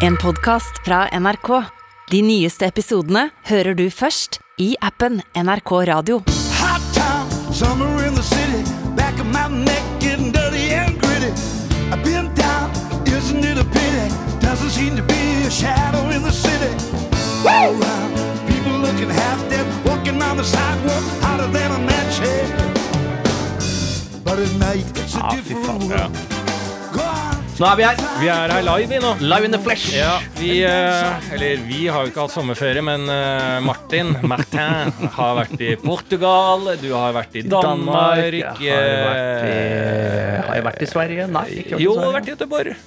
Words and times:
En 0.00 0.16
podkast 0.16 0.80
fra 0.84 1.08
NRK. 1.18 1.48
De 2.10 2.20
nyeste 2.22 2.64
episodene 2.66 3.28
hører 3.50 3.74
du 3.78 3.86
først 3.92 4.40
i 4.60 4.72
appen 4.82 5.20
NRK 5.36 5.70
Radio. 5.90 6.20
Hot 6.60 6.82
town, 6.96 7.28
summer 7.54 8.04
in 8.06 8.14
the 8.14 8.22
city. 8.24 8.62
Back 8.96 9.20
of 9.20 9.26
my 9.26 9.46
neck 9.64 9.84
getting 10.00 10.32
dirty 10.32 10.72
and 10.74 10.98
gritty. 11.00 11.32
I've 11.92 12.02
been 12.04 12.30
down, 12.34 12.70
isn't 13.06 13.44
it 13.44 13.58
a 13.58 13.64
pity? 13.64 14.06
Doesn't 14.40 14.70
seem 14.70 14.96
to 14.96 15.02
be 15.02 15.46
a 15.46 15.50
shadow 15.50 16.02
in 16.10 16.22
the 16.22 16.32
city. 16.32 16.72
All 17.46 17.70
around, 17.76 18.12
people 18.48 18.72
looking 18.78 19.10
half 19.10 19.40
dead, 19.50 19.66
walking 19.86 20.20
on 20.22 20.36
the 20.36 20.44
sidewalk, 20.44 21.04
hotter 21.22 21.46
than 21.52 21.70
a 21.72 21.78
match 21.78 22.18
head. 22.18 22.50
But 24.24 24.38
at 24.38 24.52
night, 24.58 24.86
it's 24.98 25.14
a 25.14 25.20
Ah, 25.22 25.30
different 25.30 25.84
world. 25.88 26.16
Nå 27.60 27.66
er 27.68 27.76
vi 27.76 27.84
her. 27.84 27.98
Vi 28.16 28.28
er 28.32 28.52
her 28.54 28.62
live, 28.64 28.86
vi 28.88 28.98
nå. 29.04 29.08
Live 29.20 29.44
in 29.44 29.52
the 29.52 29.58
flesh. 29.60 29.90
Ja, 29.92 30.14
vi, 30.38 30.62
eh, 30.64 31.26
eller 31.34 31.60
vi 31.66 31.82
har 31.92 32.06
jo 32.06 32.08
ikke 32.08 32.22
hatt 32.24 32.32
sommerferie, 32.32 32.80
men 32.80 33.04
eh, 33.12 33.58
Martin, 33.60 34.14
Martin, 34.32 34.94
har 35.18 35.34
vært 35.42 35.60
i 35.66 35.74
Portugal, 35.82 36.70
du 36.80 36.88
har 36.94 37.12
vært 37.18 37.36
i 37.36 37.42
Danmark. 37.44 38.16
Jeg 38.32 38.48
har 38.48 38.96
vært 39.04 39.44
i, 39.44 39.58
eh, 39.60 40.40
har 40.46 40.56
jeg 40.56 40.66
vært 40.70 40.86
i 40.86 40.88
Sverige? 40.88 41.28
Nei. 41.36 41.44
ikke 41.60 41.76
vært 41.76 41.84
i 41.84 41.84
Jo, 41.84 41.98
Sverige. 41.98 42.16
vært 42.16 42.30
i 42.30 42.34
Göteborg. 42.38 42.80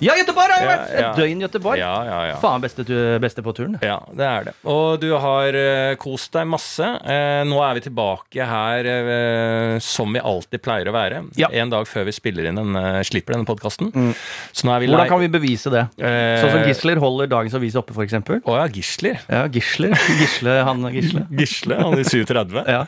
Ja, 0.00 0.14
Göteborg 0.16 0.52
har 0.54 0.62
jeg 0.62 0.68
Ja, 0.68 0.72
vært! 0.72 0.92
Et 0.96 1.18
døgn 1.20 1.44
Göteborg. 1.44 1.80
Ja, 1.80 1.92
ja, 2.06 2.18
ja. 2.30 2.36
Faen 2.40 2.62
beste, 2.62 2.84
beste 3.22 3.44
på 3.44 3.54
turen. 3.56 3.76
Ja, 3.84 3.98
det 4.16 4.26
er 4.26 4.48
det. 4.48 4.54
Og 4.68 5.00
du 5.02 5.10
har 5.20 5.56
uh, 5.56 5.92
kost 6.00 6.32
deg 6.36 6.48
masse. 6.48 6.86
Uh, 7.04 7.42
nå 7.48 7.60
er 7.66 7.76
vi 7.78 7.84
tilbake 7.84 8.48
her 8.50 8.88
uh, 8.88 9.76
som 9.84 10.12
vi 10.16 10.22
alltid 10.32 10.64
pleier 10.64 10.90
å 10.90 10.96
være. 10.96 11.22
Ja. 11.40 11.50
En 11.52 11.72
dag 11.72 11.88
før 11.90 12.08
vi 12.08 12.16
spiller 12.16 12.48
inn 12.48 12.60
den, 12.60 12.78
slipper 13.06 13.36
denne 13.36 13.48
podkasten. 13.48 13.92
Vi 13.92 14.90
Hvordan 14.90 15.08
kan 15.10 15.22
vi 15.22 15.30
bevise 15.32 15.72
det? 15.72 15.86
Sånn 16.00 16.54
som 16.56 16.66
Gisler 16.68 17.00
holder 17.02 17.30
dagens 17.30 17.56
avis 17.58 17.76
oppe, 17.78 17.94
f.eks. 17.96 18.16
Å 18.40 18.58
ja, 18.60 18.68
Gisler. 18.72 19.20
Ja, 19.28 19.44
Gisler. 19.52 19.96
Gisle, 20.20 20.60
han 20.66 20.86
Gisle. 20.94 21.26
Gisle, 21.40 21.80
han 21.80 21.98
i 22.00 22.06
37. 22.06 22.62
Ja. 22.64 22.84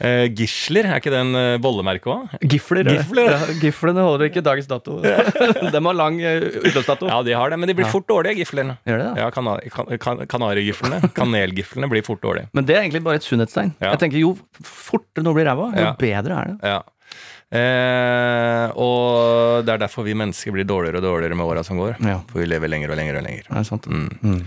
Eh, 0.00 0.26
Gisler, 0.34 0.88
er 0.88 1.00
ikke 1.00 1.12
det 1.12 1.20
en 1.22 1.36
uh, 1.36 1.56
bollemerke 1.62 2.10
òg? 2.10 2.32
Gifler. 2.42 2.86
Gifler. 2.88 3.30
Ja, 3.30 3.38
Giflene 3.62 4.04
holder 4.06 4.28
ikke 4.30 4.42
dagens 4.44 4.68
dato. 4.70 4.98
De 5.74 5.82
har 5.86 5.98
lang 5.98 6.18
uh, 6.22 6.48
utløpsdato. 6.64 7.08
Ja, 7.10 7.20
de 7.26 7.36
har 7.36 7.52
det, 7.52 7.58
men 7.60 7.70
de 7.70 7.76
blir 7.78 7.88
fort 7.90 8.06
dårlige, 8.10 8.40
giflene. 8.42 8.76
Gjør 8.88 9.00
det, 9.00 9.06
da? 9.10 9.24
Ja, 9.24 9.30
kan, 9.34 9.50
kan 9.72 9.92
kan 10.02 10.24
kanarigiflene. 10.30 11.00
Kanelgiflene 11.18 11.90
blir 11.92 12.04
fort 12.06 12.22
dårlige. 12.24 12.50
Men 12.56 12.66
det 12.68 12.76
er 12.76 12.82
egentlig 12.82 13.04
bare 13.06 13.20
et 13.20 13.26
sunnhetstegn. 13.26 13.74
Ja. 13.78 13.94
Jeg 13.94 14.02
tenker 14.04 14.20
Jo 14.22 14.34
fortere 14.64 15.24
noe 15.26 15.36
blir 15.36 15.48
ræva, 15.50 15.70
jo 15.74 15.84
Ja. 15.84 15.94
bedre 16.00 16.40
er 16.40 16.52
det. 16.52 16.72
Ja. 16.74 16.80
Eh, 17.54 18.72
og 18.82 19.62
det 19.66 19.74
er 19.74 19.82
derfor 19.84 20.06
vi 20.06 20.16
mennesker 20.18 20.54
blir 20.54 20.66
dårligere 20.66 20.98
og 20.98 21.06
dårligere 21.06 21.38
med 21.38 21.46
åra 21.46 21.62
som 21.66 21.78
går. 21.78 22.00
Ja. 22.02 22.18
For 22.30 22.42
vi 22.42 22.48
lever 22.50 22.72
lenger 22.72 22.90
og 22.90 22.98
lenger 22.98 23.20
og 23.20 23.26
lenger. 23.28 23.46
Er 23.50 23.68
sant. 23.68 23.86
Mm. 23.86 24.40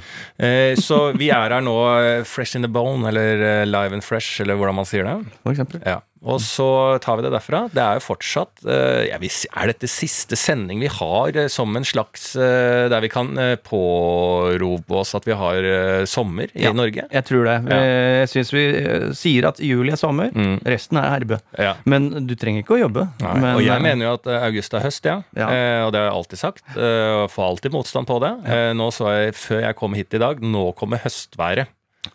Eh, 0.43 0.73
så 0.81 0.99
vi 1.15 1.31
er 1.31 1.55
her 1.55 1.63
nå 1.63 1.77
eh, 2.01 2.25
fresh 2.27 2.59
in 2.59 2.67
the 2.67 2.71
bone, 2.71 3.07
eller 3.07 3.45
eh, 3.47 3.65
live 3.69 3.95
and 3.95 4.03
fresh, 4.03 4.41
eller 4.43 4.59
hvordan 4.59 4.81
man 4.81 4.89
sier 4.89 5.07
det. 5.07 5.17
For 5.43 5.55
eksempel. 5.55 5.81
Ja. 5.87 6.01
Og 6.25 6.39
så 6.41 6.97
tar 7.03 7.17
vi 7.19 7.23
det 7.27 7.31
derfra. 7.31 7.65
Det 7.73 7.81
er 7.83 7.99
jo 7.99 8.03
fortsatt 8.07 8.63
eh, 8.65 9.03
jeg 9.11 9.19
vil 9.21 9.29
Er 9.61 9.67
dette 9.71 9.87
siste 9.91 10.35
sending 10.39 10.79
vi 10.81 10.89
har 10.89 11.35
eh, 11.37 11.47
som 11.51 11.75
en 11.77 11.85
slags 11.85 12.31
eh, 12.35 12.87
Der 12.89 13.03
vi 13.05 13.09
kan 13.13 13.35
pårope 13.63 14.97
oss 15.01 15.13
at 15.17 15.27
vi 15.27 15.35
har 15.37 15.67
sommer 16.09 16.49
i 16.53 16.63
Ja. 16.65 16.73
Norge? 16.73 17.05
Jeg 17.11 17.25
tror 17.27 17.45
det. 17.45 17.55
Ja. 17.71 17.79
Jeg 18.23 18.29
syns 18.33 18.51
vi 18.53 18.63
sier 19.17 19.47
at 19.51 19.59
juli 19.63 19.91
er 19.93 19.99
sommer, 19.99 20.31
Mm. 20.33 20.59
resten 20.65 20.97
er 20.97 21.09
herbe. 21.13 21.39
Ja. 21.57 21.75
Men 21.85 22.09
du 22.27 22.35
trenger 22.35 22.63
ikke 22.63 22.75
å 22.77 22.81
jobbe. 22.81 23.07
Men, 23.21 23.55
og 23.55 23.61
jeg 23.63 23.81
mener 23.81 24.05
jo 24.07 24.13
at 24.17 24.27
august 24.27 24.73
er 24.73 24.81
høst, 24.85 25.05
ja. 25.05 25.21
Og 25.85 25.91
det 25.93 25.99
har 26.01 26.09
jeg 26.09 26.15
alltid 26.17 26.39
sagt. 26.41 26.63
Og 26.75 27.29
får 27.31 27.47
alltid 27.51 27.71
motstand 27.73 28.07
på 28.07 28.19
det. 28.23 28.33
Nå 28.77 28.89
så 28.93 29.09
jeg, 29.13 29.33
Før 29.37 29.61
jeg 29.61 29.75
kom 29.75 29.93
hit 29.93 30.13
i 30.13 30.21
dag, 30.21 30.39
nå 30.41 30.71
kommer 30.77 30.97
høstværet. 31.03 31.67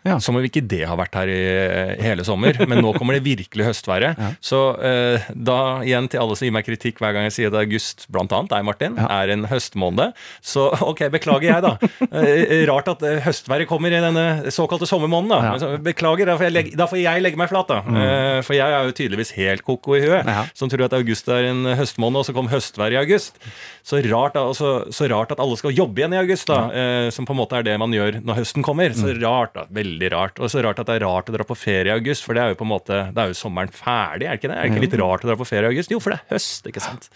Ja. 0.07 0.17
Som 0.23 0.37
om 0.39 0.43
ikke 0.45 0.61
det 0.65 0.81
har 0.89 0.97
vært 0.99 1.15
her 1.17 1.29
i 1.31 1.39
eh, 1.53 1.93
hele 2.03 2.25
sommer, 2.27 2.57
men 2.67 2.81
nå 2.83 2.93
kommer 2.97 3.17
det 3.17 3.23
virkelig 3.25 3.69
høstværet. 3.71 4.17
Ja. 4.23 4.29
Så 4.45 4.59
eh, 4.83 5.23
da 5.35 5.57
igjen 5.83 6.05
til 6.11 6.21
alle 6.21 6.35
som 6.37 6.45
gir 6.47 6.53
meg 6.55 6.63
kritikk 6.67 6.99
hver 7.01 7.15
gang 7.15 7.25
jeg 7.27 7.33
sier 7.35 7.49
at 7.51 7.57
august, 7.59 8.05
blant 8.13 8.31
annet 8.35 8.51
deg, 8.53 8.63
Martin, 8.67 8.95
Ja. 8.99 9.07
er 9.21 9.31
en 9.33 9.45
høstmåned. 9.49 10.13
Så 10.45 10.67
ok, 10.91 11.01
beklager 11.13 11.49
jeg, 11.49 11.63
da. 11.65 11.73
Eh, 12.07 12.63
rart 12.69 12.87
at 12.93 13.03
eh, 13.07 13.19
høstværet 13.25 13.67
kommer 13.69 13.91
i 13.93 13.99
denne 14.03 14.51
såkalte 14.53 14.87
sommermåneden, 14.89 15.33
da. 15.33 15.57
Så, 15.59 15.71
beklager, 15.83 16.29
da 16.29 16.37
får, 16.39 16.53
legge, 16.55 16.75
da 16.79 16.87
får 16.89 17.01
jeg 17.03 17.23
legge 17.25 17.39
meg 17.41 17.51
flat, 17.51 17.71
da. 17.73 17.81
Eh, 17.83 18.39
for 18.45 18.55
jeg 18.57 18.69
er 18.77 18.87
jo 18.89 18.95
tydeligvis 19.01 19.33
helt 19.37 19.65
koko 19.67 19.97
i 19.97 20.03
huet, 20.05 20.29
som 20.57 20.71
tror 20.71 20.85
at 20.87 20.95
august 20.97 21.27
er 21.33 21.49
en 21.51 21.65
høstmåned, 21.79 22.21
og 22.21 22.27
så 22.29 22.35
kom 22.37 22.49
høstværet 22.51 22.95
i 22.97 23.01
august. 23.03 23.37
Så 23.83 23.99
rart, 24.07 24.37
da, 24.37 24.45
så, 24.55 24.73
så 24.95 25.09
rart 25.11 25.33
at 25.35 25.41
alle 25.43 25.57
skal 25.59 25.75
jobbe 25.75 25.99
igjen 26.03 26.15
i 26.15 26.21
august, 26.21 26.47
da. 26.51 26.61
Eh, 26.71 27.09
som 27.13 27.27
på 27.27 27.35
en 27.35 27.41
måte 27.41 27.59
er 27.59 27.65
det 27.67 27.75
man 27.81 27.91
gjør 27.95 28.21
når 28.23 28.41
høsten 28.43 28.63
kommer. 28.65 28.93
Så 28.95 29.11
rart, 29.19 29.55
da. 29.57 29.67
Veldig 29.83 30.09
rart. 30.15 30.39
Og 30.43 30.49
så 30.53 30.63
rart 30.65 30.79
at 30.81 30.89
det 30.89 30.97
er 30.97 31.05
rart 31.05 31.29
å 31.29 31.35
dra 31.35 31.45
på 31.47 31.57
ferie 31.59 31.91
i 31.91 31.95
august, 31.97 32.23
for 32.25 32.33
det 32.37 32.43
er 32.45 32.53
jo 32.55 32.59
på 32.63 32.67
en 32.67 32.73
måte 32.73 33.01
det 33.13 33.25
er 33.27 33.33
jo 33.33 33.37
sommeren 33.43 33.71
ferdig, 33.75 34.25
er 34.29 34.35
det 34.37 34.41
ikke 34.41 34.49
det? 34.53 34.57
Er 34.57 34.63
det 34.67 34.73
ikke 34.73 34.85
litt 34.87 34.97
rart 35.03 35.27
å 35.27 35.31
dra 35.33 35.37
på 35.39 35.47
ferie 35.49 35.67
i 35.69 35.73
august? 35.75 35.91
Jo, 35.93 35.99
for 36.03 36.15
det 36.15 36.21
er 36.23 36.35
høst, 36.37 36.67
ikke 36.71 36.83
sant. 36.83 37.09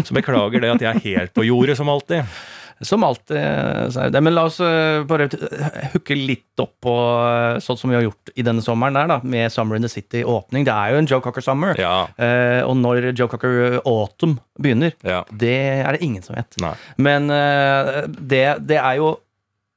Så 0.00 0.14
beklager 0.16 0.62
det 0.62 0.74
at 0.78 0.86
jeg 0.88 0.94
er 0.96 1.06
helt 1.10 1.34
på 1.36 1.44
jordet, 1.50 1.76
som 1.78 1.90
alltid. 1.92 2.22
Som 2.82 3.04
alltid. 3.06 3.36
eh. 3.38 4.16
Men 4.18 4.34
la 4.34 4.42
oss 4.48 4.56
eh, 4.64 5.04
bare 5.06 5.28
hooke 5.92 6.16
litt 6.18 6.58
opp 6.64 6.72
på 6.82 6.94
eh, 7.28 7.60
sånn 7.62 7.78
som 7.78 7.92
vi 7.92 7.94
har 7.94 8.02
gjort 8.08 8.32
i 8.34 8.42
denne 8.42 8.64
sommeren 8.64 8.96
der, 8.98 9.06
da, 9.12 9.18
med 9.22 9.52
Summer 9.54 9.78
in 9.78 9.86
the 9.86 9.90
City-åpning. 9.92 10.64
Det 10.66 10.74
er 10.74 10.90
jo 10.96 10.98
en 11.02 11.06
Joe 11.12 11.22
Cocker 11.22 11.44
Summer. 11.46 11.78
Ja. 11.78 12.08
Eh, 12.18 12.58
og 12.66 12.74
når 12.80 13.12
Joe 13.12 13.30
Cocker 13.30 13.76
Autumn 13.86 14.38
begynner, 14.58 14.96
Ja. 15.06 15.20
det 15.30 15.54
er 15.84 15.94
det 15.94 16.02
ingen 16.02 16.26
som 16.26 16.34
vet. 16.34 16.58
Nei. 16.64 16.72
Men 16.98 17.30
det, 17.30 18.42
det 18.66 18.80
er 18.82 18.98
jo 18.98 19.12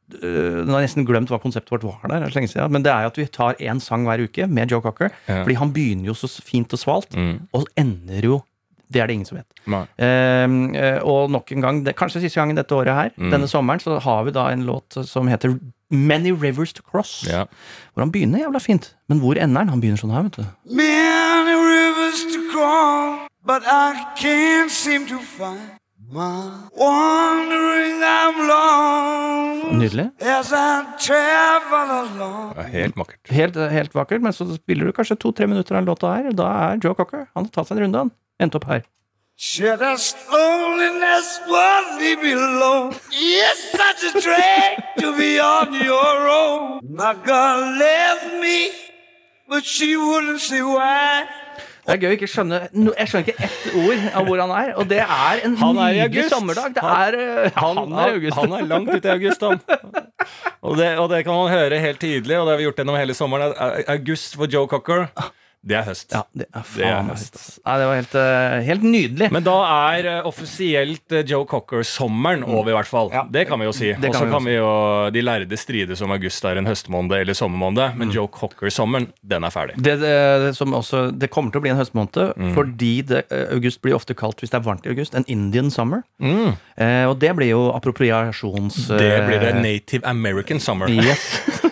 Nå 0.05 0.69
har 0.71 0.81
jeg 0.83 0.89
nesten 0.89 1.05
glemt 1.07 1.29
hva 1.33 1.39
konseptet 1.41 1.71
vårt 1.71 1.83
var 1.83 2.09
der. 2.11 2.23
er 2.25 2.29
så 2.29 2.39
lenge 2.39 2.51
siden, 2.51 2.71
Men 2.71 2.83
det 2.83 2.91
er 2.91 3.01
jo 3.01 3.07
at 3.07 3.17
vi 3.17 3.25
tar 3.25 3.53
én 3.59 3.79
sang 3.81 4.05
hver 4.05 4.21
uke 4.27 4.47
med 4.47 4.69
Joe 4.71 4.81
Cocker. 4.81 5.09
Ja. 5.27 5.43
Fordi 5.43 5.55
han 5.57 5.71
begynner 5.73 6.05
jo 6.05 6.13
så 6.13 6.27
fint 6.41 6.71
og 6.73 6.79
svalt, 6.79 7.15
Mm. 7.15 7.47
og 7.53 7.67
ender 7.77 8.21
jo 8.23 8.43
Det 8.91 9.01
er 9.01 9.07
det 9.07 9.13
ingen 9.15 9.25
som 9.25 9.37
vet. 9.39 9.47
Uh, 9.67 9.87
Eh, 9.97 10.45
eh, 10.77 10.99
og 11.03 11.31
nok 11.31 11.51
en 11.51 11.61
gang, 11.61 11.83
det, 11.83 11.95
kanskje 11.95 12.21
siste 12.21 12.37
gangen 12.39 12.55
dette 12.55 12.69
året 12.69 12.93
her, 12.93 13.09
Mm. 13.17 13.31
denne 13.31 13.47
sommeren, 13.49 13.79
så 13.81 13.99
har 13.99 14.23
vi 14.25 14.31
da 14.31 14.49
en 14.51 14.63
låt 14.63 14.93
som 15.07 15.25
heter 15.27 15.59
Many 15.89 16.31
Rivers 16.31 16.71
to 16.71 16.83
Cross. 16.83 17.25
Ja. 17.27 17.45
Hvor 17.95 18.01
han 18.05 18.11
begynner 18.11 18.39
jævla 18.45 18.61
fint. 18.61 18.93
Men 19.09 19.19
hvor 19.21 19.35
ender 19.41 19.57
han? 19.57 19.69
Han 19.69 19.81
begynner 19.81 19.97
sånn 19.97 20.11
her, 20.13 20.21
vet 20.21 20.33
du. 20.37 20.45
Many 20.69 21.55
rivers 21.55 22.23
to 22.31 22.51
cross, 22.51 23.27
but 23.43 23.63
I 23.65 24.05
can't 24.17 24.69
seem 24.69 25.07
to 25.07 25.17
find 25.17 25.74
my 26.11 26.69
wandering 26.77 28.01
I'm 28.03 28.37
lost 28.47 29.71
Nydelig. 29.81 30.11
as 30.21 30.51
I 30.53 30.83
travel 30.99 31.89
along. 32.05 32.53
Det 32.55 32.63
er 32.65 32.71
helt 32.73 32.95
makkert. 32.97 33.19
Helt, 33.29 33.55
helt 33.71 33.95
vakkert, 33.95 34.21
men 34.21 34.33
så 34.33 34.45
spiller 34.55 34.85
du 34.85 34.91
kanskje 34.95 35.17
to-tre 35.19 35.47
minutter 35.47 35.75
av 35.75 35.81
den 35.81 35.89
låta 35.89 36.11
her, 36.15 36.27
og 36.31 36.35
da 36.37 36.49
er 36.69 36.79
Joe 36.83 36.93
Cocker 36.95 37.25
Han 37.33 37.45
har 37.47 37.51
tatt 37.55 37.67
seg 37.69 37.77
en 37.77 37.83
runde, 37.87 37.97
han. 38.05 38.11
Endte 38.39 38.59
opp 38.61 38.67
her. 38.69 38.83
Should 39.37 39.81
us 39.81 40.15
loneliness 40.31 41.39
won't 41.49 41.99
leave 41.99 42.21
me 42.23 42.31
alone? 42.33 42.95
It's 43.11 43.71
such 43.71 44.03
a 44.07 44.21
drag 44.21 44.79
to 44.99 45.11
be 45.17 45.39
on 45.39 45.73
your 45.73 46.29
own. 46.29 46.79
My 46.87 47.13
girl 47.25 47.59
left 47.77 48.31
me, 48.39 48.69
but 49.49 49.65
she 49.65 49.97
wouldn't 49.97 50.39
say 50.39 50.61
why. 50.61 51.25
Det 51.85 51.93
er 51.93 51.99
gøy 52.01 52.07
å 52.09 52.15
ikke 52.15 52.27
skjønne 52.31 52.57
Jeg 52.97 53.09
skjønner 53.11 53.27
ikke 53.27 53.45
ett 53.45 53.65
ord 53.77 54.05
av 54.17 54.25
hvor 54.25 54.41
han 54.41 54.53
er, 54.57 54.71
og 54.81 54.87
det 54.89 55.01
er 55.03 55.41
en 55.45 55.55
Han 55.61 55.77
er 55.83 55.97
nydelig 55.99 56.23
sommerdag. 56.33 56.79
Er, 56.81 57.17
eh, 57.45 57.51
Han, 57.61 57.77
han 57.77 57.93
er 58.01 58.15
august. 58.15 58.37
han 58.39 58.55
er 58.57 58.65
langt 58.71 58.89
ute 58.89 59.05
i 59.05 59.13
august, 59.13 59.45
han. 59.45 59.61
Og 60.65 60.79
det, 60.79 60.87
og 60.97 61.09
det 61.11 61.21
kan 61.27 61.37
man 61.37 61.51
høre 61.53 61.77
helt 61.83 62.01
tydelig, 62.01 62.39
og 62.39 62.47
det 62.47 62.55
har 62.55 62.61
vi 62.61 62.65
gjort 62.65 62.79
gjennom 62.81 62.97
hele 62.97 63.13
sommeren. 63.17 63.53
August 63.93 64.33
for 64.39 64.49
Joe 64.49 64.65
Cocker, 64.71 65.05
det 65.65 65.75
er 65.79 65.85
høst. 65.87 66.11
Ja, 66.13 66.19
det 66.37 66.45
er 66.53 66.61
Det 66.75 66.85
er 66.85 67.07
høst, 67.07 67.33
høst. 67.39 67.59
Nei, 67.65 67.75
det 67.81 67.85
var 67.89 67.95
helt, 67.97 68.15
uh, 68.15 68.55
helt 68.67 68.83
nydelig. 68.85 69.29
Men 69.33 69.45
da 69.47 69.55
er 69.95 70.07
uh, 70.21 70.27
offisielt 70.29 71.15
uh, 71.15 71.23
Joe 71.25 71.47
Cocker-sommeren 71.49 72.43
over, 72.45 72.69
i 72.69 72.75
hvert 72.77 72.89
fall. 72.91 73.09
Ja. 73.13 73.23
Det 73.33 73.47
kan 73.49 73.57
vi 73.59 73.65
jo 73.65 73.73
si. 73.73 73.89
Og 73.95 74.03
så 74.03 74.11
kan 74.13 74.27
vi 74.29 74.33
kan 74.35 74.45
vi 74.45 74.53
jo 74.59 74.69
De 75.15 75.23
lærde 75.25 75.57
strides 75.57 76.03
om 76.05 76.13
august 76.13 76.45
er 76.45 76.59
en 76.61 76.69
høstmåned 76.69 77.15
eller 77.17 77.33
sommermåned, 77.37 77.81
Mm. 77.95 77.97
men 77.97 78.11
Joe 78.13 78.27
Cocker-sommeren, 78.31 79.07
den 79.25 79.43
er 79.43 79.49
ferdig. 79.53 79.75
det, 79.81 79.97
det, 79.99 80.53
som 80.55 80.71
også, 80.73 81.11
det 81.17 81.29
kommer 81.33 81.51
til 81.51 81.59
å 81.59 81.65
bli 81.65 81.71
en 81.73 81.77
høstmåned, 81.81 82.33
Mm. 82.35 82.53
fordi 82.53 82.93
det, 83.07 83.23
august 83.51 83.81
blir 83.81 83.95
ofte 83.95 84.13
kalt, 84.13 84.39
hvis 84.39 84.51
det 84.53 84.59
er 84.59 84.65
varmt 84.65 84.85
i 84.85 84.89
august, 84.93 85.15
en 85.15 85.25
Indian 85.27 85.71
summer. 85.71 86.03
Mm. 86.21 86.53
Og 87.09 87.19
det 87.19 87.35
blir 87.35 87.49
jo 87.49 87.71
appropriasjons... 87.75 88.87
Det 88.93 89.13
blir 89.27 89.39
det 89.39 89.55
Native 89.61 90.05
American 90.05 90.59
Summer. 90.59 90.87
Yes. 90.89 91.41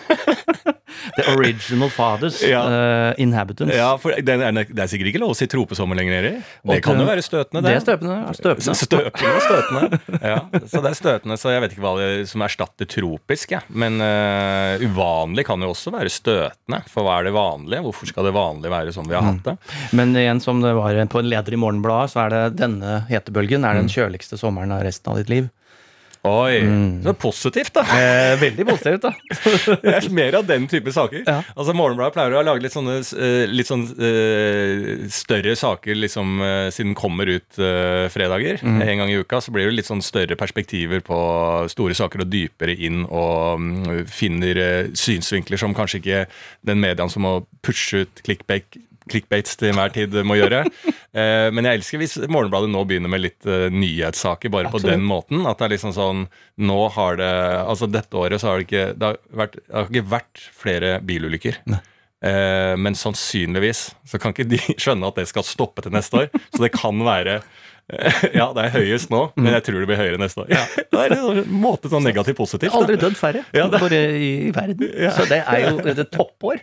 The 1.16 1.24
original 1.34 1.90
fathers. 1.92 2.40
Ja. 2.42 2.62
uh, 2.68 3.14
inhabitants. 3.20 3.74
Ja, 3.76 3.90
for 4.00 4.14
det 4.16 4.34
er, 4.34 4.52
det 4.64 4.80
er 4.84 4.90
sikkert 4.90 5.10
ikke 5.12 5.20
lov 5.22 5.34
å 5.34 5.38
si 5.38 5.46
tropesommer 5.50 5.98
lenger, 5.98 6.16
Erik. 6.20 6.38
Det 6.64 6.80
kan 6.84 6.96
det- 6.98 7.04
jo 7.04 7.10
være 7.10 7.24
støtende, 7.26 7.62
Det 7.62 7.70
det. 7.70 7.76
er 7.76 7.84
støpende. 7.84 8.16
ja, 8.20 8.32
støpende. 8.38 8.76
Støpende 8.84 9.34
og 9.34 9.44
støtende. 9.44 10.20
Ja, 10.22 10.38
så 10.68 10.82
det 10.84 10.90
er 10.92 10.98
støtende, 10.98 11.36
så 11.40 11.52
jeg 11.54 11.62
vet 11.64 11.74
ikke 11.76 11.84
hva 11.86 11.94
det 12.00 12.28
som 12.30 12.44
erstatter 12.46 12.88
tropisk. 12.90 13.54
Ja. 13.56 13.60
Men 13.68 14.00
uh, 14.02 14.78
uvanlig 14.84 15.46
kan 15.48 15.60
jo 15.62 15.72
også 15.74 15.92
være 15.94 16.12
støtende. 16.12 16.82
For 16.92 17.06
hva 17.06 17.18
er 17.20 17.28
det 17.28 17.34
vanlige? 17.36 17.82
Hvorfor 17.86 18.10
skal 18.10 18.28
det 18.28 18.34
vanlige 18.36 18.72
være 18.74 18.94
sånn 18.96 19.08
vi 19.10 19.16
har 19.18 19.26
hatt 19.28 19.44
det? 19.44 19.56
Men 19.96 20.14
igjen, 20.16 20.40
som 20.44 20.60
det 20.64 20.74
var 20.76 20.96
på 21.10 21.20
en 21.20 21.28
leder 21.30 21.56
i 21.56 21.60
Morgenbladet, 21.60 22.12
så 22.14 22.24
er 22.26 22.34
det 22.34 22.42
denne 22.62 23.02
hetebølgen 23.10 23.64
er 23.68 23.74
den 23.80 23.90
kjøligste 23.92 24.38
sommeren 24.40 24.72
av 24.74 24.82
resten 24.86 25.12
av 25.12 25.20
ditt 25.20 25.32
liv. 25.32 25.50
Oi, 26.24 26.60
så 27.04 27.12
positivt, 27.20 27.74
da. 27.76 27.82
Eh, 27.84 28.34
veldig 28.40 28.64
positivt, 28.64 29.02
da. 29.04 29.10
Det 29.82 29.92
er 29.92 30.06
mer 30.14 30.38
av 30.38 30.46
den 30.48 30.64
type 30.72 30.92
saker. 30.94 31.20
Ja. 31.26 31.42
Altså 31.52 31.74
Morgenbladet 31.76 32.14
pleier 32.16 32.36
å 32.38 32.44
lage 32.46 32.64
litt 32.64 32.72
sånne 32.72 32.94
eh, 33.02 33.42
litt 33.50 33.68
sånn 33.68 33.84
eh, 33.92 35.04
større 35.12 35.52
saker 35.60 35.98
liksom, 36.00 36.38
eh, 36.40 36.68
siden 36.72 36.94
den 36.94 36.96
kommer 36.96 37.28
ut 37.28 37.60
fredager. 38.14 38.62
Mm. 38.64 38.80
En 38.86 39.02
gang 39.02 39.12
i 39.12 39.18
uka 39.20 39.42
så 39.44 39.52
blir 39.52 39.68
det 39.68 39.76
litt 39.76 39.90
sånn 39.90 40.02
større 40.04 40.36
perspektiver 40.40 41.04
på 41.04 41.18
store 41.72 41.96
saker 41.98 42.24
og 42.24 42.32
dypere 42.32 42.72
inn 42.72 43.04
og 43.04 43.60
mm, 43.60 44.08
finner 44.08 44.62
synsvinkler 44.96 45.60
som 45.60 45.76
kanskje 45.76 46.00
ikke 46.00 46.24
den 46.64 46.80
mediaen 46.80 47.12
som 47.12 47.24
må 47.26 47.36
pushe 47.64 48.04
ut 48.04 48.24
clickbait 48.24 48.80
clickbaits 49.10 49.56
til 49.60 49.70
enhver 49.72 49.92
tid 49.94 50.14
må 50.26 50.38
gjøre. 50.40 50.64
Eh, 51.14 51.46
men 51.54 51.62
jeg 51.62 51.78
elsker 51.78 52.00
hvis 52.00 52.16
Morgenbladet 52.26 52.72
nå 52.72 52.80
begynner 52.90 53.06
med 53.12 53.20
litt 53.22 53.46
eh, 53.46 53.68
nyhetssaker 53.70 54.50
bare 54.50 54.66
på 54.72 54.80
den 54.82 55.04
måten. 55.06 55.44
At 55.46 55.60
det 55.60 55.68
er 55.68 55.72
liksom 55.76 55.92
sånn 55.94 56.24
Nå 56.66 56.78
har 56.96 57.20
det 57.20 57.28
Altså 57.70 57.86
dette 57.86 58.18
året 58.18 58.42
så 58.42 58.48
har 58.50 58.58
det 58.58 58.64
ikke 58.66 58.82
Det 58.98 59.06
har, 59.12 59.20
vært, 59.30 59.54
det 59.60 59.76
har 59.76 59.86
ikke 59.92 60.10
vært 60.10 60.42
flere 60.58 60.90
bilulykker. 61.06 61.60
Eh, 61.70 62.72
men 62.82 62.98
sannsynligvis 62.98 63.84
så 64.10 64.18
kan 64.18 64.34
ikke 64.34 64.48
de 64.56 64.58
skjønne 64.82 65.06
at 65.06 65.22
det 65.22 65.28
skal 65.30 65.46
stoppe 65.46 65.86
til 65.86 65.94
neste 65.94 66.24
år. 66.24 66.34
Så 66.50 66.64
det 66.66 66.72
kan 66.74 66.98
være 67.06 67.38
ja, 68.40 68.46
det 68.56 68.62
er 68.64 68.70
høyest 68.78 69.10
nå, 69.12 69.26
men 69.36 69.52
jeg 69.58 69.66
tror 69.66 69.82
det 69.82 69.88
blir 69.90 69.98
høyere 70.00 70.18
neste 70.18 70.40
år. 70.40 70.50
Det 70.88 71.02
er 71.02 71.12
en 71.18 71.42
måte 71.52 71.90
sånn 71.92 72.06
negativt 72.08 72.38
positivt. 72.38 72.72
da. 72.72 72.80
Aldri 72.80 72.96
dødd 72.96 73.18
færre 73.20 73.42
Ja, 73.52 73.66
bare 73.68 73.98
i, 74.16 74.30
verden. 74.56 74.88
verden. 74.88 75.12
Så 75.12 75.26
det 75.28 75.42
er 75.44 75.66
jo 75.68 75.92
et 75.92 76.00
toppår. 76.14 76.62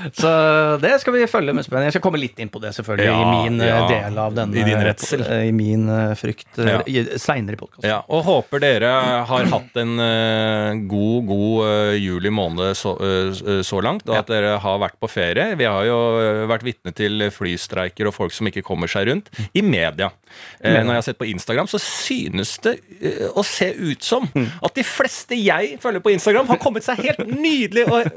Så 0.15 0.29
det 0.81 0.93
skal 1.01 1.13
vi 1.15 1.25
følge 1.29 1.53
med 1.55 1.65
spenning. 1.65 1.89
Jeg 1.89 1.95
skal 1.97 2.03
komme 2.05 2.19
litt 2.21 2.39
inn 2.41 2.49
på 2.51 2.61
det, 2.63 2.71
selvfølgelig, 2.77 3.05
Ja, 3.07 3.19
i 3.21 3.49
min 3.49 3.61
eh, 3.61 3.67
ja. 3.69 3.81
del 3.89 4.17
av 4.23 4.33
denne 4.37 4.57
I 4.57 4.63
din 4.67 4.81
redsel. 4.87 5.21
eh, 5.25 5.43
I 5.49 5.51
min 5.55 5.87
eh, 5.89 6.13
frykt 6.19 6.57
Ja. 6.61 6.79
seinere 7.21 7.57
i 7.57 7.59
podkasten. 7.59 7.87
Ja, 7.89 7.99
og 8.09 8.23
håper 8.27 8.61
dere 8.63 8.91
har 9.29 9.45
hatt 9.51 9.77
en 9.81 9.95
god, 10.89 11.25
god 11.29 11.97
juli 12.01 12.29
måned 12.33 12.75
så, 12.77 12.95
så 13.65 13.81
langt, 13.83 14.07
og 14.09 14.17
at 14.21 14.31
dere 14.31 14.57
har 14.63 14.79
vært 14.81 14.97
på 15.01 15.09
ferie. 15.11 15.55
Vi 15.59 15.67
har 15.67 15.85
jo 15.87 15.97
vært 16.49 16.65
vitne 16.65 16.93
til 16.95 17.27
flystreiker 17.33 18.07
og 18.09 18.15
folk 18.15 18.33
som 18.35 18.47
ikke 18.49 18.63
kommer 18.65 18.89
seg 18.91 19.07
rundt, 19.11 19.29
i 19.53 19.61
media. 19.65 20.11
Eh, 20.63 20.77
når 20.81 20.93
jeg 20.95 21.01
har 21.01 21.07
sett 21.09 21.19
på 21.21 21.27
Instagram, 21.31 21.67
så 21.71 21.79
synes 21.81 22.55
det 22.63 22.77
å 23.35 23.43
se 23.45 23.71
ut 23.77 24.03
som 24.05 24.27
at 24.33 24.75
de 24.77 24.83
fleste 24.87 25.35
jeg 25.37 25.77
følger 25.81 26.03
på 26.03 26.13
Instagram, 26.15 26.47
har 26.51 26.59
kommet 26.61 26.85
seg 26.87 27.01
helt 27.03 27.25
nydelig 27.27 27.85
og 27.91 28.07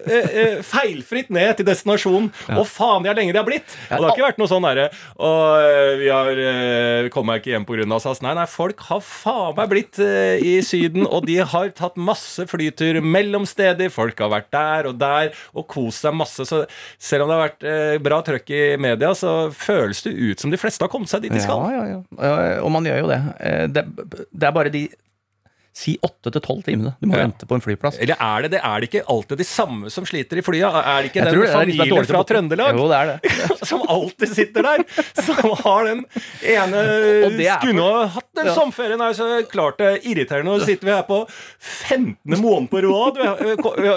feilfritt 0.67 1.31
ned 1.35 1.57
til 1.59 1.67
destinasjonen. 1.75 2.31
Og 2.57 2.65
faen, 2.69 3.05
det 3.05 3.13
er 3.13 3.19
lenge 3.19 3.35
det 3.35 3.41
har 3.43 3.49
blitt! 3.49 3.77
Og 3.91 3.99
det 3.99 4.09
har 4.09 4.15
ikke 4.15 4.27
vært 4.29 4.41
noe 4.41 4.51
sånn 4.51 4.65
derre 4.65 4.87
Og 5.19 5.99
vi 6.01 6.09
har 6.11 6.41
eh, 6.41 7.09
kommer 7.15 7.41
ikke 7.41 7.53
hjem 7.55 7.67
pga. 7.69 7.87
SAS. 8.01 8.23
Nei, 8.25 8.35
nei, 8.37 8.47
folk 8.51 8.81
har 8.89 9.03
faen 9.05 9.55
meg 9.59 9.71
blitt 9.71 10.01
eh, 10.03 10.43
i 10.43 10.55
Syden, 10.65 11.07
og 11.07 11.27
de 11.29 11.39
har 11.45 11.71
tatt 11.77 11.99
masse 12.01 12.47
flytur 12.51 13.01
mellom 13.05 13.47
steder. 13.49 13.93
Folk 13.93 14.21
har 14.23 14.33
vært 14.33 14.51
der 14.55 14.91
og 14.91 14.99
der 15.01 15.33
og 15.55 15.67
kost 15.71 16.05
seg 16.05 16.17
masse. 16.17 16.47
Så 16.49 16.65
selv 16.99 17.27
om 17.27 17.33
det 17.33 17.39
har 17.39 17.45
vært 17.47 17.69
eh, 17.71 17.97
bra 18.05 18.21
trøkk 18.27 18.55
i 18.55 18.65
media, 18.81 19.13
så 19.19 19.35
føles 19.55 20.05
det 20.07 20.15
ut 20.15 20.43
som 20.43 20.53
de 20.55 20.61
fleste 20.61 20.85
har 20.85 20.93
kommet 20.93 21.13
seg 21.13 21.25
dit 21.25 21.35
de 21.35 21.43
skal. 21.43 21.65
Ja, 21.71 21.85
ja, 21.85 22.03
ja. 22.19 22.61
Og 22.65 22.71
man 22.75 22.87
gjør 22.89 23.05
jo 23.05 23.11
det. 23.11 23.21
Det, 23.75 23.87
det 24.31 24.49
er 24.49 24.55
bare 24.55 24.73
de 24.75 24.87
Si 25.75 25.97
åtte 26.07 26.31
til 26.31 26.41
tolv 26.45 26.63
timene 26.63 26.93
du 27.01 27.09
må 27.11 27.17
Ja. 27.17 27.25
vente 27.27 27.47
på 27.51 27.57
en 27.57 27.61
flyplass. 27.65 27.97
Eller 27.99 28.15
er 28.23 28.43
det 28.47 28.51
det? 28.53 28.61
Er 28.63 28.81
det 28.81 28.89
ikke 28.93 29.01
alltid 29.11 29.39
de 29.41 29.45
samme 29.45 29.91
som 29.91 30.05
sliter 30.07 30.39
i 30.39 30.43
flya? 30.47 30.69
Er 30.71 31.03
det 31.03 31.11
ikke 31.11 31.25
Jeg 31.25 31.33
den 31.35 31.41
det 31.41 31.51
familien 31.51 32.07
fra 32.07 32.21
Trøndelag? 32.29 32.77
Jo, 32.79 32.85
det 32.89 32.99
er 33.01 33.07
det. 33.11 33.19
som 33.71 33.83
alltid 33.91 34.29
sitter 34.37 34.63
der. 34.63 34.85
Som 35.19 35.35
har 35.65 35.85
den 35.91 36.05
ene 36.47 36.85
Skulle 37.59 37.83
ha 37.83 38.07
hatt 38.07 38.31
den 38.39 38.47
Ja. 38.47 38.55
sommerferien. 38.55 39.03
Er 39.03 39.13
så 39.19 39.27
klart 39.51 39.79
det 39.79 39.87
er 39.91 39.99
irriterende. 40.15 40.53
Nå 40.55 40.61
sitter 40.65 40.87
vi 40.87 40.95
her 40.95 41.03
på 41.09 41.19
15. 41.59 42.15
måned 42.39 42.71
på 42.71 42.81
rad. 42.85 43.19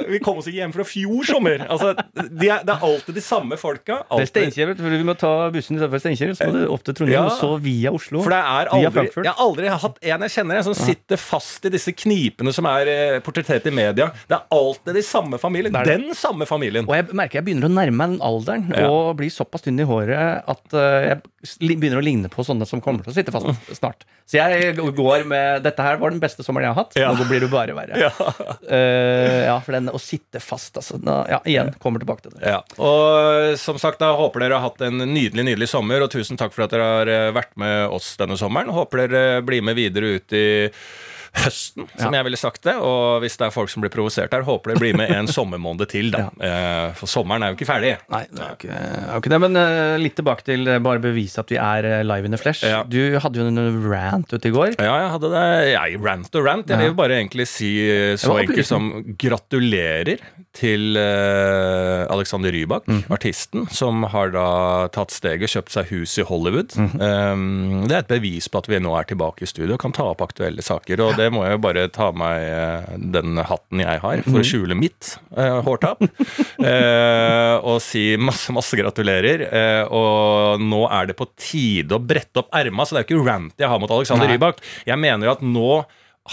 Vi, 0.10 0.20
kom 0.26 0.38
oss 0.42 0.48
ikke 0.50 0.58
hjem 0.64 0.74
fra 0.74 0.84
fjor 0.88 1.24
sommer. 1.30 1.62
Altså, 1.70 1.94
de 2.18 2.50
er, 2.50 2.64
det 2.66 2.74
er 2.74 2.86
alltid 2.90 3.14
de 3.20 3.22
samme 3.22 3.58
folka. 3.60 4.02
Det 4.10 4.26
er. 4.26 4.32
Steinkjer, 4.32 4.74
for 4.80 4.90
vi 4.98 5.04
må 5.08 5.16
ta 5.20 5.32
bussen 5.54 5.78
istedenfor 5.78 6.02
Steinkjer. 6.02 6.34
Så 6.38 6.50
må 6.50 6.58
du 6.58 6.66
opp 6.74 6.84
til 6.88 6.98
Trondheim, 6.98 7.18
Ja. 7.18 7.26
og 7.30 7.38
så 7.38 7.54
via 7.62 7.94
Oslo. 7.94 8.24
For 8.26 8.34
det 8.34 8.42
er 8.42 8.74
aldri, 8.74 9.06
jeg 9.24 9.32
har 9.34 9.46
aldri 9.46 9.72
hatt 9.86 9.98
en 10.02 10.26
jeg 10.28 10.36
kjenner 10.40 10.64
som 10.66 10.74
sitter 10.78 11.18
fast 11.22 11.66
i 11.67 11.67
disse 11.74 11.94
knipene 11.98 12.54
som 12.56 12.68
er 12.70 12.92
eh, 12.92 13.18
portrettert 13.26 13.68
i 13.70 13.74
media. 13.74 14.10
Det 14.28 14.38
er 14.38 14.46
alltid 14.58 14.98
de 14.98 15.04
samme 15.06 15.40
familien. 15.42 15.76
Den 15.88 16.10
samme 16.18 16.48
familien. 16.50 16.88
Og 16.88 16.96
jeg 16.98 17.10
merker 17.18 17.40
jeg 17.42 17.48
begynner 17.50 17.70
å 17.70 17.74
nærme 17.74 17.98
meg 17.98 18.14
den 18.16 18.22
alderen 18.28 18.68
Ja. 18.76 18.88
og 18.92 19.18
blir 19.20 19.32
såpass 19.34 19.66
tynn 19.66 19.80
i 19.82 19.88
håret 19.88 20.44
at 20.48 20.78
eh, 20.78 21.10
jeg 21.12 21.78
begynner 21.80 22.02
å 22.02 22.06
ligne 22.06 22.30
på 22.32 22.44
sånne 22.44 22.68
som 22.68 22.82
kommer 22.84 23.06
til 23.06 23.14
å 23.14 23.16
sitte 23.18 23.34
fast 23.36 23.72
snart. 23.78 24.06
Så 24.28 24.36
jeg 24.42 24.74
går 24.76 25.24
med 25.30 25.62
Dette 25.64 25.84
her 25.86 26.00
var 26.02 26.12
den 26.12 26.20
beste 26.20 26.44
sommeren 26.44 26.68
jeg 26.68 26.74
har 26.76 26.82
hatt. 26.84 26.98
Ja. 27.00 27.12
Nå 27.16 27.28
blir 27.30 27.44
det 27.46 27.52
bare 27.54 27.76
verre. 27.78 27.96
Ja. 28.08 28.12
Uh, 28.68 29.46
ja, 29.48 29.56
for 29.64 29.76
den 29.76 29.90
å 29.92 30.00
sitte 30.02 30.40
fast, 30.44 30.76
altså. 30.80 30.98
Da, 31.02 31.18
ja, 31.32 31.40
igjen, 31.48 31.72
kommer 31.82 32.02
tilbake 32.02 32.26
til 32.26 32.36
det. 32.36 32.44
Ja, 32.52 32.60
og 32.84 33.56
som 33.60 33.80
sagt, 33.82 34.00
da 34.04 34.12
håper 34.18 34.44
dere 34.44 34.60
har 34.60 34.66
hatt 34.70 34.84
en 34.86 35.00
nydelig 35.02 35.46
nydelig 35.48 35.70
sommer, 35.72 36.04
og 36.04 36.12
tusen 36.14 36.40
takk 36.40 36.54
for 36.56 36.66
at 36.68 36.74
dere 36.76 36.88
har 36.88 37.36
vært 37.36 37.56
med 37.60 37.88
oss 37.96 38.14
denne 38.20 38.38
sommeren. 38.40 38.72
Håper 38.74 39.06
dere 39.06 39.42
blir 39.48 39.64
med 39.66 39.78
videre 39.80 40.18
ut 40.18 40.36
i 40.38 40.46
høsten, 41.44 41.88
som 41.98 42.16
jeg 42.16 42.28
ville 42.28 42.40
sagt 42.40 42.64
det. 42.68 42.76
Og 42.84 43.22
hvis 43.24 43.38
det 43.40 43.48
er 43.48 43.54
folk 43.56 43.72
som 43.72 43.84
blir 43.84 43.94
provosert 43.94 44.34
her, 44.36 44.46
håper 44.48 44.74
det 44.74 44.82
blir 44.82 44.98
med 44.98 45.12
en 45.14 45.30
sommermåned 45.38 45.90
til, 45.92 46.12
da. 46.14 46.28
ja. 46.42 46.56
For 46.98 47.10
sommeren 47.10 47.44
er 47.46 47.54
jo 47.54 47.58
ikke 47.60 47.70
ferdig. 47.70 47.96
Nei, 48.14 48.24
det 48.32 48.44
er 48.44 48.54
jo 48.54 48.58
ikke, 48.58 48.80
ikke 49.20 49.34
det. 49.34 49.42
Men 49.44 49.60
eh, 49.62 49.98
litt 50.02 50.18
tilbake 50.20 50.48
til 50.48 50.68
eh, 50.72 50.82
bare 50.84 51.04
bevise 51.04 51.42
at 51.44 51.54
vi 51.54 51.60
er 51.62 51.88
eh, 51.88 52.06
live 52.08 52.30
in 52.30 52.36
the 52.36 52.42
flesh. 52.42 52.66
Ja. 52.66 52.84
Du 52.88 53.00
hadde 53.22 53.42
jo 53.42 53.48
en 53.50 53.84
rant 53.88 54.34
ute 54.34 54.50
i 54.50 54.54
går. 54.54 54.76
Ja, 54.78 54.96
jeg 55.04 55.14
hadde 55.16 55.32
det. 55.34 55.46
Jeg 55.74 56.02
rant 56.04 56.40
og 56.40 56.48
rant. 56.48 56.74
Jeg 56.74 56.92
vil 56.92 56.98
bare 56.98 57.20
egentlig 57.20 57.48
si 57.52 57.72
eh, 57.84 58.16
så 58.20 58.40
enkelt 58.42 58.68
som 58.68 58.92
gratulerer 59.20 60.18
til 60.58 60.98
eh, 60.98 62.04
Alexander 62.10 62.54
Rybak, 62.54 62.88
mm. 62.90 63.04
artisten, 63.14 63.68
som 63.70 64.08
har 64.10 64.32
da 64.34 64.48
tatt 64.94 65.14
steget, 65.14 65.52
kjøpt 65.54 65.76
seg 65.76 65.92
hus 65.94 66.18
i 66.18 66.26
Hollywood. 66.28 66.74
Mm 66.78 67.86
det 67.88 67.96
er 67.96 68.04
et 68.04 68.10
bevis 68.10 68.48
på 68.52 68.62
at 68.62 68.68
vi 68.70 68.80
nå 68.82 68.94
er 68.98 69.08
tilbake 69.10 69.46
i 69.46 69.50
studio 69.50 69.76
og 69.76 69.82
kan 69.82 69.94
ta 69.96 70.08
opp 70.12 70.24
aktuelle 70.26 70.64
saker. 70.66 71.02
Og 71.04 71.18
det 71.20 71.27
må 71.34 71.44
jeg 71.46 71.56
jo 71.58 71.62
bare 71.64 71.86
ta 71.94 72.10
meg 72.16 72.44
eh, 72.48 72.98
den 73.16 73.38
hatten 73.48 73.84
jeg 73.84 74.02
har, 74.04 74.22
for 74.26 74.38
Mhm. 74.38 74.42
å 74.42 74.48
skjule 74.48 74.78
mitt 74.80 75.14
eh, 75.38 75.60
hårtap. 75.68 76.04
Eh, 76.68 77.56
og 77.68 77.78
si 77.84 78.16
masse, 78.20 78.52
masse 78.56 78.76
gratulerer. 78.80 79.44
Eh, 79.48 79.84
og 79.94 80.60
nå 80.64 80.82
er 80.90 81.08
det 81.12 81.16
på 81.20 81.28
tide 81.40 81.96
å 81.96 82.02
brette 82.04 82.42
opp 82.42 82.50
erma, 82.58 82.84
så 82.86 82.96
det 82.98 83.04
er 83.04 83.06
jo 83.08 83.22
ikke 83.22 83.28
rant 83.30 83.54
jeg 83.62 83.70
har 83.72 83.80
mot 83.80 83.94
Alexander 83.94 84.28
Nei. 84.28 84.36
Rybak. 84.38 84.60
Jeg 84.90 85.00
mener 85.02 85.32
at 85.36 85.44
nå 85.46 85.86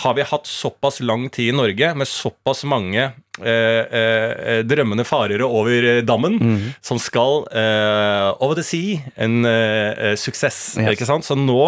har 0.03 0.15
vi 0.17 0.25
hatt 0.27 0.49
såpass 0.51 0.97
lang 1.07 1.29
tid 1.31 1.53
i 1.53 1.55
Norge 1.57 1.93
med 1.95 2.09
såpass 2.11 2.65
mange 2.67 3.05
eh, 3.05 3.83
eh, 3.87 4.63
drømmende 4.67 5.05
farere 5.07 5.47
over 5.47 6.01
dammen 6.03 6.41
mm. 6.41 6.57
som 6.83 6.99
skal 6.99 7.45
eh, 7.55 8.33
over 8.43 8.59
the 8.59 8.65
sea, 8.67 8.99
en 9.23 9.45
eh, 9.47 9.93
eh, 10.11 10.17
suksess. 10.19 10.75
Yes. 10.81 10.97
Ikke 10.97 11.07
sant? 11.07 11.23
Så 11.29 11.37
nå 11.39 11.61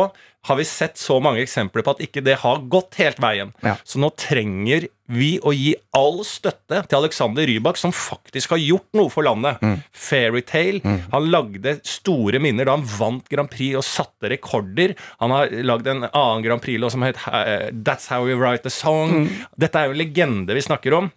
har 0.47 0.59
vi 0.59 0.67
sett 0.69 0.99
så 0.99 1.19
mange 1.23 1.43
eksempler 1.43 1.85
på 1.85 1.97
at 1.97 2.03
ikke 2.05 2.23
det 2.25 2.39
har 2.43 2.63
gått 2.71 2.99
helt 3.01 3.19
veien. 3.23 3.53
Ja. 3.65 3.75
Så 3.85 4.01
nå 4.03 4.13
trenger 4.19 4.87
vi 5.07 5.37
å 5.39 5.53
gi 5.55 5.73
all 5.95 6.23
støtte 6.27 6.81
til 6.87 6.99
Alexander 6.99 7.47
Rybak, 7.47 7.79
som 7.79 7.95
faktisk 7.95 8.55
har 8.55 8.63
gjort 8.63 8.89
noe 8.99 9.11
for 9.13 9.27
landet. 9.27 9.63
Mm. 9.63 9.77
Fairytale. 9.95 10.97
Han 11.13 11.29
lagde 11.31 11.77
store 11.87 12.41
minner 12.43 12.67
da 12.67 12.77
han 12.79 12.87
vant 12.97 13.29
Grand 13.31 13.51
Prix 13.51 13.79
og 13.79 13.87
satte 13.87 14.31
rekorder. 14.33 14.97
Han 15.23 15.35
har 15.35 15.53
lagd 15.67 15.91
en 15.91 16.09
annen 16.09 16.47
Grand 16.47 16.63
Prix-låt 16.63 16.95
som 16.95 17.07
het 17.07 17.21
eh, 17.31 17.71
That's 17.87 18.11
How 18.13 18.27
We 18.27 18.39
Write 18.39 18.71
a 18.71 18.75
Song. 18.75 19.23
Mm. 19.27 19.31
Dette 19.67 19.81
er 19.83 19.91
jo 19.91 19.97
en 19.97 20.03
legende 20.03 20.59
vi 20.59 20.67
snakker 20.67 20.99
om. 20.99 21.13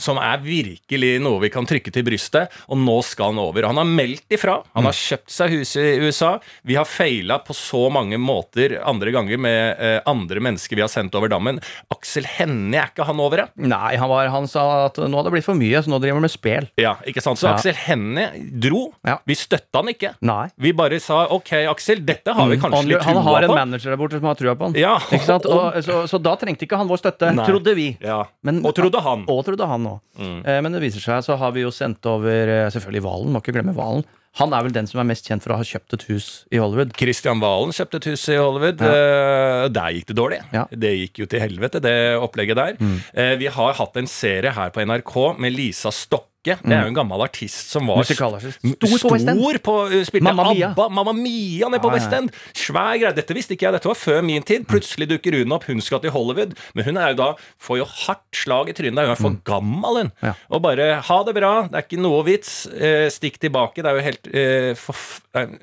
Som 0.00 0.18
er 0.22 0.40
virkelig 0.42 1.12
noe 1.22 1.40
vi 1.42 1.50
kan 1.52 1.66
trykke 1.68 1.92
til 1.92 2.04
brystet, 2.06 2.52
og 2.68 2.78
nå 2.80 2.98
skal 3.06 3.32
han 3.32 3.40
over. 3.42 3.66
Han 3.68 3.80
har 3.80 3.88
meldt 3.88 4.34
ifra. 4.34 4.58
Han 4.76 4.88
har 4.88 4.96
kjøpt 4.96 5.32
seg 5.32 5.56
hus 5.56 5.74
i 5.80 5.86
USA. 6.02 6.34
Vi 6.66 6.76
har 6.78 6.88
feila 6.88 7.38
på 7.44 7.56
så 7.56 7.86
mange 7.92 8.18
måter 8.20 8.78
andre 8.80 9.12
ganger 9.14 9.40
med 9.40 9.82
eh, 9.82 9.98
andre 10.08 10.42
mennesker 10.44 10.78
vi 10.78 10.84
har 10.84 10.92
sendt 10.92 11.16
over 11.18 11.32
dammen. 11.32 11.60
Aksel 11.92 12.26
Hennie, 12.28 12.80
er 12.80 12.92
ikke 12.92 13.06
han 13.08 13.20
over 13.22 13.42
det? 13.42 13.46
Nei, 13.68 13.94
han, 14.00 14.10
var, 14.10 14.30
han 14.32 14.48
sa 14.50 14.86
at 14.86 15.00
nå 15.00 15.10
hadde 15.10 15.30
det 15.30 15.36
blitt 15.36 15.48
for 15.48 15.58
mye, 15.58 15.82
så 15.82 15.92
nå 15.92 16.00
driver 16.02 16.20
han 16.20 16.26
med 16.26 16.34
spel. 16.34 16.68
Ja, 16.80 16.96
ikke 17.08 17.24
sant? 17.24 17.40
Så 17.40 17.50
Ja. 17.50 17.56
Aksel 17.58 17.76
Hennie 17.76 18.28
dro. 18.62 18.86
Ja. 19.06 19.18
Vi 19.28 19.36
støtta 19.38 19.82
han 19.82 19.90
ikke. 19.92 20.14
Nei. 20.24 20.46
Vi 20.56 20.72
bare 20.76 21.00
sa 21.02 21.24
OK, 21.34 21.52
Aksel, 21.70 22.04
dette 22.06 22.32
har 22.36 22.48
vi 22.48 22.58
kanskje 22.60 22.84
mm. 22.86 22.90
litt 22.92 23.06
han 23.06 23.20
har 23.26 23.46
en 23.46 23.54
manager 23.54 23.92
der 23.92 24.00
borte 24.00 24.20
som 24.20 24.28
har 24.30 24.38
trua 24.38 24.54
på 24.56 24.70
han. 24.70 24.78
Ja. 24.78 24.96
Ikke 25.10 25.26
sant? 25.26 25.48
Og, 25.52 25.78
så, 25.84 26.02
så 26.10 26.20
da 26.22 26.34
trengte 26.40 26.66
ikke 26.66 26.78
han 26.80 26.88
vår 26.90 27.02
støtte, 27.02 27.32
Nei. 27.36 27.46
trodde 27.48 27.74
vi. 27.78 27.88
Ja. 28.00 28.22
Men- 28.46 28.62
og 28.64 28.74
trodde 28.76 29.02
han. 29.04 29.24
Og 29.30 29.42
trodde 29.46 29.66
han 29.68 29.81
òg. 29.90 30.00
Eh, 30.18 30.58
men 30.64 30.74
det 30.74 30.82
viser 30.84 31.04
seg, 31.04 31.22
så 31.26 31.36
har 31.40 31.54
vi 31.54 31.64
jo 31.64 31.72
sendt 31.74 32.06
over 32.08 32.50
eh, 32.50 32.70
selvfølgelig 32.72 33.04
Valen. 33.06 33.32
Må 33.34 33.42
ikke 33.42 33.54
glemme 33.56 33.74
Valen. 33.76 34.04
Han 34.40 34.54
er 34.56 34.64
vel 34.64 34.72
den 34.72 34.86
som 34.88 35.02
er 35.02 35.08
mest 35.10 35.26
kjent 35.28 35.44
for 35.44 35.52
å 35.52 35.58
ha 35.60 35.66
kjøpt 35.66 35.92
et 35.98 36.06
hus 36.08 36.26
i 36.48 36.60
Hollywood. 36.62 36.94
Christian 36.96 37.42
Valen 37.42 37.74
kjøpte 37.76 38.00
et 38.00 38.08
hus 38.14 38.24
i 38.32 38.38
Hollywood. 38.40 38.80
Ja. 38.80 39.68
der 39.68 39.92
gikk 39.92 40.08
det 40.08 40.16
dårlig. 40.16 40.38
Ja. 40.54 40.64
Mm. 40.70 40.80
Det 40.80 40.92
gikk 40.96 41.20
jo 41.20 41.28
til 41.28 41.44
helvete, 41.44 41.82
det 41.84 41.96
opplegget 42.16 42.56
der. 42.56 42.78
Mm. 42.80 42.96
vi 43.42 43.50
har 43.52 43.76
hatt 43.76 43.98
en 44.00 44.08
serie 44.08 44.54
her 44.56 44.72
på 44.72 44.86
NRK 44.88 45.14
med 45.36 45.52
Lisa 45.52 45.92
Stokke, 45.92 46.31
Lerche. 46.42 46.58
Det 46.66 46.74
er 46.74 46.82
jo 46.82 46.90
en 46.90 46.96
gammel 46.96 47.22
artist 47.22 47.70
som 47.70 47.86
var 47.86 48.00
Musikalartist. 48.02 48.58
Stor 48.58 48.98
på 49.08 49.12
West 49.14 49.28
End. 49.30 49.38
Stor 49.40 49.58
på 49.62 49.74
uh, 49.92 50.04
Spilte 50.08 50.24
Mamma 50.26 50.46
Mia. 50.52 50.70
ABBA, 50.72 50.88
Mamma 50.90 51.12
Mia 51.14 51.68
nede 51.70 51.80
på 51.82 51.90
Ja, 51.92 51.94
ja. 51.94 52.00
West 52.00 52.12
End. 52.18 52.32
Svær 52.58 52.98
greie. 52.98 53.14
Dette 53.14 53.34
visste 53.38 53.54
ikke 53.54 53.68
jeg, 53.68 53.76
dette 53.78 53.88
var 53.92 53.98
før 54.00 54.22
min 54.26 54.42
tid. 54.42 54.66
Plutselig 54.66 55.08
dukker 55.12 55.38
hun 55.38 55.52
opp, 55.54 55.64
hun 55.70 55.80
skal 55.80 56.00
til 56.02 56.10
Hollywood. 56.14 56.56
Men 56.74 56.84
hun 56.90 56.96
er 56.98 57.12
jo 57.14 57.20
da, 57.22 57.30
får 57.62 57.78
jo 57.82 57.88
hardt 58.06 58.42
slag 58.42 58.72
i 58.72 58.76
trynet. 58.78 58.98
da. 58.98 59.06
Hun 59.06 59.14
er 59.16 59.22
for 59.22 59.40
gammel, 59.46 60.00
hun. 60.02 60.12
Mm. 60.18 60.28
Ja. 60.32 60.34
Og 60.50 60.62
bare 60.66 60.88
ha 61.06 61.18
det 61.28 61.34
bra, 61.38 61.52
det 61.70 61.78
er 61.78 61.86
ikke 61.86 62.02
noe 62.02 62.22
vits. 62.26 62.54
Eh, 62.74 63.06
stikk 63.14 63.38
tilbake. 63.42 63.82
Det 63.82 63.92
er 63.92 64.00
jo 64.00 64.08
helt 64.10 64.32
eh, 64.34 64.72
forf 64.78 65.20
det 65.32 65.44
er 65.46 65.52
en 65.54 65.60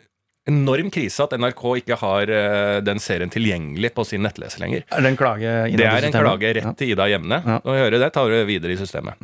enorm 0.50 0.88
krise 0.90 1.22
at 1.22 1.36
NRK 1.38 1.60
ikke 1.84 1.98
har 2.02 2.32
eh, 2.34 2.80
den 2.82 2.98
serien 3.04 3.30
tilgjengelig 3.30 3.92
på 3.94 4.02
sin 4.08 4.24
nettleser 4.26 4.64
lenger. 4.64 4.82
Er 4.90 5.04
det 5.06 5.12
en 5.12 5.20
klage 5.20 5.52
innad 5.68 5.78
Det 5.78 5.86
er 5.86 5.92
en 5.92 6.08
systemet? 6.08 6.24
klage 6.26 6.54
rett 6.58 6.78
til 6.80 6.94
Ida 6.96 7.06
Jevne. 7.12 7.38
Ja. 7.46 7.58
Og 7.62 7.76
høre 7.78 8.00
det 8.02 8.10
tar 8.16 8.32
du 8.34 8.40
videre 8.50 8.74
i 8.74 8.80
systemet. 8.80 9.20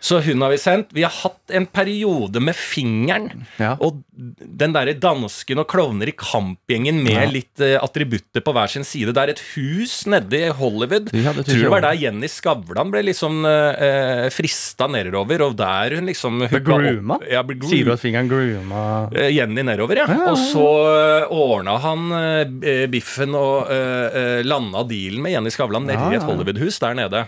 Så 0.00 0.16
hun 0.24 0.40
har 0.40 0.50
vi 0.54 0.58
sendt. 0.58 0.94
Vi 0.96 1.02
har 1.04 1.12
hatt 1.12 1.52
en 1.52 1.66
periode 1.68 2.40
med 2.40 2.56
fingeren. 2.56 3.44
Ja. 3.60 3.74
Og 3.84 3.98
den 4.16 4.72
derre 4.72 4.94
dansken 4.96 5.60
og 5.60 5.66
klovner 5.68 6.08
i 6.08 6.14
kampgjengen 6.16 7.02
med 7.04 7.18
Ja. 7.18 7.26
litt 7.28 7.60
uh, 7.60 7.76
attributter 7.84 8.40
på 8.40 8.54
hver 8.56 8.70
sin 8.72 8.86
side. 8.88 9.12
Det 9.12 9.20
er 9.22 9.32
et 9.34 9.42
hus 9.52 10.06
nede 10.08 10.40
i 10.40 10.48
Hollywood. 10.56 11.10
Ja, 11.12 11.34
det 11.36 11.44
Tror 11.50 11.58
i 11.58 11.64
det 11.66 11.72
var 11.74 11.84
der 11.84 11.98
Jenny 12.00 12.30
Skavlan 12.32 12.92
ble 12.94 13.02
liksom 13.10 13.44
uh, 13.44 14.30
frista 14.32 14.88
nedover, 14.88 15.44
og 15.44 15.58
der 15.60 15.96
hun 15.98 16.08
liksom 16.08 16.46
Ble 16.46 16.62
grooma? 16.64 17.20
Ja, 17.28 17.44
ble 17.44 17.60
Sier 17.68 17.90
du 17.90 17.92
at 17.92 18.00
fingeren 18.00 18.30
grooma 18.30 18.86
uh, 19.12 19.28
Jenny 19.28 19.66
nedover, 19.68 20.00
ja. 20.00 20.08
Og 20.32 20.40
så 20.40 20.64
uh, 21.28 21.28
ordna 21.28 21.76
han 21.80 22.08
eh, 22.16 22.86
biffen 22.90 23.34
og 23.36 23.68
landa 24.46 24.82
dealen 24.88 25.20
med 25.22 25.36
Jenny 25.36 25.52
Skavlan 25.52 25.88
Ja, 25.90 26.08
ja. 26.08 26.18
et 26.20 26.24
Hollywood-hus 26.24 26.80
der 26.80 26.96
nede. 26.96 27.26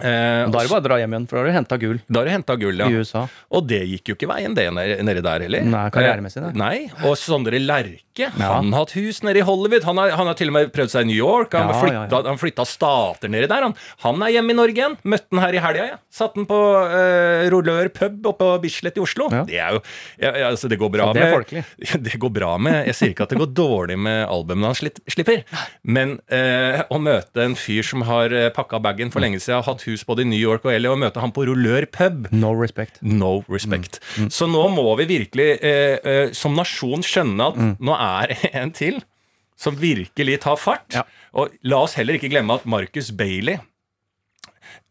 Eh, 0.00 0.48
Da 0.48 0.58
er 0.58 0.64
det 0.64 0.70
bare 0.72 0.80
å 0.80 0.84
dra 0.86 0.96
hjem 1.02 1.12
igjen, 1.12 1.26
for 1.28 1.36
da 1.36 1.42
har 1.42 1.50
du 1.50 1.56
henta 1.58 1.76
gull 1.78 1.98
da 2.08 2.20
har 2.22 2.24
du 2.24 2.32
henta 2.32 2.56
gull, 2.58 2.78
ja. 2.80 2.86
i 2.88 2.96
USA. 2.96 3.26
Og 3.52 3.66
det 3.68 3.82
gikk 3.90 4.08
jo 4.08 4.14
ikke 4.16 4.28
veien, 4.30 4.54
det 4.56 4.64
nedi 4.72 5.20
der 5.22 5.44
heller. 5.44 5.66
Nei, 5.68 5.82
karrieremessig, 5.92 6.40
Eh, 6.42 6.46
det. 6.48 6.56
Nei, 6.56 6.90
Og 7.04 7.16
Sondre 7.20 7.60
Lerche, 7.60 8.00
Ja. 8.20 8.28
han 8.36 8.72
har 8.74 8.84
hatt 8.84 8.94
hus 8.98 9.22
nede 9.24 9.40
i 9.40 9.46
Hollywood. 9.46 9.86
Han 9.88 10.00
har, 10.00 10.12
han 10.18 10.28
har 10.28 10.36
til 10.38 10.52
og 10.52 10.56
med 10.58 10.72
prøvd 10.74 10.92
seg 10.92 11.06
i 11.06 11.10
New 11.12 11.18
York. 11.18 11.56
Han 11.56 11.72
Ja, 11.72 11.80
flytta, 11.80 12.36
flytta 12.40 12.66
stater 12.68 13.32
nedi 13.32 13.48
der. 13.48 13.68
Han, 13.68 13.76
han 14.04 14.26
er 14.26 14.36
hjemme 14.36 14.52
i 14.52 14.58
Norge 14.58 14.76
igjen. 14.76 14.98
Møtte 15.08 15.32
han 15.32 15.42
her 15.46 15.56
i 15.56 15.62
helga. 15.64 15.88
Ja. 15.94 15.98
Satt 16.12 16.36
han 16.36 16.46
på 16.48 16.58
uh, 16.58 17.48
Rolør 17.52 17.88
pub 17.94 18.26
oppe 18.28 18.42
på 18.42 18.50
Bislett 18.64 18.98
i 18.98 19.02
Oslo. 19.02 19.28
Det 19.48 19.58
er 19.60 19.76
jo 19.76 19.82
altså, 20.48 20.68
Det 20.70 20.78
går 20.80 20.90
bra 20.92 21.08
det 21.16 21.24
med. 21.24 21.64
Det 22.06 22.18
går 22.20 22.32
bra 22.34 22.52
med 22.60 22.88
Jeg 22.88 22.96
sier 22.98 23.12
ikke 23.12 23.26
at 23.26 23.32
det 23.34 23.38
går 23.40 23.50
dårlig 23.56 23.96
med 24.00 24.24
albumene 24.26 24.72
han 24.72 24.76
slipper, 24.76 25.42
men 25.82 26.16
uh, 26.32 26.82
å 26.92 26.98
møte 27.02 27.44
en 27.44 27.54
fyr 27.58 27.84
som 27.86 28.04
har 28.08 28.34
uh, 28.34 28.48
pakka 28.54 28.80
bagen 28.82 29.12
for 29.14 29.22
lenge 29.24 29.40
siden, 29.40 29.60
har 29.60 29.66
hatt 29.68 29.84
hus 29.86 30.04
både 30.08 30.24
i 30.24 30.28
New 30.28 30.40
York 30.40 30.66
og 30.66 30.74
LA, 30.74 30.92
og 30.92 31.00
møte 31.02 31.22
han 31.22 31.32
på 31.34 31.46
Rolør 31.48 31.86
pub 31.92 32.28
No 32.34 32.52
respect. 32.58 32.98
No 33.02 33.32
respect. 33.52 34.00
Så 34.32 34.48
nå 34.50 34.64
må 34.74 34.86
vi 35.00 35.08
virkelig 35.10 35.48
uh, 35.62 35.96
eh, 36.12 36.32
som 36.36 36.54
nasjon 36.58 37.04
skjønne 37.06 37.48
at 37.52 37.60
nå 37.82 37.94
er 37.94 38.01
det 38.30 38.38
en 38.62 38.72
til 38.76 39.02
som 39.62 39.76
virkelig 39.78 40.40
tar 40.42 40.58
fart. 40.58 40.88
Ja. 40.94 41.04
Og 41.38 41.52
la 41.62 41.84
oss 41.86 41.94
heller 41.98 42.18
ikke 42.18 42.32
glemme 42.32 42.58
at 42.58 42.66
Marcus 42.68 43.12
Bailey 43.14 43.60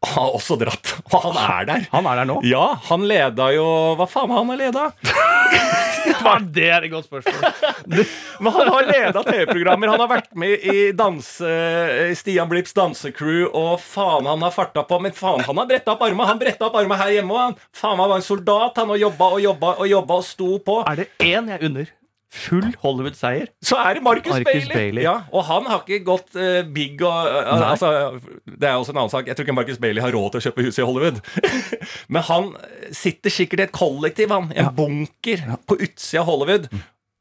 har 0.01 0.33
også 0.33 0.57
dratt. 0.59 0.95
Og 1.13 1.27
han 1.27 1.37
er 1.41 1.67
der. 1.69 1.85
Han 1.91 2.07
er 2.09 2.21
der 2.21 2.29
nå? 2.29 2.39
Ja, 2.47 2.65
han 2.89 3.05
leda 3.09 3.51
jo 3.55 3.67
Hva 3.99 4.07
faen 4.09 4.33
har 4.33 4.45
han 4.45 4.57
leda? 4.59 4.89
det 6.55 6.65
er 6.73 6.85
et 6.85 6.91
godt 6.91 7.07
spørsmål. 7.07 8.01
Men 8.41 8.55
han 8.55 8.71
har 8.73 8.89
leda 8.89 9.23
TV-programmer. 9.25 9.91
Han 9.93 10.01
har 10.01 10.09
vært 10.09 10.31
med 10.37 10.65
i 10.65 10.89
danse, 10.97 11.51
Stian 12.17 12.49
Blipps 12.49 12.73
dansecrew, 12.77 13.45
og 13.47 13.77
faen, 13.83 14.29
han 14.29 14.41
har 14.45 14.53
farta 14.55 14.83
på. 14.87 14.99
Men 15.03 15.15
faen, 15.17 15.43
han 15.45 15.61
har 15.61 15.69
bretta 15.69 15.95
opp 15.95 16.03
arma. 16.07 16.27
Han 16.31 16.41
bretta 16.41 16.69
opp 16.69 16.77
arma 16.81 16.97
her 17.03 17.15
hjemme 17.19 17.37
òg. 17.37 17.63
Faen, 17.77 18.01
han 18.01 18.09
var 18.09 18.17
en 18.17 18.25
soldat, 18.25 18.81
han, 18.81 18.93
og 18.93 19.01
jobba 19.01 19.31
og 19.37 19.45
jobba 19.45 19.73
og 19.77 19.91
jobba 19.91 20.21
og 20.21 20.27
sto 20.27 20.51
på. 20.65 20.81
Er 20.89 21.03
det 21.03 21.09
én 21.21 21.51
jeg 21.53 21.69
unner? 21.69 21.97
Full 22.31 22.69
Hollywood-seier. 22.79 23.50
Så 23.61 23.75
er 23.75 23.97
det 23.97 24.03
Marcus, 24.03 24.31
Marcus 24.31 24.45
Bailey. 24.45 24.73
Bailey. 24.73 25.03
Ja, 25.03 25.17
og 25.35 25.43
han 25.50 25.65
har 25.67 25.81
ikke 25.83 26.05
gått 26.07 26.38
uh, 26.39 26.61
big 26.73 27.01
og 27.03 27.27
uh, 27.27 27.71
altså, 27.73 27.89
Det 28.47 28.69
er 28.69 28.77
også 28.79 28.93
en 28.93 29.01
annen 29.01 29.11
sak. 29.11 29.27
Jeg 29.27 29.35
tror 29.35 29.47
ikke 29.47 29.57
Marcus 29.57 29.81
Bailey 29.83 30.03
har 30.03 30.15
råd 30.15 30.31
til 30.31 30.39
å 30.39 30.45
kjøpe 30.47 30.65
hus 30.67 30.79
i 30.79 30.85
Hollywood. 30.88 31.19
Men 32.13 32.25
han 32.29 32.50
sitter 32.95 33.35
sikkert 33.35 33.59
i 33.63 33.67
et 33.67 33.75
kollektiv, 33.75 34.31
han. 34.31 34.47
En 34.55 34.71
bunker 34.77 35.43
på 35.67 35.75
utsida 35.81 36.23
av 36.23 36.31
Hollywood. 36.31 36.71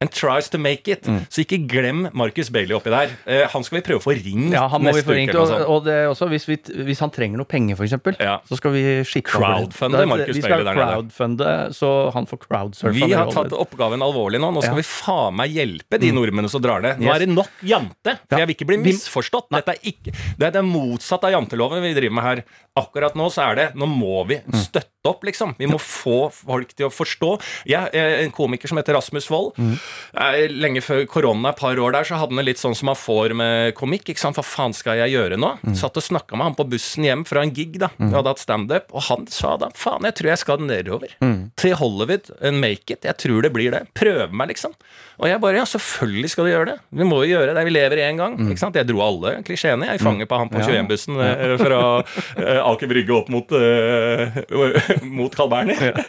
And 0.03 0.09
tries 0.11 0.49
to 0.49 0.57
make 0.59 0.89
it. 0.89 1.05
Mm. 1.05 1.27
Så 1.29 1.43
ikke 1.45 1.59
glem 1.69 2.07
Marcus 2.17 2.49
Bailey 2.49 2.73
oppi 2.73 2.89
der. 2.89 3.11
Eh, 3.29 3.43
han 3.53 3.65
skal 3.67 3.77
vi 3.77 3.83
prøve 3.85 4.01
å 4.01 4.05
få 4.07 4.15
ringt 4.17 4.55
Ja, 4.55 4.63
han 4.73 4.81
må 4.81 4.95
vi 4.95 5.03
neste 5.03 5.05
få 5.05 5.13
uke. 5.13 5.19
ringt. 5.19 5.35
Og, 5.37 5.51
og 5.75 5.83
det 5.85 5.93
er 5.93 6.07
også, 6.09 6.29
hvis, 6.33 6.47
vi, 6.49 6.57
hvis 6.89 7.03
han 7.05 7.11
trenger 7.13 7.37
noe 7.37 7.45
penger, 7.45 7.77
for 7.77 7.85
eksempel, 7.85 8.17
Ja. 8.17 8.39
så 8.49 8.57
skal 8.57 8.73
vi 8.73 8.85
shippe 9.05 9.29
Crowdfunde 9.29 10.07
Marcus 10.09 10.39
Vi 10.39 10.41
skal 10.41 10.65
Bailey 10.65 10.71
der 10.71 10.81
crowdfunde, 10.81 11.51
så 11.77 11.91
han 12.17 12.25
får 12.31 12.41
crowdsurfa. 12.47 12.95
Vi 12.97 13.11
har 13.13 13.29
tatt 13.35 13.53
oppgaven 13.53 14.01
alvorlig 14.01 14.41
nå. 14.41 14.49
Nå 14.57 14.63
skal 14.65 14.73
Ja. 14.73 14.79
Mm. 14.79 14.81
vi 14.81 14.89
faen 14.89 15.37
meg 15.37 15.53
hjelpe 15.59 16.01
de 16.01 16.13
nordmennene 16.17 16.49
som 16.49 16.65
drar 16.65 16.81
ned. 16.81 16.97
Nå 17.05 17.13
er 17.13 17.19
det 17.27 17.29
nok 17.29 17.53
jante. 17.61 18.17
For 18.31 18.39
jeg 18.41 18.47
vil 18.49 18.57
ikke 18.57 18.71
bli 18.73 18.81
misforstått. 18.89 19.51
Dette 19.53 19.77
er 19.77 19.85
ikke, 19.85 20.17
det 20.41 20.49
er 20.49 20.57
det 20.57 20.65
motsatte 20.65 21.29
av 21.29 21.37
janteloven 21.37 21.83
vi 21.85 21.93
driver 21.93 22.17
med 22.17 22.25
her. 22.25 22.43
Akkurat 22.81 23.13
nå 23.19 23.29
så 23.29 23.51
er 23.51 23.55
det 23.61 23.69
Nå 23.77 23.85
må 23.85 24.25
vi 24.27 24.41
Mm. 24.41 24.57
støtte 24.57 24.89
opp, 25.05 25.23
liksom. 25.25 25.55
Vi 25.59 25.67
må 25.67 25.77
få 25.81 26.31
folk 26.33 26.73
til 26.75 26.87
å 26.89 26.91
forstå. 26.93 27.41
Jeg 27.67 27.91
er 27.93 28.25
en 28.25 28.31
komiker 28.33 28.69
som 28.69 28.79
heter 28.79 28.95
Rasmus 28.97 29.29
Wold. 29.31 29.55
Mm. 29.57 29.77
Eh, 30.15 30.47
Lenge 30.51 30.83
før 30.85 31.05
korona, 31.11 31.51
et 31.53 31.61
par 31.61 31.79
år 31.79 31.93
der, 31.97 32.07
så 32.09 32.19
hadde 32.19 32.35
han 32.35 32.43
det 32.43 32.47
litt 32.51 32.63
sånn 32.63 32.77
som 32.77 32.91
man 32.91 32.99
får 32.99 33.35
med 33.39 33.75
komikk. 33.79 34.09
ikke 34.11 34.23
sant? 34.23 34.39
Hva 34.39 34.45
faen 34.47 34.75
skal 34.77 34.99
jeg 35.03 35.15
gjøre 35.15 35.39
nå? 35.41 35.53
Mm. 35.63 35.77
Satt 35.79 35.97
og 36.01 36.07
snakka 36.07 36.37
med 36.37 36.51
han 36.51 36.59
på 36.59 36.69
bussen 36.71 37.07
hjem 37.07 37.25
fra 37.29 37.43
en 37.47 37.55
gig, 37.55 37.79
da. 37.83 37.91
Vi 37.99 38.11
hadde 38.15 38.33
hatt 38.35 38.43
standup, 38.43 38.91
og 38.93 39.07
han 39.11 39.27
sa 39.31 39.57
da 39.61 39.71
faen, 39.75 40.07
jeg 40.09 40.19
tror 40.19 40.33
jeg 40.33 40.43
skal 40.45 40.65
nedover. 40.67 41.15
Mm. 41.23 41.51
Til 41.61 41.77
Hollywood 41.81 42.31
and 42.41 42.61
make 42.63 42.91
it. 42.91 43.05
Jeg 43.07 43.17
tror 43.23 43.43
det 43.47 43.53
blir 43.55 43.71
det. 43.75 43.85
Prøve 43.99 44.31
meg, 44.33 44.53
liksom. 44.55 44.75
Og 45.21 45.29
jeg 45.29 45.41
bare 45.43 45.59
ja, 45.61 45.67
selvfølgelig 45.69 46.31
skal 46.33 46.47
du 46.47 46.51
gjøre 46.51 46.69
det. 46.71 46.77
Vi 46.97 47.07
må 47.07 47.19
jo 47.25 47.35
gjøre 47.35 47.53
det. 47.53 47.65
Vi 47.67 47.73
lever 47.75 48.01
én 48.07 48.21
gang. 48.21 48.37
Mm. 48.39 48.53
ikke 48.55 48.63
sant? 48.63 48.77
Jeg 48.79 48.89
dro 48.89 49.03
alle 49.05 49.35
klisjeene 49.45 49.91
jeg, 49.91 50.01
fanger 50.01 50.25
fanget 50.25 50.31
på 50.31 50.39
han 50.41 50.51
på 50.51 50.63
21-bussen 50.65 51.19
ja. 51.21 51.57
fra 51.61 51.81
uh, 52.01 52.71
Aker 52.71 52.89
Brygge 52.91 53.17
opp 53.19 53.29
mot, 53.33 53.53
uh, 53.53 54.41
mot 55.21 55.35
Carl 55.37 55.51
Berner. 55.53 56.01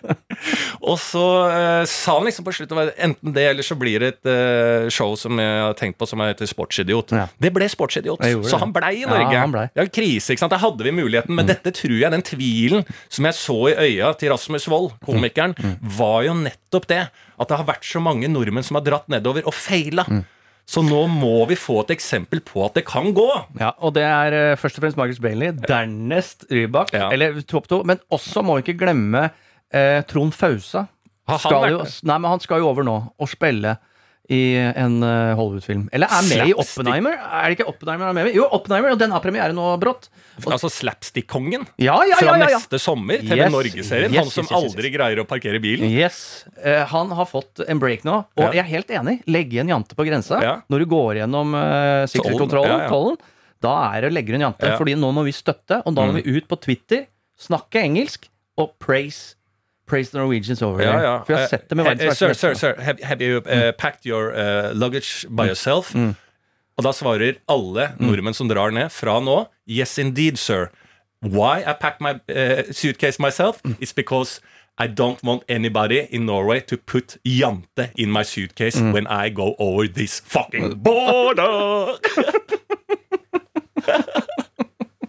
Og 0.80 0.96
så 1.02 1.26
uh, 1.52 1.84
sa 1.90 2.16
han 2.18 2.30
liksom 2.30 2.48
på 2.48 2.54
slutten 2.56 2.80
enten 2.96 3.36
det, 3.36 3.48
eller 3.52 3.68
så 3.68 3.76
blir 3.80 4.04
det 4.04 4.14
et 4.16 4.32
uh, 4.32 4.88
show 4.94 5.18
som 5.20 5.42
jeg 5.44 5.60
har 5.66 5.76
tenkt 5.80 6.00
på 6.00 6.08
som 6.08 6.24
heter 6.24 6.48
Sportsidiot. 6.50 7.12
Ja. 7.18 7.28
Det 7.42 7.52
ble 7.56 7.68
Sportsidiot. 7.72 8.24
Så 8.48 8.62
han 8.62 8.72
blei 8.76 9.02
i 9.02 9.04
Ja, 9.04 9.12
Norge. 9.12 9.42
han 9.44 9.56
ble. 9.56 9.66
Ja, 9.76 9.88
krise, 9.92 10.32
ikke 10.32 10.46
sant? 10.46 10.56
Der 10.56 10.64
hadde 10.64 10.88
vi 10.88 10.96
muligheten, 10.96 11.36
men 11.36 11.50
dette 11.50 11.74
tror 11.76 11.98
jeg 12.00 12.16
den 12.16 12.24
tvilen 12.26 12.88
som 13.12 13.28
jeg 13.28 13.40
så 13.42 13.60
i 13.74 13.76
øya 13.90 14.14
til 14.20 14.32
Rasmus 14.32 14.70
Wold, 14.72 14.96
komikeren, 15.04 15.58
var 16.00 16.24
jo 16.30 16.38
nettopp 16.46 16.88
det. 16.88 17.04
At 17.42 17.50
det 17.52 17.58
har 17.60 17.68
vært 17.68 17.88
så 17.88 18.02
mange 18.04 18.30
nordmenn 18.32 18.64
som 18.68 18.78
har 18.78 18.86
dratt 18.86 19.10
nedover 19.12 19.48
og 19.50 19.56
feila. 19.58 20.06
Så 20.72 20.84
nå 20.86 21.00
må 21.10 21.34
vi 21.50 21.58
få 21.58 21.80
et 21.82 21.96
eksempel 21.98 22.40
på 22.46 22.62
at 22.68 22.76
det 22.78 22.84
kan 22.88 23.10
gå. 23.18 23.28
Ja, 23.60 23.72
og 23.82 23.96
det 23.98 24.04
er 24.06 24.36
uh, 24.54 24.58
først 24.62 24.78
og 24.78 24.86
fremst 24.86 25.00
Marcus 25.00 25.20
Bailey, 25.20 25.50
dernest 25.66 26.46
Rybak, 26.54 26.94
Ja. 26.96 27.10
eller 27.12 27.42
topp 27.50 27.68
to. 27.68 27.82
Men 27.84 28.00
også 28.14 28.44
må 28.46 28.60
vi 28.60 28.68
ikke 28.70 28.78
glemme 28.86 29.26
uh, 29.34 30.02
Trond 30.08 30.32
Fausa. 30.38 30.86
Han 31.28 31.40
Skal 31.42 31.66
jo, 31.74 31.82
nei, 32.08 32.18
men 32.22 32.30
han 32.36 32.42
skal 32.44 32.62
jo 32.62 32.70
over 32.70 32.86
nå 32.86 32.96
og 33.18 33.30
spille 33.30 33.76
i 34.32 34.56
en 34.56 35.02
eh, 35.04 35.34
Hollywood-film. 35.36 35.88
Eller 35.92 36.12
er 36.12 36.28
med 36.30 36.52
i 36.52 36.54
Oppenheimer? 36.56 37.18
Er 37.20 37.50
det 37.50 37.58
ikke 37.58 37.68
Oppenheimer 37.68 38.12
er 38.12 38.16
med 38.16 38.30
i? 38.30 38.36
Jo, 38.38 38.46
Oppenheimer, 38.56 38.94
og 38.96 39.02
den 39.02 39.12
har 39.12 39.24
premiere 39.24 39.56
nå 39.56 39.66
brått. 39.82 40.08
Altså 40.46 40.70
Slapstick-kongen 40.72 41.66
Ja, 41.82 41.98
ja, 42.08 42.20
fra 42.20 42.38
ja, 42.38 42.46
ja, 42.46 42.50
ja. 42.54 42.62
neste 42.62 42.80
sommer. 42.80 43.20
TV 43.20 43.42
Yes. 43.42 43.52
Norge-serien. 43.52 44.16
Yes, 44.16 44.22
han 44.22 44.32
som 44.32 44.48
yes, 44.48 44.54
aldri 44.56 44.94
greier 44.94 45.20
å 45.24 45.26
parkere 45.28 45.60
bilen. 45.64 45.92
Yes. 45.92 46.46
uh, 46.64 46.86
han 46.94 47.12
har 47.18 47.28
fått 47.28 47.64
en 47.68 47.82
break 47.82 48.06
nå, 48.08 48.22
og 48.38 48.56
jeg 48.56 48.64
er 48.64 48.70
helt 48.70 48.96
enig. 49.02 49.18
Legge 49.32 49.60
en 49.64 49.74
jante 49.74 49.98
på 49.98 50.08
grensa. 50.08 50.40
Når 50.72 50.86
du 50.86 50.90
går 50.94 51.22
gjennom 51.24 51.58
uh, 51.58 52.08
sikkerhetskontrollen, 52.12 52.86
ja, 52.86 52.88
ja. 52.88 53.36
da 53.68 53.76
er 53.92 54.08
det 54.08 54.14
legger 54.16 54.38
du 54.38 54.40
en 54.40 54.48
jante. 54.48 54.70
Ja. 54.70 54.78
Mm. 54.78 54.82
Fordi 54.84 54.96
nå 55.04 55.12
må 55.18 55.28
vi 55.28 55.36
støtte, 55.36 55.82
og 55.84 55.98
da 55.98 56.08
må 56.08 56.20
vi 56.22 56.40
ut 56.40 56.48
på 56.48 56.60
Twitter, 56.64 57.08
snakke 57.42 57.84
engelsk 57.84 58.30
og 58.62 58.78
praise. 58.80 59.36
Praise 59.92 60.10
the 60.12 60.20
Norwegians 60.22 60.62
over 60.64 60.80
Ja, 60.84 61.00
ja. 61.04 61.16
For 61.28 61.34
jeg 61.36 61.42
har 61.42 61.48
sett 61.52 61.70
det 61.70 61.76
med 61.78 61.86
Eh, 61.86 61.90
verdens 61.90 62.22
eh, 62.22 62.28
verste 62.30 62.36
Sir, 62.40 62.54
sir, 62.54 62.54
sir, 62.76 62.82
have, 62.82 63.00
have 63.04 63.22
you 63.22 63.42
uh, 63.46 63.72
packed 63.78 64.06
your 64.08 64.32
uh, 64.32 64.72
luggage 64.74 65.26
by 65.30 65.50
yourself? 65.52 65.92
Og 66.78 66.86
da 66.86 66.94
svarer 66.96 67.34
alle 67.52 67.90
nordmenn 68.00 68.34
som 68.34 68.48
drar 68.50 68.72
ned, 68.72 68.90
fra 68.96 69.20
nå 69.20 69.46
Yes 69.68 69.98
indeed, 70.00 70.40
sir. 70.40 70.70
Why 71.22 71.60
I 71.68 71.74
packed 71.74 72.00
my 72.02 72.16
uh, 72.32 72.64
suitcase 72.72 73.20
myself? 73.20 73.60
It's 73.82 73.94
because 73.94 74.40
I 74.78 74.88
don't 74.88 75.22
want 75.24 75.44
anybody 75.50 76.08
in 76.10 76.26
Norway 76.26 76.62
to 76.62 76.78
put 76.78 77.18
jante 77.26 77.92
in 77.98 78.10
my 78.12 78.24
suitcase 78.24 78.80
when 78.82 79.06
I 79.08 79.30
go 79.30 79.56
over 79.60 79.88
this 79.88 80.22
fucking 80.22 80.80
border! 80.80 81.98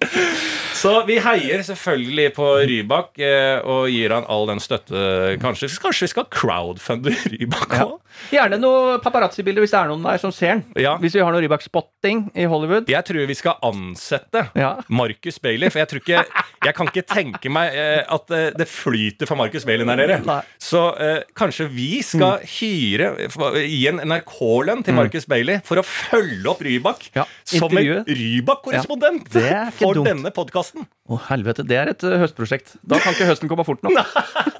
Så 0.82 0.92
vi 1.06 1.18
heier 1.22 1.62
selvfølgelig 1.66 2.30
på 2.34 2.46
Rybak 2.66 3.20
eh, 3.22 3.60
og 3.62 3.84
gir 3.92 4.10
han 4.16 4.24
all 4.32 4.48
den 4.50 4.58
støtte. 4.62 5.02
Kanskje, 5.42 5.68
kanskje 5.82 6.08
vi 6.08 6.12
skal 6.14 6.26
crowdfunde 6.32 7.12
Rybak 7.36 7.76
Ja. 7.78 7.90
Gjerne 8.28 8.58
noe 8.60 8.98
paparazzi-bilder 9.00 9.64
hvis 9.64 9.72
det 9.72 9.78
er 9.78 9.88
noen 9.88 10.02
der 10.04 10.18
som 10.20 10.32
ser 10.36 10.50
den. 10.58 10.64
Ja. 10.82 10.96
Hvis 11.00 11.14
vi 11.16 11.22
har 11.24 11.32
noe 11.32 11.40
Rybak-spotting 11.40 12.26
i 12.36 12.44
Hollywood. 12.50 12.90
Jeg 12.92 13.06
tror 13.08 13.24
vi 13.30 13.36
skal 13.38 13.56
ansette 13.64 14.42
Ja. 14.58 14.74
Marcus 14.92 15.38
Bailey. 15.40 15.70
For 15.72 15.80
jeg 15.80 15.88
tror 15.92 16.02
ikke 16.02 16.24
Jeg 16.66 16.76
kan 16.76 16.90
ikke 16.92 17.04
tenke 17.08 17.50
meg 17.52 17.72
eh, 17.78 18.02
at 18.12 18.34
eh, 18.36 18.50
det 18.58 18.66
flyter 18.70 19.26
for 19.30 19.40
Marcus 19.40 19.64
Bailey 19.68 19.86
der 19.88 19.98
nede. 20.02 20.18
Nei. 20.28 20.40
Så 20.60 20.82
eh, 21.00 21.22
kanskje 21.38 21.66
vi 21.72 21.88
skal 22.06 22.44
hyre 22.58 23.12
f- 23.30 23.40
Gi 23.62 23.80
en 23.90 24.02
NRK-lønn 24.12 24.84
til 24.86 24.94
Marcus 24.98 25.26
Bailey 25.30 25.62
for 25.66 25.80
å 25.80 25.86
følge 25.86 26.52
opp 26.52 26.60
Rybak 26.66 27.08
som 27.48 27.72
en. 27.80 28.04
Rybak-korrespondent 28.08 29.32
for 29.78 29.96
dumt. 29.98 30.08
denne 30.12 30.30
podkasten. 30.36 30.71
Å, 31.12 31.16
helvete. 31.28 31.64
Det 31.68 31.76
er 31.76 31.90
et 31.92 32.04
uh, 32.06 32.14
høstprosjekt. 32.22 32.76
Da 32.88 32.96
kan 33.02 33.12
ikke 33.12 33.26
høsten 33.28 33.50
komme 33.50 33.64
fort 33.66 33.82
nok. 33.84 33.98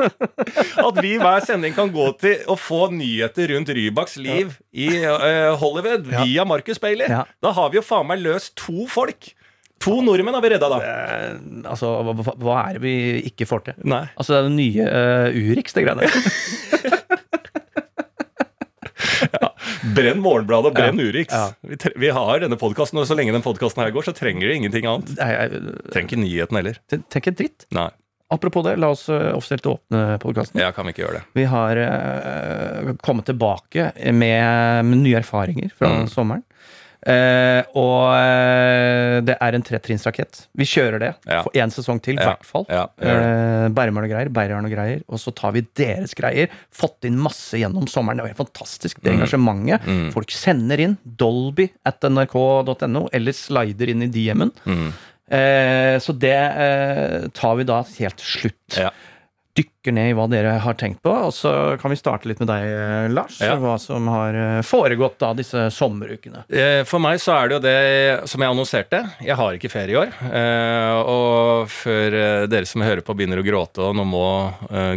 At 0.89 0.99
vi 1.05 1.15
hver 1.21 1.45
sending 1.47 1.73
kan 1.77 1.93
gå 1.95 2.09
til 2.21 2.43
å 2.51 2.57
få 2.59 2.87
nyheter 2.93 3.53
rundt 3.55 3.71
Rybaks 3.73 4.19
liv 4.21 4.57
i 4.75 4.89
uh, 5.07 5.55
Hollywood 5.61 6.11
Ja. 6.13 6.25
via 6.27 6.45
Marcus 6.49 6.81
Bailey. 6.83 7.09
Ja. 7.09 7.23
Da 7.45 7.55
har 7.57 7.71
vi 7.73 7.79
jo 7.81 7.85
faen 7.87 8.09
meg 8.11 8.21
løst 8.25 8.57
to 8.61 8.85
folk. 8.91 9.31
To 9.83 9.97
nordmenn 10.05 10.37
har 10.37 10.45
vi 10.45 10.51
redda, 10.53 10.69
da. 10.71 10.77
Eh, 10.87 11.31
altså, 11.67 11.89
hva, 12.07 12.13
hva- 12.39 12.59
er 12.69 12.77
det 12.77 12.83
vi 12.85 12.93
ikke 13.33 13.49
får 13.51 13.65
til? 13.71 13.81
Nei. 13.91 14.05
Altså, 14.15 14.37
det 14.37 14.39
er 14.39 14.47
det 14.47 14.59
nye 14.61 14.85
uh, 14.87 15.41
Urix, 15.51 15.75
det 15.75 15.83
greiene 15.89 16.07
der. 16.07 16.13
Brenn 19.97 20.21
Morgenbladet 20.23 20.75
brenn 20.77 21.01
Urix. 21.03 21.35
Vi, 21.67 21.77
vi 21.97 22.11
har 22.15 22.41
denne 22.45 22.59
podkasten, 22.61 23.01
og 23.03 23.07
så 23.11 23.17
lenge 23.19 23.35
den 23.35 23.43
podkasten 23.45 23.83
her 23.83 23.91
går, 23.95 24.07
så 24.07 24.15
trenger 24.15 24.49
de 24.49 24.55
ingenting 24.61 24.87
annet. 24.87 25.11
Trenger 25.19 26.07
ikke 26.09 26.21
nyheten 26.23 26.59
heller. 26.61 26.79
Tenk 26.93 27.27
et 27.27 27.33
en 27.35 27.41
dritt. 27.43 27.67
Nei, 27.75 27.89
Apropos 28.33 28.63
det, 28.65 28.79
la 28.81 28.89
oss 28.95 29.03
eh, 29.13 29.27
offisielt 29.37 29.67
åpne 29.69 30.17
podkasten. 30.23 30.57
ja, 30.63 30.71
kan 30.73 30.87
vi 30.89 30.95
ikke 30.95 31.03
gjøre 31.03 31.19
det. 31.19 31.25
Vi 31.37 31.43
har 31.51 31.77
uh, 31.77 32.93
kommet 33.05 33.27
tilbake 33.29 33.91
med, 34.09 34.87
med 34.89 35.03
nye 35.03 35.19
erfaringer 35.21 35.69
fra 35.77 35.91
Mm. 35.93 36.07
sommeren. 36.09 36.43
Eh, 37.03 37.63
og 37.75 38.13
eh, 38.15 39.17
det 39.27 39.35
er 39.43 39.57
en 39.59 39.65
tretrinnsrakett. 39.67 40.45
Vi 40.55 40.67
kjører 40.71 41.01
det 41.03 41.09
Ja. 41.27 41.41
for 41.43 41.51
én 41.59 41.73
sesong 41.75 41.99
til, 42.03 42.15
i 42.15 42.23
Ja. 42.23 42.29
hvert 42.37 42.45
fall. 42.47 42.67
Ja. 42.71 42.85
Eh, 43.03 43.69
Bermar 43.75 44.05
og 44.07 44.11
greier, 44.11 44.29
Berjarn 44.31 44.65
og 44.69 44.71
greier. 44.71 45.03
Og 45.09 45.19
så 45.19 45.35
tar 45.35 45.53
vi 45.53 45.63
deres 45.75 46.15
greier. 46.15 46.49
Fått 46.71 47.05
inn 47.05 47.19
masse 47.19 47.59
gjennom 47.59 47.89
sommeren. 47.91 48.17
Det 48.19 48.27
var 48.29 48.35
helt 48.35 48.45
fantastisk, 48.45 49.01
det 49.03 49.13
engasjementet. 49.17 49.83
Mm. 49.85 50.13
Folk 50.15 50.31
sender 50.31 50.79
inn 50.81 50.97
Dolby 51.05 51.71
at 51.85 52.01
nrk.no, 52.07 53.09
eller 53.13 53.33
slider 53.33 53.89
inn 53.91 54.03
i 54.03 54.07
DM-en. 54.09 54.53
Mm. 54.65 54.93
Eh, 55.33 55.97
så 55.99 56.13
det 56.19 57.33
tar 57.35 57.57
vi 57.57 57.65
da 57.65 57.83
helt 57.99 58.19
slutt 58.21 58.77
Ja. 58.79 58.91
Dykker 59.83 59.95
ned 59.97 60.11
i 60.11 60.15
hva 60.15 60.29
dere 60.31 60.59
har 60.63 60.75
tenkt 60.79 61.03
på, 61.03 61.11
og 61.11 61.33
så 61.35 61.77
kan 61.81 61.91
vi 61.91 61.97
starte 61.99 62.29
litt 62.31 62.39
med 62.39 62.49
deg, 62.49 62.63
eh, 62.63 63.09
Lars. 63.11 63.41
Ja. 63.43 63.57
Hva 63.59 63.79
som 63.81 64.07
har 64.09 64.35
eh, 64.35 64.63
foregått 64.63 65.19
da 65.19 65.33
disse 65.35 65.71
sommerukene. 65.75 66.45
Eh, 66.49 66.85
For 66.87 67.01
meg 67.03 67.19
så 67.19 67.35
er 67.35 67.49
det 67.49 67.57
jo 67.57 67.63
det 67.65 68.29
som 68.31 68.41
jeg 68.43 68.53
annonserte. 68.53 69.01
Jeg 69.23 69.35
har 69.37 69.57
ikke 69.59 69.71
ferie 69.73 69.93
i 69.93 69.99
år. 69.99 70.13
Og 71.03 71.69
før 71.71 72.15
dere 72.51 72.67
som 72.69 72.83
hører 72.85 73.03
på 73.03 73.15
begynner 73.17 73.41
å 73.41 73.45
gråte 73.45 73.83
og 73.83 73.97
nå 73.97 74.05
må 74.07 74.23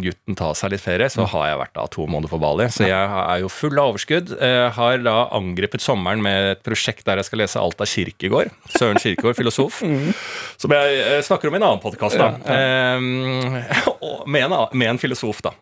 gutten 0.03 0.37
ta 0.37 0.51
seg 0.57 0.73
litt 0.75 0.83
ferie, 0.83 1.09
så 1.09 1.25
har 1.31 1.49
jeg 1.49 1.59
vært 1.63 1.75
da 1.77 1.85
to 1.91 2.05
måneder 2.05 2.31
på 2.31 2.39
Bali. 2.41 2.67
Så 2.73 2.85
jeg 2.85 2.93
er 2.93 3.41
jo 3.41 3.49
full 3.51 3.79
av 3.81 3.93
overskudd. 3.93 4.35
Jeg 4.37 4.71
har 4.77 5.01
da 5.05 5.15
angrepet 5.35 5.83
sommeren 5.83 6.21
med 6.23 6.51
et 6.53 6.63
prosjekt 6.65 7.05
der 7.07 7.21
jeg 7.21 7.29
skal 7.29 7.41
lese 7.43 7.61
alt 7.61 7.81
av 7.81 7.89
Kirkegård. 7.89 8.53
Søren 8.77 9.01
Kirkegård, 9.01 9.37
filosof. 9.39 9.81
Som 10.61 10.75
jeg 10.77 11.25
snakker 11.25 11.49
om 11.49 11.57
i 11.57 11.61
en 11.61 11.67
annen 11.71 11.83
podkast, 11.83 12.19
da. 12.21 12.31
Ja, 12.45 12.53
ja. 12.53 13.95
med, 14.25 14.45
en, 14.45 14.74
med 14.77 14.93
en 14.93 14.99
filosof, 15.01 15.41
da. 15.45 15.53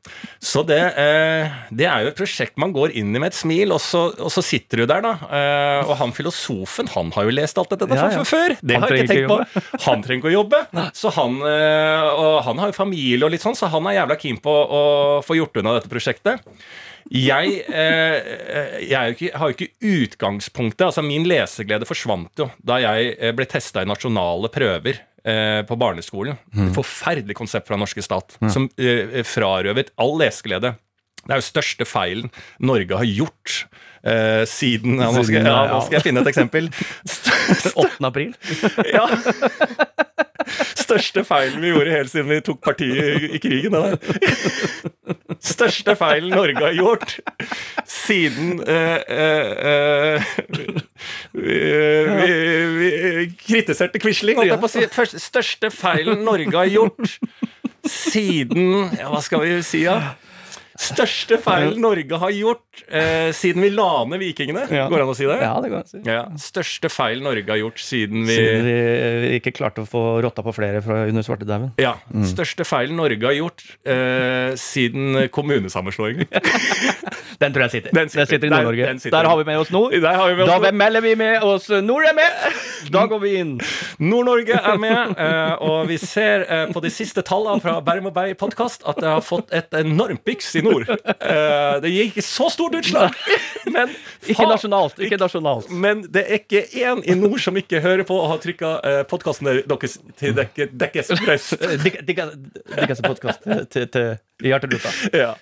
Så 0.44 0.64
det, 0.68 0.80
eh, 1.00 1.54
det 1.72 1.88
er 1.90 2.06
jo 2.06 2.12
et 2.12 2.20
prosjekt 2.20 2.60
man 2.62 2.74
går 2.76 2.96
inn 3.00 3.14
i 3.14 3.22
med 3.22 3.32
et 3.32 3.38
smil, 3.38 3.74
og 3.76 3.82
så, 3.84 4.06
og 4.18 4.32
så 4.34 4.44
sitter 4.46 4.84
du 4.84 4.86
der, 4.90 5.04
da. 5.06 5.14
Eh, 5.30 5.88
og 5.88 5.96
han 6.02 6.16
filosofen, 6.16 6.90
han 6.96 7.12
har 7.16 7.30
jo 7.30 7.36
lest 7.36 7.60
alt 7.62 7.74
dette 7.74 7.90
Ja, 7.94 8.08
fra 8.08 8.22
ja. 8.22 8.28
før. 8.28 8.56
Det 8.62 8.78
Han 8.78 8.86
har 8.86 8.96
jeg 8.96 9.06
ikke 9.06 9.14
tenkt 9.14 9.34
på. 9.34 9.62
Han 9.88 10.04
trenger 10.06 10.22
ikke 10.24 10.32
å 10.32 10.38
jobbe. 10.38 10.64
Så 10.98 11.12
han, 11.14 11.36
eh, 11.48 12.08
og 12.24 12.42
han 12.48 12.62
har 12.62 12.72
jo 12.72 12.78
familie 12.78 13.26
og 13.28 13.34
litt 13.34 13.44
sånn, 13.44 13.58
så 13.58 13.70
han 13.72 13.86
er 13.90 14.00
jævla 14.00 14.18
keen 14.20 14.40
på 14.44 14.54
å 14.54 14.82
få 15.26 15.38
gjort 15.38 15.60
unna 15.62 15.78
dette 15.78 15.92
prosjektet. 15.92 16.44
Jeg, 17.12 17.58
eh, 17.68 18.78
jeg 18.88 19.16
ikke, 19.16 19.32
har 19.38 19.50
jo 19.50 19.58
ikke 19.58 19.74
utgangspunktet. 19.84 20.86
altså 20.88 21.04
Min 21.06 21.28
leseglede 21.28 21.88
forsvant 21.88 22.40
jo 22.40 22.50
da 22.64 22.80
jeg 22.82 23.16
eh, 23.20 23.34
ble 23.36 23.48
testa 23.50 23.84
i 23.84 23.90
nasjonale 23.90 24.50
prøver 24.54 25.02
på 25.68 25.76
barneskolen. 25.80 26.36
Et 26.68 26.76
forferdelig 26.76 27.36
konsept 27.40 27.68
fra 27.68 27.78
den 27.78 27.84
norske 27.86 28.04
stat 28.04 28.36
som 28.52 28.70
eh, 28.78 29.22
frarøvet 29.24 29.94
all 29.98 30.18
leseglede. 30.20 30.74
Det 31.24 31.36
er 31.36 31.40
jo 31.40 31.48
største 31.48 31.88
feilen 31.88 32.32
Norge 32.60 33.00
har 33.00 33.08
gjort 33.08 33.66
eh, 34.04 34.44
siden 34.50 35.00
ja, 35.00 35.08
nå, 35.08 35.24
skal, 35.24 35.26
Siden, 35.26 35.48
ja, 35.48 35.60
ja. 35.64 35.74
nå 35.74 35.82
skal 35.86 36.00
jeg 36.00 36.08
finne 36.10 36.24
et 36.24 36.32
eksempel. 36.34 36.70
8. 37.86 38.04
april. 38.10 38.34
Ja. 38.92 39.08
Største 40.78 41.24
feilen 41.26 41.62
vi 41.64 41.72
gjorde 41.72 41.94
helt 41.94 42.12
siden 42.12 42.30
vi 42.30 42.40
tok 42.44 42.60
partiet 42.66 43.24
i, 43.30 43.40
krigen. 43.42 43.76
Største 45.44 45.96
feilen 46.00 46.34
Norge 46.36 46.60
har 46.60 46.76
gjort 46.78 47.16
siden 47.90 48.60
eh, 48.68 49.00
eh, 49.08 50.28
eh, 50.44 50.76
vi, 51.32 51.58
vi, 52.10 52.92
vi 53.18 53.26
kritiserte 53.40 54.02
Quisling, 54.04 54.38
holdt 54.40 54.52
jeg 54.52 54.62
på 54.62 54.70
å 54.70 54.74
si. 54.76 54.86
Først, 54.94 55.18
største 55.24 55.72
feilen 55.74 56.24
Norge 56.28 56.54
har 56.58 56.70
gjort 56.72 57.18
siden 57.84 58.94
ja, 58.96 59.10
Hva 59.12 59.20
skal 59.24 59.44
vi 59.44 59.58
si, 59.66 59.84
da? 59.88 60.16
Største 60.84 61.38
feilen 61.42 61.80
Norge 61.84 62.20
har 62.20 62.34
gjort 62.36 62.84
eh, 62.88 63.30
siden 63.36 63.64
vi 63.64 63.70
la 63.74 64.04
ned 64.10 64.22
vikingene. 64.22 64.66
Ja. 64.74 64.88
Går 64.92 65.00
det 65.02 65.06
an 65.06 65.14
å 65.14 65.18
si 65.18 65.28
det? 65.30 65.38
Ja, 65.44 65.54
det 65.64 65.72
går 65.72 65.80
an 65.82 65.88
å 65.88 65.92
si. 65.94 66.02
Ja, 66.08 66.24
Største 66.42 66.92
feil 66.94 67.24
Norge 67.24 67.48
har 67.50 67.62
gjort 67.62 67.82
siden 67.84 68.26
vi 68.28 68.38
Siden 68.38 68.68
vi 69.24 69.38
ikke 69.40 69.54
klarte 69.56 69.84
å 69.86 69.90
få 69.90 70.04
rotta 70.26 70.44
på 70.46 70.54
flere 70.56 70.82
fra 70.86 71.04
under 71.10 71.26
svartedauden. 71.26 71.74
Ja. 71.82 71.96
Største 72.28 72.68
feilen 72.68 72.98
Norge 73.00 73.24
har 73.26 73.38
gjort 73.38 73.66
eh, 73.88 74.54
siden 74.60 75.28
kommunesammenslåingen. 75.34 76.28
Den 77.42 77.54
tror 77.54 77.66
jeg 77.66 77.72
sitter. 77.78 77.96
Den 77.98 78.10
sitter. 78.10 78.46
i 78.48 78.52
Nord-Norge. 78.52 78.94
Der 79.12 79.28
har 79.30 79.38
vi 79.40 79.44
med 79.48 79.60
oss 79.60 79.72
vi 79.74 80.00
med 80.00 80.44
oss 80.44 80.50
Da 80.50 80.58
nord. 80.60 80.74
melder 80.74 81.02
vi 81.02 81.16
med 81.16 81.44
oss 81.44 81.70
Nord 81.84 82.06
er 82.08 82.16
med! 82.16 82.60
Da 82.94 83.06
går 83.10 83.20
vi 83.24 83.34
inn. 83.40 83.54
Nord-Norge 84.00 84.60
er 84.60 84.78
med, 84.82 85.16
eh, 85.18 85.54
og 85.64 85.88
vi 85.90 85.98
ser 86.02 86.46
eh, 86.48 86.66
på 86.74 86.82
de 86.84 86.92
siste 86.94 87.24
tallene 87.26 87.64
fra 87.64 87.78
Berm 87.86 88.10
og 88.10 88.16
Berg 88.16 88.36
podkast 88.40 88.84
at 88.90 89.00
det 89.02 89.10
har 89.10 89.24
fått 89.24 89.54
et 89.56 89.74
enormt 89.80 90.24
byks 90.28 90.54
i 90.60 90.64
nord. 90.74 90.90
Uh, 90.90 91.78
det 91.84 91.94
gir 91.94 92.10
ikke 92.10 92.26
så 92.26 92.50
stort 92.54 92.76
utslag, 92.80 93.16
men 93.70 93.94
Ikke 94.32 94.46
nasjonalt. 94.48 95.00
Ikke 95.04 95.18
nasjonalt. 95.20 95.72
Men 95.72 96.04
det 96.14 96.24
er 96.28 96.42
ikke 96.42 96.64
én 96.80 97.02
i 97.04 97.16
nord 97.20 97.42
som 97.44 97.58
ikke 97.60 97.82
hører 97.84 98.06
på 98.08 98.16
og 98.20 98.30
har 98.32 98.42
trykka 98.44 98.74
uh, 98.80 99.00
podkasten 99.10 99.50
deres 99.50 99.98
til 100.20 100.36
dekke, 100.38 100.70
dekkes 100.72 101.12
press. 101.24 101.54
Dekkes 101.60 103.04
podkast 103.04 103.44
til, 103.74 103.88
til 103.88 104.14
hjerteluta. 104.44 104.94
Ja. 105.24 105.34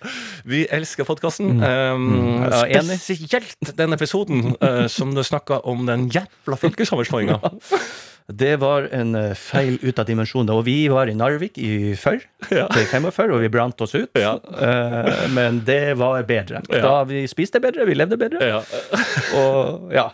Vi 0.46 0.66
elsker 0.72 1.08
podkasten. 1.08 1.62
Um, 1.64 2.44
Ja, 2.52 2.82
spesielt 2.82 3.74
den 3.78 3.94
episoden 3.94 4.56
uh, 4.62 4.88
som 4.92 5.16
du 5.16 5.24
snakka 5.24 5.62
om 5.68 5.86
den 5.88 6.10
jævla 6.14 6.58
fylkessammenslåinga. 6.58 7.40
Det 8.38 8.56
var 8.62 8.88
en 8.94 9.16
eh, 9.16 9.34
feil 9.38 9.78
ut 9.82 10.00
av 10.02 10.06
dimensjoner. 10.08 10.54
Og 10.60 10.66
vi 10.68 10.76
var 10.92 11.10
i 11.12 11.16
Narvik 11.18 11.58
i 11.62 11.94
før, 12.00 12.20
Ja. 12.52 12.68
til 12.74 12.86
45, 12.90 13.34
og 13.36 13.42
vi 13.44 13.50
brant 13.54 13.82
oss 13.82 13.96
ut. 13.96 14.10
Ja. 14.18 14.36
Eh, 14.38 15.28
men 15.36 15.62
det 15.68 15.98
var 16.00 16.24
bedre. 16.30 16.62
Ja. 16.70 16.82
Da 16.86 16.94
vi 17.10 17.26
spiste 17.32 17.62
bedre, 17.64 17.86
vi 17.90 17.96
levde 17.98 18.18
bedre. 18.22 18.42
Ja. 18.42 18.62
Og 19.42 19.92
ja, 19.96 20.10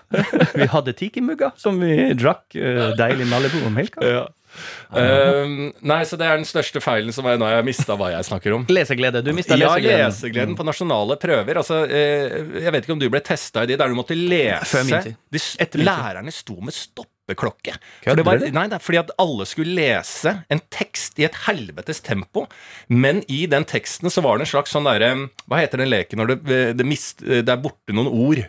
vi 0.54 0.68
hadde 0.70 0.94
tikimugger 0.98 1.54
som 1.58 1.80
vi 1.82 2.14
drakk 2.18 2.56
eh, 2.60 2.92
deilig 3.00 3.28
Malibu 3.32 3.64
om 3.68 3.78
helga. 3.80 4.04
Ja. 4.06 4.26
Um, 4.90 5.68
nei, 5.86 6.00
så 6.08 6.18
det 6.18 6.26
er 6.26 6.40
den 6.40 6.48
største 6.48 6.80
feilen 6.82 7.14
som 7.14 7.28
jeg, 7.30 7.38
nå 7.38 7.46
har 7.46 7.60
jeg 7.60 7.68
mista 7.68 7.98
hva 8.00 8.08
jeg 8.14 8.26
snakker 8.26 8.56
om. 8.56 8.64
Leseglede. 8.72 9.22
Du 9.26 9.30
mista 9.36 9.58
Ja, 9.60 9.74
lesegleden. 9.76 10.08
lesegleden 10.08 10.56
på 10.58 10.66
nasjonale 10.66 11.18
prøver. 11.22 11.60
Altså, 11.62 11.84
jeg 11.92 12.72
vet 12.74 12.88
ikke 12.88 12.96
om 12.96 13.02
du 13.04 13.10
ble 13.14 13.22
testa 13.26 13.66
i 13.66 13.70
de 13.70 13.78
der 13.78 13.92
du 13.92 13.98
måtte 14.00 14.18
lese 14.18 14.66
Før 14.72 14.88
min 14.88 15.06
tid. 15.10 15.20
de, 15.36 15.44
Etter 15.62 15.82
min 15.84 15.86
tid. 15.86 15.92
Lærerne 15.92 16.34
sto 16.34 16.58
med 16.62 16.74
stoppeklokke. 17.28 17.76
For 18.06 18.16
det 18.18 18.26
var, 18.26 18.40
nei, 18.56 18.66
det 18.72 18.78
er 18.80 18.84
fordi 18.84 19.00
at 19.02 19.12
alle 19.20 19.46
skulle 19.48 19.76
lese 19.78 20.34
en 20.54 20.62
tekst 20.74 21.20
i 21.20 21.26
et 21.28 21.36
helvetes 21.48 22.00
tempo. 22.06 22.46
Men 22.90 23.24
i 23.28 23.46
den 23.52 23.66
teksten 23.68 24.10
så 24.14 24.24
var 24.24 24.38
det 24.40 24.48
en 24.48 24.54
slags 24.56 24.72
sånn 24.76 24.88
derre 24.88 25.12
Hva 25.48 25.60
heter 25.62 25.78
den 25.84 25.92
leken 25.92 26.22
når 26.22 26.36
det, 26.48 26.62
det, 26.80 26.86
mist, 26.88 27.24
det 27.26 27.48
er 27.50 27.60
borte 27.62 27.94
noen 27.96 28.08
ord? 28.12 28.46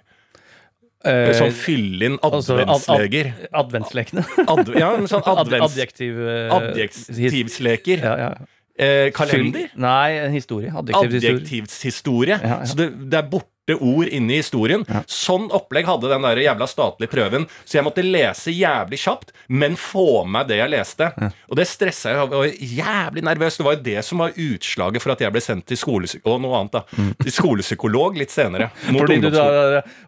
Eh, 1.06 1.30
Sånn 1.38 1.52
fyll 1.54 2.02
inn 2.02 2.16
altså, 2.26 2.56
ad- 2.58 2.66
ad- 2.66 2.72
adventsleger. 2.74 3.28
Adventslekene. 3.54 4.24
Ad, 4.50 4.72
ja, 4.74 4.88
sånn 5.06 5.22
Ad, 5.22 5.42
advents, 5.44 5.72
adjektiv 5.76 6.18
eh, 6.26 6.54
adjektivsleker. 6.56 8.02
Ja, 8.02 8.14
ja. 8.18 8.30
Eh, 8.78 9.08
kalender. 9.14 9.68
Fyll- 9.68 9.78
Nei, 9.84 10.16
en 10.24 10.34
historie. 10.34 10.72
Adjektivshistorie. 10.74 11.38
Adjektivshistorie. 11.38 12.40
Ja, 12.42 12.58
ja. 12.58 12.66
Så 12.66 12.78
det, 12.78 12.88
det 13.14 13.20
er 13.22 13.30
borte 13.30 13.54
ord 13.76 14.08
inne 14.08 14.32
i 14.32 14.40
historien. 14.40 14.86
Sånn 15.04 15.50
opplegg 15.52 15.88
hadde 15.88 16.08
den 16.08 16.24
der 16.24 16.40
jævla 16.40 16.68
statlige 16.70 17.12
prøven. 17.12 17.44
Så 17.68 17.78
jeg 17.78 17.84
måtte 17.84 18.04
lese 18.06 18.54
jævlig 18.54 19.02
kjapt, 19.04 19.34
men 19.48 19.76
få 19.76 20.24
med 20.24 20.38
meg 20.38 20.48
det 20.50 20.58
jeg 20.60 20.72
leste. 20.72 21.10
Og 21.48 21.58
det 21.58 21.66
stressa 21.68 22.12
jeg. 22.12 22.18
Jeg 22.18 22.30
var 22.30 22.68
jævlig 22.78 23.24
nervøs. 23.26 23.58
Det 23.58 23.66
var 23.66 23.76
jo 23.76 23.82
det 23.88 24.02
som 24.06 24.22
var 24.22 24.36
utslaget 24.38 25.04
for 25.04 25.14
at 25.14 25.24
jeg 25.24 25.34
ble 25.34 25.42
sendt 25.44 25.66
til 25.68 25.80
skolepsykolog 25.80 26.38
og 26.38 26.42
noe 26.44 26.58
annet 26.60 26.76
da, 26.76 26.82
til 27.24 27.34
skolepsykolog 27.34 28.18
litt 28.20 28.32
senere. 28.34 28.70
Fordi 28.86 29.18
du 29.22 29.28
da 29.32 29.46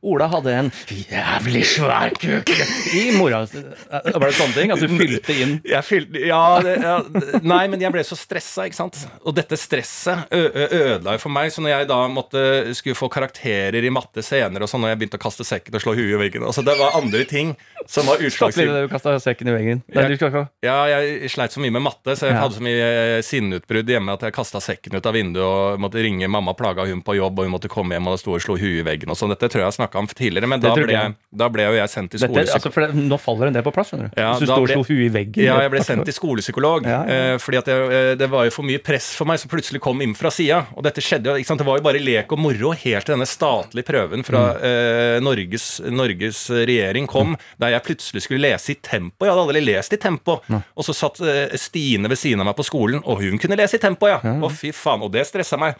Ola 0.07 0.29
hadde 0.31 0.55
en 0.55 0.71
jævlig 0.91 1.63
svær 1.69 2.13
kuk 2.21 2.51
i 2.97 3.07
mora 3.17 3.43
Var 3.47 4.27
det 4.27 4.33
sånne 4.37 4.55
ting? 4.57 4.73
At 4.75 4.83
du 4.83 4.89
fylte 4.93 5.35
inn 5.35 5.57
Jeg 5.67 5.87
fylte, 5.87 6.23
ja, 6.29 6.43
det, 6.65 6.77
ja, 6.83 6.97
Nei, 7.43 7.63
men 7.73 7.83
jeg 7.83 7.93
ble 7.95 8.05
så 8.07 8.19
stressa, 8.19 8.67
ikke 8.69 8.79
sant. 8.79 9.01
Og 9.25 9.35
dette 9.37 9.59
stresset 9.61 10.31
ødela 10.31 11.17
jo 11.17 11.23
for 11.23 11.33
meg. 11.35 11.51
Så 11.55 11.65
når 11.65 11.75
jeg 11.75 11.91
da 11.91 12.01
måtte 12.13 12.43
skulle 12.77 12.99
få 12.99 13.11
karakterer 13.51 13.85
i 13.85 13.91
matte 13.91 14.23
senere, 14.25 14.63
og 14.65 14.71
sånn, 14.71 14.85
og 14.85 14.91
jeg 14.93 14.99
begynte 15.01 15.19
å 15.19 15.23
kaste 15.23 15.45
sekken 15.47 15.75
og 15.77 15.83
slå 15.83 15.95
huet 15.99 16.15
i 16.15 16.19
veggen 16.21 16.45
altså 16.47 16.63
Det 16.65 16.75
var 16.79 16.97
andre 16.99 17.25
ting 17.29 17.55
som 17.89 18.07
var 18.07 18.21
utslagsgivende. 18.23 18.83
du 18.87 18.89
kasta 18.93 19.15
sekken 19.21 19.49
i 19.49 19.53
veggen. 19.55 19.83
Nei, 19.95 20.05
du 20.09 20.17
skal 20.17 20.31
ikke 20.31 20.49
Ja, 20.63 20.77
jeg 20.87 21.31
sleit 21.31 21.53
så 21.53 21.61
mye 21.61 21.73
med 21.73 21.83
matte, 21.83 22.15
så 22.17 22.27
jeg 22.29 22.35
Ja. 22.35 22.41
hadde 22.45 22.55
så 22.55 22.63
mye 22.63 23.19
eh, 23.19 23.23
sinneutbrudd 23.23 23.89
hjemme 23.89 24.13
at 24.13 24.21
jeg 24.21 24.33
kasta 24.33 24.61
sekken 24.61 24.95
ut 24.97 25.07
av 25.07 25.15
vinduet 25.15 25.43
og 25.43 25.81
måtte 25.81 26.03
ringe 26.03 26.29
mamma, 26.29 26.55
plaga 26.55 26.87
hun 26.87 27.03
på 27.03 27.17
jobb, 27.17 27.39
og 27.39 27.45
hun 27.49 27.53
måtte 27.57 27.69
komme 27.69 27.95
hjem 27.97 28.07
og 28.09 28.19
stå 28.21 28.35
og 28.37 28.41
slå 28.45 28.59
huet 28.61 28.81
i 28.81 28.87
veggen 28.87 29.11
og 29.11 29.17
sånn. 29.17 29.31
Dette 29.31 29.49
tror 29.49 29.65
jeg 29.65 29.71
jeg 29.71 29.79
snakka 29.81 29.99
om 29.99 30.07
tidligere, 30.07 30.47
men 30.49 30.61
da 30.61 30.75
ble, 30.75 30.93
jeg, 30.93 31.15
da 31.33 31.49
ble 31.49 31.63
jo 31.65 31.75
jeg 31.81 31.89
sendt 31.91 32.11
til 32.13 32.21
skolepsykolog. 32.21 32.55
altså, 32.55 32.95
det, 32.95 33.09
nå 33.11 33.19
faller 33.21 33.47
en 33.51 33.53
del 33.59 33.63
på 33.67 33.73
plass, 33.75 33.91
skjønner 33.91 34.11
du. 34.11 34.21
Ja, 34.21 34.31
Hvis 34.35 34.41
du 34.41 34.47
står 34.47 34.61
og 34.61 34.69
slår 34.69 34.89
huet 34.91 35.07
i 35.07 35.13
veggen. 35.15 35.45
Ja, 35.45 35.61
jeg 35.65 35.71
ble 35.71 35.83
sendt 35.85 36.05
til 36.05 36.15
skolepsykolog. 36.15 36.87
Ja, 36.87 37.01
ja. 37.07 37.35
eh, 37.35 37.39
fordi 37.39 37.59
at 37.59 37.67
jeg, 37.67 37.91
eh, 37.91 38.15
det 38.21 38.31
var 38.31 38.45
jo 38.45 38.51
for 38.51 38.63
mye 38.69 38.79
press 38.83 39.15
for 39.17 39.25
meg 39.31 39.39
som 39.41 39.51
plutselig 39.51 39.81
kom 39.81 40.01
inn 40.03 40.15
fra 40.15 40.31
sida. 40.31 40.67
Og 40.77 40.83
dette 40.87 41.01
skjedde 41.01 41.27
jo? 41.41 41.57
Det 41.61 41.67
var 41.67 41.79
jo 41.79 41.83
bare 41.85 42.01
lek 42.01 42.31
og 42.33 42.39
moro 42.39 42.73
helt 42.73 43.05
til 43.07 43.15
denne 43.17 43.27
statlige 43.41 43.89
prøven 43.89 44.23
fra 44.29 44.41
Mm. 44.53 44.63
eh, 44.69 45.17
Norges, 45.25 45.81
Norges 45.89 46.43
regjering 46.51 47.07
kom, 47.09 47.35
der 47.59 47.71
jeg 47.73 47.83
plutselig 47.87 48.23
skulle 48.27 48.45
lese 48.45 48.75
i 48.75 48.77
tempo. 48.85 49.25
Jeg 49.25 49.33
hadde 49.33 49.47
aldri 49.49 49.63
lest 49.65 49.93
i 49.97 49.97
tempo. 49.97 50.39
Og 50.77 50.85
så 50.85 50.93
satt 50.95 51.21
eh, 51.25 51.57
Stine 51.57 52.09
ved 52.13 52.19
siden 52.21 52.41
av 52.45 52.47
meg 52.51 52.57
på 52.59 52.67
skolen, 52.69 53.01
og 53.05 53.23
hun 53.25 53.39
kunne 53.41 53.57
lese 53.57 53.77
i 53.77 53.83
tempo, 53.83 54.07
ja. 54.11 54.21
Å, 54.21 54.51
fy 54.53 54.71
faen. 54.77 55.01
Og 55.07 55.11
det 55.15 55.25
stressa 55.27 55.57
meg. 55.61 55.75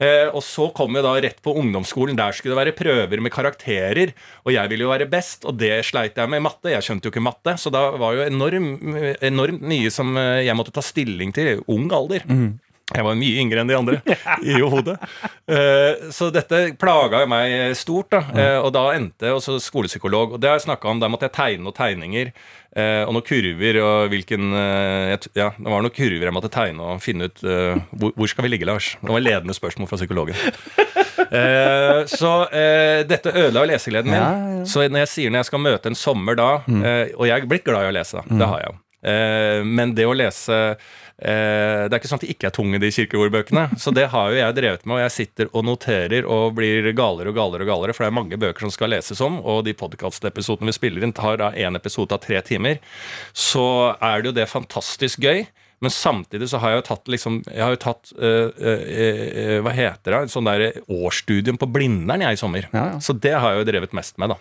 Eh, 0.00 0.28
og 0.32 0.40
så 0.42 0.70
kom 0.74 0.92
vi 0.96 1.02
da 1.04 1.12
rett 1.20 1.42
på 1.44 1.52
ungdomsskolen. 1.60 2.16
Der 2.16 2.32
skulle 2.32 2.56
det 2.56 2.60
være 2.62 2.76
prøver 2.78 3.20
med 3.20 3.32
karakterer, 3.34 4.14
og 4.46 4.52
jeg 4.54 4.72
ville 4.72 4.86
jo 4.86 4.92
være 4.94 5.10
best, 5.12 5.44
og 5.44 5.58
det 5.60 5.84
sleit 5.84 6.16
jeg 6.16 6.28
med 6.32 6.40
i 6.40 6.46
matte. 6.48 6.72
Jeg 6.72 6.82
skjønte 6.86 7.10
jo 7.10 7.12
ikke 7.12 7.22
matte, 7.28 7.56
så 7.60 7.70
da 7.74 7.90
var 8.00 8.16
jo 8.16 8.24
enorm, 8.24 8.72
enormt 9.20 9.60
mye 9.62 9.90
som 9.92 10.16
eh, 10.16 10.42
jeg 10.46 10.56
måtte 10.56 10.72
ta 10.72 10.80
stilling 10.82 11.32
til 11.36 11.52
i 11.52 11.58
ung 11.68 11.90
alder. 11.92 12.24
Jeg 12.96 13.04
var 13.06 13.14
mye 13.18 13.40
yngre 13.42 13.62
enn 13.62 13.70
de 13.70 13.76
andre 13.78 14.00
i 14.44 14.56
hodet. 14.60 14.96
Eh, 15.48 16.08
så 16.12 16.30
dette 16.34 16.62
plaga 16.80 17.24
meg 17.30 17.74
stort. 17.78 18.10
da, 18.12 18.20
Eh, 18.34 18.58
Og 18.62 18.72
da 18.74 18.82
endte 18.96 19.26
jeg 19.28 19.34
også 19.38 19.58
skolepsykolog. 19.62 20.34
Og 20.36 20.40
det 20.42 20.48
har 20.50 20.58
jeg 20.58 20.66
snakket 20.68 20.90
om, 20.90 21.00
Der 21.00 21.08
måtte 21.12 21.28
jeg 21.28 21.32
tegne 21.36 21.64
noen 21.64 21.76
tegninger 21.76 22.32
eh, 22.76 23.02
og 23.06 23.12
noen 23.16 23.26
kurver. 23.26 23.78
og 23.82 24.08
hvilken, 24.12 24.52
ja, 25.36 25.50
Det 25.56 25.64
var 25.72 25.82
noen 25.82 25.94
kurver 25.96 26.28
jeg 26.28 26.36
måtte 26.36 26.52
tegne 26.52 26.80
og 26.94 27.00
finne 27.04 27.28
ut 27.30 27.42
hvor, 27.42 28.28
skal 28.28 28.44
vi 28.46 28.52
ligge, 28.54 28.66
Lars. 28.68 28.96
Det 29.02 29.10
var 29.12 29.20
ledende 29.24 29.54
spørsmål 29.56 29.88
fra 29.88 29.96
psykologen. 30.00 30.36
Så 32.12 32.32
dette 33.08 33.32
ødela 33.32 33.62
jo 33.64 33.70
lesegleden 33.72 34.10
min. 34.12 34.64
Så 34.68 34.84
når 34.88 35.04
jeg 35.06 35.08
sier 35.12 35.30
når 35.32 35.42
jeg 35.42 35.50
skal 35.50 35.62
møte 35.64 35.90
en 35.92 35.98
sommer 35.98 36.36
da 36.38 36.50
eh, 36.68 37.12
Og 37.16 37.26
jeg 37.28 37.42
er 37.42 37.48
blitt 37.50 37.64
glad 37.66 37.86
i 37.86 37.92
å 37.92 37.94
lese, 37.96 38.20
da. 38.20 38.38
Det 38.42 38.48
har 38.52 38.62
jeg 38.64 38.70
jo. 38.72 38.78
Men 39.66 39.94
det 39.98 40.04
å 40.06 40.12
lese 40.14 40.58
Det 41.22 41.92
er 41.94 41.98
ikke 42.00 42.08
sånn 42.10 42.18
at 42.18 42.24
det 42.26 42.32
ikke 42.34 42.48
er 42.48 42.54
tunge, 42.56 42.80
de 42.82 42.88
kirkeordbøkene. 42.90 43.64
Så 43.78 43.92
det 43.94 44.08
har 44.10 44.32
jo 44.32 44.40
jeg 44.40 44.56
drevet 44.56 44.86
med, 44.88 44.96
og 44.96 45.02
jeg 45.04 45.14
sitter 45.14 45.50
og 45.52 45.66
noterer 45.68 46.26
og 46.26 46.56
blir 46.58 46.88
galere 46.98 47.30
og 47.30 47.36
galere, 47.38 47.62
og 47.62 47.70
galere 47.70 47.94
for 47.94 48.02
det 48.02 48.10
er 48.10 48.16
mange 48.18 48.38
bøker 48.42 48.66
som 48.66 48.72
skal 48.74 48.90
leses 48.90 49.22
om, 49.22 49.38
og 49.38 49.62
de 49.68 49.76
podkastepisodene 49.78 50.72
vi 50.72 50.74
spiller 50.74 51.06
inn, 51.06 51.14
tar 51.14 51.38
da 51.38 51.52
én 51.54 51.78
episode 51.78 52.16
av 52.16 52.24
tre 52.24 52.42
timer. 52.42 52.80
Så 53.30 53.64
er 54.02 54.22
det 54.24 54.32
jo 54.32 54.36
det 54.40 54.48
fantastisk 54.50 55.22
gøy. 55.22 55.44
Men 55.82 55.90
samtidig 55.90 56.46
så 56.50 56.60
har 56.62 56.70
jeg 56.70 56.78
jo 56.78 56.84
tatt 56.86 57.08
liksom 57.10 57.40
Jeg 57.48 57.58
har 57.64 57.72
jo 57.74 57.78
tatt 57.82 58.12
øh, 58.14 58.52
øh, 58.54 58.82
øh, 58.94 59.56
Hva 59.66 59.72
heter 59.74 60.14
det? 60.14 60.20
En 60.28 60.30
sånn 60.30 60.46
der 60.46 60.76
årsstudium 60.86 61.58
på 61.58 61.66
Blindern 61.74 62.22
jeg 62.22 62.36
i 62.36 62.38
sommer. 62.38 62.68
Ja, 62.70 62.84
ja. 62.92 63.00
Så 63.02 63.16
det 63.18 63.32
har 63.34 63.56
jeg 63.56 63.64
jo 63.64 63.68
drevet 63.72 63.96
mest 63.98 64.14
med, 64.22 64.30
da. 64.30 64.38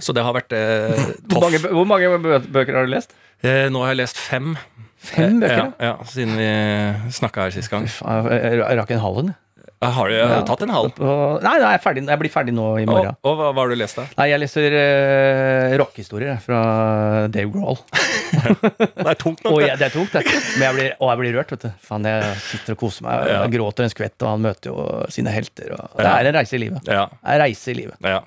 Så 0.00 0.14
det 0.16 0.24
har 0.24 0.32
vært 0.34 0.54
eh, 0.56 0.96
Hvor 1.28 1.44
mange, 1.44 1.60
toff. 1.60 1.74
hvor 1.76 1.90
mange 1.90 2.38
bøker 2.48 2.78
har 2.80 2.88
du 2.88 2.94
lest? 2.94 3.12
Eh, 3.44 3.66
nå 3.68 3.84
har 3.84 3.92
jeg 3.92 4.00
lest 4.06 4.16
fem. 4.18 4.54
Fem 5.04 5.40
bøker? 5.42 5.72
Ja, 5.78 5.92
ja, 5.92 5.94
siden 6.08 6.36
vi 6.40 6.50
snakka 7.14 7.48
her 7.48 7.56
sist 7.56 7.72
gang. 7.72 7.88
Jeg 7.88 8.78
rakk 8.80 8.94
en 8.96 9.02
halv 9.04 9.24
en. 9.24 9.34
Jeg 9.84 9.92
har 9.92 10.08
du 10.08 10.14
ja. 10.16 10.36
tatt 10.48 10.62
en 10.64 10.72
halv. 10.72 10.96
Nei, 10.96 11.40
nei, 11.44 11.54
jeg, 11.60 11.76
er 11.76 11.82
ferdig, 11.82 12.04
jeg 12.08 12.20
blir 12.22 12.32
ferdig 12.32 12.54
nå 12.56 12.66
i 12.80 12.86
morgen. 12.88 13.16
og 13.26 13.36
hva, 13.36 13.50
hva 13.52 13.64
har 13.64 13.72
du 13.72 13.76
lest, 13.76 13.98
da? 13.98 14.06
Nei, 14.16 14.28
jeg 14.30 14.40
leser 14.40 14.76
uh, 14.78 15.74
rockehistorier 15.82 16.38
fra 16.44 16.60
Dave 17.32 17.52
Grohl. 17.52 17.80
Det 18.34 19.10
er 19.10 19.18
tungt 19.20 19.44
Og 19.46 19.58
nok, 19.58 19.62
jeg, 19.62 19.76
det 19.78 19.86
er 19.86 19.92
tungt, 19.94 20.14
det. 20.14 20.24
Men 20.56 20.64
jeg 20.66 20.76
blir, 20.76 20.88
og 20.98 21.10
jeg 21.10 21.20
blir 21.20 21.36
rørt, 21.38 21.52
vet 21.54 21.66
du. 21.66 21.68
Faen, 21.84 22.08
jeg 22.08 22.32
sitter 22.48 22.74
og 22.74 22.80
koser 22.80 23.06
meg. 23.06 23.28
Ja. 23.28 23.42
Jeg 23.44 23.54
gråter 23.54 23.86
en 23.86 23.92
skvett, 23.92 24.16
og 24.24 24.30
han 24.30 24.42
møter 24.44 24.72
jo 24.72 24.86
sine 25.12 25.34
helter. 25.34 25.76
Og, 25.76 25.98
det 26.00 26.10
er 26.10 26.30
en 26.30 26.38
reise 26.38 26.56
i 26.56 26.62
livet. 26.64 26.90
Ja. 26.90 27.04
En 27.20 27.42
reise 27.44 27.74
i 27.74 27.76
livet. 27.82 28.00
ja. 28.02 28.22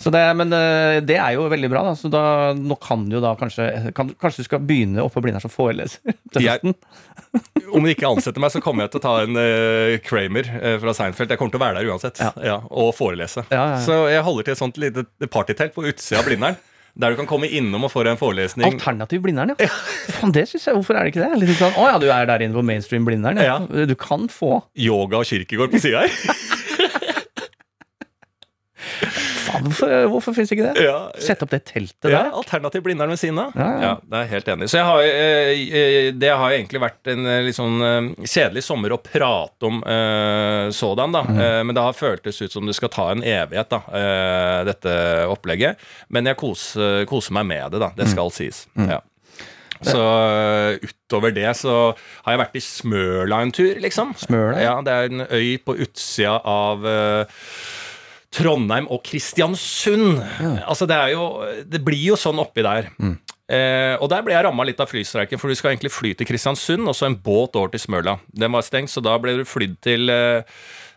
Så 0.00 0.12
det, 0.14 0.22
men 0.38 0.54
eh, 0.56 1.00
det 1.04 1.18
er 1.20 1.34
jo 1.36 1.48
veldig 1.52 1.70
bra. 1.72 1.82
Da. 1.90 1.96
Så 1.98 2.10
da, 2.12 2.22
nå 2.56 2.76
kan 2.82 3.04
du 3.08 3.18
jo 3.18 3.24
da 3.24 3.34
kanskje 3.38 3.92
kan, 3.96 4.12
Kanskje 4.20 4.44
du 4.44 4.48
skal 4.48 4.64
begynne 4.66 5.04
oppe 5.04 5.18
på 5.18 5.26
Blindern 5.26 5.44
som 5.44 5.52
foreleser 5.52 6.14
til 6.34 6.48
høsten? 6.48 6.76
Om 7.76 7.86
de 7.86 7.94
ikke 7.94 8.08
ansetter 8.08 8.42
meg, 8.42 8.52
så 8.54 8.62
kommer 8.64 8.86
jeg 8.86 8.94
til 8.94 9.02
å 9.02 9.04
ta 9.04 9.12
en 9.22 9.36
uh, 9.38 9.98
Kramer 10.02 10.48
uh, 10.50 10.74
fra 10.82 10.94
Seinfeld. 10.96 11.30
Jeg 11.30 11.38
kommer 11.38 11.54
til 11.54 11.60
å 11.60 11.62
være 11.62 11.78
der 11.78 11.92
uansett. 11.92 12.18
Ja. 12.42 12.56
og 12.66 12.90
forelese. 12.98 13.44
Ja, 13.52 13.60
ja, 13.60 13.76
ja. 13.76 13.84
Så 13.84 14.00
jeg 14.10 14.24
holder 14.26 14.48
til 14.48 14.56
et 14.56 14.62
sånt 14.62 14.80
lite 14.80 15.06
partytelt 15.30 15.76
på 15.76 15.84
utsida 15.86 16.22
av 16.22 16.26
Blindern. 16.26 16.58
Der 16.98 17.14
du 17.14 17.20
kan 17.20 17.28
komme 17.30 17.46
innom 17.46 17.86
og 17.86 17.92
få 17.92 18.02
en 18.08 18.18
forelesning. 18.18 18.66
Alternativ 18.66 19.22
Blindern, 19.22 19.54
ja. 19.54 19.68
Fan, 20.16 20.34
det 20.34 20.48
synes 20.50 20.66
jeg, 20.66 20.74
Hvorfor 20.74 20.98
er 20.98 21.06
det 21.06 21.14
ikke 21.14 21.22
det? 21.22 21.38
Litt 21.44 21.60
sånn, 21.60 21.76
Å 21.78 21.86
ja, 21.92 21.98
du 22.02 22.08
er 22.10 22.26
der 22.28 22.42
inne 22.44 22.56
på 22.56 22.64
mainstream 22.66 23.06
Blindern. 23.06 23.38
Ja. 23.38 23.60
Du 23.62 23.94
kan 23.98 24.26
få 24.32 24.64
Yoga 24.74 25.22
og 25.22 25.30
kirkegård 25.30 25.70
på 25.70 25.82
sida 25.82 26.02
her. 26.02 26.10
Faen, 29.46 29.49
hvorfor, 29.62 29.92
hvorfor 30.12 30.34
finnes 30.36 30.52
ikke 30.54 30.66
det? 30.72 30.84
ja. 30.86 30.96
Sett 31.20 31.42
opp 31.44 31.50
det 31.52 31.60
teltet 31.68 32.10
Ja, 32.10 32.22
der. 32.24 32.30
alternativ 32.40 32.82
Blindern 32.86 33.10
ved 33.12 33.18
siden 33.20 33.38
av. 33.42 33.52
Ja, 33.56 33.68
ja. 33.82 33.92
det 34.02 34.16
er 34.18 34.24
jeg 34.26 34.32
helt 34.34 34.48
enig. 34.54 34.68
Så 34.72 34.78
jeg 34.80 34.86
har, 34.88 35.00
eh, 35.02 35.52
eh, 35.80 36.10
det 36.16 36.30
har 36.32 36.50
egentlig 36.56 36.80
vært 36.82 37.12
en 37.12 37.26
eh, 37.26 37.40
litt 37.46 37.58
sånn 37.58 38.14
kjedelig 38.24 38.64
sommer 38.66 38.96
å 38.96 39.00
prate 39.02 39.68
om 39.70 39.82
eh, 39.84 40.70
sådan, 40.74 41.12
da. 41.12 41.24
Eh, 41.30 41.60
men 41.64 41.74
det 41.76 41.82
har 41.88 41.96
føltes 41.96 42.40
ut 42.42 42.52
som 42.52 42.66
det 42.66 42.74
skal 42.78 42.88
ta 42.94 43.10
en 43.12 43.22
evighet, 43.22 43.70
da, 43.70 43.82
eh, 44.00 44.64
dette 44.70 44.96
opplegget. 45.30 45.76
Men 46.08 46.26
jeg 46.30 46.36
koser, 46.40 47.04
koser 47.10 47.36
meg 47.40 47.46
med 47.50 47.70
det, 47.72 47.80
da. 47.84 47.92
Det 47.96 48.06
Mhm. 48.06 48.12
skal 48.16 48.30
sies. 48.30 48.66
Ja. 48.76 49.00
Så 49.80 49.96
utover 50.84 51.32
det 51.32 51.54
så 51.56 51.94
har 52.24 52.34
jeg 52.34 52.40
vært 52.42 52.56
i 52.58 52.60
Smøla 52.60 53.38
en 53.46 53.52
tur, 53.56 53.78
liksom. 53.80 54.12
Smøla? 54.20 54.58
Ja, 54.60 54.74
det 54.84 54.92
er 54.92 55.08
en 55.08 55.22
øy 55.24 55.56
på 55.64 55.76
utsida 55.80 56.34
av 56.44 56.84
eh, 56.84 57.24
Trondheim 58.34 58.86
og 58.92 59.02
Kristiansund. 59.06 60.20
Altså 60.62 60.86
det 60.86 60.96
er 60.96 61.14
jo 61.16 61.24
Det 61.66 61.82
blir 61.84 62.12
jo 62.12 62.18
sånn 62.20 62.38
oppi 62.42 62.62
der. 62.66 62.90
Eh, 63.50 63.96
og 63.98 64.06
der 64.12 64.22
ble 64.22 64.36
jeg 64.36 64.46
ramma 64.46 64.62
litt 64.62 64.78
av 64.78 64.86
flystreiken, 64.86 65.40
for 65.40 65.50
du 65.50 65.58
skal 65.58 65.72
egentlig 65.72 65.90
fly 65.90 66.12
til 66.14 66.28
Kristiansund 66.28 66.86
og 66.86 66.94
så 66.94 67.08
en 67.08 67.16
båt 67.18 67.56
over 67.58 67.72
til 67.72 67.82
Smøla. 67.82 68.20
Den 68.30 68.54
var 68.54 68.62
stengt, 68.62 68.92
så 68.92 69.02
da 69.02 69.16
ble 69.18 69.40
du 69.40 69.42
flydd 69.48 69.74
til 69.82 70.12
eh, 70.14 70.46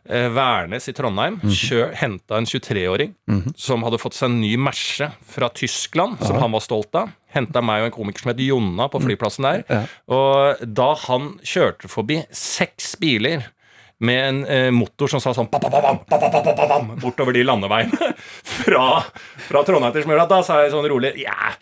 eh, 0.05 0.27
Værnes 0.35 0.85
i 0.91 0.93
Trondheim. 0.93 1.39
Kjør, 1.41 1.95
Henta 1.97 2.37
en 2.37 2.45
23-åring 2.45 3.15
som 3.57 3.81
hadde 3.87 3.97
fått 4.03 4.19
seg 4.19 4.29
en 4.29 4.37
ny 4.43 4.53
Merce 4.61 5.09
fra 5.33 5.49
Tyskland, 5.49 6.21
som 6.21 6.37
han 6.43 6.53
var 6.53 6.61
stolt 6.61 6.93
av. 7.01 7.09
Henta 7.33 7.65
meg 7.65 7.81
og 7.81 7.89
en 7.89 7.97
komiker 7.97 8.21
som 8.21 8.35
het 8.35 8.45
Jonna 8.45 8.85
på 8.93 9.01
flyplassen 9.01 9.49
der. 9.49 9.65
Ja. 9.65 9.81
Og 10.13 10.61
da 10.77 10.91
han 11.07 11.31
kjørte 11.41 11.89
forbi 11.89 12.21
seks 12.29 12.93
biler 13.01 13.49
med 13.99 14.29
en 14.29 14.39
eh, 14.45 14.69
motor 14.73 15.11
som 15.11 15.21
sa 15.23 15.33
sånn 15.35 15.49
bortover 15.51 17.35
de 17.35 17.43
landeveiene 17.45 18.13
fra, 18.63 18.87
fra 19.47 19.63
Trondheim 19.67 19.93
til 19.95 20.07
Smøla. 20.07 20.27
Da 20.29 20.41
sa 20.45 20.63
jeg 20.63 20.73
sånn 20.73 20.89
rolig 20.89 21.13
Ja, 21.21 21.53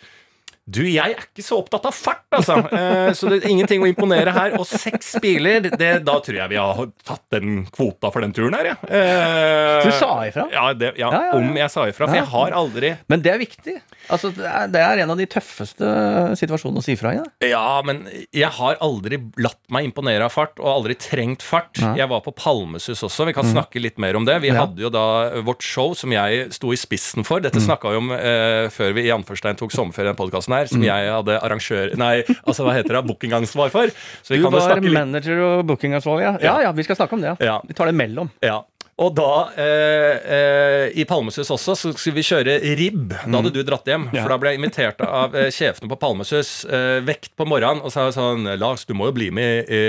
du, 0.62 0.84
jeg 0.86 1.16
er 1.16 1.24
ikke 1.24 1.42
så 1.42 1.56
opptatt 1.58 1.88
av 1.90 1.94
fart, 1.96 2.22
altså. 2.30 2.54
Eh, 2.70 3.08
så 3.18 3.26
det 3.32 3.40
er 3.40 3.48
ingenting 3.50 3.82
å 3.82 3.88
imponere 3.90 4.30
her. 4.34 4.54
Og 4.60 4.66
seks 4.68 5.16
biler, 5.22 5.64
det, 5.66 5.88
da 6.06 6.14
tror 6.22 6.36
jeg 6.38 6.52
vi 6.52 6.58
har 6.60 6.84
tatt 7.02 7.24
den 7.34 7.64
kvota 7.74 8.12
for 8.14 8.22
den 8.22 8.30
turen 8.36 8.54
her, 8.54 8.68
ja. 8.70 8.76
Eh, 8.86 9.88
Du 9.88 9.90
sa 9.98 10.12
ifra? 10.28 10.46
Ja, 10.54 10.68
det, 10.78 10.92
ja, 11.00 11.10
Ja, 11.10 11.32
om 11.34 11.50
jeg 11.58 11.72
sa 11.74 11.88
ifra. 11.90 12.06
For 12.06 12.14
jeg 12.20 12.28
har 12.30 12.54
aldri 12.56 12.92
Men 13.10 13.24
det 13.24 13.32
er 13.34 13.40
viktig. 13.42 13.74
Altså, 14.12 14.30
det, 14.34 14.46
er, 14.46 14.70
det 14.70 14.82
er 14.86 15.02
en 15.02 15.12
av 15.14 15.18
de 15.18 15.26
tøffeste 15.30 15.90
situasjonene 16.38 16.82
å 16.82 16.86
si 16.86 16.94
fra 16.98 17.12
i. 17.16 17.20
Ja, 17.50 17.80
men 17.86 18.04
jeg 18.34 18.50
har 18.58 18.78
aldri 18.82 19.18
latt 19.42 19.60
meg 19.72 19.90
imponere 19.90 20.26
av 20.26 20.34
fart, 20.34 20.56
og 20.62 20.70
aldri 20.70 20.96
trengt 20.98 21.42
fart. 21.42 21.78
Jeg 21.82 22.06
var 22.10 22.22
på 22.24 22.34
Palmesus 22.38 23.02
også, 23.06 23.26
vi 23.28 23.34
kan 23.36 23.46
snakke 23.50 23.82
litt 23.82 23.98
mer 24.02 24.18
om 24.18 24.26
det. 24.28 24.38
Vi 24.46 24.54
hadde 24.54 24.82
jo 24.86 24.90
da 24.94 25.04
vårt 25.42 25.66
show 25.66 25.92
som 25.98 26.14
jeg 26.14 26.48
sto 26.54 26.70
i 26.74 26.78
spissen 26.78 27.26
for. 27.26 27.42
Dette 27.42 27.62
snakka 27.62 27.92
vi 27.94 28.00
om 28.00 28.14
eh, 28.14 28.70
før 28.74 28.94
vi 28.96 29.06
i 29.08 29.14
anførstein 29.14 29.58
tok 29.58 29.74
sommerferie 29.74 30.10
i 30.10 30.12
den 30.12 30.18
podkasten 30.22 30.51
her, 30.56 30.70
som 30.70 30.82
jeg 30.84 31.12
hadde 31.12 31.38
arrangør... 31.38 31.94
Nei, 32.00 32.14
altså 32.42 32.66
hva 32.66 32.76
heter 32.78 32.98
det? 32.98 33.04
Bookingansvar 33.10 33.72
for. 33.74 33.92
Så 34.22 34.34
vi 34.34 34.40
Du 34.40 34.48
kan 34.48 34.56
var 34.56 34.68
snakke 34.68 34.86
litt 34.88 34.98
manager 34.98 35.46
og 35.46 35.64
bookingansvarlig, 35.70 36.28
ja. 36.28 36.34
ja. 36.42 36.58
Ja, 36.68 36.74
vi 36.76 36.86
skal 36.86 36.98
snakke 37.00 37.18
om 37.18 37.24
det. 37.24 37.36
Ja. 37.42 37.60
Vi 37.66 37.76
tar 37.76 37.90
det 37.90 37.96
mellom. 37.98 38.30
Ja. 38.44 38.62
Og 39.00 39.14
da, 39.16 39.48
eh, 39.56 40.18
eh, 40.36 40.86
i 41.00 41.04
Palmesus 41.08 41.48
også, 41.50 41.74
så 41.74 41.92
skulle 41.96 42.18
vi 42.20 42.24
kjøre 42.28 42.58
ribb. 42.76 43.14
Da 43.24 43.38
hadde 43.38 43.52
du 43.54 43.62
dratt 43.64 43.88
hjem. 43.88 44.04
For 44.12 44.28
da 44.28 44.36
ble 44.38 44.52
jeg 44.52 44.60
invitert 44.60 45.00
av 45.06 45.34
eh, 45.34 45.48
sjefene 45.54 45.88
på 45.90 45.96
Palmesus 45.98 46.50
eh, 46.68 47.00
vekt 47.06 47.32
på 47.38 47.46
morgenen. 47.48 47.80
Og 47.82 47.90
sa 47.94 48.04
jeg 48.06 48.18
sånn 48.18 48.44
Lars, 48.60 48.84
du 48.86 48.92
må 48.94 49.08
jo 49.08 49.16
bli 49.16 49.30
med. 49.34 49.72
I, 49.72 49.82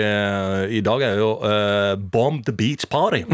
i 0.79 0.81
dag 0.85 1.03
er 1.03 1.19
jo 1.19 1.33
eh, 1.45 1.93
Bomb 1.99 2.45
the 2.47 2.55
Beach 2.55 2.87
Party. 2.89 3.25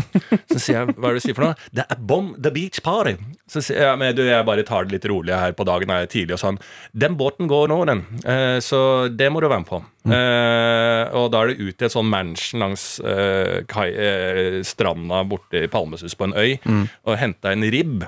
Så 0.49 0.57
sier 0.57 0.81
jeg 0.81 0.97
hva 0.97 1.11
er 1.11 1.19
det 1.19 1.21
du 1.21 1.27
sier 1.29 1.37
for 1.37 1.51
noe? 1.51 1.69
Det 1.71 1.85
er 1.85 2.01
Bomb 2.01 2.33
the 2.41 2.51
Beach 2.55 2.81
Party. 2.83 3.15
Så 3.49 3.63
sier 3.65 3.81
jeg 3.81 3.99
men 3.99 4.13
du, 4.13 4.21
jeg 4.27 4.45
bare 4.45 4.65
tar 4.67 4.85
det 4.85 4.97
litt 4.97 5.07
rolig 5.09 5.33
her 5.33 5.55
på 5.57 5.65
dagen, 5.67 5.89
er 5.89 6.09
tidlig 6.09 6.37
og 6.37 6.43
sånn. 6.43 6.59
Den 6.93 7.17
båten 7.19 7.49
går 7.49 7.71
nå, 7.71 7.79
den. 7.89 8.03
Eh, 8.21 8.59
så 8.63 8.81
det 9.09 9.31
må 9.33 9.41
du 9.41 9.49
være 9.49 9.63
med 9.63 9.69
på. 9.69 9.81
Eh, 10.09 11.17
og 11.17 11.31
da 11.33 11.41
er 11.41 11.51
det 11.51 11.59
ut 11.59 11.75
til 11.75 11.89
et 11.89 11.95
sånn 11.95 12.09
mansion 12.09 12.63
langs 12.63 12.85
eh, 13.01 13.59
kai, 13.69 13.89
eh, 13.89 14.61
stranda 14.67 15.23
borte 15.27 15.65
i 15.65 15.71
Palmesus 15.71 16.15
på 16.17 16.29
en 16.29 16.37
øy 16.37 16.55
og 16.63 17.19
hente 17.19 17.51
en 17.51 17.67
ribb. 17.73 18.05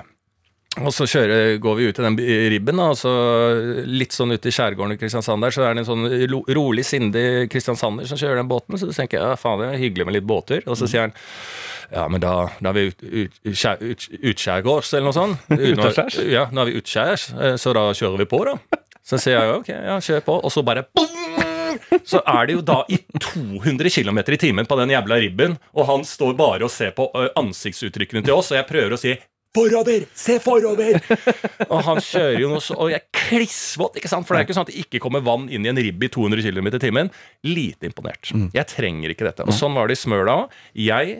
Og 0.80 0.88
så 0.96 1.04
kjører, 1.04 1.58
går 1.60 1.74
vi 1.76 1.86
ut 1.90 1.98
i 2.00 2.04
den 2.06 2.14
ribben, 2.48 2.78
og 2.80 2.94
så 2.96 3.10
litt 3.84 4.14
sånn 4.16 4.32
ut 4.32 4.46
i 4.48 4.52
skjærgården 4.56 4.94
i 4.94 5.00
Kristiansand 5.00 5.44
der, 5.44 5.52
så 5.52 5.66
er 5.66 5.74
det 5.76 5.82
en 5.82 5.88
sånn 5.90 6.06
ro, 6.32 6.40
rolig, 6.48 6.86
sindig 6.88 7.50
kristiansander 7.52 8.08
som 8.08 8.16
kjører 8.16 8.40
den 8.40 8.48
båten. 8.48 8.80
Så 8.80 8.88
tenker 8.88 9.18
jeg 9.18 9.34
ja, 9.34 9.36
faen, 9.36 9.60
det 9.60 9.68
er 9.68 9.82
hyggelig 9.82 10.08
med 10.08 10.16
litt 10.16 10.28
båter. 10.30 10.64
Og 10.64 10.78
så 10.80 10.88
sier 10.88 11.04
han 11.04 11.14
ja, 11.92 12.06
men 12.08 12.22
da, 12.24 12.34
da 12.58 12.72
er 12.72 12.78
vi 12.78 12.86
ut, 12.90 13.04
ut, 13.04 13.38
ut, 13.82 14.06
utskjærgårds, 14.32 14.92
eller 14.96 15.10
noe 15.10 15.16
sånt. 15.16 15.50
Utaskjærs? 15.72 16.20
Ja, 16.32 16.46
nå 16.52 16.64
er 16.64 16.72
vi 16.72 16.80
utskjærs, 16.80 17.28
så 17.60 17.74
da 17.76 17.88
kjører 17.96 18.24
vi 18.24 18.28
på, 18.32 18.42
da. 18.48 18.56
Så 19.02 19.18
sier 19.18 19.40
jeg 19.40 19.56
ok, 19.60 19.72
ja, 19.74 19.98
kjør 20.02 20.24
på. 20.26 20.38
Og 20.46 20.54
så 20.54 20.62
bare 20.66 20.86
boom! 20.94 21.40
Så 22.06 22.20
er 22.28 22.46
det 22.48 22.56
jo 22.58 22.62
da 22.64 22.82
i 22.92 22.98
200 23.16 23.90
km 23.92 24.20
i 24.22 24.38
timen 24.40 24.68
på 24.68 24.76
den 24.80 24.92
jævla 24.92 25.18
ribben, 25.22 25.58
og 25.72 25.88
han 25.88 26.06
står 26.06 26.36
bare 26.38 26.66
og 26.68 26.72
ser 26.72 26.92
på 26.96 27.08
ansiktsuttrykkene 27.38 28.24
til 28.26 28.36
oss, 28.36 28.52
og 28.52 28.60
jeg 28.60 28.68
prøver 28.68 28.96
å 28.96 29.00
si 29.00 29.14
Forover! 29.52 30.06
Se 30.16 30.38
forover! 30.40 30.96
og 31.66 31.82
han 31.84 31.98
kjører 32.00 32.38
jo 32.40 32.48
noe 32.54 32.62
så 32.64 32.72
Og 32.80 32.88
jeg 32.88 33.02
er 33.02 33.18
klissvåt, 33.18 33.98
ikke 34.00 34.08
sant? 34.08 34.24
For 34.24 34.32
det 34.32 34.40
er 34.40 34.46
ikke 34.46 34.56
sånn 34.56 34.64
at 34.64 34.72
det 34.72 34.80
ikke 34.86 35.00
kommer 35.04 35.20
vann 35.26 35.44
inn 35.52 35.66
i 35.66 35.68
en 35.68 35.76
ribb 35.76 36.06
i 36.06 36.08
200 36.12 36.40
km 36.46 36.70
i 36.70 36.80
timen. 36.80 37.10
Lite 37.44 37.90
imponert. 37.90 38.32
Jeg 38.32 38.64
trenger 38.70 39.12
ikke 39.12 39.28
dette. 39.28 39.44
Og 39.44 39.52
sånn 39.52 39.76
var 39.76 39.92
det 39.92 39.98
i 39.98 40.00
Smøla 40.00 40.38
òg. 40.40 40.56
Jeg 40.80 41.18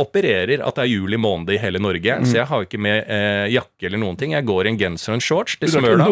opererer 0.00 0.62
at 0.66 0.74
det 0.74 0.82
er 0.84 0.90
juli 0.90 1.18
måned 1.20 1.52
i 1.54 1.58
hele 1.62 1.78
Norge, 1.82 2.16
så 2.26 2.40
jeg 2.40 2.48
har 2.50 2.64
ikke 2.66 2.80
med 2.82 3.04
eh, 3.06 3.44
jakke 3.54 3.86
eller 3.86 4.00
noen 4.02 4.16
ting. 4.18 4.32
Jeg 4.34 4.46
går 4.48 4.66
i 4.66 4.72
en 4.72 4.78
genser 4.80 5.12
og 5.12 5.20
en 5.20 5.22
shorts 5.22 5.54
til 5.60 5.70
Smøla. 5.70 6.08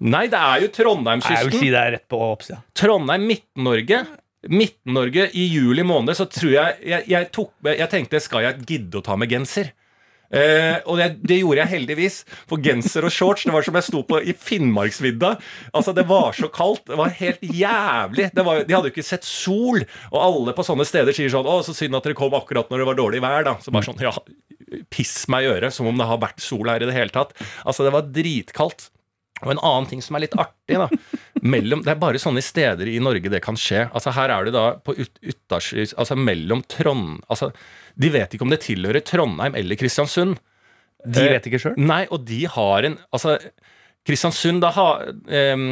Nei, 0.00 0.24
det 0.32 0.40
er 0.40 0.56
jo 0.64 0.66
Jeg 0.66 0.70
vil 0.70 0.74
Trondheimskysten. 0.80 1.54
si 1.60 1.70
det 1.70 1.78
er 1.78 1.94
rett 1.98 2.08
på 2.10 2.18
oppsida. 2.32 2.58
Trondheim, 2.74 3.28
Midt-Norge. 3.30 4.02
Midt-Norge 4.50 5.28
i 5.36 5.46
juli 5.52 5.84
måned, 5.84 6.16
så 6.16 6.24
tror 6.32 6.50
jeg 6.54 6.78
jeg, 6.88 7.04
jeg, 7.12 7.28
tok, 7.36 7.52
jeg 7.68 7.90
tenkte 7.92 8.20
skal 8.24 8.46
jeg 8.46 8.64
gidde 8.66 8.98
å 8.98 9.04
ta 9.04 9.16
med 9.20 9.30
genser? 9.30 9.70
Eh, 10.30 10.76
og 10.86 11.00
det, 11.00 11.08
det 11.26 11.40
gjorde 11.40 11.64
jeg 11.64 11.72
heldigvis. 11.72 12.20
For 12.50 12.62
genser 12.62 13.06
og 13.06 13.14
shorts 13.14 13.46
Det 13.48 13.54
var 13.54 13.66
som 13.66 13.78
jeg 13.80 13.86
sto 13.88 14.02
på 14.06 14.20
i 14.22 14.34
Finnmarksvidda. 14.36 15.32
Altså 15.74 15.94
Det 15.96 16.06
var 16.10 16.36
så 16.38 16.50
kaldt. 16.54 16.84
Det 16.90 16.98
var 17.00 17.16
helt 17.18 17.42
jævlig. 17.42 18.30
Var, 18.36 18.62
de 18.68 18.76
hadde 18.76 18.90
jo 18.90 18.94
ikke 18.94 19.06
sett 19.06 19.26
sol. 19.26 19.82
Og 20.12 20.20
alle 20.20 20.54
på 20.56 20.66
sånne 20.66 20.86
steder 20.88 21.16
sier 21.16 21.32
sånn 21.32 21.48
Å, 21.50 21.58
så 21.66 21.74
synd 21.76 21.98
at 21.98 22.06
dere 22.06 22.18
kom 22.18 22.36
akkurat 22.38 22.70
når 22.70 22.84
det 22.84 22.88
var 22.92 23.00
dårlig 23.02 23.24
vær. 23.24 23.42
da 23.48 23.56
Så 23.64 23.74
bare 23.74 23.88
sånn, 23.90 24.00
ja 24.06 24.14
Piss 24.92 25.24
meg 25.32 25.48
i 25.48 25.50
øret. 25.50 25.74
Som 25.74 25.90
om 25.90 25.98
det 25.98 26.06
har 26.06 26.22
vært 26.22 26.42
sol 26.44 26.70
her 26.70 26.82
i 26.82 26.88
det 26.88 26.94
hele 26.94 27.14
tatt. 27.14 27.34
Altså 27.66 27.86
Det 27.86 27.94
var 27.96 28.06
dritkaldt. 28.14 28.90
Og 29.40 29.54
en 29.54 29.62
annen 29.64 29.88
ting 29.88 30.02
som 30.04 30.18
er 30.18 30.26
litt 30.26 30.36
artig, 30.36 30.76
da 30.76 30.90
mellom, 31.42 31.82
Det 31.86 31.92
er 31.94 32.00
bare 32.02 32.20
sånne 32.22 32.42
steder 32.44 32.88
i 32.90 32.98
Norge 33.02 33.32
det 33.32 33.42
kan 33.44 33.58
skje. 33.58 33.86
Altså 33.94 34.12
Her 34.16 34.34
er 34.34 34.44
du 34.48 34.52
da 34.54 34.66
på 34.84 34.94
ut, 34.98 35.20
utaskys, 35.22 35.94
altså 35.96 36.16
mellom 36.18 36.62
Trond... 36.68 37.20
Altså, 37.28 37.50
de 38.00 38.12
vet 38.14 38.34
ikke 38.34 38.46
om 38.46 38.52
det 38.52 38.62
tilhører 38.64 39.02
Trondheim 39.04 39.56
eller 39.58 39.76
Kristiansund. 39.80 40.38
De 41.04 41.26
vet 41.32 41.46
ikke 41.48 41.60
sjøl. 41.62 41.76
Nei, 41.80 42.04
og 42.12 42.24
de 42.28 42.44
har 42.48 42.86
en 42.88 42.98
Altså, 43.12 43.38
Kristiansund, 44.06 44.62
da 44.64 44.70
har 44.72 45.02
um, 45.10 45.64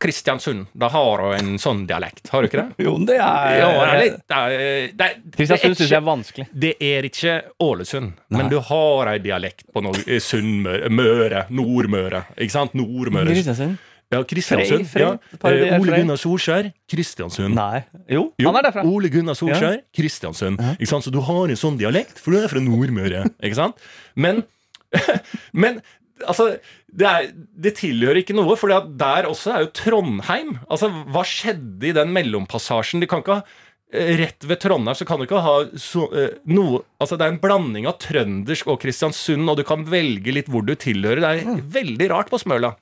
Kristiansund, 0.00 0.70
da 0.72 0.88
har 0.88 1.20
hun 1.20 1.34
en 1.36 1.58
sånn 1.60 1.82
dialekt, 1.88 2.30
har 2.32 2.40
du 2.42 2.48
ikke 2.48 2.62
det? 2.62 2.68
Jo, 2.86 2.94
det 3.04 3.18
er 3.20 3.58
Ja, 3.60 3.66
det 3.68 3.88
er 3.88 4.00
litt 4.00 4.22
det 4.24 4.38
er, 4.38 4.94
det 4.96 5.08
Kristiansund 5.36 5.76
syns 5.76 5.92
jeg 5.92 5.98
er 5.98 6.06
vanskelig. 6.06 6.46
det 6.64 6.72
er 6.80 7.08
ikke 7.10 7.34
Ålesund, 7.60 8.14
men 8.32 8.48
du 8.48 8.56
har 8.70 9.12
ei 9.12 9.18
dialekt 9.20 9.66
på 9.74 9.84
noe 9.84 10.00
eh, 10.06 10.16
Sunnmøre, 10.24 10.88
Møre, 10.88 11.44
Nordmøre. 11.52 12.24
Ikke 12.38 12.56
sant? 12.56 12.72
Nordmøre. 12.78 13.28
Kristiansund? 13.36 13.76
Ja, 14.14 14.22
Kristiansund. 14.24 14.86
Frey, 14.88 15.04
Frey, 15.36 15.58
Ja. 15.60 15.74
Eh, 15.74 15.80
Ole 15.80 15.98
Gunnar 15.98 16.16
Solskjær, 16.16 16.70
Kristiansund. 16.88 17.54
Nei. 17.54 17.82
Jo, 18.08 18.32
Jo, 18.40 18.48
han 18.48 18.56
er 18.56 18.70
derfra. 18.70 18.84
Ole 18.88 19.10
Gunnar 19.12 19.36
Solskjær, 19.36 19.82
Kristiansund. 19.94 20.58
Ikke 20.78 20.88
sant? 20.88 21.04
Så 21.04 21.12
du 21.12 21.20
har 21.20 21.44
en 21.48 21.60
sånn 21.60 21.76
dialekt, 21.80 22.18
for 22.22 22.32
du 22.32 22.40
er 22.40 22.48
fra 22.48 22.62
Nordmøre. 22.64 23.26
Ikke 23.44 23.58
sant? 23.58 23.76
Men, 24.16 24.44
men 25.52 25.82
altså, 26.26 26.54
det, 26.88 27.06
er, 27.06 27.28
det 27.36 27.74
tilhører 27.82 28.22
ikke 28.22 28.36
noe, 28.36 28.56
for 28.56 28.72
der 28.72 29.28
også 29.28 29.52
er 29.54 29.66
jo 29.66 29.72
Trondheim. 29.76 30.56
Altså, 30.70 30.88
Hva 31.12 31.24
skjedde 31.28 31.90
i 31.90 31.96
den 31.96 32.14
mellompassasjen? 32.16 33.04
De 33.04 33.10
kan 33.10 33.20
ikke 33.20 33.42
ha 33.42 33.44
Rett 33.88 34.44
ved 34.44 34.60
Trondheim 34.60 34.96
så 34.98 35.06
kan 35.08 35.16
du 35.16 35.24
ikke 35.24 35.40
ha 35.40 35.54
så, 35.80 36.02
uh, 36.12 36.34
noe 36.52 36.82
Altså 37.00 37.16
Det 37.16 37.24
er 37.24 37.32
en 37.32 37.40
blanding 37.40 37.86
av 37.88 37.96
trøndersk 38.02 38.68
og 38.68 38.82
Kristiansund, 38.82 39.48
og 39.48 39.56
du 39.56 39.64
kan 39.64 39.86
velge 39.88 40.34
litt 40.34 40.50
hvor 40.52 40.66
du 40.66 40.74
tilhører. 40.76 41.22
Det 41.24 41.30
er 41.30 41.62
veldig 41.78 42.08
rart 42.12 42.32
på 42.32 42.40
Smøla. 42.42 42.74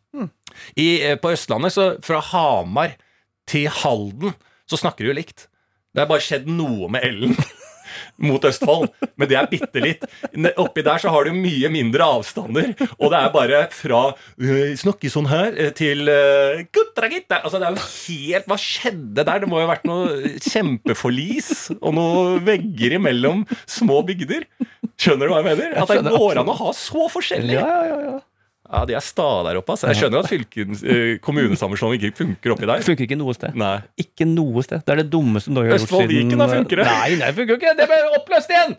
I, 0.75 0.89
eh, 1.05 1.19
på 1.21 1.31
Østlandet, 1.31 1.75
så 1.77 1.85
fra 2.03 2.19
Hamar 2.33 2.97
til 3.47 3.69
Halden, 3.69 4.35
så 4.67 4.81
snakker 4.81 5.05
du 5.05 5.13
jo 5.13 5.19
likt. 5.21 5.47
Det 5.95 6.03
er 6.03 6.11
bare 6.11 6.25
skjedd 6.25 6.49
noe 6.51 6.89
med 6.91 7.05
L-en 7.07 7.37
mot 8.23 8.45
Østfold, 8.49 8.89
men 9.19 9.31
det 9.31 9.39
er 9.39 9.49
bitte 9.51 9.83
litt. 9.83 10.05
Oppi 10.57 10.85
der 10.87 11.03
så 11.03 11.13
har 11.13 11.27
du 11.27 11.37
mye 11.37 11.71
mindre 11.73 12.07
avstander, 12.17 12.73
og 12.97 13.13
det 13.13 13.19
er 13.21 13.35
bare 13.35 13.63
fra 13.75 14.03
øh, 14.13 14.73
snakke 14.79 15.11
sånn 15.13 15.29
her 15.31 15.53
øh, 15.53 15.73
til 15.77 16.07
gutta. 16.73 17.41
Altså 17.43 17.61
det 17.61 17.69
er 17.69 17.77
jo 17.77 17.85
helt 17.87 18.49
Hva 18.51 18.57
skjedde 18.61 19.25
der? 19.27 19.43
Det 19.43 19.51
må 19.51 19.61
jo 19.61 19.67
ha 19.67 19.73
vært 19.75 19.87
noe 19.89 20.37
kjempeforlis 20.43 21.51
og 21.81 21.93
noen 21.97 22.41
vegger 22.47 22.97
imellom 22.99 23.45
små 23.69 24.01
bygder. 24.07 24.47
Skjønner 24.97 25.29
du 25.29 25.35
hva 25.35 25.43
jeg 25.43 25.51
mener? 25.53 25.77
At 25.83 25.93
det 25.93 26.15
går 26.17 26.41
an 26.41 26.51
å 26.53 26.57
ha 26.63 26.73
så 26.77 27.07
forskjellig. 27.13 27.59
Ja, 27.59 27.69
ja, 27.91 28.01
ja. 28.07 28.17
Ja, 28.67 28.85
de 28.89 28.97
er 28.99 29.05
sta 29.05 29.27
der 29.47 29.61
oppe. 29.61 29.75
Altså. 29.77 29.91
Jeg 29.93 30.01
skjønner 30.01 30.25
at 30.25 30.31
fylkens, 30.31 30.83
øh, 30.83 31.13
kommunesammenslåing 31.25 32.03
ikke 32.03 32.19
funker 32.25 32.55
oppi 32.57 32.69
der. 32.69 32.83
Funker 32.87 33.07
ikke 33.07 33.19
noe 33.21 33.35
sted. 33.37 33.55
Nei. 33.59 33.77
Ikke 34.03 34.27
noe 34.29 34.65
sted. 34.67 34.83
Det 34.87 34.97
er 34.97 35.03
det 35.05 35.11
dummeste 35.13 35.53
Norge 35.55 35.71
har 35.71 35.79
gjort 35.79 35.87
siden 35.87 35.93
Østfold 35.93 36.11
siden 36.11 36.31
Viken, 36.31 36.43
da 36.43 36.49
funker 36.51 36.83
det. 36.83 36.89
Nei, 36.91 37.13
nei, 37.21 37.31
det 37.31 37.37
funker 37.39 37.61
ikke! 37.61 37.77
Det 37.79 37.87
ble 37.93 38.01
oppløst 38.19 38.53
igjen! 38.57 38.77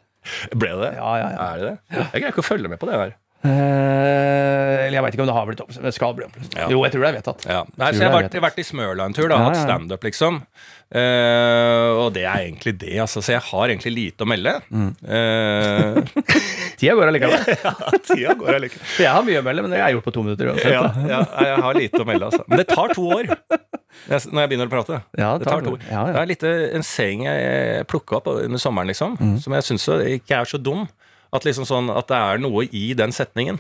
Ble 0.52 0.74
det 0.76 0.82
det? 0.84 0.92
Ja, 0.98 1.14
ja, 1.22 1.30
ja. 1.32 1.48
Er 1.48 1.62
det 1.62 1.70
det? 1.72 1.78
Jeg 1.96 2.22
greier 2.22 2.34
ikke 2.36 2.44
å 2.44 2.50
følge 2.50 2.72
med 2.72 2.82
på 2.82 2.90
det 2.90 3.00
her. 3.00 3.16
Eh, 3.48 4.86
eller 4.88 4.98
jeg 4.98 5.04
veit 5.06 5.16
ikke 5.16 5.24
om 5.24 5.30
det 5.30 5.36
har 5.38 5.48
blitt 5.48 5.62
oppløst. 5.64 5.84
Det 5.86 5.94
skal 5.96 6.16
bli 6.18 6.26
oppløst. 6.28 6.56
Ja. 6.58 6.68
Jo, 6.74 6.82
jeg 6.86 6.94
tror 6.96 7.06
det 7.06 7.10
er 7.10 7.18
vedtatt. 7.20 7.46
Ja. 7.48 7.62
Nei, 7.80 7.92
så 7.94 8.04
jeg 8.04 8.10
har 8.12 8.18
vært, 8.18 8.38
vært 8.48 8.60
i 8.62 8.66
Smøla 8.68 9.08
en 9.08 9.16
tur, 9.18 9.30
da, 9.32 9.40
hatt 9.46 9.60
standup, 9.62 10.08
liksom. 10.08 10.42
Eh, 10.88 11.90
og 12.00 12.14
det 12.16 12.24
er 12.24 12.46
egentlig 12.46 12.74
det, 12.80 12.94
altså. 13.04 13.20
Så 13.24 13.34
jeg 13.34 13.44
har 13.44 13.68
egentlig 13.74 13.92
lite 13.96 14.24
å 14.24 14.30
melde. 14.30 14.54
Mm. 14.72 14.92
Uh, 15.04 15.98
Tida 16.80 16.94
går 16.96 17.10
allikevel. 17.12 17.50
ja, 17.66 17.74
tida 18.08 18.36
går 18.40 18.56
allikevel. 18.60 18.86
jeg 19.04 19.12
har 19.12 19.26
mye 19.28 19.42
å 19.42 19.46
melde, 19.50 19.66
men 19.66 19.74
det 19.74 19.82
har 19.82 19.90
jeg 19.92 19.98
gjort 19.98 20.08
på 20.08 20.14
to 20.16 20.24
minutter 20.28 20.52
uansett. 20.54 20.72
Ja, 20.78 20.86
ja, 21.12 21.20
jeg 21.50 21.66
har 21.66 21.80
lite 21.82 22.04
å 22.04 22.08
melde, 22.08 22.30
altså. 22.30 22.46
Men 22.48 22.62
det 22.64 22.68
tar 22.72 22.94
to 22.96 23.08
år 23.18 23.32
når 24.08 24.44
jeg 24.44 24.50
begynner 24.54 24.70
å 24.70 24.72
prate. 24.72 25.02
Ja, 25.18 25.32
Det 25.42 25.50
tar 25.50 25.66
to 25.66 25.74
år. 25.76 25.84
Ja, 25.90 26.06
Det 26.14 26.22
er 26.22 26.30
litt 26.30 26.44
eh, 26.48 26.68
en 26.78 26.86
saying 26.86 27.26
jeg 27.28 27.88
plukka 27.92 28.20
opp 28.22 28.30
under 28.36 28.62
sommeren, 28.62 28.88
liksom, 28.94 29.18
Mm. 29.18 29.38
som 29.42 29.56
jeg 29.58 29.66
syns 29.68 29.88
ikke 30.22 30.40
er 30.44 30.46
så 30.48 30.60
dum. 30.62 30.86
At, 31.34 31.44
liksom 31.44 31.66
sånn, 31.68 31.90
at 31.92 32.08
det 32.08 32.16
er 32.16 32.38
noe 32.40 32.64
i 32.72 32.94
den 32.96 33.12
setningen. 33.12 33.58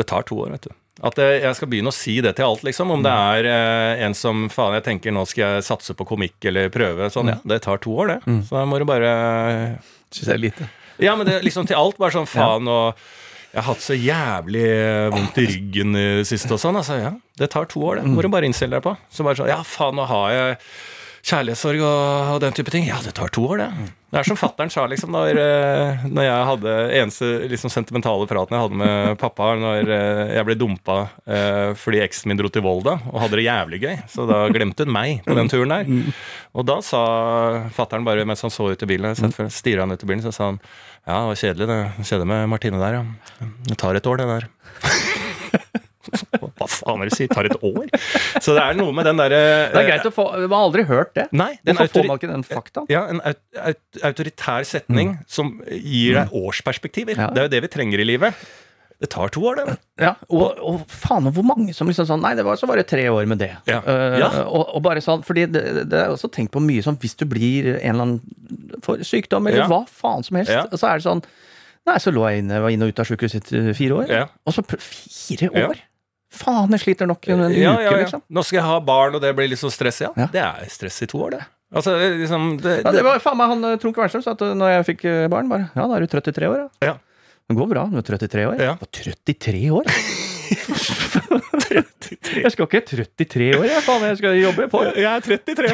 Det 0.00 0.08
tar 0.10 0.24
to 0.26 0.40
år, 0.42 0.50
vet 0.56 0.66
du. 0.66 0.72
At 1.02 1.16
eh, 1.18 1.38
jeg 1.40 1.56
skal 1.56 1.68
begynne 1.72 1.88
å 1.88 1.96
si 1.96 2.18
det 2.20 2.34
til 2.36 2.44
alt, 2.44 2.62
liksom. 2.66 2.90
Om 2.92 3.02
det 3.06 3.12
Mm. 3.12 3.30
er 3.32 3.46
eh, 3.48 4.02
en 4.04 4.14
som 4.14 4.48
faen 4.52 4.74
jeg 4.76 4.84
tenker 4.84 5.12
nå 5.16 5.22
skal 5.26 5.56
jeg 5.56 5.64
satse 5.64 5.94
på 5.96 6.04
komikk 6.06 6.44
eller 6.50 6.68
prøve. 6.68 7.08
Sånn, 7.10 7.28
ja, 7.32 7.38
det 7.44 7.62
tar 7.64 7.78
to 7.80 7.94
år, 7.96 8.06
det. 8.14 8.18
Mm. 8.26 8.42
Så 8.44 8.58
da 8.58 8.66
må 8.68 8.78
du 8.78 8.84
bare 8.84 9.78
Syns 10.10 10.26
jeg 10.26 10.34
er 10.34 10.42
lite. 10.42 10.68
Ja, 11.00 11.14
men 11.16 11.24
det 11.26 11.38
liksom 11.46 11.66
til 11.70 11.76
alt. 11.78 11.96
Bare 11.96 12.12
sånn 12.12 12.26
faen 12.36 12.68
og 12.68 12.94
jeg 13.50 13.62
har 13.62 13.66
hatt 13.72 13.82
så 13.82 13.96
jævlig 13.98 14.66
vondt 15.10 15.38
i 15.42 15.46
ryggen 15.48 15.96
i 15.98 16.04
det 16.20 16.26
siste 16.28 16.52
og 16.54 16.60
sånn. 16.62 16.76
Altså, 16.78 16.98
ja, 17.00 17.10
det 17.40 17.48
tar 17.50 17.64
to 17.66 17.80
år, 17.82 17.96
det. 17.98 18.04
Må 18.12 18.22
du 18.22 18.28
bare 18.30 18.46
innstille 18.46 18.76
deg 18.76 18.84
på. 18.84 18.92
Så 19.10 19.24
bare 19.26 19.40
sånn, 19.40 19.48
ja, 19.50 19.62
faen, 19.66 19.96
nå 19.98 20.04
har 20.06 20.28
jeg 20.36 20.58
kjærlighetssorg 21.30 21.80
og, 21.82 22.34
og 22.36 22.38
den 22.44 22.54
type 22.54 22.70
ting. 22.70 22.86
Ja, 22.86 23.00
det 23.02 23.14
tar 23.18 23.32
to 23.34 23.42
år, 23.48 23.64
det. 23.64 23.70
Det 24.10 24.18
er 24.18 24.26
som 24.26 24.38
fattern 24.38 24.70
sa, 24.74 24.88
liksom, 24.90 25.12
når, 25.14 25.38
eh, 25.38 26.06
når 26.10 26.24
jeg 26.26 26.46
hadde 26.48 26.72
eneste 26.98 27.28
liksom, 27.52 27.70
sentimentale 27.70 28.26
praten 28.30 28.56
jeg 28.56 28.64
hadde 28.64 28.78
med 28.80 29.18
pappa 29.20 29.52
når 29.60 29.92
eh, 29.94 30.32
jeg 30.34 30.48
ble 30.48 30.56
dumpa 30.58 30.96
eh, 31.30 31.70
fordi 31.78 32.02
eksen 32.02 32.32
min 32.32 32.40
dro 32.40 32.50
til 32.50 32.64
Volda 32.64 32.96
og 33.12 33.20
hadde 33.22 33.38
det 33.38 33.46
jævlig 33.46 33.80
gøy. 33.84 33.96
Så 34.10 34.26
da 34.26 34.42
glemte 34.50 34.86
hun 34.86 34.94
meg 34.96 35.22
på 35.26 35.36
den 35.38 35.52
turen 35.52 35.76
der. 35.76 35.92
Og 36.58 36.66
da 36.66 36.80
sa 36.82 37.04
fattern 37.76 38.06
bare 38.08 38.26
mens 38.26 38.42
han 38.42 38.54
så 38.54 38.72
ut 38.72 38.82
i 38.82 38.90
bilen, 38.90 39.14
mm. 39.14 39.46
stirra 39.54 39.86
han 39.86 39.94
ut 39.94 40.02
i 40.02 40.10
bilen, 40.10 40.26
så 40.26 40.34
sa 40.34 40.50
han 40.50 40.58
ja, 41.06 41.14
det 41.14 41.30
var 41.30 41.40
kjedelig 41.44 41.70
det 41.70 41.80
skjedde 42.10 42.28
med 42.28 42.50
Martine 42.50 42.82
der, 42.82 42.98
ja. 42.98 43.48
Det 43.70 43.78
tar 43.80 43.96
et 43.96 44.10
år, 44.10 44.20
det 44.20 44.28
der. 44.34 44.50
Hva 46.00 46.66
faen 46.70 47.02
er 47.02 47.08
det 47.10 47.12
du 47.12 47.16
sier? 47.18 47.28
Tar 47.32 47.48
et 47.50 47.58
år? 47.60 47.90
Så 48.40 48.54
det 48.56 48.62
er 48.64 48.78
noe 48.78 48.92
med 48.96 49.04
den 49.08 49.18
derre 49.20 49.40
Det 49.72 49.82
er 49.82 49.88
greit 49.90 50.06
å 50.08 50.12
få 50.14 50.24
Man 50.40 50.54
har 50.56 50.64
aldri 50.70 50.84
hørt 50.88 51.12
det. 51.18 51.26
Nei, 51.36 51.52
Hvorfor 51.66 51.92
får 51.98 52.08
man 52.08 52.20
ikke 52.22 52.30
den 52.32 52.46
faktaen? 52.48 52.88
ja, 52.92 53.04
en 53.12 53.20
aut 53.20 53.42
aut 53.60 54.00
autoritær 54.10 54.64
setning 54.64 55.18
som 55.28 55.58
gir 55.68 56.16
deg 56.22 56.32
årsperspektiver. 56.40 57.18
Mm. 57.18 57.24
Ja. 57.26 57.30
Det 57.36 57.42
er 57.44 57.48
jo 57.50 57.54
det 57.56 57.62
vi 57.66 57.72
trenger 57.76 58.00
i 58.02 58.06
livet. 58.08 58.34
Det 59.00 59.08
tar 59.14 59.30
to 59.32 59.40
år, 59.48 59.56
det. 59.56 59.74
Ja, 60.02 60.10
og, 60.28 60.58
og 60.60 60.82
faen, 60.92 61.24
og 61.30 61.32
hvor 61.38 61.44
mange 61.48 61.72
som 61.76 61.88
liksom 61.88 62.04
sånn 62.08 62.20
Nei, 62.20 62.34
det 62.36 62.44
var, 62.44 62.58
så 62.60 62.66
var 62.68 62.76
det 62.76 62.84
tre 62.90 63.06
år 63.08 63.24
med 63.30 63.40
det. 63.40 63.52
Ja. 63.70 63.78
Uh, 63.86 64.18
Ja. 64.20 64.28
og, 64.44 64.74
og 64.76 64.82
bare 64.84 65.00
sånn, 65.04 65.22
fordi 65.24 65.46
det, 65.48 65.62
det 65.88 66.02
er 66.02 66.12
også 66.12 66.28
tenkt 66.32 66.52
på 66.52 66.60
mye 66.60 66.84
sånn 66.84 66.98
hvis 67.00 67.16
du 67.16 67.24
blir 67.28 67.70
en 67.78 67.94
eller 67.94 68.04
annen 68.04 68.82
for 68.84 69.00
sykdom, 69.00 69.48
eller 69.48 69.64
Ja. 69.64 69.68
hva 69.72 69.86
faen 69.88 70.24
som 70.26 70.36
helst, 70.40 70.52
så 70.76 70.90
er 70.90 71.00
det 71.00 71.06
sånn 71.08 71.24
Nei, 71.88 71.94
så 71.96 72.12
lå 72.12 72.26
jeg 72.28 72.42
inne, 72.42 72.58
var 72.60 72.68
inne 72.74 72.84
og 72.84 72.92
ute 72.92 73.00
av 73.00 73.08
sjukehuset 73.08 73.46
i 73.56 73.72
fire 73.72 74.02
år. 74.02 74.10
Ja. 74.12 74.26
Og 74.44 74.52
så 74.52 74.60
fire 74.68 75.48
år! 75.64 75.78
Faen, 76.30 76.70
jeg 76.76 76.82
sliter 76.84 77.08
nok 77.10 77.26
en 77.32 77.40
uke, 77.48 77.56
Ja, 77.58 77.72
ja, 77.82 77.90
ja. 77.90 77.96
liksom. 78.04 78.22
Nå 78.30 78.42
skal 78.46 78.60
jeg 78.60 78.66
ha 78.68 78.76
barn, 78.86 79.16
og 79.18 79.22
det 79.24 79.32
blir 79.34 79.50
så 79.58 79.70
stress. 79.74 79.98
Ja, 80.04 80.12
det 80.30 80.42
er 80.44 80.68
stress 80.70 81.00
i 81.02 81.08
to 81.10 81.18
år, 81.26 81.30
det. 81.38 81.42
Altså, 81.74 81.94
liksom, 81.98 82.56
det, 82.62 82.80
Ja, 82.84 82.90
det 82.94 83.02
var 83.06 83.18
faen 83.22 83.38
meg 83.38 83.50
han 83.52 83.66
eh, 83.66 83.76
Trond 83.78 83.94
Kvernstrøm 83.94 84.22
sa 84.24 84.32
at 84.34 84.40
eh, 84.42 84.54
når 84.58 84.72
jeg 84.72 84.86
fikk 84.88 85.04
eh, 85.06 85.26
barn, 85.30 85.46
bare 85.50 85.68
Ja, 85.76 85.84
da 85.86 85.94
er 85.98 86.02
du 86.02 86.10
trøtt 86.10 86.26
i 86.30 86.34
tre 86.34 86.48
år, 86.50 86.64
ja. 86.82 86.96
Det 87.50 87.54
går 87.58 87.68
bra, 87.70 87.84
du 87.90 87.98
er 87.98 88.04
trøtt 88.06 88.22
i 88.26 88.30
tre 88.30 88.44
år. 88.46 88.58
Ja. 88.62 88.72
På 88.78 88.86
33 88.94 89.60
år? 89.74 89.86
33. 91.66 92.42
jeg 92.44 92.50
skal 92.54 92.66
ikke 92.66 92.82
trøtt 92.86 93.22
i 93.22 93.26
tre 93.26 93.48
år, 93.58 93.66
jeg. 93.66 93.82
Faen, 93.86 94.06
jeg 94.06 94.18
skal 94.20 94.38
jobbe 94.38 94.66
på. 94.70 94.82
Jeg 94.94 95.06
er 95.10 95.24
33. 95.26 95.70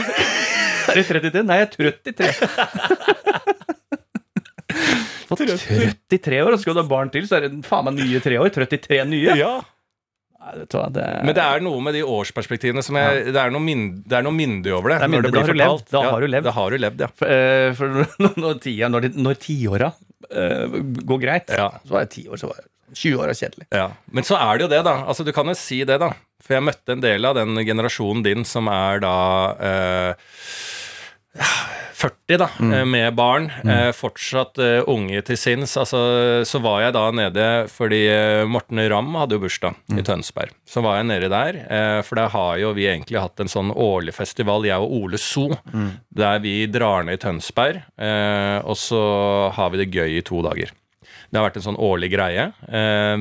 Er 0.87 0.97
du 0.97 1.03
33? 1.05 1.43
Nei, 1.49 1.59
jeg 1.61 1.67
er 1.67 1.73
trøtt 1.77 2.09
i 2.13 2.15
tre. 2.17 2.31
Fått 5.27 5.43
trøtt 5.43 6.17
i 6.17 6.21
tre 6.23 6.41
år, 6.45 6.53
og 6.55 6.61
skal 6.63 6.77
du 6.77 6.81
ha 6.81 6.87
barn 6.89 7.11
til, 7.13 7.25
så 7.29 7.37
er 7.41 7.49
det 7.49 7.61
faen 7.67 7.89
meg 7.89 8.01
nye 8.01 8.21
tre 8.25 8.37
år. 8.41 8.49
Trøtt 8.55 8.77
i 8.77 8.81
tre 8.85 9.01
nye. 9.09 9.37
Ja. 9.37 9.55
Nei, 9.57 9.65
vet 9.65 9.65
du 9.67 10.36
hva, 10.36 10.36
det 10.55 11.03
er... 11.03 11.25
Men 11.27 11.35
det 11.35 11.43
er 11.45 11.65
noe 11.65 11.81
med 11.83 11.95
de 11.97 12.03
årsperspektivene 12.07 12.83
som 12.85 12.95
det, 12.99 13.35
er 13.35 13.51
mynd, 13.59 14.03
det 14.07 14.19
er 14.19 14.23
noe 14.27 14.35
myndig 14.37 14.73
over 14.77 14.93
det. 14.95 14.99
Det 15.03 15.09
er 15.09 15.13
når 15.13 15.27
myndig. 15.27 15.33
blir 15.33 15.33
Da 15.33 15.41
har 15.41 15.47
du 15.47 15.53
fortalt. 15.53 15.83
levd. 15.83 15.91
Da 15.91 16.03
Ja, 16.05 16.11
har 16.15 16.21
du 16.21 16.27
levd. 16.33 16.45
Da 16.49 16.55
har 16.57 16.71
du 16.71 16.79
levd, 16.85 17.01
ja. 17.07 17.09
For, 17.17 17.27
eh, 17.37 17.73
for 17.75 18.33
når, 18.45 18.61
tida, 18.67 18.89
når, 18.93 19.09
når 19.17 19.41
tiåra 19.43 19.91
uh, 19.97 20.79
går 21.13 21.21
greit, 21.27 21.51
Ja. 21.57 21.69
så 21.85 21.97
var 21.97 22.07
jeg 22.07 22.11
ti 22.17 22.25
år, 22.31 22.41
så 22.41 22.51
var 22.53 22.63
jeg 22.63 22.71
20 22.97 23.19
år 23.25 23.33
og 23.33 23.37
kjedelig. 23.41 23.67
Ja, 23.75 23.89
Men 24.15 24.25
så 24.25 24.37
er 24.39 24.57
det 24.59 24.63
jo 24.69 24.71
det, 24.71 24.85
da. 24.87 24.93
Altså, 25.11 25.25
Du 25.27 25.33
kan 25.35 25.47
jo 25.51 25.55
si 25.59 25.81
det, 25.85 25.99
da. 26.01 26.13
For 26.47 26.55
jeg 26.55 26.63
møtte 26.63 26.95
en 26.95 27.03
del 27.03 27.25
av 27.27 27.35
den 27.35 27.57
generasjonen 27.67 28.23
din 28.23 28.45
som 28.47 28.69
er 28.71 29.01
da 29.03 29.15
ja, 29.59 30.15
40, 31.97 32.37
da, 32.39 32.49
Mm. 32.61 32.73
eh, 32.75 32.85
med 32.85 33.15
barn. 33.17 33.51
mm. 33.65 33.93
fortsatt 33.97 34.59
eh, 34.59 34.83
unge 34.87 35.23
til 35.25 35.37
sinns. 35.37 35.77
Altså, 35.81 36.45
så 36.45 36.61
var 36.61 36.83
jeg 36.83 36.93
da 36.93 37.05
nede 37.11 37.47
fordi 37.73 38.03
eh, 38.13 38.45
Morten 38.47 38.79
Ramm 38.91 39.15
hadde 39.17 39.33
jo 39.39 39.41
bursdag 39.47 39.75
Mm. 39.89 39.99
i 39.99 40.03
Tønsberg. 40.03 40.51
Så 40.69 40.83
var 40.85 40.97
jeg 40.99 41.07
nede 41.09 41.29
der, 41.33 41.57
eh, 41.71 42.03
for 42.03 42.17
der 42.17 42.29
har 42.29 42.59
jo 42.59 42.73
vi 42.75 42.85
egentlig 42.87 43.21
hatt 43.21 43.41
en 43.41 43.49
sånn 43.49 43.73
årlig 43.75 44.13
festival, 44.15 44.63
jeg 44.69 44.77
og 44.77 44.93
Ole 44.93 45.19
So, 45.19 45.49
Mm. 45.73 45.93
der 46.15 46.39
vi 46.41 46.67
drar 46.67 47.03
ned 47.05 47.15
i 47.15 47.23
Tønsberg, 47.25 47.83
eh, 47.99 48.59
og 48.65 48.77
så 48.77 49.53
har 49.53 49.71
vi 49.71 49.79
det 49.85 49.91
gøy 49.93 50.19
i 50.19 50.23
to 50.23 50.43
dager. 50.43 50.71
Det 51.33 51.41
har 51.41 51.51
vært 51.51 51.57
en 51.57 51.75
sånn 51.75 51.81
årlig 51.81 52.13
greie. 52.13 52.53
Eh, 52.69 53.17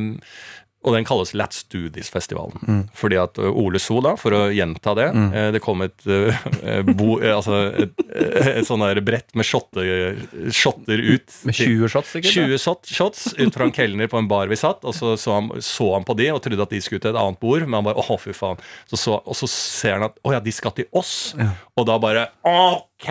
og 0.85 0.93
den 0.93 1.05
kalles 1.07 1.33
Let's 1.33 1.63
Do 1.71 1.87
This-festivalen. 1.89 2.61
Mm. 2.65 2.81
Fordi 2.95 3.17
at 3.19 3.39
Ole 3.41 3.81
So, 3.81 3.97
da, 4.05 4.13
for 4.19 4.35
å 4.37 4.41
gjenta 4.53 4.93
det 4.97 5.07
eh, 5.09 5.49
Det 5.55 5.61
kom 5.63 5.81
et, 5.85 6.05
eh, 6.05 6.81
bo, 6.85 7.17
eh, 7.19 7.33
altså 7.33 7.57
et, 7.85 8.03
eh, 8.05 8.51
et 8.59 8.67
sånn 8.67 8.83
der 8.85 9.01
brett 9.05 9.33
med 9.37 9.47
shotter, 9.47 10.19
shotter 10.53 11.01
ut. 11.01 11.25
Med 11.47 11.57
20 11.57 11.91
shots, 11.91 12.13
sikkert? 12.15 12.37
20 12.37 12.61
shot, 12.61 12.91
shots 12.91 13.25
ut 13.33 13.55
fra 13.55 13.67
en 13.67 13.73
kelner 13.75 14.09
på 14.11 14.19
en 14.21 14.29
bar 14.29 14.51
vi 14.51 14.59
satt, 14.59 14.85
og 14.85 14.95
så 14.95 15.15
så 15.19 15.39
han, 15.39 15.49
så 15.63 15.91
han 15.95 16.05
på 16.05 16.15
de 16.17 16.29
og 16.33 16.41
trodde 16.43 16.65
at 16.65 16.73
de 16.73 16.81
skulle 16.83 17.01
til 17.03 17.13
et 17.13 17.19
annet 17.19 17.39
bord, 17.41 17.65
men 17.65 17.79
han 17.79 17.87
bare 17.87 18.01
åh, 18.01 18.13
fy 18.21 18.33
faen. 18.35 18.61
Så 18.91 18.99
så, 18.99 19.17
og 19.25 19.37
så 19.37 19.49
ser 19.51 19.97
han 19.97 20.07
at 20.09 20.19
å 20.25 20.35
ja, 20.35 20.41
de 20.43 20.53
skal 20.53 20.75
til 20.77 20.89
oss, 20.95 21.33
og 21.75 21.87
da 21.89 21.97
bare 22.01 22.27
OK, 22.45 23.09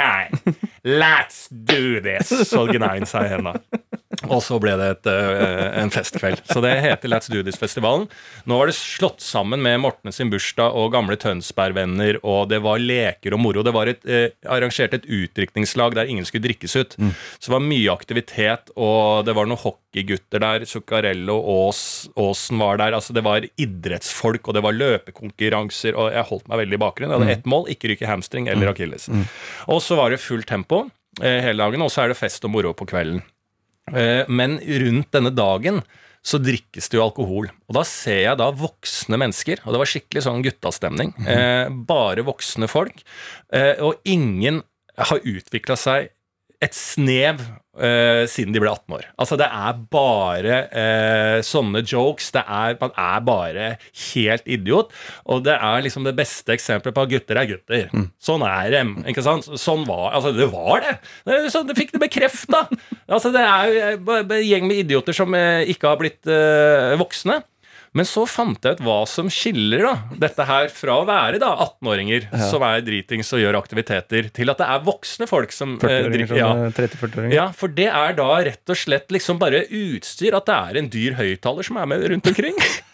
let's 0.86 1.46
do 1.50 2.00
this! 2.04 2.30
Så 2.48 2.66
gnein 2.70 3.06
seg 3.08 3.28
i 3.28 3.34
henda. 3.34 3.56
Og 4.28 4.40
så 4.44 4.58
ble 4.62 4.74
det 4.80 4.88
et, 4.94 5.08
eh, 5.10 5.82
en 5.82 5.90
festkveld. 5.92 6.42
Så 6.50 6.62
det 6.64 6.72
heter 6.84 7.10
Let's 7.10 7.30
Do 7.32 7.42
This-festivalen. 7.42 8.06
Nå 8.46 8.58
var 8.58 8.70
det 8.70 8.76
slått 8.78 9.20
sammen 9.24 9.62
med 9.64 9.80
Morten 9.82 10.12
sin 10.14 10.30
bursdag 10.32 10.74
og 10.74 10.92
gamle 10.94 11.16
Tønsberg-venner, 11.20 12.20
og 12.22 12.48
det 12.52 12.60
var 12.64 12.82
leker 12.82 13.34
og 13.36 13.40
moro. 13.40 13.62
Det 13.66 13.74
var 13.74 13.90
et, 13.90 14.04
eh, 14.06 14.28
arrangert 14.46 14.94
et 14.94 15.06
utdrikningslag 15.06 15.94
der 15.94 16.06
ingen 16.06 16.24
skulle 16.24 16.46
drikkes 16.46 16.76
ut. 16.76 16.96
Så 17.38 17.48
det 17.48 17.56
var 17.56 17.60
mye 17.60 17.92
aktivitet, 17.92 18.70
og 18.76 19.24
det 19.26 19.34
var 19.34 19.46
noen 19.46 19.60
hockeygutter 19.60 20.40
der. 20.40 20.64
Zuccarello 20.64 21.38
Aas, 21.66 22.08
Aasen 22.16 22.58
var 22.58 22.78
der. 22.78 22.92
Altså, 22.92 23.12
det 23.12 23.24
var 23.24 23.40
idrettsfolk, 23.58 24.48
og 24.48 24.54
det 24.54 24.62
var 24.62 24.72
løpekonkurranser, 24.72 25.94
og 25.96 26.12
jeg 26.12 26.24
holdt 26.30 26.48
meg 26.48 26.58
veldig 26.64 26.78
i 26.78 26.84
bakgrunnen. 26.84 27.14
Jeg 27.14 27.20
hadde 27.20 27.38
ett 27.38 27.46
mål, 27.46 27.68
ikke 27.72 27.92
ryke 27.92 28.06
hamstring 28.06 28.48
eller 28.48 28.72
akilles. 28.72 29.08
Og 29.68 29.80
så 29.82 29.96
var 29.96 30.10
det 30.10 30.20
fullt 30.20 30.46
tempo 30.46 30.90
eh, 31.22 31.40
hele 31.44 31.58
dagen, 31.62 31.82
og 31.82 31.90
så 31.90 32.04
er 32.04 32.08
det 32.08 32.18
fest 32.20 32.44
og 32.44 32.50
moro 32.50 32.72
på 32.76 32.86
kvelden. 32.86 33.22
Eh, 33.92 34.24
Men 34.28 34.58
rundt 34.60 35.10
denne 35.12 35.30
dagen 35.34 35.82
så 36.24 36.38
drikkes 36.40 36.88
det 36.88 36.96
jo 36.96 37.04
alkohol. 37.04 37.50
Og 37.68 37.74
da 37.76 37.82
ser 37.84 38.22
jeg 38.22 38.38
da 38.40 38.46
voksne 38.56 39.18
mennesker, 39.20 39.60
og 39.66 39.74
det 39.74 39.80
var 39.82 39.90
skikkelig 39.90 40.22
sånn 40.24 40.44
guttastemning. 40.46 41.12
eh, 41.28 41.68
Bare 41.68 42.24
voksne 42.24 42.68
folk. 42.68 43.02
eh, 43.52 43.74
Og 43.84 44.00
ingen 44.04 44.62
har 44.96 45.18
utvikla 45.18 45.76
seg 45.76 46.08
et 46.64 46.76
snev 46.76 47.42
uh, 47.76 48.24
siden 48.30 48.54
de 48.54 48.62
ble 48.62 48.70
18 48.70 48.96
år. 48.96 49.06
Altså 49.20 49.38
Det 49.40 49.46
er 49.46 49.78
bare 49.92 50.58
uh, 50.70 51.38
sånne 51.44 51.82
jokes. 51.84 52.30
Det 52.34 52.42
er, 52.42 52.76
man 52.80 52.94
er 53.00 53.24
bare 53.26 53.68
helt 54.12 54.48
idiot. 54.50 54.94
Og 55.30 55.44
det 55.46 55.56
er 55.56 55.84
liksom 55.84 56.06
det 56.06 56.16
beste 56.18 56.54
eksempelet 56.56 56.96
på 56.96 57.06
at 57.06 57.12
gutter 57.12 57.40
er 57.40 57.50
gutter. 57.50 57.88
Sånn 58.22 58.44
er 58.48 58.70
dem. 58.74 58.96
ikke 59.10 59.24
sant? 59.26 59.48
Sånn 59.60 59.86
var, 59.88 60.12
altså 60.16 60.34
Det 60.36 60.50
var 60.52 60.84
det! 60.84 60.94
det 61.26 61.38
er 61.38 61.50
sånn, 61.52 61.68
det 61.68 61.78
fikk 61.78 61.94
det 61.94 62.02
bekrefta! 62.06 62.64
Altså, 63.04 63.30
det 63.34 63.42
er 63.44 63.68
jo 63.68 64.14
eh, 64.14 64.22
en 64.22 64.32
gjeng 64.44 64.68
med 64.68 64.84
idioter 64.84 65.16
som 65.16 65.34
ikke 65.34 65.90
har 65.90 65.98
blitt 66.00 66.30
uh, 66.30 66.94
voksne. 67.00 67.42
Men 67.94 68.06
så 68.08 68.24
fant 68.26 68.58
jeg 68.66 68.78
ut 68.78 68.82
hva 68.82 68.96
som 69.06 69.28
skiller 69.30 69.84
da, 69.86 69.92
dette 70.18 70.46
her 70.48 70.70
fra 70.74 70.96
å 70.98 71.04
være 71.06 71.38
da 71.42 71.52
18-åringer 71.62 72.26
som 72.50 72.64
er 72.66 72.82
dritings 72.82 73.30
og 73.36 73.42
gjør 73.44 73.58
aktiviteter, 73.60 74.30
til 74.34 74.50
at 74.50 74.58
det 74.58 74.66
er 74.66 74.82
voksne 74.86 75.28
folk 75.30 75.54
som 75.54 75.76
eh, 75.78 75.84
40-åringer, 75.84 76.16
drikker. 76.16 76.40
Ja. 76.40 76.48
sånn, 76.50 76.64
eh, 76.66 76.78
30-40-åringer. 76.80 77.36
Ja, 77.38 77.46
for 77.54 77.76
det 77.76 77.86
er 77.92 78.16
da 78.18 78.30
rett 78.50 78.74
og 78.74 78.80
slett 78.80 79.14
liksom 79.14 79.38
bare 79.42 79.62
utstyr. 79.70 80.34
At 80.34 80.50
det 80.50 80.58
er 80.58 80.80
en 80.82 80.90
dyr 80.90 81.14
høyttaler 81.20 81.70
som 81.70 81.78
er 81.78 81.86
med 81.94 82.02
rundt 82.10 82.32
omkring. 82.34 82.58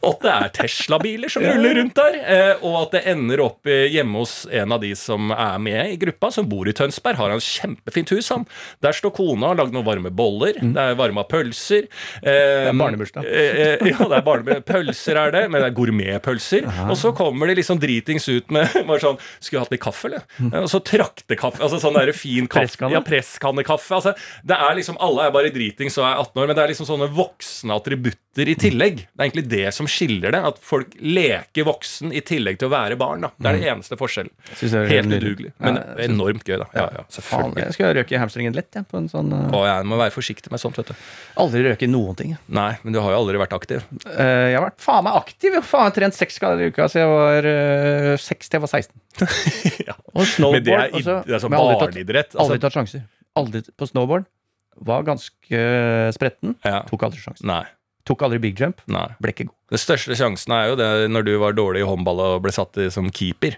Og 0.00 0.12
at 0.14 0.20
det 0.24 0.30
er 0.32 0.52
Tesla-biler 0.56 1.28
som 1.32 1.42
ruller 1.44 1.74
rundt 1.80 1.94
der. 1.98 2.14
eh, 2.22 2.62
Og 2.64 2.76
at 2.84 2.92
det 2.96 3.02
ender 3.12 3.40
opp 3.44 3.66
eh, 3.68 3.86
hjemme 3.92 4.22
hos 4.22 4.46
en 4.50 4.72
av 4.72 4.80
de 4.80 4.92
som 4.96 5.30
er 5.34 5.58
med 5.62 5.92
i 5.92 5.96
gruppa, 6.00 6.30
som 6.32 6.46
bor 6.48 6.68
i 6.70 6.72
Tønsberg. 6.76 7.18
Har 7.18 7.30
han 7.34 7.42
kjempefint 7.42 8.10
hus, 8.14 8.28
han. 8.32 8.46
Der 8.84 8.92
står 8.96 9.12
kona 9.16 9.50
og 9.50 9.52
har 9.54 9.60
lagd 9.64 9.74
noen 9.76 9.86
varme 9.86 10.10
boller. 10.14 10.56
Det 10.62 10.80
er 10.84 10.96
varma 10.98 11.24
pølser. 11.28 11.88
Det 12.22 12.36
er 12.70 12.72
barnebursdag. 12.78 13.26
Ja, 13.26 14.08
det 14.08 14.18
er 14.20 14.26
barne 14.26 14.60
pølser 14.72 15.20
er 15.26 15.34
det, 15.34 15.44
men 15.50 15.60
det 15.62 15.70
er 15.72 15.76
gourmetpølser. 15.76 16.68
Og 16.88 16.96
så 17.00 17.12
kommer 17.16 17.50
de 17.50 17.58
liksom 17.60 17.80
dritings 17.82 18.28
ut 18.32 18.50
med 18.54 18.70
bare 18.88 19.02
sånn 19.02 19.18
Skulle 19.40 19.64
hatt 19.66 19.74
litt 19.74 19.82
kaffe, 19.84 20.08
eller? 20.08 20.24
Og 20.62 20.70
så 20.72 20.80
traktekaffe. 20.86 21.60
Altså 21.62 21.80
sånn 21.82 21.98
der 21.98 22.12
fin 22.16 22.46
kaffe. 22.48 22.66
Presskanne? 22.70 22.96
Ja, 22.96 23.02
presskannekaffe. 23.04 23.94
Altså, 23.98 24.14
det 24.46 24.56
er 24.56 24.78
liksom, 24.78 24.96
alle 25.02 25.26
er 25.28 25.34
bare 25.36 25.52
dritings 25.54 25.98
og 26.00 26.06
er 26.08 26.22
18 26.22 26.42
år, 26.42 26.46
men 26.50 26.56
det 26.58 26.64
er 26.64 26.72
liksom 26.72 26.88
sånne 26.88 27.10
voksne 27.16 27.76
attributter 27.76 28.22
i 28.44 28.54
tillegg. 28.60 28.96
Det 29.08 29.16
er 29.16 29.24
egentlig 29.30 29.44
det 29.48 29.70
som 29.72 29.86
skiller 29.88 30.34
det. 30.34 30.40
At 30.44 30.58
folk 30.60 30.92
leker 31.00 31.64
voksen 31.64 32.12
i 32.12 32.20
tillegg 32.20 32.58
til 32.60 32.68
å 32.68 32.72
være 32.74 32.98
barn. 33.00 33.24
Da. 33.24 33.30
Det 33.40 33.48
er 33.48 33.56
det 33.62 33.70
eneste 33.72 33.96
forskjellen. 33.96 34.32
Helt 34.90 35.08
udugelig. 35.16 35.52
Men 35.64 35.78
Ja, 35.78 35.84
synes- 35.96 36.10
enormt 36.10 36.44
gøy, 36.44 36.58
da. 36.60 36.66
Ja, 36.76 36.84
ja, 36.98 37.04
selvfølgelig. 37.16 37.64
jeg 37.64 37.72
skal 37.78 37.94
røke 37.96 38.20
hamstringen 38.20 38.52
lett, 38.58 38.68
jeg, 38.76 38.84
på 38.90 38.98
en 39.00 39.08
sånn 39.08 39.32
uh... 39.32 39.56
Å, 39.56 39.62
jeg 39.64 39.88
må 39.88 39.96
være 39.96 40.12
forsiktig 40.12 40.52
med 40.52 40.60
sånt, 40.60 40.76
vet 40.76 40.92
du. 40.92 40.94
Aldri 41.40 41.64
røke 41.64 41.88
noen 41.88 42.14
ting. 42.20 42.36
Nei, 42.52 42.68
men 42.84 42.92
du 42.92 43.00
har 43.00 43.16
jo 43.16 43.22
aldri 43.24 43.40
vært 43.40 43.56
aktiv. 43.56 43.82
Uh, 44.04 44.52
jeg 44.52 44.58
har 44.60 44.66
vært 44.68 44.80
faen 44.84 45.04
meg 45.08 45.16
aktiv. 45.22 45.56
Jeg 45.56 45.64
har 45.72 45.90
trent 45.96 46.14
seks 46.20 46.38
ganger 46.42 46.66
i 46.66 46.68
uka 46.74 46.88
siden 46.92 47.06
jeg 47.06 47.16
var 47.16 47.48
uh, 47.48 48.16
seks 48.20 48.48
til 48.52 48.60
jeg 48.60 48.66
var 48.66 48.74
16. 48.76 49.02
Ja. 49.86 49.94
Og 50.12 50.26
snowboard. 50.28 50.56
Men 50.60 50.64
det 50.66 50.74
er, 50.76 50.90
også, 50.92 51.14
det 51.26 51.34
er 51.36 51.42
sånn 51.42 51.54
aldri 51.56 51.76
tatt- 51.80 51.96
Aldri 51.96 52.22
Altså, 52.36 52.58
tatt 52.60 52.74
sjanser. 52.76 53.02
Aldri 53.36 53.62
på 53.78 53.88
snowboard. 53.88 54.26
Var 54.86 55.04
ganske 55.08 55.60
spretten. 56.12 56.56
ja. 56.66 56.82
Tok 56.90 57.06
aldri 57.08 57.22
sjansen. 57.22 57.46
Nei. 57.48 57.62
Tok 58.06 58.22
aldri 58.22 58.38
big 58.42 58.60
jump. 58.60 58.80
Nei. 58.92 59.06
Ble 59.22 59.32
ikke 59.34 59.48
god. 59.48 59.56
Den 59.74 59.82
største 59.82 60.14
sjansen 60.18 60.52
er 60.54 60.68
jo 60.70 60.76
det 60.78 60.90
når 61.10 61.24
du 61.26 61.32
var 61.42 61.56
dårlig 61.58 61.82
i 61.82 61.88
håndball 61.88 62.20
og 62.22 62.44
ble 62.44 62.52
satt 62.54 62.78
som 62.94 63.08
keeper. 63.10 63.56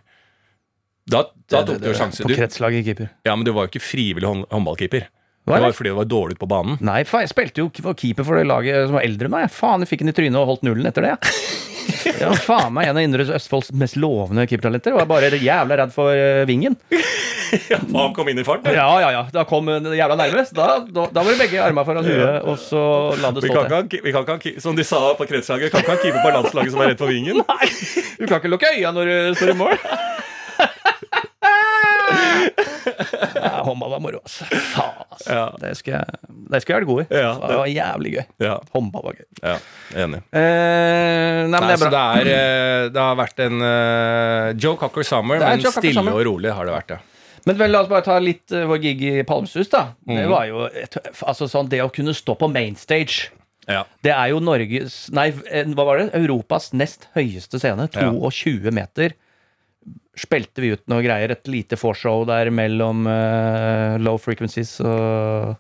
Da, 1.09 1.23
da 1.53 1.63
tok 1.69 1.79
du 1.83 1.89
jo 1.91 1.95
sjansen. 1.97 2.25
På 2.25 2.33
Du, 2.33 2.37
kretslaget 2.37 2.85
keeper. 2.85 3.11
ja, 3.29 3.35
men 3.37 3.45
du 3.45 3.53
var 3.57 3.67
jo 3.67 3.73
ikke 3.75 3.85
frivillig 3.85 4.29
håndballkeeper. 4.29 5.07
Hva 5.49 5.57
er 5.57 5.63
Det 5.63 5.65
var 5.65 5.73
det? 5.73 5.79
fordi 5.81 5.93
du 5.95 5.99
var 5.99 6.11
dårlig 6.13 6.39
på 6.39 6.49
banen. 6.51 6.79
Nei, 6.85 7.01
faen, 7.09 7.25
jeg 7.27 7.33
spilte 7.33 7.65
jo 7.65 7.71
keeper 7.73 8.27
for 8.29 8.37
det 8.39 8.47
laget 8.49 8.87
som 8.87 8.99
var 8.99 9.07
eldre 9.09 9.31
enn 9.31 9.37
meg. 9.39 9.49
Faen, 9.55 9.85
jeg 9.85 9.91
fikk 9.95 10.05
den 10.05 10.13
i 10.13 10.17
trynet 10.21 10.41
og 10.41 10.53
holdt 10.53 10.67
nullen 10.69 10.87
etter 10.91 11.09
det. 11.09 11.17
Jeg 12.05 12.29
var 12.29 12.41
faen 12.45 12.73
meg 12.77 12.91
en 12.91 12.99
av 13.01 13.05
Indre 13.05 13.25
Østfolds 13.39 13.73
mest 13.81 13.97
lovende 13.97 14.45
keepertalenter. 14.49 14.93
Og 14.93 15.01
jeg 15.01 15.09
var 15.09 15.15
bare 15.17 15.41
jævla 15.41 15.79
redd 15.81 15.95
for 15.95 16.13
vingen. 16.49 16.77
vingen. 16.93 17.97
Han 17.97 18.13
kom 18.17 18.29
inn 18.29 18.39
i 18.43 18.45
fart. 18.45 18.67
Ja, 18.69 18.89
ja, 19.01 19.09
ja. 19.15 19.23
Da 19.33 19.45
kom 19.49 19.67
den 19.71 19.89
jævla 19.97 20.19
nærmest. 20.21 20.53
Da, 20.57 20.67
da, 20.85 21.07
da 21.13 21.25
var 21.25 21.33
det 21.33 21.39
begge 21.41 21.63
armene 21.65 21.87
foran 21.89 22.05
huet, 22.05 22.45
og 22.45 22.59
så 22.61 22.83
la 23.23 23.33
det 23.33 23.45
Vi 23.47 23.53
stå 23.55 23.65
til. 23.89 24.03
vi 24.05 24.13
kan 24.13 24.29
ikke, 24.37 24.55
som 24.61 24.77
de 24.77 24.85
sa 24.85 25.01
på 25.17 25.27
kretslaget, 25.31 25.73
kan 25.73 25.81
ikke 25.85 25.97
ha 25.97 26.03
keeper 26.03 26.25
på 26.27 26.35
landslaget 26.37 26.75
som 26.77 26.85
er 26.85 26.93
redd 26.93 27.01
for 27.01 27.09
vingen. 27.13 27.41
Nei, 27.41 27.71
Du 28.21 28.27
kan 28.27 28.37
ikke 28.43 28.53
lukke 28.53 28.75
øya 28.77 28.93
når 28.93 29.09
du 29.13 29.41
står 29.41 29.55
i 29.55 29.59
mål. 29.65 29.79
Ja, 33.35 33.63
håndball 33.67 33.91
var 33.95 34.01
moro, 34.05 34.21
altså. 34.25 34.47
Faen, 34.75 35.05
altså. 35.11 35.29
Ja. 35.35 35.45
Det 35.63 35.73
skal 35.79 35.95
jeg, 35.99 36.19
det 36.53 36.61
skal 36.63 36.75
jeg 36.75 36.81
være 36.81 36.89
god 36.91 37.03
i. 37.03 37.07
Ja, 37.19 37.33
det 37.43 37.59
var 37.61 37.71
jævlig 37.73 38.13
gøy. 38.17 38.25
Ja, 38.47 38.55
Håndball 38.75 39.05
var 39.09 39.19
gøy. 39.19 39.27
ja 39.43 39.57
enig. 40.05 40.21
Eh, 40.33 41.43
nei, 41.49 41.53
men 41.53 41.55
Nei, 41.55 41.61
det 41.69 41.77
er 41.77 41.83
så 41.83 41.91
bra. 41.93 42.03
det, 42.15 42.25
er, 42.25 42.33
eh, 42.35 42.89
det 42.95 43.05
har 43.05 43.17
vært 43.19 43.43
en 43.47 43.63
uh, 43.65 44.51
Joe 44.61 44.77
Cocker 44.81 45.07
Summer, 45.09 45.41
er 45.41 45.57
men 45.57 45.65
Cocker 45.65 45.81
stille 45.85 46.01
Summer. 46.03 46.19
og 46.19 46.27
rolig 46.29 46.53
har 46.55 46.69
det 46.69 46.75
vært, 46.77 46.97
ja. 46.97 47.01
Men 47.49 47.57
vel, 47.57 47.71
la 47.73 47.81
oss 47.85 47.89
bare 47.89 48.05
ta 48.05 48.19
litt 48.21 48.53
uh, 48.53 48.65
vår 48.69 48.81
gig 48.83 49.03
i 49.09 49.15
Palmsus, 49.29 49.71
da. 49.73 49.85
Det 50.05 50.19
Mhm. 50.25 50.31
var 50.33 50.47
jo 50.51 50.65
et, 50.69 50.97
altså 51.23 51.47
sånn, 51.49 51.69
Det 51.73 51.81
å 51.85 51.91
kunne 51.95 52.13
stå 52.17 52.35
på 52.39 52.49
mainstage 52.53 53.31
ja. 53.69 53.83
Det 54.03 54.11
er 54.15 54.31
jo 54.33 54.39
Norges 54.41 55.11
Nei, 55.13 55.27
hva 55.31 55.85
var 55.85 55.99
det? 56.01 56.07
Europas 56.17 56.71
nest 56.73 57.05
høyeste 57.15 57.59
scene. 57.61 57.85
22 57.93 58.71
meter. 58.73 59.13
Spilte 60.19 60.61
vi 60.65 60.73
ut 60.75 60.83
noe 60.91 61.03
greier. 61.05 61.31
Et 61.31 61.47
lite 61.53 61.77
foreshow 61.79 62.25
der 62.27 62.51
mellom 62.51 63.05
uh, 63.07 63.95
Low 64.03 64.17
Frequencies 64.19 64.73
og 64.83 65.55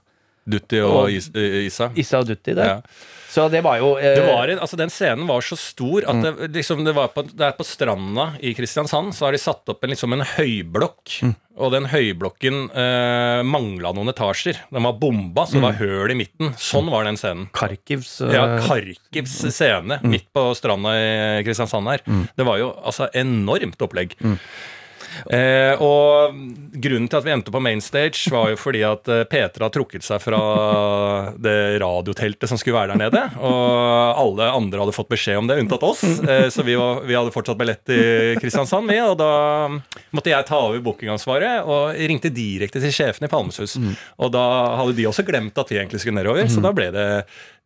Dutti 0.49 0.81
og 0.83 0.97
Og- 1.05 1.11
eh, 1.39 1.61
Isa. 1.69 1.91
Issa 1.95 2.19
og 2.25 2.27
Dutti 2.33 2.55
der. 2.59 2.65
Ja. 2.65 2.81
Så 3.29 3.45
det 3.53 3.61
var 3.61 3.77
jo 3.77 3.91
eh, 4.01 4.15
Det 4.17 4.23
var 4.25 4.49
en, 4.49 4.59
altså 4.65 4.77
Den 4.81 4.89
scenen 4.89 5.27
var 5.29 5.43
så 5.45 5.57
stor 5.61 6.07
at 6.09 6.15
Mm. 6.17 6.23
det, 6.25 6.49
liksom, 6.57 6.81
det 6.87 6.95
var 6.97 7.11
på, 7.13 7.23
det 7.29 7.45
er 7.45 7.53
på 7.59 7.65
stranda 7.67 8.31
i 8.41 8.55
Kristiansand 8.57 9.13
så 9.15 9.27
har 9.27 9.33
de 9.37 9.41
satt 9.43 9.69
opp 9.69 9.85
en, 9.85 9.91
liksom 9.93 10.15
en 10.17 10.25
høyblokk. 10.25 11.19
Mm. 11.27 11.35
Og 11.59 11.73
den 11.75 11.89
høyblokken 11.91 12.71
eh, 12.71 13.43
mangla 13.45 13.91
noen 13.93 14.09
etasjer. 14.13 14.61
Den 14.73 14.87
var 14.87 14.95
bomba, 15.01 15.45
så 15.47 15.59
det 15.59 15.65
var 15.67 15.77
høl 15.81 16.15
i 16.15 16.17
midten. 16.21 16.53
Sånn 16.57 16.89
var 16.93 17.05
den 17.05 17.19
scenen. 17.19 17.49
Kharkivs 17.53 18.21
eh, 18.23 18.33
Ja, 18.33 18.45
Kharkivs 18.65 19.37
scene 19.53 19.99
midt 20.07 20.29
på 20.33 20.47
stranda 20.57 20.95
i 20.97 21.43
Kristiansand 21.45 21.91
her. 21.91 22.05
Det 22.39 22.47
var 22.49 22.59
jo 22.63 22.71
altså 22.81 23.11
enormt 23.13 23.83
opplegg. 23.85 24.15
Eh, 25.27 25.81
og 25.83 26.37
grunnen 26.79 27.09
til 27.11 27.19
at 27.19 27.27
vi 27.27 27.33
endte 27.35 27.53
på 27.55 27.61
mainstage, 27.65 28.31
var 28.33 28.53
jo 28.53 28.59
fordi 28.61 28.85
at 28.87 29.03
Peter 29.29 29.49
P3 29.59 29.65
har 29.67 29.73
trukket 29.75 30.05
seg 30.07 30.23
fra 30.23 30.41
det 31.39 31.57
radioteltet 31.83 32.49
som 32.51 32.59
skulle 32.61 32.79
være 32.79 32.95
der 32.95 33.03
nede. 33.07 33.23
Og 33.43 34.23
alle 34.23 34.49
andre 34.55 34.83
hadde 34.85 34.97
fått 34.97 35.11
beskjed 35.13 35.41
om 35.43 35.51
det, 35.51 35.59
unntatt 35.63 35.85
oss. 35.89 36.05
Eh, 36.05 36.49
så 36.55 36.65
vi, 36.67 36.77
var, 36.79 37.03
vi 37.09 37.17
hadde 37.19 37.35
fortsatt 37.35 37.59
billett 37.61 37.93
i 37.95 38.01
Kristiansand, 38.41 38.89
vi. 38.91 38.99
Og 39.05 39.17
da 39.21 39.31
måtte 40.15 40.33
jeg 40.33 40.49
ta 40.49 40.63
over 40.69 40.83
bookingansvaret 40.85 41.67
og 41.69 41.95
ringte 42.09 42.33
direkte 42.35 42.83
til 42.83 42.95
sjefen 42.95 43.27
i 43.29 43.33
Palmesus. 43.33 43.79
Og 44.19 44.33
da 44.35 44.45
hadde 44.81 44.97
de 44.99 45.07
også 45.11 45.25
glemt 45.27 45.59
at 45.59 45.71
vi 45.73 45.81
egentlig 45.81 46.03
skulle 46.05 46.21
nedover, 46.21 46.49
så 46.53 46.63
da 46.65 46.73
ble 46.77 46.91
det 46.95 47.07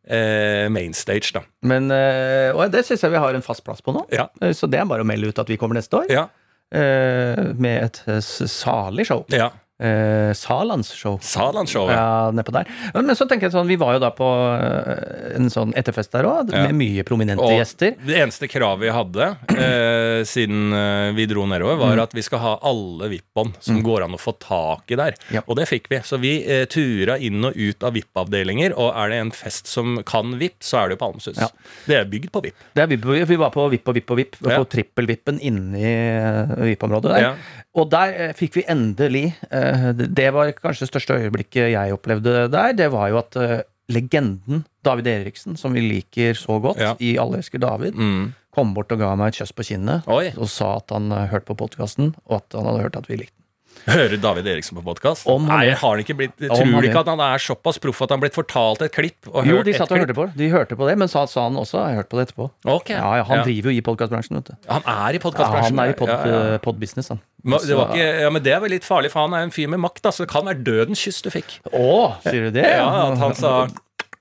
eh, 0.08 0.68
mainstage, 0.72 1.32
da. 1.36 1.42
Men 1.68 1.90
eh, 1.94 2.50
og 2.54 2.64
det 2.74 2.84
syns 2.88 3.04
jeg 3.04 3.12
vi 3.14 3.20
har 3.22 3.36
en 3.38 3.44
fast 3.44 3.64
plass 3.66 3.82
på 3.84 3.94
nå. 3.94 4.06
Ja. 4.14 4.28
Eh, 4.42 4.54
Så 4.56 4.68
det 4.70 4.80
er 4.82 4.88
bare 4.88 5.04
å 5.04 5.08
melde 5.08 5.30
ut 5.30 5.38
at 5.42 5.50
vi 5.50 5.58
kommer 5.60 5.78
neste 5.78 6.00
år. 6.02 6.10
Ja. 6.12 6.26
Eh, 6.72 7.44
med 7.54 7.84
et 7.84 8.02
eh, 8.06 8.20
salig 8.20 9.06
show. 9.06 9.24
ja. 9.28 9.50
Eh, 9.82 10.30
Salandsshow. 10.38 11.16
Salandsshowet. 11.26 11.94
Ja, 11.96 12.30
nedpå 12.34 12.52
der. 12.54 12.68
Men, 12.94 13.06
men 13.10 13.16
så 13.18 13.26
tenker 13.26 13.48
jeg 13.48 13.54
sånn, 13.56 13.66
vi 13.70 13.76
var 13.80 13.96
jo 13.96 14.02
da 14.04 14.10
på 14.14 14.28
eh, 14.54 15.36
en 15.38 15.48
sånn 15.52 15.72
etterfest 15.78 16.12
der 16.14 16.28
òg, 16.28 16.52
med 16.54 16.74
mye 16.78 17.02
prominente 17.08 17.42
Og 17.42 17.56
gjester. 17.58 17.96
det 18.06 18.18
eneste 18.22 18.48
kravet 18.50 18.84
vi 18.86 18.92
hadde 18.94 19.28
eh, 19.56 20.22
siden 20.28 20.72
eh, 20.76 21.08
vi 21.16 21.26
dro 21.30 21.44
nedover, 21.50 21.80
var 21.82 22.02
at 22.04 22.14
vi 22.16 22.22
skal 22.24 22.42
ha 22.44 22.52
alle 22.68 23.10
VIP-bånd 23.12 23.58
som 23.62 23.80
går 23.84 24.06
an 24.06 24.14
å 24.16 24.20
få 24.22 24.36
tak 24.42 24.92
i 24.94 24.98
der. 25.00 25.16
Ja. 25.34 25.42
Og 25.48 25.58
det 25.58 25.66
fikk 25.70 25.90
vi. 25.92 26.00
Så 26.06 26.18
vi 26.22 26.34
eh, 26.46 26.64
tura 26.70 27.18
inn 27.18 27.42
og 27.48 27.56
ut 27.58 27.82
av 27.88 27.96
VIP-avdelinger, 27.98 28.76
og 28.78 28.92
er 29.02 29.12
det 29.12 29.20
en 29.24 29.34
fest 29.34 29.70
som 29.70 29.98
kan 30.08 30.36
VIP, 30.40 30.60
så 30.64 30.82
er 30.84 30.92
det 30.92 30.98
jo 30.98 31.02
Palmesus. 31.04 31.40
Ja. 31.42 31.50
Det 31.88 31.98
er 32.02 32.08
bygd 32.12 32.30
på 32.34 32.44
VIP. 32.46 32.62
Det 32.76 32.84
er 32.86 32.92
VIP, 32.92 33.08
vi 33.32 33.40
var 33.40 33.52
på 33.54 33.66
VIP 33.72 33.90
og 33.90 33.98
VIP 33.98 34.14
og 34.14 34.20
VIP, 34.22 34.38
og 34.44 34.52
Ja. 34.52 34.60
på 34.62 34.68
trippel-vippen 34.76 35.40
inni 35.42 35.82
eh, 35.88 36.54
VIP-området 36.70 37.12
der. 37.16 37.26
Ja. 37.26 37.34
Og 37.80 37.86
der 37.92 38.10
eh, 38.26 38.32
fikk 38.36 38.58
vi 38.58 38.66
endelig 38.68 39.24
eh, 39.48 39.71
det- 39.92 40.14
Det 40.14 40.32
var 40.32 40.52
kanskje 40.52 40.86
det 40.86 40.90
største 40.92 41.16
øyeblikket 41.20 41.70
jeg 41.72 41.92
opplevde 41.92 42.48
der. 42.50 42.72
Det 42.72 42.90
var 42.92 43.08
jo 43.08 43.18
at 43.18 43.36
eh, 43.36 43.60
legenden 43.88 44.64
David 44.84 45.06
Eriksen, 45.06 45.56
som 45.56 45.72
vi 45.74 45.80
liker 45.80 46.34
så 46.34 46.60
godt 46.62 46.78
Ja. 46.78 46.94
i 47.00 47.16
Alle 47.18 47.38
elsker 47.38 47.58
David, 47.60 47.94
Mm. 47.94 48.34
kom 48.54 48.74
bort 48.74 48.92
og 48.92 48.98
ga 48.98 49.14
meg 49.16 49.28
et 49.28 49.40
kjøss 49.40 49.52
på 49.54 49.64
kinnet 49.64 50.06
Oi. 50.08 50.32
og 50.36 50.48
sa 50.48 50.76
at 50.76 50.90
han 50.90 51.10
eh, 51.12 51.26
hørte 51.28 51.46
på 51.46 51.56
podkasten, 51.56 52.14
og 52.28 52.36
at 52.42 52.52
han 52.58 52.66
hadde 52.66 52.82
hørt 52.82 52.96
at 52.96 53.06
vi 53.08 53.16
likte 53.16 53.32
den. 53.36 53.41
Hører 53.82 54.20
David 54.22 54.46
Eriksen 54.46 54.76
på 54.78 54.82
podkast? 54.86 55.26
Nei, 55.42 55.58
jeg 55.66 55.76
har 55.80 55.90
han 55.96 56.02
ikke 56.04 56.14
blitt 56.18 56.36
Tror 56.38 56.60
han 56.70 56.84
ikke 56.86 57.00
at 57.02 57.08
han 57.10 57.22
er 57.24 57.40
såpass 57.42 57.80
proff 57.82 58.02
at 58.04 58.12
han 58.14 58.20
blitt 58.22 58.36
fortalt 58.36 58.84
et 58.86 58.92
klipp? 58.94 59.26
Og 59.32 59.46
Jo, 59.48 59.56
hørt 59.58 59.66
de 59.66 59.74
satt 59.74 59.90
og 59.90 59.98
hørte 60.04 60.14
på. 60.14 60.26
De 60.38 60.48
hørte 60.52 60.76
på 60.78 60.86
det, 60.86 60.94
Men 61.00 61.10
sa, 61.10 61.24
sa 61.26 61.48
han 61.48 61.58
også 61.58 61.80
Jeg 61.88 61.98
hørt 61.98 62.08
på 62.12 62.20
det 62.20 62.28
etterpå. 62.28 62.46
Okay. 62.76 62.94
Ja, 62.94 63.16
ja, 63.18 63.24
Han 63.26 63.40
Ja. 63.40 63.44
driver 63.48 63.70
jo 63.74 63.76
i 63.80 63.82
podkastbransjen, 63.88 64.38
vet 64.38 64.52
du. 64.52 64.54
Han 64.70 64.82
er 64.86 65.10
i 65.10 65.18
Ja, 65.18 65.24
podkastbransjen? 65.26 65.74
han 65.78 65.82
er 65.88 65.90
i 65.94 65.98
pod, 65.98 66.08
Ja, 66.12 66.18
ja. 66.26 66.42
eh, 66.54 66.58
podbusiness, 66.62 67.08
han. 67.10 67.20
Men 67.42 67.58
Det, 67.58 67.74
var 67.76 67.90
ikke, 67.96 68.20
ja, 68.22 68.30
men 68.30 68.42
det 68.46 68.52
er 68.54 68.60
vel 68.62 68.70
litt 68.70 68.84
farlig, 68.86 69.10
for 69.10 69.26
han 69.26 69.34
er 69.34 69.42
en 69.48 69.50
fyr 69.50 69.66
med 69.68 69.80
makt. 69.82 70.02
Da, 70.06 70.10
så 70.14 70.22
det 70.22 70.30
kan 70.30 70.46
være 70.46 70.62
dødens 70.62 71.02
kyss 71.02 71.22
du 71.26 71.30
fikk. 71.34 71.58
Å, 71.74 72.22
sier 72.22 72.46
du 72.46 72.50
det? 72.54 72.68
Ja, 72.78 72.86
At 73.10 73.18
han 73.18 73.34
sa 73.34 73.66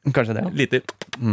Kanskje 0.01 0.33
det, 0.33 0.41
ja. 0.41 0.49
lite 0.57 0.79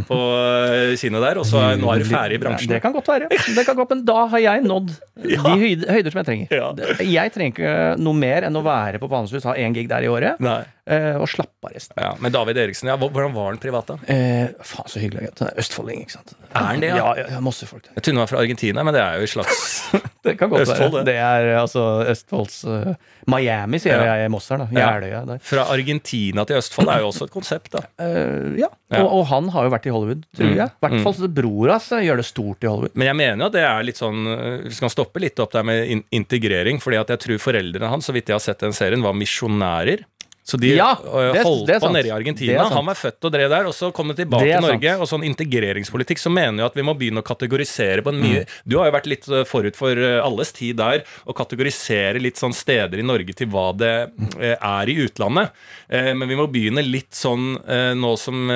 på 0.05 0.17
eh, 0.37 0.91
kinnet 1.01 1.23
der, 1.25 1.39
og 1.41 1.47
så 1.49 1.63
nå 1.81 1.89
er 1.89 2.03
du 2.03 2.05
ferdig 2.05 2.37
i 2.37 2.41
bransjen. 2.43 2.69
Det 2.69 2.83
kan 2.85 2.93
godt 2.93 3.07
være. 3.09 3.31
Det 3.33 3.65
kan 3.65 3.79
godt, 3.79 3.95
men 3.95 4.03
da 4.05 4.27
har 4.29 4.43
jeg 4.45 4.65
nådd 4.67 4.91
de 5.23 5.39
høyder, 5.41 5.89
høyder 5.97 6.13
som 6.13 6.21
jeg 6.21 6.29
trenger. 6.29 6.53
Ja. 6.53 6.67
Jeg 7.01 7.33
trenger 7.33 7.55
ikke 7.55 7.73
noe 8.05 8.19
mer 8.19 8.45
enn 8.45 8.61
å 8.61 8.63
være 8.67 9.01
på 9.01 9.09
Palmesus, 9.09 9.47
ha 9.49 9.57
én 9.57 9.73
gig 9.73 9.89
der 9.89 10.05
i 10.05 10.11
året, 10.13 10.37
Nei. 10.45 10.61
eh, 10.85 11.17
og 11.17 11.25
slappe 11.33 11.65
av 11.65 11.73
resten. 11.79 11.97
Ja, 12.05 12.13
men 12.21 12.35
David 12.35 12.61
Eriksen, 12.61 12.93
ja, 12.93 12.99
hvordan 13.01 13.33
var 13.39 13.49
han 13.55 13.63
privat, 13.63 13.89
da? 13.95 13.97
Eh, 14.05 14.53
faen, 14.61 14.93
så 14.93 15.01
hyggelig. 15.01 15.31
gutt. 15.31 15.47
Østfolding, 15.65 16.05
ikke 16.05 16.19
sant. 16.19 16.37
Er 16.53 16.69
han 16.69 16.85
det, 16.85 16.93
ja? 16.93 17.01
Ja, 17.01 17.17
ja, 17.23 17.27
ja 17.39 17.43
masse 17.49 17.67
folk 17.71 17.89
der. 17.89 17.97
Jeg 17.97 18.05
trodde 18.05 18.19
han 18.19 18.27
var 18.27 18.33
fra 18.35 18.45
Argentina, 18.45 18.85
men 18.85 18.99
det 18.99 19.05
er 19.07 19.17
jo 19.23 19.31
et 19.31 19.33
slags 19.33 19.65
Det 20.25 20.35
kan 20.39 20.51
godt 20.51 20.65
Østfold, 20.65 20.93
være. 20.97 21.05
det. 21.05 21.15
Det 21.15 21.15
er 21.23 21.59
altså 21.61 21.83
Østfolds 22.11 22.57
uh, 22.67 22.95
Miami, 23.31 23.79
sier 23.79 24.01
Ja. 24.03 24.15
jeg 24.19 24.27
i 24.27 24.33
Moss 24.33 24.49
her, 24.51 24.59
da. 24.65 24.67
Ja. 24.75 24.89
Jeløya 24.97 25.21
der. 25.29 25.39
Fra 25.47 25.67
Argentina 25.71 26.45
til 26.45 26.59
Østfold 26.59 26.89
er 26.91 27.01
jo 27.05 27.11
også 27.13 27.29
et 27.29 27.35
konsept, 27.35 27.71
da. 27.77 27.85
Uh, 28.03 28.59
ja. 28.59 28.69
Og, 28.99 29.07
og 29.21 29.23
han 29.31 29.49
har 29.55 29.69
jo 29.69 29.73
vært 29.77 29.87
i 29.87 29.93
Hollywood, 29.95 30.25
tror 30.35 30.49
Mm. 30.49 30.57
jeg. 30.57 30.69
I 30.75 30.87
hvert 30.87 31.03
fall 31.05 31.17
mm. 31.29 31.35
bror 31.39 31.73
hans 31.75 31.89
eh, 31.93 32.05
gjør 32.09 32.17
det 32.23 32.27
stort 32.27 32.65
i 32.65 32.71
Hollywood. 32.73 32.95
Men 32.99 33.07
jeg 33.13 33.17
mener 33.23 33.43
jo 33.45 33.49
at 33.53 33.57
det 33.59 33.65
er 33.69 33.83
litt 33.85 33.99
sånn 34.01 34.21
øh, 34.33 34.63
Vi 34.67 34.75
skal 34.79 34.91
stoppe 34.95 35.21
litt 35.23 35.39
opp 35.45 35.53
der 35.53 35.63
med 35.69 35.87
in 35.93 36.03
integrering, 36.11 36.81
fordi 36.83 36.97
at 36.99 37.09
jeg 37.15 37.19
tror 37.27 37.39
foreldrene 37.51 37.91
hans, 37.93 38.09
så 38.09 38.13
vidt 38.17 38.29
jeg 38.33 38.35
har 38.39 38.45
sett 38.45 38.61
den 38.65 38.73
serien, 38.77 39.03
var 39.05 39.15
misjonærer. 39.15 40.03
Så 40.49 40.57
de 40.57 40.71
Ja, 40.79 40.95
øh, 40.97 41.35
det 41.37 41.43
holdt 41.45 41.67
det 41.69 41.77
på 41.83 41.91
nede 41.93 42.09
i 42.09 42.13
Argentina. 42.15 42.65
Han 42.73 42.87
var 42.89 42.97
født 42.97 43.27
og 43.29 43.33
drev 43.35 43.51
der, 43.53 43.67
og 43.69 43.75
så 43.77 43.91
kom 43.93 44.09
de 44.09 44.15
tilbake 44.23 44.47
til 44.49 44.65
Norge. 44.65 44.93
sant. 44.95 45.03
Og 45.05 45.11
sånn 45.11 45.27
integreringspolitikk, 45.29 46.23
så 46.23 46.33
mener 46.33 46.63
jo 46.63 46.69
at 46.71 46.79
vi 46.79 46.85
må 46.89 46.95
begynne 46.97 47.21
å 47.21 47.27
kategorisere 47.27 48.01
på 48.07 48.15
en 48.15 48.23
mye 48.23 48.27
Mm. 48.39 48.47
Du 48.69 48.77
har 48.79 48.87
jo 48.89 48.93
vært 48.95 49.07
litt 49.11 49.27
øh, 49.29 49.45
forut 49.49 49.77
for 49.77 49.91
øh, 49.99 50.21
alles 50.25 50.53
tid 50.53 50.77
der, 50.79 51.03
å 51.27 51.35
kategorisere 51.37 52.21
litt 52.23 52.37
sånn 52.41 52.55
steder 52.55 53.01
i 53.01 53.05
Norge 53.05 53.35
til 53.37 53.49
hva 53.51 53.73
det 53.77 53.93
er 54.39 54.89
i 54.93 54.97
utlandet. 55.05 55.51
Eh, 55.89 56.13
Men 56.15 56.29
vi 56.29 56.37
må 56.39 56.47
begynne 56.51 56.85
litt 56.85 57.13
sånn 57.13 57.59
nå 57.99 58.13
som 58.21 58.49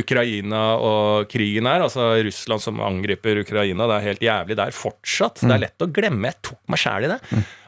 Ukraina 0.00 0.62
og 0.80 1.28
krigen 1.32 1.66
er, 1.68 1.84
altså 1.84 2.06
Russland 2.24 2.62
som 2.64 2.80
angriper 2.84 3.42
Ukraina, 3.42 3.86
det 3.90 3.96
er 3.98 4.08
helt 4.08 4.24
jævlig 4.24 4.56
der 4.60 4.74
fortsatt. 4.76 5.42
Det 5.42 5.52
er 5.54 5.64
lett 5.66 5.84
å 5.84 5.90
glemme. 5.90 6.30
Jeg 6.32 6.40
tok 6.50 6.60
meg 6.72 6.80
sjæl 6.80 7.08
i 7.08 7.12
det. 7.14 7.20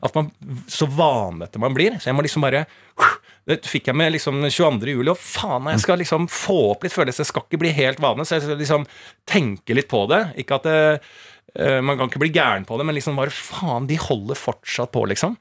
At 0.06 0.14
man, 0.16 0.30
så 0.70 0.88
vanete 0.88 1.60
man 1.62 1.74
blir. 1.76 1.98
Så 2.00 2.10
jeg 2.10 2.16
må 2.18 2.24
liksom 2.26 2.44
bare 2.46 2.66
Det 3.46 3.60
fikk 3.70 3.92
jeg 3.92 3.94
med 3.94 4.10
liksom 4.16 4.40
22. 4.42 4.90
juli, 4.96 5.12
og 5.12 5.20
faen, 5.22 5.68
jeg 5.70 5.84
skal 5.84 6.00
liksom 6.02 6.26
få 6.32 6.56
opp 6.72 6.82
litt 6.82 6.94
følelser. 6.94 7.22
Jeg 7.22 7.30
skal 7.30 7.44
ikke 7.46 7.60
bli 7.62 7.70
helt 7.76 8.00
vane, 8.02 8.26
så 8.26 8.36
jeg 8.40 8.42
skal 8.48 8.58
liksom 8.58 8.86
tenke 9.30 9.76
litt 9.78 9.86
på 9.92 10.00
det. 10.10 10.22
Ikke 10.42 10.58
at 10.58 10.66
det, 10.66 10.80
eh, 11.54 11.80
Man 11.80 11.96
kan 11.96 12.10
ikke 12.10 12.24
bli 12.24 12.32
gæren 12.34 12.66
på 12.66 12.76
det, 12.78 12.86
men 12.86 12.96
liksom 12.98 13.14
bare 13.16 13.30
faen, 13.30 13.86
de 13.86 13.96
holder 14.02 14.34
fortsatt 14.34 14.90
på, 14.90 15.06
liksom. 15.06 15.38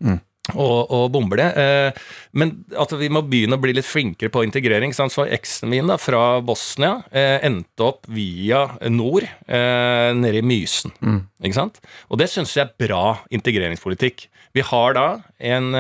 Og, 0.54 0.92
og 0.94 1.08
bomber 1.16 1.40
det. 1.42 1.48
Eh, 1.58 2.04
men 2.38 2.52
at 2.78 2.92
vi 3.00 3.08
må 3.10 3.24
begynne 3.26 3.58
å 3.58 3.62
bli 3.64 3.74
litt 3.74 3.88
flinkere 3.88 4.30
på 4.30 4.44
integrering. 4.46 4.94
Sant? 4.94 5.14
Så 5.16 5.26
eksen 5.26 5.72
min 5.72 5.90
da, 5.90 5.98
fra 6.02 6.38
Bosnia 6.46 7.00
eh, 7.10 7.40
endte 7.48 7.88
opp 7.88 8.06
via 8.14 8.68
nord, 8.94 9.26
eh, 9.48 10.12
nede 10.14 10.44
i 10.44 10.46
Mysen. 10.46 10.94
Ikke 11.42 11.58
sant? 11.58 11.82
Og 12.14 12.22
det 12.22 12.30
syns 12.30 12.54
jeg 12.54 12.68
er 12.68 12.76
bra 12.86 13.18
integreringspolitikk. 13.34 14.28
Vi 14.56 14.64
har 14.64 14.94
da 14.96 15.08
en 15.44 15.74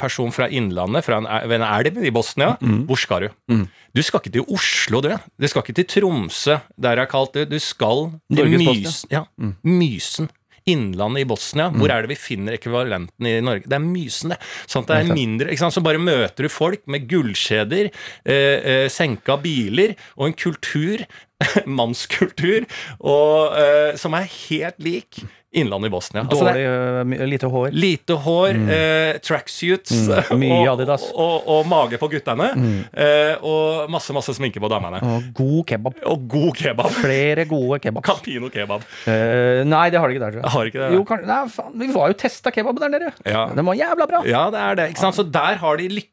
person 0.00 0.30
fra 0.32 0.46
Innlandet, 0.48 1.04
fra 1.04 1.18
en, 1.20 1.26
ved 1.50 1.58
en 1.58 1.66
elv 1.66 1.98
i 2.00 2.12
Bosnia. 2.14 2.54
Hvor 2.88 2.96
skal 2.96 3.26
du? 3.26 3.66
Du 3.92 4.00
skal 4.04 4.22
ikke 4.22 4.32
til 4.38 4.46
Oslo, 4.56 5.02
du. 5.04 5.10
Du 5.36 5.44
skal 5.50 5.60
ikke 5.66 5.74
til 5.82 5.88
Tromsø, 5.98 6.56
der 6.80 6.96
jeg 6.96 7.04
har 7.04 7.10
kalt 7.12 7.36
det. 7.36 7.50
Du 7.50 7.58
skal 7.60 8.06
til. 8.32 8.54
Mysen. 8.86 9.12
Ja, 9.12 9.26
Mysen. 9.68 10.30
Innlandet 10.66 11.22
i 11.22 11.28
Bosnia, 11.30 11.68
hvor 11.70 11.92
er 11.94 12.02
det 12.02 12.10
vi 12.10 12.18
finner 12.18 12.56
ekvivalenten 12.56 13.28
i 13.28 13.36
Norge? 13.44 13.68
Det 13.70 13.76
er 13.76 13.84
Mysen, 13.84 14.32
det. 14.34 14.40
Sånn 14.66 14.86
det 14.88 14.96
er 14.98 15.12
mindre 15.14 15.52
ikke 15.52 15.62
sant? 15.62 15.76
Så 15.76 15.82
bare 15.84 16.02
møter 16.02 16.48
du 16.48 16.50
folk 16.50 16.82
med 16.90 17.06
gullkjeder, 17.10 17.92
eh, 18.26 18.58
eh, 18.72 18.86
senka 18.90 19.38
biler 19.38 19.94
og 20.16 20.26
en 20.30 20.36
kultur, 20.38 21.04
mannskultur, 21.78 22.66
og, 22.98 23.54
eh, 23.60 23.92
som 24.00 24.16
er 24.18 24.26
helt 24.26 24.82
lik 24.82 25.22
Innlandet 25.56 25.88
i 25.90 25.92
Bosnia. 25.94 26.22
Altså, 26.26 26.44
det 26.46 26.52
Dårlig, 26.52 26.64
er 26.66 27.22
øh, 27.24 27.28
lite 27.32 27.50
hår. 27.52 27.68
Lite 27.72 28.16
hår, 28.26 28.58
eh, 28.76 29.18
tracksuits 29.24 29.94
Mm, 30.06 30.38
mye 30.42 30.58
og, 30.62 30.72
Adidas. 30.74 31.06
og, 31.14 31.34
og, 31.36 31.48
og 31.56 31.68
mage 31.70 31.98
på 32.00 32.08
guttene. 32.12 32.48
Eh, 32.92 33.34
og 33.46 33.90
masse 33.92 34.12
masse 34.16 34.34
sminke 34.36 34.60
på 34.62 34.68
damene. 34.72 35.00
Og 35.02 35.30
god 35.38 35.62
kebab. 35.72 36.00
Og 36.12 36.26
god 36.28 36.52
kebab. 36.58 36.90
Flere 37.00 37.46
gode 37.50 37.80
kebabs. 37.84 38.06
Campino 38.10 38.50
kebab. 38.52 38.84
Eh, 39.08 39.62
nei, 39.68 39.86
det 39.94 40.00
har 40.02 40.08
de 40.10 40.16
ikke 40.18 40.24
der, 40.26 40.36
tror 40.36 40.42
jeg. 40.44 40.52
Har 40.56 40.70
ikke 40.72 40.82
det? 40.84 40.90
Jo, 40.96 41.04
kan, 41.08 41.24
nei, 41.28 41.40
faen, 41.52 41.72
vi 41.80 41.90
var 41.94 42.12
jo 42.12 42.18
testa 42.26 42.52
kebab 42.54 42.78
der 42.82 42.92
nede. 42.96 43.12
Ja. 43.26 43.46
Den 43.56 43.66
var 43.66 43.78
jævla 43.78 44.06
bra. 44.10 44.22
Ja, 44.28 44.44
det 44.54 44.60
er 44.66 44.78
det. 44.82 44.90
Ikke 44.94 45.04
sant? 45.06 45.16
Så 45.18 45.24
der 45.32 45.58
har 45.62 45.80
de 45.80 45.88
lykkes 45.96 46.12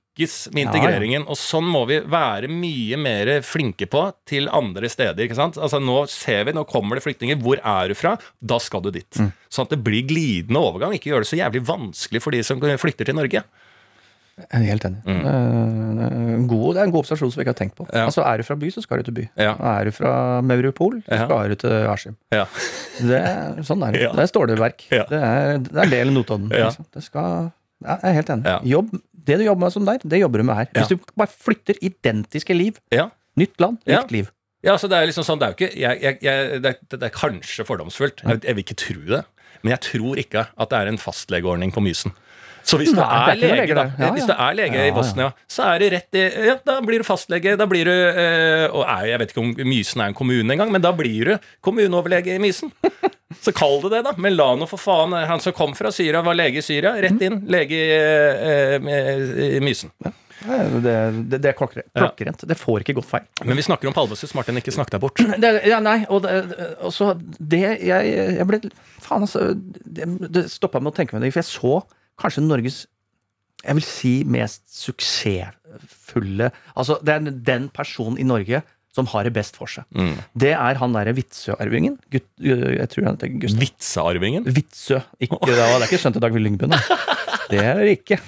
med 0.54 0.60
Ja, 0.62 0.68
integreringen, 0.68 1.24
og 1.26 1.38
sånn 1.40 1.66
må 1.66 1.88
vi 1.90 2.00
være 2.06 2.48
mye 2.52 2.98
mer 3.02 3.32
flinke 3.42 3.88
på 3.90 4.14
til 4.30 4.46
andre 4.54 4.90
steder. 4.90 5.24
ikke 5.26 5.36
sant? 5.36 5.58
Altså 5.58 5.80
Nå 5.82 6.08
ser 6.08 6.46
vi, 6.46 6.54
nå 6.54 6.66
kommer 6.70 6.96
det 6.96 7.04
flyktninger. 7.04 7.40
Hvor 7.42 7.58
er 7.58 7.90
du 7.90 7.96
fra? 7.98 8.16
Da 8.40 8.60
skal 8.60 8.82
du 8.86 8.92
dit. 8.92 9.10
Sånn 9.50 9.66
at 9.66 9.74
det 9.74 9.82
blir 9.84 10.06
glidende 10.06 10.62
overgang. 10.62 10.94
Ikke 10.94 11.10
gjør 11.10 11.26
det 11.26 11.32
så 11.32 11.40
jævlig 11.40 11.64
vanskelig 11.66 12.22
for 12.22 12.32
de 12.32 12.44
som 12.44 12.62
flytter 12.62 13.06
til 13.10 13.16
Norge. 13.18 13.44
Jeg 14.34 14.50
er 14.50 14.64
helt 14.66 14.86
enig. 14.88 15.02
Mm. 15.06 16.48
god, 16.50 16.74
det 16.74 16.82
er 16.82 16.88
en 16.88 16.92
god 16.94 17.04
observasjon 17.04 17.32
som 17.32 17.38
vi 17.40 17.44
ikke 17.46 17.54
har 17.54 17.60
tenkt 17.60 17.76
på. 17.78 17.86
Ja. 17.94 18.06
Altså, 18.08 18.24
Er 18.26 18.38
du 18.38 18.44
fra 18.48 18.56
by, 18.58 18.70
så 18.74 18.82
skal 18.82 18.98
du 18.98 19.04
til 19.10 19.14
by. 19.20 19.26
Ja. 19.38 19.54
Er 19.78 19.86
du 19.86 19.92
fra 19.94 20.42
Mauropol, 20.42 21.02
så 21.06 21.20
skal 21.26 21.50
du 21.54 21.56
til 21.62 21.76
Askim. 21.90 22.16
Ja. 22.34 22.46
Sånn 23.62 23.84
er 23.86 23.94
det. 23.94 24.02
Ja. 24.08 24.14
Det 24.18 24.26
er 24.26 24.32
stålverk. 24.32 24.86
Ja. 24.90 25.06
Det, 25.10 25.20
er, 25.22 25.58
det 25.68 25.84
er 25.86 25.92
del 25.92 26.14
Notodden. 26.16 26.50
Ja. 26.50 26.70
Liksom. 26.72 26.86
Det 26.94 27.04
skal 27.06 27.52
ja, 27.84 27.98
Jeg 28.00 28.10
er 28.10 28.18
helt 28.18 28.30
enig. 28.34 28.48
Ja. 28.48 28.60
Jobb, 28.74 28.94
det 29.26 29.38
du 29.40 29.44
jobber 29.48 29.66
med 29.66 29.74
som 29.76 29.86
der, 29.88 29.98
det 30.04 30.20
jobber 30.22 30.42
du 30.44 30.48
med 30.50 30.56
her. 30.62 30.72
Hvis 30.76 30.92
du 30.94 30.98
bare 31.18 31.32
flytter 31.32 31.80
identiske 31.82 32.54
liv, 32.58 32.80
Ja. 32.92 33.10
nytt 33.40 33.60
land, 33.64 33.78
nytt 33.88 34.12
liv 34.12 34.32
Ja, 34.64 34.78
så 34.80 34.88
det 34.88 34.96
er 34.96 35.08
liksom 35.10 35.26
sånn, 35.28 35.40
det 35.42 35.48
er 35.48 35.52
jo 35.52 35.58
ikke 35.60 35.80
jeg, 35.80 36.02
jeg, 36.02 36.18
jeg, 36.24 36.62
det, 36.64 36.70
er, 36.72 36.98
det 36.98 37.04
er 37.10 37.12
kanskje 37.16 37.66
fordomsfullt. 37.68 38.22
Jeg 38.24 38.56
vil 38.56 38.64
ikke 38.64 38.78
tro 38.80 39.02
det. 39.18 39.24
Men 39.64 39.72
jeg 39.76 39.82
tror 39.82 40.20
ikke 40.22 40.46
at 40.60 40.70
det 40.72 40.78
er 40.80 40.88
en 40.92 40.98
fastlegeordning 41.00 41.72
på 41.76 41.82
Mysen. 41.84 42.14
Så 42.64 42.78
hvis 42.80 42.94
du 42.94 43.00
Nei, 43.00 43.06
er, 43.06 43.40
det 43.40 43.50
er 43.50 43.58
lege, 43.60 43.76
da. 43.76 43.84
Ja, 44.00 44.10
hvis 44.16 44.24
ja. 44.24 44.30
du 44.32 44.44
er 44.46 44.56
lege 44.56 44.80
Ja, 44.80 44.86
i. 44.88 44.94
Bosnia, 44.96 45.30
så 45.52 45.66
er 45.74 45.84
det 45.84 45.90
rett 45.98 46.18
i 46.20 46.24
Ja, 46.48 46.56
da 46.64 46.78
blir 46.86 47.04
du 47.04 47.08
fastlege. 47.08 47.58
Da 47.60 47.68
blir 47.70 47.90
du 47.90 47.92
eh, 47.94 48.66
Og 48.72 48.86
er, 48.86 49.10
jeg 49.12 49.22
vet 49.22 49.34
ikke 49.34 49.44
om 49.44 49.52
Mysen 49.68 50.04
er 50.04 50.14
en 50.14 50.18
kommune 50.18 50.56
engang, 50.56 50.72
men 50.72 50.84
da 50.84 50.94
blir 50.96 51.34
du 51.34 51.50
kommuneoverlege 51.66 52.38
i 52.38 52.42
Mysen. 52.44 52.72
Så 53.44 53.52
kall 53.56 53.80
det 53.84 53.92
det, 53.98 54.02
da. 54.08 54.14
Men 54.22 54.38
la 54.38 54.54
nå 54.56 54.68
for 54.70 54.80
faen 54.82 55.16
Han 55.28 55.42
som 55.44 55.56
kom 55.58 55.76
fra 55.76 55.92
Syria, 55.92 56.22
var 56.24 56.38
lege 56.40 56.62
i 56.62 56.66
Syria. 56.66 56.96
Rett 57.04 57.22
inn. 57.26 57.42
Lege 57.52 57.80
i, 57.80 57.96
eh, 57.98 59.56
i 59.58 59.64
Mysen. 59.64 59.92
Det, 60.44 60.94
det, 61.30 61.38
det 61.40 61.50
er 61.54 61.56
klokkerent. 61.56 61.88
klokkerent. 61.96 62.44
Det 62.48 62.56
får 62.60 62.84
ikke 62.84 62.98
gått 62.98 63.08
feil. 63.08 63.28
Men 63.48 63.60
vi 63.60 63.64
snakker 63.64 63.88
om 63.88 63.96
Palmesus. 63.96 64.34
Martin, 64.36 64.60
ikke 64.60 64.74
snakk 64.76 64.92
deg 64.92 65.04
bort. 65.04 65.20
Det, 65.44 65.52
ja, 65.68 65.80
nei, 65.84 66.02
og 66.12 66.24
det, 66.24 66.44
det 67.40 67.62
jeg, 67.64 68.12
jeg 68.40 68.48
ble 68.48 68.60
Faen, 69.04 69.26
altså. 69.26 69.52
Det, 69.56 70.08
det 70.32 70.46
stoppa 70.52 70.80
meg 70.84 70.94
å 70.94 70.98
tenke 70.98 71.16
meg 71.16 71.26
det, 71.26 71.34
for 71.36 71.44
jeg 71.44 71.52
så 71.52 71.76
kanskje 72.22 72.44
Norges 72.46 72.82
Jeg 73.64 73.76
vil 73.80 73.86
si 73.88 74.14
mest 74.28 74.64
suksessfulle 74.76 76.52
Altså, 76.76 76.98
det 77.04 77.14
er 77.16 77.28
den 77.52 77.70
personen 77.74 78.18
i 78.20 78.26
Norge 78.28 78.64
som 78.94 79.08
har 79.10 79.24
det 79.26 79.32
best 79.34 79.56
for 79.58 79.66
seg. 79.66 79.88
Mm. 79.98 80.20
Det 80.38 80.52
er 80.54 80.78
han 80.78 80.92
derre 80.94 81.16
Vitsø-arvingen. 81.18 81.96
Gutt- 82.14 82.44
Jeg 82.46 82.86
tror 82.92 83.08
han 83.08 83.16
heter 83.16 83.32
Gustav. 83.42 83.64
Vitsearvingen? 83.64 84.44
Vitsø. 84.54 85.00
Ikke, 85.18 85.40
det, 85.50 85.56
var, 85.58 85.72
det 85.80 85.88
er 85.88 85.88
ikke 85.88 85.98
skjønt 86.04 86.20
i 86.20 86.22
Dag 86.22 86.38
Lyngbø, 86.38 86.70
nei. 86.70 86.78
Det 87.50 87.58
er 87.60 87.82
det 87.82 87.96
ikke. 87.98 88.20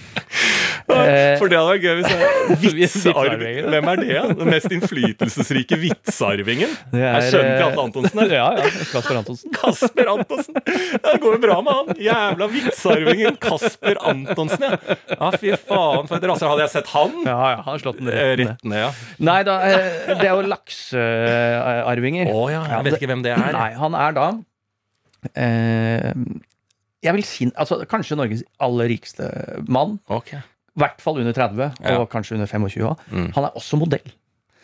Eh, 0.86 1.36
For 1.42 1.50
det 1.50 1.58
hadde 1.58 1.72
vært 1.72 1.82
gøy 1.82 1.96
hvis. 1.98 2.74
Vitsearvingen. 2.78 3.70
Hvem 3.74 3.88
er 3.90 4.02
det? 4.02 4.18
Den 4.38 4.50
mest 4.54 4.74
innflytelsesrike 4.76 5.80
vitsarvingen? 5.82 6.76
Det 6.92 7.02
er, 7.02 7.16
er, 7.18 7.26
sønnen 7.34 7.56
til 7.56 7.64
eh, 7.64 7.70
Atle 7.72 7.86
Antonsen 7.88 8.22
her. 8.22 8.34
Ja, 8.36 8.46
ja. 8.60 8.70
Kasper 8.92 9.20
Antonsen. 9.22 9.54
Kasper 9.56 10.12
Antonsen! 10.14 10.60
Det 10.62 11.16
går 11.24 11.38
jo 11.38 11.42
bra 11.42 11.58
med 11.66 11.80
han. 11.80 12.00
Jævla 12.06 12.50
vitsarvingen 12.54 13.40
Kasper 13.42 14.00
Antonsen, 14.12 14.66
ja. 14.68 14.98
Ja, 15.16 15.32
fy 15.34 15.54
faen, 15.66 16.06
for 16.10 16.18
et 16.20 16.28
rasshøl. 16.30 16.52
Hadde 16.54 16.66
jeg 16.68 16.74
sett 16.76 16.92
han? 16.94 17.14
Ja, 17.26 17.38
ja, 17.56 17.60
han 17.66 17.72
har 17.72 17.82
slått 17.82 18.02
den 18.02 18.12
Eh, 18.14 18.32
rett. 18.38 18.46
Rett 18.46 18.66
ned, 18.70 18.82
ja. 18.86 18.90
Nei 19.26 19.40
da, 19.48 19.56
eh, 19.66 20.16
det 20.20 20.28
er 20.30 20.34
jo 20.36 20.46
laksearvinger. 20.52 22.30
Å 22.36 22.44
ja, 22.54 22.62
jeg 22.76 22.88
vet 22.90 23.00
ikke 23.00 23.10
hvem 23.14 23.24
det 23.26 23.34
er. 23.34 23.48
Nei, 23.56 23.70
han 23.80 23.98
er 23.98 24.16
da 24.16 24.28
eh, 25.34 26.12
Jeg 27.06 27.16
vil 27.18 27.26
si 27.28 27.48
altså, 27.56 27.80
kanskje 27.90 28.18
Norges 28.20 28.44
aller 28.62 28.92
rikeste 28.94 29.32
mann. 29.66 29.98
Ok. 30.14 30.36
I 30.76 30.80
hvert 30.84 31.02
fall 31.02 31.18
under 31.22 31.34
30, 31.34 31.74
Ja. 31.82 31.98
og 32.02 32.10
kanskje 32.12 32.34
under 32.36 32.48
25 32.48 32.84
òg. 32.84 32.98
Mm. 33.12 33.30
Han 33.36 33.44
er 33.48 33.52
også 33.56 33.78
modell. 33.80 34.12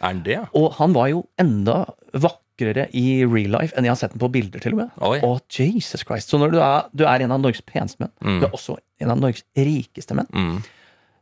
Er 0.02 0.08
han 0.08 0.24
det? 0.26 0.34
ja? 0.34 0.46
Og 0.58 0.74
han 0.80 0.94
var 0.94 1.08
jo 1.08 1.22
enda 1.40 1.86
vakrere 2.14 2.88
i 2.94 3.24
real 3.26 3.52
life 3.54 3.74
enn 3.78 3.86
jeg 3.86 3.92
har 3.94 3.96
sett 4.02 4.12
den 4.16 4.20
på 4.20 4.32
bilder, 4.32 4.60
til 4.60 4.74
og 4.74 4.78
med. 4.82 4.90
Oi. 5.02 5.20
Og 5.24 5.40
Jesus 5.50 6.04
Christ. 6.04 6.30
Så 6.30 6.38
når 6.42 6.52
du 6.52 6.60
er, 6.60 6.90
du 6.96 7.04
er 7.06 7.22
en 7.24 7.32
av 7.32 7.40
Norges 7.40 7.62
peneste 7.62 8.00
menn, 8.02 8.12
Mm. 8.22 8.40
du 8.42 8.46
er 8.48 8.52
også 8.52 8.78
en 9.00 9.12
av 9.12 9.18
Norges 9.20 9.44
rikeste 9.56 10.16
menn, 10.16 10.28
Mm. 10.34 10.64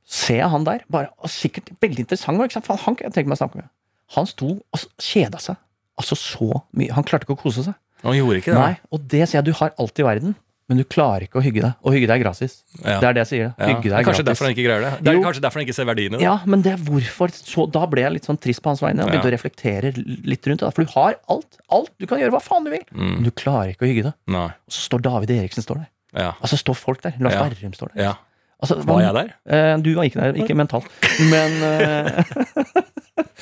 ser 0.06 0.38
jeg 0.38 0.50
han 0.50 0.64
der, 0.64 0.80
bare, 0.90 1.10
sikkert 1.28 1.70
veldig 1.82 2.00
interessant, 2.00 2.40
ikke 2.42 2.54
sant? 2.54 2.68
Han 2.82 2.96
kan 2.96 3.06
jeg 3.12 3.14
tenke 3.14 3.28
meg 3.30 3.38
å 3.38 3.44
snakke 3.46 3.56
med. 3.56 3.70
Han 4.16 4.26
sto 4.26 4.48
og 4.74 4.80
kjeda 4.98 5.38
seg. 5.40 5.56
Altså 6.00 6.16
så 6.16 6.64
mye. 6.74 6.92
Han 6.92 7.04
klarte 7.04 7.26
ikke 7.28 7.38
å 7.38 7.42
kose 7.44 7.64
seg. 7.64 7.76
Han 8.04 8.14
gjorde 8.16 8.38
ikke 8.42 8.54
det? 8.54 8.56
Nei, 8.56 8.78
og 8.92 9.08
det 9.08 9.28
sier 9.30 9.44
jeg, 9.44 9.46
du 9.46 9.52
har 9.60 9.74
alt 9.78 10.00
i 10.00 10.04
verden, 10.04 10.36
men 10.70 10.78
du 10.78 10.84
klarer 10.86 11.26
ikke 11.26 11.40
å 11.40 11.44
hygge 11.44 11.62
deg. 11.66 11.74
Og 11.84 11.92
hygge 11.96 12.08
deg 12.08 12.20
er 12.20 12.24
gratis. 12.24 12.60
Ja. 12.84 13.00
Det 13.02 13.08
er 13.10 13.14
det 13.18 13.24
jeg 13.26 13.30
sier. 13.32 13.50
Hygge 13.58 13.90
deg 13.90 13.96
er 13.98 14.04
kanskje 14.06 14.24
gratis. 14.24 14.26
derfor 14.30 14.46
han 14.46 14.54
ikke 14.56 14.66
greier 14.70 14.82
det. 14.86 14.92
Det 15.04 15.10
er 15.12 15.18
Jo. 15.18 15.24
kanskje 15.26 15.42
derfor 15.42 15.60
han 15.60 15.66
ikke 15.68 15.76
ser 15.80 15.86
verdien 15.90 16.14
i 16.14 16.18
det. 16.18 16.22
Ja, 16.24 16.36
men 16.46 16.62
det 16.62 16.72
er 16.74 16.78
hvorfor 16.78 17.34
så, 17.34 17.66
Da 17.72 17.86
ble 17.90 18.02
jeg 18.06 18.14
litt 18.14 18.26
sånn 18.30 18.40
trist 18.40 18.62
på 18.62 18.70
hans 18.70 18.80
vegne 18.86 19.04
og 19.04 19.10
begynte 19.10 19.26
Ja. 19.28 19.32
å 19.32 19.36
reflektere 19.38 19.92
litt 20.26 20.46
rundt 20.48 20.60
det. 20.62 20.74
For 20.76 20.84
du 20.86 20.92
har 20.94 21.16
alt. 21.28 21.58
alt, 21.70 21.90
Du 22.00 22.06
kan 22.06 22.20
gjøre 22.20 22.32
hva 22.32 22.42
faen 22.42 22.64
du 22.64 22.70
vil, 22.72 22.86
Mm. 22.94 23.14
men 23.16 23.24
du 23.24 23.32
klarer 23.32 23.74
ikke 23.76 23.86
å 23.86 23.90
hygge 23.92 24.04
deg. 24.04 24.14
Nei. 24.28 24.46
Og 24.46 24.70
så 24.72 24.88
står 24.90 25.02
David 25.02 25.30
Eriksen 25.32 25.64
står 25.64 25.76
der. 25.84 25.88
Ja. 26.16 26.32
Altså 26.42 26.58
står 26.58 26.76
folk 26.76 27.02
der. 27.02 27.14
Lars. 27.20 27.34
Berrum 27.36 27.74
står 27.74 27.94
der. 27.96 28.04
ja. 28.04 28.14
Altså, 28.62 28.76
Var 28.84 29.00
jeg 29.02 29.14
der? 29.14 29.30
Eh, 29.48 29.78
du 29.78 29.96
var 29.96 30.04
ikke 30.04 30.20
der, 30.20 30.34
ikke 30.34 30.56
mentalt. 30.56 30.86
Men 31.32 31.64
eh, 31.64 32.24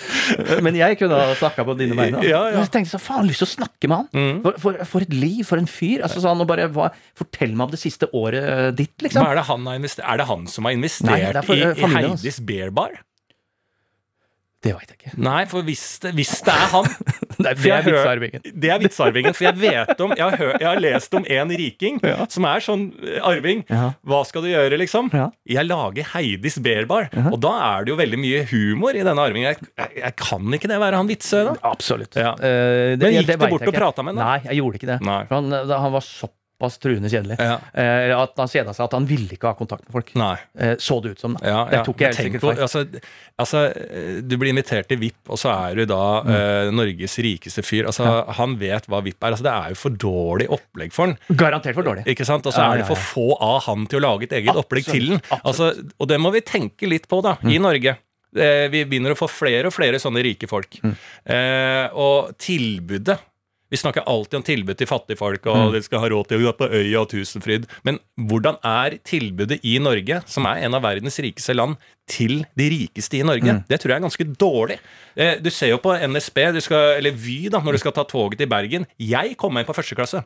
Men 0.66 0.78
jeg 0.78 1.00
kunne 1.00 1.18
ha 1.20 1.36
snakka 1.38 1.66
på 1.68 1.78
dine 1.80 1.98
vegne. 1.98 2.24
Ja, 2.28 2.44
ja. 2.52 2.62
Jeg 2.62 2.72
tenkte 2.74 2.94
så 2.96 3.02
faen, 3.02 3.28
lyst 3.30 3.44
til 3.44 3.50
å 3.50 3.54
snakke 3.56 3.90
med 3.90 4.04
han. 4.04 4.10
Mm. 4.14 4.44
For, 4.46 4.62
for, 4.64 4.82
for 4.94 5.08
et 5.08 5.16
liv, 5.16 5.42
for 5.48 5.62
en 5.62 5.70
fyr. 5.70 6.04
Altså, 6.06 6.24
han, 6.28 6.44
og 6.44 6.50
bare, 6.50 6.70
hva, 6.74 6.92
fortell 7.18 7.56
meg 7.56 7.70
om 7.70 7.76
det 7.76 7.82
siste 7.82 8.10
året 8.18 8.78
ditt, 8.78 8.96
liksom. 9.04 9.26
Er 9.26 9.40
det, 9.40 9.48
han 9.50 9.68
har 9.68 9.78
er 9.82 10.22
det 10.22 10.30
han 10.30 10.48
som 10.52 10.68
har 10.68 10.78
investert 10.78 11.10
Nei, 11.12 11.22
i, 11.58 11.62
eh, 11.64 11.84
i. 11.84 11.92
Heidis 11.98 12.42
Bear 12.44 12.74
Bar? 12.76 13.00
Det 14.66 14.72
veit 14.74 14.90
jeg 14.90 14.98
ikke. 14.98 15.12
Nei, 15.22 15.44
for 15.46 15.62
hvis 15.68 15.82
det, 16.02 16.12
hvis 16.18 16.32
det 16.42 16.50
er 16.50 16.70
han 16.72 16.88
Nei, 17.38 17.52
det 17.62 17.70
er 17.76 17.84
vitsearvingen. 17.86 18.42
Det 18.58 18.72
er 18.74 18.80
vitsearvingen. 18.82 19.36
For 19.38 19.46
jeg 19.46 19.60
vet 19.62 20.00
om 20.02 20.16
Jeg 20.18 20.24
har, 20.26 20.38
hør, 20.42 20.54
jeg 20.58 20.66
har 20.68 20.80
lest 20.82 21.14
om 21.20 21.28
en 21.30 21.52
riking 21.62 22.00
Ja. 22.02 22.26
som 22.34 22.48
er 22.50 22.64
sånn 22.66 22.88
eh, 23.06 23.20
arving. 23.22 23.62
Ja. 23.70 23.92
Hva 24.02 24.24
skal 24.26 24.42
du 24.48 24.50
gjøre, 24.50 24.80
liksom? 24.82 25.12
Ja. 25.14 25.28
Jeg 25.46 25.70
lager 25.70 26.10
Heidis 26.16 26.58
Bearbar. 26.66 27.06
Og 27.30 27.38
da 27.46 27.54
er 27.68 27.86
det 27.86 27.94
jo 27.94 28.00
veldig 28.02 28.20
mye 28.24 28.42
humor 28.50 28.98
i 28.98 29.06
denne 29.06 29.28
arvingen. 29.30 29.52
Jeg, 29.54 29.70
jeg, 29.78 29.94
jeg 30.02 30.16
kan 30.24 30.58
ikke 30.58 30.72
det 30.74 30.82
være 30.82 31.04
han 31.04 31.12
Vitsø, 31.14 31.44
da? 31.52 31.56
Absolutt. 31.70 32.18
Eh, 32.18 32.34
det- 32.42 32.98
Men 33.06 33.14
gikk 33.20 33.30
det 33.30 33.38
du 33.44 33.48
bort 33.54 33.68
og 33.70 33.78
prata 33.78 34.04
med 34.10 34.18
ham. 34.18 34.24
Nei, 34.26 34.40
jeg 34.50 34.62
gjorde 34.64 34.82
ikke 34.82 34.90
det. 34.96 35.00
Han, 35.30 35.54
han 35.54 35.94
var 36.00 36.02
såpass 36.10 36.34
truende 36.60 37.10
kjedelig. 37.10 37.38
Ja. 37.40 37.60
Eh, 37.74 38.12
at 38.18 38.34
han 38.38 38.48
kjeda 38.50 38.74
seg 38.74 38.86
at 38.88 38.94
han 38.98 39.06
ville 39.06 39.30
ikke 39.36 39.46
ha 39.52 39.54
kontakt 39.54 39.84
med 39.86 39.94
folk. 39.94 40.10
Nei. 40.16 40.36
Eh, 40.58 40.76
så 40.82 40.98
det 41.04 41.12
ut 41.12 41.20
som. 41.20 41.34
da. 41.38 41.46
Ja, 41.48 41.60
Det 41.70 41.86
tok 41.86 41.98
jeg 42.02 42.16
helt 42.16 42.18
sikkert 42.18 42.42
feil. 42.42 42.62
altså, 42.66 43.02
altså, 43.38 43.62
du 44.28 44.38
blir 44.38 44.50
invitert 44.50 44.88
til 44.90 44.98
VIP, 44.98 45.30
og 45.30 45.38
så 45.38 45.52
er 45.70 45.76
du 45.76 45.86
da 45.86 46.22
Mm. 46.24 46.32
eh, 46.34 46.72
Norges 46.72 47.18
rikeste 47.20 47.62
fyr. 47.64 47.86
Altså, 47.86 48.26
Han 48.34 48.58
vet 48.58 48.88
hva 48.88 49.02
VIP 49.04 49.22
er. 49.24 49.32
Altså, 49.32 49.44
det 49.44 49.54
er 49.54 49.70
jo 49.70 49.76
for 49.76 49.90
dårlig 49.92 50.48
opplegg 50.50 50.92
for 50.94 51.06
han. 51.08 51.18
Garantert 51.32 51.76
for 51.76 51.84
dårlig. 51.84 52.06
Ikke 52.08 52.26
sant? 52.26 52.46
Og 52.46 52.54
så 52.54 52.62
er 52.74 52.78
det 52.82 52.88
for 52.88 52.96
få 52.96 53.38
av 53.40 53.62
han 53.64 53.86
til 53.86 54.00
å 54.00 54.02
lage 54.10 54.24
et 54.24 54.32
eget 54.42 54.56
opplegg 54.56 54.86
til 54.86 55.08
den. 55.14 55.22
Altså, 55.46 55.74
og 56.00 56.08
det 56.08 56.20
må 56.20 56.32
vi 56.34 56.42
tenke 56.42 56.88
litt 56.90 57.08
på, 57.08 57.22
da, 57.22 57.36
Mm. 57.44 57.52
i 57.54 57.58
Norge. 57.60 57.98
Vi 58.34 58.84
begynner 58.86 59.12
å 59.14 59.18
få 59.18 59.28
flere 59.30 59.66
og 59.68 59.74
flere 59.74 59.98
sånne 59.98 60.22
rike 60.22 60.48
folk. 60.50 60.70
Mm. 60.84 60.96
Eh, 61.26 61.90
og 61.96 62.38
tilbudet 62.38 63.18
Vi 63.70 63.78
snakker 63.78 64.06
alltid 64.08 64.38
om 64.40 64.44
tilbud 64.48 64.78
til 64.80 64.88
fattigfolk, 64.88 65.44
Mm. 65.46 65.66
og 65.68 65.74
de 65.74 65.82
skal 65.84 66.00
ha 66.00 66.08
råd 66.08 66.28
til 66.30 66.40
å 66.40 66.46
gå 66.48 66.54
på 66.58 66.70
øya 66.72 67.02
og 67.02 67.10
Tusenfryd. 67.10 67.66
Men 67.84 68.00
hvordan 68.18 68.58
er 68.64 68.98
tilbudet 69.04 69.60
i 69.64 69.78
Norge, 69.80 70.22
som 70.26 70.46
er 70.46 70.64
en 70.64 70.74
av 70.76 70.82
verdens 70.84 71.20
rikeste 71.20 71.54
land, 71.56 71.76
til 72.08 72.46
de 72.56 72.70
rikeste 72.72 73.20
i 73.20 73.24
Norge? 73.28 73.44
Mm. 73.44 73.64
Det 73.68 73.80
tror 73.82 73.92
jeg 73.92 73.98
er 74.00 74.08
ganske 74.08 74.28
dårlig. 74.38 74.80
Eh, 75.18 75.36
du 75.44 75.50
ser 75.50 75.70
jo 75.74 75.78
på 75.84 75.92
NSB, 76.00 76.54
du 76.54 76.62
skal, 76.62 76.96
eller 76.98 77.12
Vy, 77.12 77.50
da, 77.50 77.60
når 77.60 77.74
du 77.74 77.78
skal 77.80 77.92
ta 77.92 78.04
toget 78.04 78.38
til 78.38 78.48
Bergen. 78.48 78.88
Jeg 78.98 79.36
kom 79.36 79.54
meg 79.54 79.66
inn 79.66 79.74
på 79.74 79.76
første 79.76 79.96
klasse. 79.96 80.24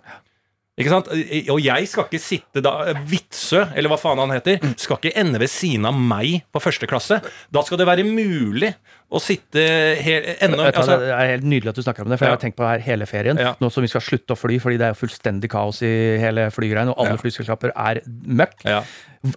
Ikke 0.82 0.92
sant? 0.94 1.08
Og 1.54 1.62
jeg 1.64 1.88
skal 1.92 2.08
ikke 2.10 2.20
sitte 2.24 2.64
da 2.66 2.72
Vitsø, 3.08 3.64
eller 3.78 3.92
hva 3.94 4.00
faen 4.02 4.20
han 4.24 4.34
heter, 4.36 4.60
skal 4.82 4.98
ikke 5.00 5.14
ende 5.22 5.40
ved 5.42 5.52
siden 5.54 5.86
av 5.90 5.94
meg 5.98 6.42
på 6.52 6.62
første 6.64 6.90
klasse. 6.90 7.22
Da 7.54 7.64
skal 7.68 7.80
det 7.82 7.88
være 7.90 8.06
mulig 8.08 8.74
å 9.12 9.20
sitte 9.20 9.62
hel, 10.00 10.24
hva, 10.56 10.70
altså, 10.72 10.98
det 11.02 11.10
er 11.12 11.32
helt 11.34 11.48
nydelig 11.52 11.74
at 11.74 11.80
du 11.80 11.84
snakker 11.84 12.06
om 12.06 12.12
det, 12.14 12.18
for 12.20 12.26
Ja. 12.26 12.32
jeg 12.32 12.38
har 12.40 12.44
tenkt 12.46 12.58
på 12.60 12.64
det 12.64 12.72
her 12.78 12.86
hele 12.92 13.06
ferien. 13.10 13.38
Ja. 13.38 13.54
Nå 13.60 13.70
som 13.72 13.84
vi 13.84 13.90
skal 13.92 14.02
slutte 14.06 14.36
å 14.36 14.40
fly, 14.40 14.58
fordi 14.64 14.78
det 14.80 14.88
er 14.92 15.00
fullstendig 15.00 15.50
kaos 15.52 15.82
i 15.84 15.92
hele 16.22 16.48
flygreien, 16.56 16.90
og 16.94 16.98
alle 17.04 17.18
Ja. 17.18 17.22
flyselskaper 17.24 17.74
er 17.76 18.02
møkk. 18.26 18.64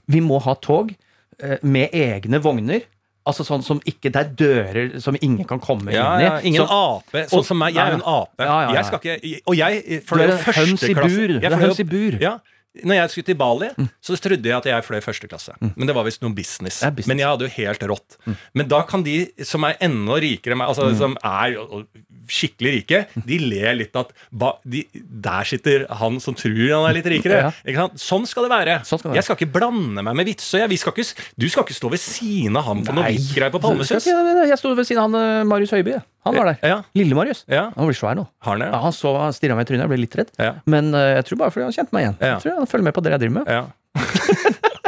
Vi 0.09 0.21
må 0.21 0.41
ha 0.43 0.55
tog 0.55 0.95
eh, 1.43 1.59
med 1.67 1.91
egne 1.93 2.39
vogner. 2.41 2.83
Altså 3.27 3.41
sånn 3.47 3.63
som 3.65 3.79
ikke 3.89 4.11
Det 4.13 4.17
er 4.21 4.29
dører 4.37 5.01
som 5.01 5.17
ingen 5.21 5.47
kan 5.49 5.59
komme 5.59 5.93
Ja, 5.95 6.15
inn 6.15 6.21
i. 6.21 6.25
ja, 6.25 6.33
ingen 6.45 6.67
Så- 6.67 6.99
ape. 6.99 7.23
Sånn 7.31 7.45
som 7.45 7.57
meg. 7.59 7.75
Jeg 7.75 7.89
er 7.89 7.95
en 7.95 8.03
ape. 8.05 8.45
Ja, 8.45 8.59
ja. 8.69 8.73
Jeg 8.75 8.85
skal 8.85 8.99
ikke 9.01 9.41
Og 9.47 9.57
jeg 9.57 10.03
Du 10.05 10.21
er 10.21 10.37
høns 10.53 10.83
i 10.83 10.95
bur. 10.95 11.41
Jeg 11.41 11.53
høns 11.53 11.81
i 11.81 11.85
bur. 11.85 12.19
Ja. 12.21 12.39
Når 12.83 12.95
jeg 12.99 13.11
skulle 13.13 13.27
til 13.29 13.37
Bali, 13.39 13.69
så 14.03 14.17
trodde 14.19 14.49
jeg 14.51 14.57
at 14.57 14.65
jeg 14.67 14.83
fløy 14.83 15.01
første 15.05 15.29
klasse. 15.31 15.53
Men 15.61 15.87
det 15.87 15.95
var 15.95 16.03
visst 16.09 16.23
noe 16.25 16.35
business. 16.35 16.81
Business. 16.83 17.07
Men 17.07 17.19
jeg 17.23 17.29
hadde 17.31 17.47
jo 17.47 17.53
helt 17.55 17.85
rått. 17.87 18.17
Men 18.53 18.67
da 18.69 18.81
kan 18.89 19.05
de 19.07 19.29
som 19.47 19.63
er 19.69 19.77
enda 19.81 20.17
rikere 20.19 20.57
enn 20.57 20.59
meg, 20.59 20.73
altså 20.73 20.91
som 20.99 21.15
er 21.23 21.55
skikkelig 22.25 22.73
rike, 22.79 23.01
de 23.29 23.39
ler 23.39 23.75
litt 23.77 23.97
at 24.01 24.11
ba, 24.33 24.55
de, 24.65 24.85
Der 24.95 25.45
sitter 25.45 25.85
han 26.01 26.17
som 26.25 26.35
tror 26.35 26.57
han 26.73 26.89
er 26.89 26.97
litt 26.97 27.07
rikere. 27.13 27.53
Ja. 27.69 27.87
Sånn 28.01 28.25
skal 28.27 28.49
det 28.49 28.53
være. 28.55 28.79
Sånn 28.89 28.99
skal 28.99 29.11
det 29.11 29.15
være. 29.15 29.21
Jeg 29.21 29.29
skal 29.29 29.39
ikke 29.39 29.53
blande 29.59 30.03
meg 30.07 30.17
med 30.17 30.27
vitser. 30.33 30.65
jeg. 30.65 30.73
Du 31.39 31.47
skal 31.51 31.65
ikke 31.67 31.77
stå 31.77 31.91
ved 31.93 32.01
siden 32.03 32.57
av 32.57 32.65
ham 32.65 32.83
for 32.87 32.97
noe 32.97 33.05
Nei. 33.07 33.15
VIP-greier 33.19 33.53
på 33.55 33.61
Palmesøs. 33.61 34.03
Palmesus. 34.03 34.09
ikke- 34.09 34.49
Jeg 34.49 34.59
sto 34.59 34.75
ved 34.75 34.87
siden 34.89 35.03
av 35.05 35.11
han 35.13 35.21
eh, 35.21 35.45
Marius 35.45 35.71
Høiby. 35.71 35.91
jeg. 35.95 36.03
Han 36.25 36.37
var 36.39 36.51
der. 36.51 36.61
Ja. 36.65 36.77
Lille-Marius. 36.97 37.45
Ja. 37.51 37.67
Han 37.77 37.91
blir 37.91 37.99
svær 37.99 38.17
nå. 38.17 38.27
Har 38.47 38.57
han? 38.57 38.67
Ja, 38.67 38.81
han 38.85 38.95
så 38.97 39.13
stirra 39.37 39.59
meg 39.59 39.67
i 39.67 39.73
trynet, 39.73 39.85
jeg 39.85 39.93
ble 39.93 40.01
litt 40.01 40.17
redd. 40.21 40.33
Ja. 40.41 40.55
Men 40.71 40.93
uh, 40.97 41.03
jeg 41.19 41.29
tror 41.29 41.43
bare 41.45 41.55
fordi 41.55 41.69
han 41.69 41.77
kjente 41.77 41.97
meg 41.97 42.07
igjen. 42.07 42.17
Ja. 42.21 42.37
Jeg 42.37 42.45
tror 42.47 42.63
han 42.63 42.71
følger 42.71 42.89
med 42.89 42.97
på 42.97 43.05
det 43.05 43.15
jeg 43.15 43.25
driver 43.27 43.37
med. 43.43 44.73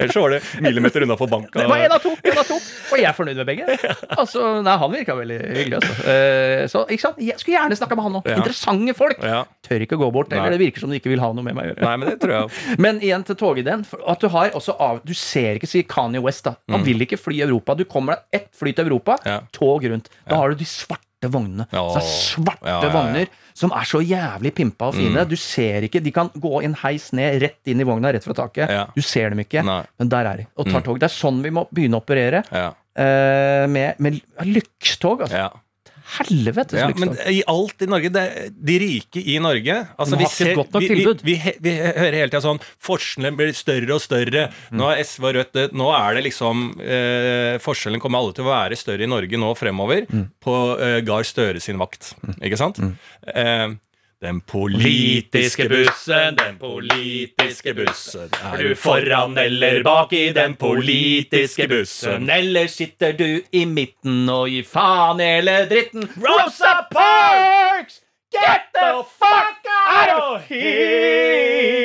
Ellers 0.00 0.16
så 0.16 0.22
var 0.24 0.34
det 0.34 0.40
millimeter 0.64 1.04
unna 1.06 1.16
for 1.20 1.30
banka. 1.30 1.58
Det 1.60 1.66
var 1.70 1.82
én 1.84 1.92
av 1.94 2.00
to! 2.02 2.12
En 2.24 2.38
av 2.40 2.48
to. 2.48 2.56
Og 2.56 2.96
jeg 2.98 3.06
er 3.10 3.16
fornøyd 3.16 3.40
med 3.42 3.48
begge. 3.50 3.66
Altså, 4.20 4.42
nei, 4.64 4.74
Han 4.80 4.92
virka 4.92 5.14
veldig 5.16 5.36
hyggelig. 5.54 5.78
Altså. 5.80 5.94
Eh, 6.12 6.64
så 6.72 6.82
ikke 6.90 7.04
sant? 7.06 7.20
Jeg 7.24 7.38
skulle 7.40 7.56
gjerne 7.58 7.76
snakka 7.78 7.96
med 7.98 8.06
han 8.08 8.18
òg. 8.20 8.28
Ja. 8.32 8.38
Interessante 8.42 8.94
folk. 8.98 9.20
Ja. 9.24 9.42
Tør 9.66 9.84
ikke 9.86 9.98
å 9.98 10.02
gå 10.04 10.10
bort. 10.18 10.32
Eller 10.34 10.56
det 10.56 10.60
virker 10.62 10.84
som 10.84 10.90
de 10.92 10.98
ikke 11.00 11.12
vil 11.12 11.22
ha 11.22 11.30
noe 11.36 11.44
med 11.46 11.56
meg 11.56 11.68
å 11.68 11.72
gjøre. 11.74 11.84
Nei, 11.86 11.94
men 12.02 12.10
det 12.12 12.16
tror 12.22 12.34
jeg 12.36 12.78
Men 12.86 13.00
igjen 13.04 13.24
til 13.28 13.38
togideen. 13.40 13.84
At 14.08 14.20
du 14.24 14.28
har 14.32 14.50
også 14.58 14.74
av 14.80 15.00
Du 15.06 15.14
ser 15.16 15.60
ikke 15.60 15.70
si 15.70 15.84
Kanye 15.88 16.22
West, 16.24 16.44
da. 16.48 16.56
Han 16.74 16.84
vil 16.86 17.06
ikke 17.06 17.18
fly 17.20 17.38
i 17.40 17.44
Europa. 17.46 17.76
Du 17.78 17.84
kommer 17.88 18.18
deg 18.18 18.40
ett 18.42 18.50
fly 18.56 18.72
til 18.76 18.88
Europa, 18.90 19.18
Mm. 19.20 19.26
Ja. 19.30 19.38
tog 19.52 19.84
rundt. 19.90 20.06
Da 20.28 20.36
har 20.40 20.50
du 20.52 20.60
de 20.60 20.64
svarte 20.68 21.04
vognene. 21.28 21.66
Ja. 21.72 21.84
Så 21.92 22.00
det 22.00 22.06
er 22.06 22.14
svarte 22.16 22.70
Ja, 22.70 22.80
ja, 22.86 22.92
vogner 22.94 23.28
som 23.60 23.72
er 23.76 23.84
så 23.88 24.00
jævlig 24.00 24.54
pimpa 24.56 24.88
og 24.88 24.96
fine. 24.96 25.24
Du 25.28 25.36
ser 25.36 25.84
ikke 25.84 26.00
De 26.00 26.12
kan 26.14 26.30
gå 26.32 26.62
en 26.64 26.74
heis 26.80 27.10
ned, 27.12 27.40
rett 27.42 27.68
inn 27.68 27.82
i 27.82 27.84
vogna, 27.84 28.12
rett 28.14 28.24
fra 28.24 28.36
taket. 28.38 28.72
Du 28.96 29.02
ser 29.04 29.34
dem 29.34 29.42
ikke. 29.44 29.64
Nei. 29.66 29.82
Men 30.00 30.12
der 30.12 30.30
er 30.30 30.36
de. 30.40 30.46
Og 30.56 30.70
tar 30.70 30.84
tog. 30.86 31.00
Det 31.00 31.10
er 31.10 31.14
sånn 31.14 31.42
vi 31.44 31.52
må 31.52 31.66
begynne 31.68 31.98
å 31.98 32.04
operere. 32.04 32.44
Eh, 32.50 33.66
med, 33.68 34.00
med 34.00 34.20
lykstog, 34.48 35.26
altså. 35.26 35.50
Helvetes 36.18 36.78
ja 36.80 36.88
men 36.98 37.12
i 37.30 37.42
alt 37.50 37.82
i 37.84 37.88
Norge 37.90 38.10
det, 38.14 38.24
De 38.58 38.76
rike 38.82 39.22
i 39.22 39.36
Norge 39.42 39.76
altså, 39.96 40.18
vi, 40.20 40.26
nok 40.56 40.72
vi, 40.80 40.88
vi, 40.94 41.04
vi, 41.24 41.36
vi 41.64 41.74
hører 41.78 42.16
hele 42.20 42.30
tida 42.32 42.42
sånn 42.44 42.60
Forskjellene 42.86 43.36
blir 43.38 43.52
større 43.56 43.94
og 43.96 44.02
større. 44.04 44.46
Nå 44.74 44.88
er 44.92 45.02
SV 45.04 45.28
og 45.30 45.36
Rødt 45.38 45.52
det- 45.56 45.68
Nå 45.76 45.90
er 45.96 46.14
det 46.18 46.24
liksom 46.30 46.64
eh, 46.80 47.58
Forskjellen 47.62 48.00
kommer 48.02 48.20
alle 48.24 48.34
til 48.36 48.44
å 48.46 48.50
være 48.52 48.78
større 48.80 49.06
i 49.06 49.10
Norge 49.10 49.38
nå 49.40 49.52
fremover 49.58 50.06
på 50.42 50.56
eh, 50.80 50.98
Gahr 51.06 51.26
Støre 51.28 51.60
sin 51.62 51.78
vakt. 51.80 52.12
Ikke 52.40 52.58
sant? 52.60 52.80
Eh, 53.34 53.68
den 54.20 54.40
politiske 54.40 55.68
bussen, 55.68 56.36
den 56.36 56.58
politiske 56.58 57.74
bussen. 57.74 58.28
Er 58.52 58.62
du 58.62 58.74
foran 58.76 59.38
eller 59.38 59.82
bak 59.82 60.12
i 60.12 60.32
den 60.36 60.56
politiske 60.60 61.68
bussen? 61.68 62.30
Eller 62.30 62.66
sitter 62.68 63.12
du 63.16 63.40
i 63.52 63.64
midten 63.64 64.28
og 64.28 64.48
gir 64.52 64.64
faen 64.68 65.20
hele 65.24 65.66
dritten? 65.72 66.04
Rosa 66.20 66.82
Parks! 66.92 68.00
Get 68.30 68.62
the 68.76 69.02
fuck 69.18 69.66
out 69.90 70.10
of 70.22 70.42
here! 70.46 71.80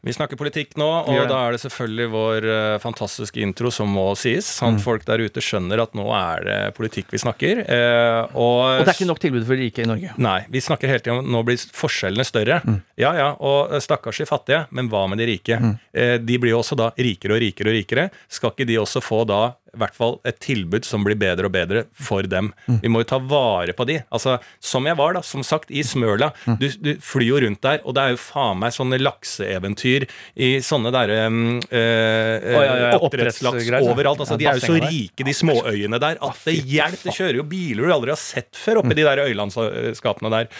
Vi 0.00 0.14
snakker 0.16 0.38
politikk 0.40 0.78
nå, 0.80 0.86
og 1.12 1.18
da 1.28 1.38
er 1.44 1.52
det 1.52 1.60
selvfølgelig 1.60 2.06
vår 2.12 2.44
eh, 2.48 2.76
fantastiske 2.80 3.40
intro 3.44 3.68
som 3.74 3.90
må 3.92 4.06
sies. 4.16 4.46
Sånn 4.48 4.78
at 4.78 4.84
folk 4.84 5.04
der 5.04 5.20
ute 5.20 5.42
skjønner 5.44 5.82
at 5.82 5.92
nå 5.98 6.06
er 6.16 6.46
det 6.46 6.58
politikk 6.78 7.12
vi 7.12 7.20
snakker. 7.20 7.60
Eh, 7.68 8.20
og, 8.32 8.62
Og 8.80 8.84
det 8.86 8.94
er 8.94 8.96
ikke 8.96 9.08
nok 9.10 9.20
tilbud 9.20 9.44
for 9.44 9.60
de 9.60 9.66
rike 9.68 9.84
i 9.84 9.88
Norge. 9.90 10.14
Nei, 10.16 10.38
vi 10.48 10.62
snakker 10.64 10.88
hele 10.88 11.04
tiden 11.04 11.20
om 11.20 11.28
nå 11.36 11.42
blir 11.44 11.60
forskjellene 11.76 12.24
større. 12.24 12.62
Mm. 12.64 12.78
Ja 13.02 13.12
ja, 13.18 13.28
og 13.36 13.74
eh, 13.76 13.82
stakkars 13.84 14.22
de 14.22 14.28
fattige, 14.30 14.62
men 14.72 14.88
hva 14.88 15.04
med 15.12 15.20
de 15.20 15.28
rike? 15.34 15.60
Eh, 15.92 16.16
de 16.16 16.40
blir 16.40 16.54
jo 16.54 16.62
også 16.62 16.78
da 16.80 16.88
rikere 16.96 17.36
og 17.36 17.44
rikere 17.44 17.74
og 17.74 17.76
rikere. 17.82 18.08
Skal 18.32 18.54
ikke 18.54 18.68
de 18.72 18.80
også 18.80 19.04
få 19.04 19.20
da 19.28 19.42
i 19.70 19.80
hvert 19.80 19.96
fall 19.96 20.18
et 20.28 20.38
tilbud 20.42 20.86
som 20.86 21.04
blir 21.06 21.18
bedre 21.20 21.48
og 21.48 21.54
bedre 21.54 21.84
for 21.94 22.26
dem? 22.26 22.50
Mm. 22.66 22.78
Vi 22.82 22.92
må 22.92 23.02
jo 23.02 23.08
ta 23.12 23.20
vare 23.22 23.74
på 23.76 23.86
de. 23.88 24.00
Altså, 24.14 24.38
som 24.62 24.86
jeg 24.88 24.98
var, 24.98 25.14
da, 25.16 25.22
som 25.26 25.44
sagt, 25.46 25.70
i 25.70 25.84
Smøla. 25.86 26.30
Mm. 26.46 26.58
Du, 26.60 26.66
du 26.82 26.90
flyr 27.04 27.26
jo 27.28 27.40
rundt 27.44 27.62
der, 27.64 27.80
og 27.84 27.96
det 27.96 28.04
er 28.04 28.14
jo 28.14 28.20
faen 28.22 28.60
meg 28.62 28.74
sånne 28.76 29.00
lakseeventyr 29.00 30.06
i 30.40 30.50
sånne 30.64 30.92
derre 30.94 31.18
um, 31.30 31.40
eh, 31.70 32.50
Å, 32.50 32.62
ja, 32.64 32.76
ja, 32.84 32.92
oppdrettslaks 33.00 33.70
overalt. 33.80 34.24
Altså, 34.24 34.36
Ja, 34.36 34.42
de 34.42 34.50
er 34.50 34.60
jo 34.60 34.66
så 34.68 34.78
rike, 34.86 35.26
de 35.26 35.36
småøyene 35.36 36.00
der, 36.02 36.20
at 36.20 36.46
det 36.46 36.56
hjelper. 36.60 37.08
Det 37.10 37.16
kjører 37.16 37.40
jo 37.40 37.48
biler 37.50 37.88
du 37.88 37.94
aldri 37.94 38.14
har 38.14 38.20
sett 38.20 38.52
før 38.58 38.82
oppi 38.82 38.96
de 38.98 39.06
der 39.06 39.24
øylandskapene 39.24 40.32
der. 40.32 40.50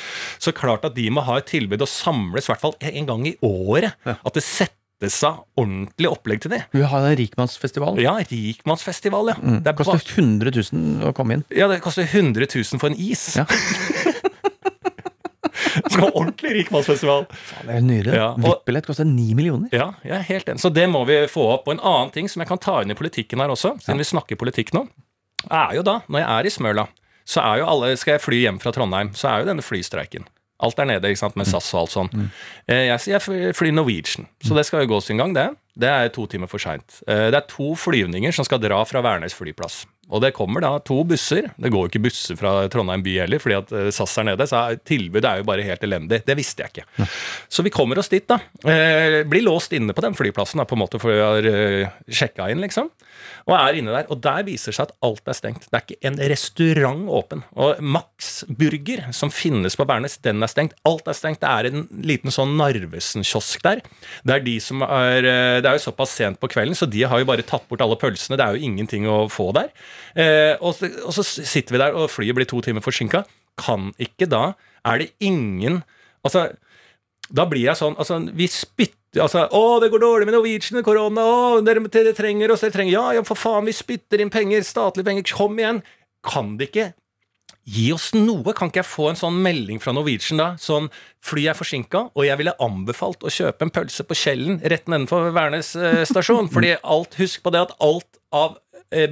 Så 0.41 0.55
klart 0.57 0.87
at 0.89 0.97
de 0.97 1.07
må 1.13 1.25
ha 1.27 1.39
et 1.41 1.49
tilbud 1.51 1.83
og 1.85 1.91
samles 1.91 2.49
i 2.49 2.53
hvert 2.53 2.65
fall 2.65 2.77
en 2.81 3.09
gang 3.09 3.27
i 3.29 3.37
året. 3.47 3.97
At 4.07 4.37
det 4.37 4.45
settes 4.47 4.80
av 5.25 5.45
ordentlig 5.57 6.09
opplegg 6.11 6.41
til 6.45 6.51
det. 6.53 6.59
Vi 6.77 6.83
har 6.85 7.07
en 7.09 7.17
rikmannsfestival. 7.17 8.01
Ja, 8.05 8.19
rikmannsfestival, 8.21 9.31
ja. 9.33 9.37
Det 9.41 9.63
Det, 9.65 9.73
er 9.73 9.79
koster 9.79 9.97
ba- 9.97 10.17
100 10.21 10.51
000 10.73 11.09
å 11.09 11.13
komme 11.17 11.33
inn. 11.39 11.45
ja, 11.57 11.69
det 11.69 11.81
koster 11.81 12.05
100 12.05 12.47
000 12.53 12.79
for 12.83 12.91
en 12.93 12.99
is. 13.01 13.37
Ja. 13.37 13.47
Skal 15.91 16.03
ha 16.05 16.11
ordentlig 16.13 16.53
rikmannsfestival. 16.61 17.25
Det 17.67 17.75
er 17.77 17.83
nydelig. 17.85 18.15
Ja, 18.17 18.29
VIP-billett 18.39 18.87
koster 18.89 19.07
ni 19.09 19.33
millioner. 19.39 19.69
Ja, 19.75 19.91
jeg 20.05 20.15
er 20.19 20.27
helt 20.29 20.49
enig. 20.53 20.61
Så 20.63 20.71
det 20.75 20.87
må 20.91 21.03
vi 21.09 21.17
få 21.31 21.45
opp. 21.55 21.67
Og 21.69 21.75
en 21.77 21.83
annen 21.83 22.13
ting 22.15 22.29
som 22.31 22.43
jeg 22.43 22.49
kan 22.51 22.61
ta 22.63 22.81
inn 22.85 22.93
i 22.93 22.97
politikken 22.99 23.41
her 23.43 23.53
også, 23.53 23.75
siden 23.83 24.01
vi 24.01 24.07
snakker 24.09 24.39
politikk 24.41 24.73
nå, 24.77 24.85
er 25.51 25.77
jo 25.79 25.85
da, 25.87 26.01
når 26.11 26.23
jeg 26.25 26.29
er 26.37 26.49
i 26.51 26.53
Smøla, 26.55 26.85
så 27.31 27.43
er 27.47 27.61
jo 27.63 27.69
alle 27.71 27.93
Skal 28.01 28.17
jeg 28.17 28.23
fly 28.25 28.39
hjem 28.43 28.59
fra 28.63 28.73
Trondheim, 28.75 29.13
så 29.17 29.31
er 29.31 29.43
jo 29.45 29.51
denne 29.53 29.65
flystreiken. 29.65 30.27
Alt 30.61 30.79
er 30.83 30.91
nede, 30.91 31.09
ikke 31.09 31.23
sant, 31.25 31.37
med 31.41 31.47
SAS 31.49 31.71
og 31.75 31.81
alt 31.87 31.95
sånn. 31.97 32.11
Eh, 32.69 32.87
Jeg 32.91 33.01
jeg 33.15 33.55
flyr 33.57 33.73
Norwegian, 33.73 34.27
så 34.45 34.55
det 34.57 34.67
skal 34.69 34.85
jo 34.85 34.93
gå 34.95 35.03
sin 35.03 35.17
gang, 35.21 35.33
det. 35.35 35.49
Det 35.81 35.89
er 35.89 36.09
to 36.13 36.27
timer 36.27 36.49
for 36.51 36.59
seint. 36.61 36.99
Det 37.07 37.33
er 37.35 37.47
to 37.49 37.71
flyvninger 37.79 38.35
som 38.35 38.45
skal 38.45 38.59
dra 38.61 38.83
fra 38.85 39.01
Værnes 39.01 39.33
flyplass. 39.33 39.87
Og 40.11 40.21
det 40.25 40.33
kommer 40.35 40.61
da 40.61 40.73
to 40.83 41.05
busser. 41.07 41.47
Det 41.57 41.71
går 41.71 41.85
jo 41.87 41.89
ikke 41.93 42.03
busser 42.03 42.37
fra 42.37 42.67
Trondheim 42.69 43.01
by 43.07 43.13
heller, 43.23 43.39
fordi 43.39 43.57
at 43.61 43.73
eh, 43.79 43.91
SAS 43.95 44.17
er 44.19 44.27
nede. 44.27 44.47
Så 44.51 44.59
tilbudet 44.85 45.25
er 45.31 45.39
jo 45.41 45.47
bare 45.47 45.63
helt 45.65 45.85
elendig. 45.87 46.19
Det 46.27 46.37
visste 46.37 46.65
jeg 46.67 46.75
ikke. 46.75 47.07
Så 47.49 47.63
vi 47.65 47.71
kommer 47.73 48.01
oss 48.03 48.11
dit, 48.11 48.27
da. 48.29 48.41
Eh, 48.67 49.21
blir 49.31 49.47
låst 49.47 49.73
inne 49.79 49.95
på 49.95 50.03
den 50.05 50.19
flyplassen, 50.19 50.59
da, 50.61 50.67
på 50.67 50.75
en 50.77 50.83
måte, 50.83 50.99
for 51.01 51.15
vi 51.15 51.23
har 51.23 51.47
eh, 51.47 51.95
sjekka 52.11 52.51
inn, 52.51 52.61
liksom. 52.67 52.91
Og 53.49 53.55
er 53.57 53.79
inne 53.79 53.95
der. 53.95 54.09
Og 54.13 54.21
der 54.25 54.45
viser 54.47 54.75
seg 54.75 54.89
at 54.89 54.95
alt 55.07 55.31
er 55.31 55.37
stengt. 55.37 55.67
Det 55.69 55.79
er 55.79 55.85
ikke 55.85 56.11
en 56.11 56.19
restaurant 56.33 57.03
åpen. 57.21 57.43
Og 57.57 57.81
Max 57.83 58.31
Burger, 58.49 59.07
som 59.17 59.33
finnes 59.35 59.77
på 59.79 59.87
Værnes, 59.89 60.19
den 60.25 60.43
er 60.45 60.53
stengt. 60.53 60.77
Alt 60.89 61.09
er 61.11 61.17
stengt. 61.17 61.43
Det 61.43 61.51
er 61.51 61.71
en 61.71 61.87
liten 62.07 62.35
sånn 62.35 62.57
Narvesen-kiosk 62.61 63.65
der. 63.67 63.83
Det 64.27 64.37
er 64.37 64.47
de 64.47 64.57
som 64.63 64.85
er 64.87 65.21
eh, 65.25 65.59
Det 65.61 65.71
er 65.71 65.79
jo 65.79 65.87
såpass 65.89 66.17
sent 66.21 66.41
på 66.41 66.51
kvelden, 66.53 66.77
så 66.79 66.89
de 66.91 67.05
har 67.09 67.23
jo 67.23 67.29
bare 67.29 67.47
tatt 67.47 67.69
bort 67.71 67.85
alle 67.85 67.99
pølsene. 68.01 68.39
Det 68.41 68.47
er 68.47 68.57
jo 68.57 68.71
ingenting 68.71 69.09
å 69.11 69.23
få 69.33 69.51
der. 69.57 69.71
Eh, 70.15 70.55
og, 70.61 70.75
så, 70.79 70.91
og 71.05 71.15
så 71.17 71.27
sitter 71.27 71.77
vi 71.77 71.85
der, 71.85 71.97
og 71.97 72.11
flyet 72.13 72.37
blir 72.37 72.49
to 72.51 72.63
timer 72.65 72.85
forsinka. 72.85 73.25
Kan 73.61 73.91
ikke 74.01 74.29
da 74.31 74.55
Er 74.87 75.03
det 75.03 75.11
ingen 75.21 75.83
Altså 76.25 76.47
da 77.31 77.47
blir 77.51 77.69
jeg 77.69 77.79
sånn 77.79 77.97
altså, 78.01 78.19
Vi 78.37 78.49
spytter 78.51 78.99
Altså, 79.19 79.49
'Å, 79.51 79.81
det 79.83 79.91
går 79.91 80.03
dårlig 80.05 80.27
med 80.29 80.35
Norwegian 80.37 80.79
med 80.79 80.85
korona. 80.87 81.25
Å, 81.27 81.65
dere, 81.67 81.83
dere 81.91 82.15
trenger 82.15 82.53
oss, 82.53 82.63
dere 82.63 82.77
trenger 82.77 82.93
Ja, 82.93 83.07
ja, 83.19 83.23
for 83.27 83.35
faen, 83.35 83.67
vi 83.67 83.75
spytter 83.75 84.21
inn 84.23 84.31
penger. 84.31 84.63
Statlige 84.63 85.09
penger. 85.09 85.35
Kom 85.35 85.59
igjen. 85.59 85.83
Kan 86.23 86.57
det 86.61 86.71
ikke 86.71 86.93
Gi 87.71 87.91
oss 87.93 88.09
noe! 88.17 88.55
Kan 88.57 88.71
ikke 88.71 88.81
jeg 88.81 88.89
få 88.89 89.11
en 89.11 89.19
sånn 89.21 89.37
melding 89.45 89.79
fra 89.83 89.93
Norwegian 89.93 90.41
da? 90.41 90.47
Sånn, 90.59 90.89
flyet 91.23 91.53
er 91.53 91.59
forsinka, 91.59 92.01
og 92.17 92.25
jeg 92.25 92.39
ville 92.41 92.55
anbefalt 92.63 93.23
å 93.23 93.31
kjøpe 93.31 93.67
en 93.67 93.73
pølse 93.75 94.07
på 94.09 94.17
Kjellen 94.17 94.63
rett 94.73 94.89
nedenfor 94.89 95.29
Værnes 95.37 95.75
eh, 95.77 96.01
stasjon. 96.09 96.49
Fordi 96.51 96.73
alt, 96.81 97.19
husk 97.21 97.45
på 97.45 97.53
det 97.55 97.61
at 97.69 97.77
alt 97.85 98.19
av 98.33 98.57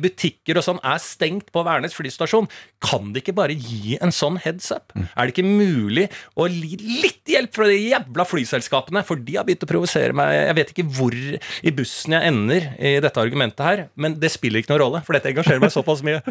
butikker 0.03 0.59
og 0.61 0.65
sånn 0.67 0.81
er 0.87 0.99
stengt 1.03 1.53
på 1.55 1.63
Værnes 1.67 1.95
flystasjon. 1.97 2.49
Kan 2.85 3.13
de 3.15 3.21
ikke 3.23 3.35
bare 3.37 3.55
gi 3.59 3.97
en 4.03 4.13
sånn 4.15 4.39
heads 4.43 4.71
up? 4.75 4.93
Er 4.97 5.27
det 5.29 5.35
ikke 5.35 5.47
mulig 5.49 6.09
å 6.39 6.47
gi 6.51 6.77
litt 7.03 7.25
hjelp 7.29 7.55
fra 7.55 7.67
de 7.71 7.77
jævla 7.91 8.27
flyselskapene? 8.29 9.05
For 9.07 9.17
de 9.17 9.37
har 9.39 9.45
begynt 9.49 9.65
å 9.67 9.71
provosere 9.71 10.15
meg. 10.17 10.33
Jeg 10.49 10.59
vet 10.61 10.73
ikke 10.75 10.87
hvor 10.99 11.15
i 11.19 11.75
bussen 11.75 12.17
jeg 12.17 12.33
ender 12.33 12.69
i 12.79 12.95
dette 13.05 13.21
argumentet 13.23 13.65
her, 13.67 13.85
men 13.97 14.15
det 14.21 14.31
spiller 14.35 14.63
ikke 14.63 14.73
noen 14.75 14.85
rolle, 14.87 15.03
for 15.07 15.17
dette 15.19 15.33
engasjerer 15.33 15.63
meg 15.63 15.75
såpass 15.75 16.03
mye. 16.07 16.23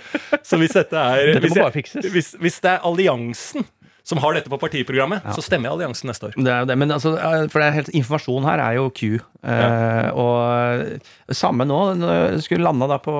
Så 0.43 0.59
hvis 0.61 0.75
dette 0.77 0.95
er 0.97 1.33
hvis 1.41 1.53
jeg- 1.55 2.11
hvis, 2.13 2.33
hvis 2.41 2.59
det 2.63 2.71
er 2.75 2.85
alliansen 2.87 3.65
som 4.07 4.21
har 4.23 4.37
dette 4.37 4.47
på 4.47 4.55
partiprogrammet, 4.61 5.25
så 5.35 5.43
stemmer 5.43 5.67
jeg 5.67 5.75
alliansen 5.75 6.07
neste 6.07 6.29
år. 6.29 6.35
Det 6.39 6.47
er 6.53 6.61
jo 6.63 6.67
det, 6.69 6.77
men 6.79 6.93
altså, 6.95 7.11
eh, 7.19 7.47
for 7.51 7.59
det 7.59 7.65
er 7.67 7.75
helt, 7.81 7.89
informasjon 7.99 8.45
her 8.47 8.61
er 8.63 8.77
jo 8.77 8.85
Q. 8.95 9.17
Eh, 9.43 10.09
Og 10.15 11.35
samme 11.35 11.67
nå, 11.67 11.79
når 11.99 12.37
vi 12.37 12.41
skulle 12.45 12.63
landa 12.63 12.87
da 12.87 12.97
på 13.03 13.11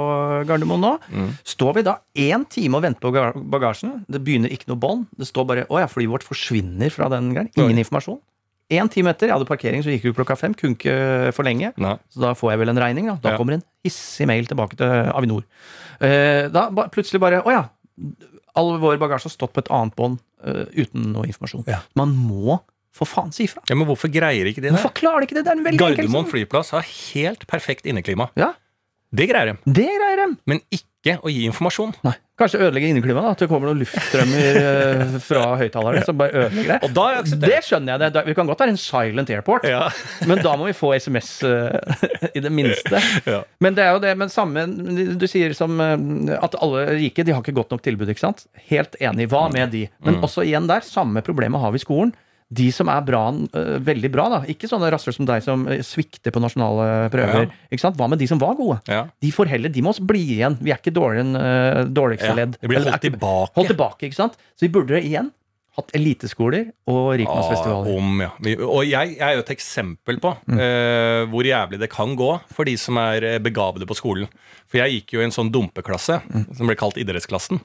Gardermoen 0.47 0.81
nå. 0.85 0.93
Står 1.43 1.75
vi 1.75 1.83
da 1.89 1.97
én 2.15 2.47
time 2.49 2.79
og 2.79 2.85
venter 2.87 3.03
på 3.03 3.43
bagasjen, 3.51 4.05
det 4.07 4.23
begynner 4.23 4.49
ikke 4.53 4.71
noe 4.71 4.79
bånd. 4.79 5.05
Det 5.17 5.27
står 5.27 5.45
bare 5.51 5.65
'Å 5.67 5.79
ja, 5.83 5.87
flyet 5.91 6.09
vårt 6.09 6.23
forsvinner 6.23 6.89
fra 6.91 7.09
den 7.09 7.33
greien'. 7.35 7.51
Ingen 7.57 7.83
informasjon. 7.83 8.19
Én 8.69 8.89
time 8.91 9.09
etter, 9.11 9.27
jeg 9.27 9.35
hadde 9.37 9.47
parkering, 9.47 9.81
så 9.83 9.91
gikk 9.91 10.03
det 10.03 10.15
klokka 10.15 10.35
fem. 10.37 10.53
Kunne 10.53 10.75
ikke 10.75 11.31
forlenge. 11.33 11.71
Nei. 11.77 11.95
Så 12.11 12.19
da 12.19 12.33
får 12.33 12.51
jeg 12.51 12.59
vel 12.59 12.69
en 12.69 12.77
regning, 12.83 13.05
da. 13.07 13.15
Da 13.21 13.29
Ja. 13.31 13.37
kommer 13.37 13.53
en 13.53 13.63
hissig 13.83 14.27
mail 14.27 14.45
tilbake 14.45 14.75
til 14.75 14.87
Avinor. 15.15 15.43
Eh, 16.01 16.47
da 16.49 16.69
ba, 16.69 16.87
plutselig 16.89 17.19
bare 17.19 17.41
Å 17.43 17.51
ja. 17.51 17.63
All 18.57 18.73
vår 18.81 18.97
bagasje 19.01 19.29
har 19.29 19.33
stått 19.35 19.53
på 19.55 19.61
et 19.63 19.69
annet 19.73 19.95
bånd 19.97 20.17
uh, 20.43 20.65
uten 20.73 21.11
noe 21.13 21.27
informasjon. 21.29 21.63
Ja. 21.69 21.83
Man 21.99 22.15
må 22.17 22.57
for 22.97 23.05
faen 23.05 23.29
si 23.35 23.45
ifra. 23.45 23.61
Ja, 23.69 23.75
Men 23.77 23.85
hvorfor 23.85 24.09
greier 24.09 24.47
ikke 24.49 24.63
de 24.63 24.71
det? 24.71 24.75
Hvorfor 24.79 24.95
klarer 24.97 25.21
de 25.21 25.27
ikke 25.29 25.37
det? 25.37 25.43
Det 25.45 25.51
er 25.53 25.59
en 25.59 25.65
veldig 25.67 25.77
enkel 25.77 25.97
Gardermoen 26.01 26.25
sak. 26.25 26.31
flyplass 26.33 26.71
har 26.73 26.87
helt 27.13 27.45
perfekt 27.51 27.85
inneklima. 27.85 28.31
Ja, 28.39 28.53
Det 29.13 29.27
greier 29.29 29.53
de. 29.53 29.73
det 29.77 29.85
greier 29.87 30.17
de. 30.23 30.25
Men 30.49 30.59
ikke 30.73 30.83
å 31.23 31.31
gi 31.31 31.45
informasjon. 31.47 31.93
Nei. 32.03 32.13
Kanskje 32.37 32.59
ødelegge 32.61 32.89
inneklimaet? 32.91 33.31
At 33.33 33.39
det 33.41 33.47
kommer 33.49 33.71
noen 33.71 33.79
luftstrømmer 33.81 34.57
eh, 34.61 35.15
fra 35.25 35.45
høyttalerne 35.57 36.03
som 36.05 36.17
bare 36.19 36.43
ødelegger 36.43 36.73
det. 36.75 36.77
Og 36.85 36.91
da 36.93 37.05
jeg 37.15 37.39
Det 37.41 37.61
skjønner 37.65 37.93
jeg. 37.95 37.99
det. 38.03 38.09
Da- 38.13 38.23
Vi 38.27 38.35
kan 38.37 38.45
godt 38.51 38.59
være 38.61 38.73
en 38.75 38.77
silent 38.81 39.31
airport, 39.33 39.65
Ja. 39.65 39.87
men 40.29 40.43
da 40.45 40.53
må 40.59 40.67
vi 40.69 40.75
få 40.77 40.91
SMS 40.99 41.31
eh, 41.47 42.29
i 42.35 42.43
det 42.45 42.51
minste. 42.53 43.01
Ja. 43.31 43.39
Men 43.63 43.73
det 43.79 43.83
er 43.87 43.95
jo 43.95 44.03
det, 44.03 44.13
men 44.19 44.29
samme 44.29 44.67
Du 45.17 45.25
sier 45.27 45.53
som 45.57 45.79
eh, 45.81 46.37
at 46.37 46.55
alle 46.61 46.85
rike 46.99 47.25
de 47.25 47.33
har 47.33 47.41
ikke 47.41 47.55
godt 47.57 47.71
nok 47.73 47.81
tilbud, 47.87 48.09
ikke 48.13 48.25
sant? 48.27 48.45
Helt 48.69 48.95
enig. 49.01 49.29
Hva 49.33 49.47
med 49.53 49.71
de? 49.73 49.87
Men 50.03 50.17
Mm. 50.19 50.23
også 50.29 50.45
igjen 50.45 50.67
der, 50.69 50.81
samme 50.85 51.21
problemet 51.25 51.59
har 51.61 51.71
vi 51.73 51.81
i 51.81 51.85
skolen. 51.87 52.13
De 52.47 52.69
som 52.71 52.87
er 52.87 53.01
bra, 53.03 53.21
eh, 53.59 53.73
veldig 53.83 54.09
bra, 54.13 54.27
da. 54.31 54.37
Ikke 54.47 54.69
sånne 54.71 54.87
rasshøl 54.93 55.15
som 55.17 55.27
deg 55.27 55.43
som 55.43 55.65
eh, 55.67 55.81
svikter 55.83 56.31
på 56.31 56.39
nasjonale 56.39 57.09
prøver. 57.11 57.49
Ja. 57.49 57.67
Ikke 57.67 57.83
sant? 57.83 57.97
Hva 57.99 58.07
med 58.07 58.21
de 58.23 58.27
som 58.29 58.39
var 58.39 58.55
gode? 58.55 58.79
Ja. 58.87 59.01
De 59.19 59.31
får 59.35 59.51
heller, 59.51 59.73
de 59.73 59.83
må 59.83 59.91
også 59.91 60.05
bli 60.07 60.23
igjen. 60.37 60.55
Vi 60.63 60.71
er 60.71 60.79
ikke 60.79 60.95
dårligere 60.95 61.25
enn 61.25 61.41
eh, 61.41 61.81
dårligste 61.91 62.31
Ja, 62.31 62.37
ledd. 62.39 62.55
Vi 62.61 62.71
blir 62.71 62.85
holdt 62.87 63.03
tilbake. 63.03 63.51
Holdt 63.59 63.73
tilbake, 63.73 64.07
ikke 64.07 64.19
sant? 64.21 64.39
Så 64.55 64.67
vi 64.67 64.71
burde 64.79 65.01
igjen 65.01 65.33
hatt 65.77 65.91
eliteskoler 65.97 66.71
og 66.89 67.11
rikmannsfestivaler. 67.21 67.91
Ah, 67.91 67.97
om, 68.01 68.21
ja. 68.23 68.31
Og 68.65 68.81
jeg, 68.89 69.15
jeg 69.19 69.23
er 69.27 69.35
jo 69.37 69.43
et 69.45 69.53
eksempel 69.57 70.17
på 70.23 70.33
Mm. 70.47 70.57
uh, 70.59 71.23
hvor 71.31 71.43
jævlig 71.45 71.79
det 71.81 71.89
kan 71.91 72.15
gå 72.17 72.29
for 72.55 72.65
de 72.67 72.73
som 72.79 72.97
er 73.01 73.23
eh, 73.23 73.37
begavede 73.43 73.85
på 73.89 73.95
skolen. 73.97 74.27
For 74.67 74.79
jeg 74.81 74.97
gikk 74.97 75.13
jo 75.15 75.21
i 75.21 75.25
en 75.27 75.31
sånn 75.31 75.49
dumpeklasse 75.53 76.17
Mm. 76.27 76.45
som 76.57 76.67
ble 76.67 76.75
kalt 76.79 76.97
idrettsklassen. 76.99 77.59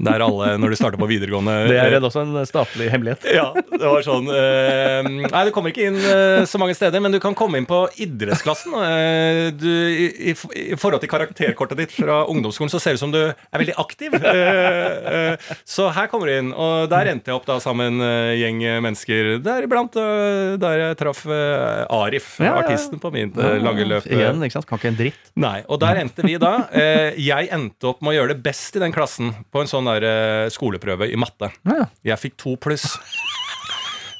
Der 0.00 0.24
alle, 0.24 0.54
når 0.58 0.72
du 0.72 0.76
starter 0.80 0.98
på 0.98 1.06
videregående 1.10 1.54
Det 1.70 1.76
er 1.78 1.90
redd 1.92 1.98
vel 2.00 2.08
også 2.08 2.22
en 2.24 2.46
statlig 2.48 2.88
hemmelighet. 2.90 3.28
ja, 3.34 3.50
det 3.54 3.82
var 3.84 4.02
sånn 4.06 4.26
uh, 4.30 5.10
Nei, 5.30 5.42
du 5.46 5.52
kommer 5.54 5.70
ikke 5.74 5.86
inn 5.90 5.98
uh, 6.00 6.42
så 6.48 6.58
mange 6.62 6.74
steder, 6.78 7.02
men 7.04 7.12
du 7.14 7.20
kan 7.22 7.36
komme 7.38 7.60
inn 7.60 7.68
på 7.68 7.82
idrettsklassen. 8.02 8.74
eh, 8.80 9.50
du, 9.54 9.68
i, 9.68 10.08
i, 10.32 10.34
I 10.72 10.78
forhold 10.80 11.02
til 11.04 11.10
karakterkortet 11.12 11.78
ditt 11.84 11.92
fra 11.94 12.22
ungdomsskolen, 12.30 12.72
så 12.72 12.80
ser 12.82 12.96
det 12.96 13.00
ut 13.02 13.04
som 13.04 13.14
du 13.14 13.20
er 13.28 13.60
veldig 13.60 13.76
aktiv. 13.80 14.16
Eh, 14.16 15.34
eh, 15.34 15.54
så 15.66 15.90
her 15.94 16.08
kommer 16.10 16.30
du 16.30 16.36
inn, 16.38 16.50
og 16.54 16.88
der 16.92 17.10
endte 17.12 17.30
jeg 17.30 17.36
opp 17.38 17.46
da 17.50 17.58
sammen 17.62 17.98
med 17.98 18.06
en 18.06 18.06
eh, 18.30 18.38
gjeng 18.40 18.60
mennesker. 18.86 19.30
Deriblant 19.44 19.96
uh, 19.98 20.56
der 20.60 20.84
jeg 20.84 20.98
traff 21.00 21.24
eh, 21.26 21.84
Arif, 21.92 22.32
Ja, 22.40 22.44
ja, 22.46 22.52
ja. 22.52 22.64
artisten 22.64 23.00
på 23.02 23.10
mitt 23.14 23.36
eh, 23.38 23.58
lange 23.62 23.86
løp. 23.88 24.06
Igjen, 24.08 24.40
ikke 24.46 24.58
sant? 24.58 24.68
Kan 24.70 24.80
ikke 24.80 24.92
en 24.92 24.98
dritt. 25.00 25.30
Nei, 25.40 25.56
og 25.66 25.80
der 25.82 26.02
endte 26.04 26.26
vi 26.26 26.38
da. 26.40 26.54
Eh, 26.80 27.16
jeg 27.20 27.48
endte 27.52 27.90
opp 27.90 27.98
med 28.00 28.12
å 28.12 28.14
gjøre 28.14 28.32
det 28.34 28.42
best 28.44 28.76
i 28.78 28.80
den 28.80 28.92
klassen 28.94 29.32
på 29.52 29.60
en 29.60 29.68
sånn 29.68 29.88
der 29.90 30.04
eh, 30.06 30.46
skoleprøve 30.54 31.10
i 31.12 31.18
matte. 31.20 31.50
Ja, 31.66 31.82
ja. 31.82 31.86
Jeg 32.12 32.22
fikk 32.22 32.38
to 32.40 32.54
pluss. 32.62 32.86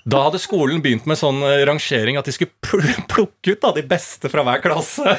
Da 0.08 0.22
hadde 0.24 0.38
skolen 0.40 0.80
begynt 0.84 1.04
med 1.10 1.18
sånn 1.20 1.42
eh, 1.44 1.60
rangering 1.68 2.16
at 2.16 2.24
de 2.28 2.32
skulle 2.32 2.54
pl- 2.64 3.02
plukke 3.10 3.52
ut 3.52 3.60
da, 3.60 3.72
de 3.76 3.82
beste 3.86 4.30
fra 4.32 4.44
hver 4.46 4.62
klasse. 4.64 5.16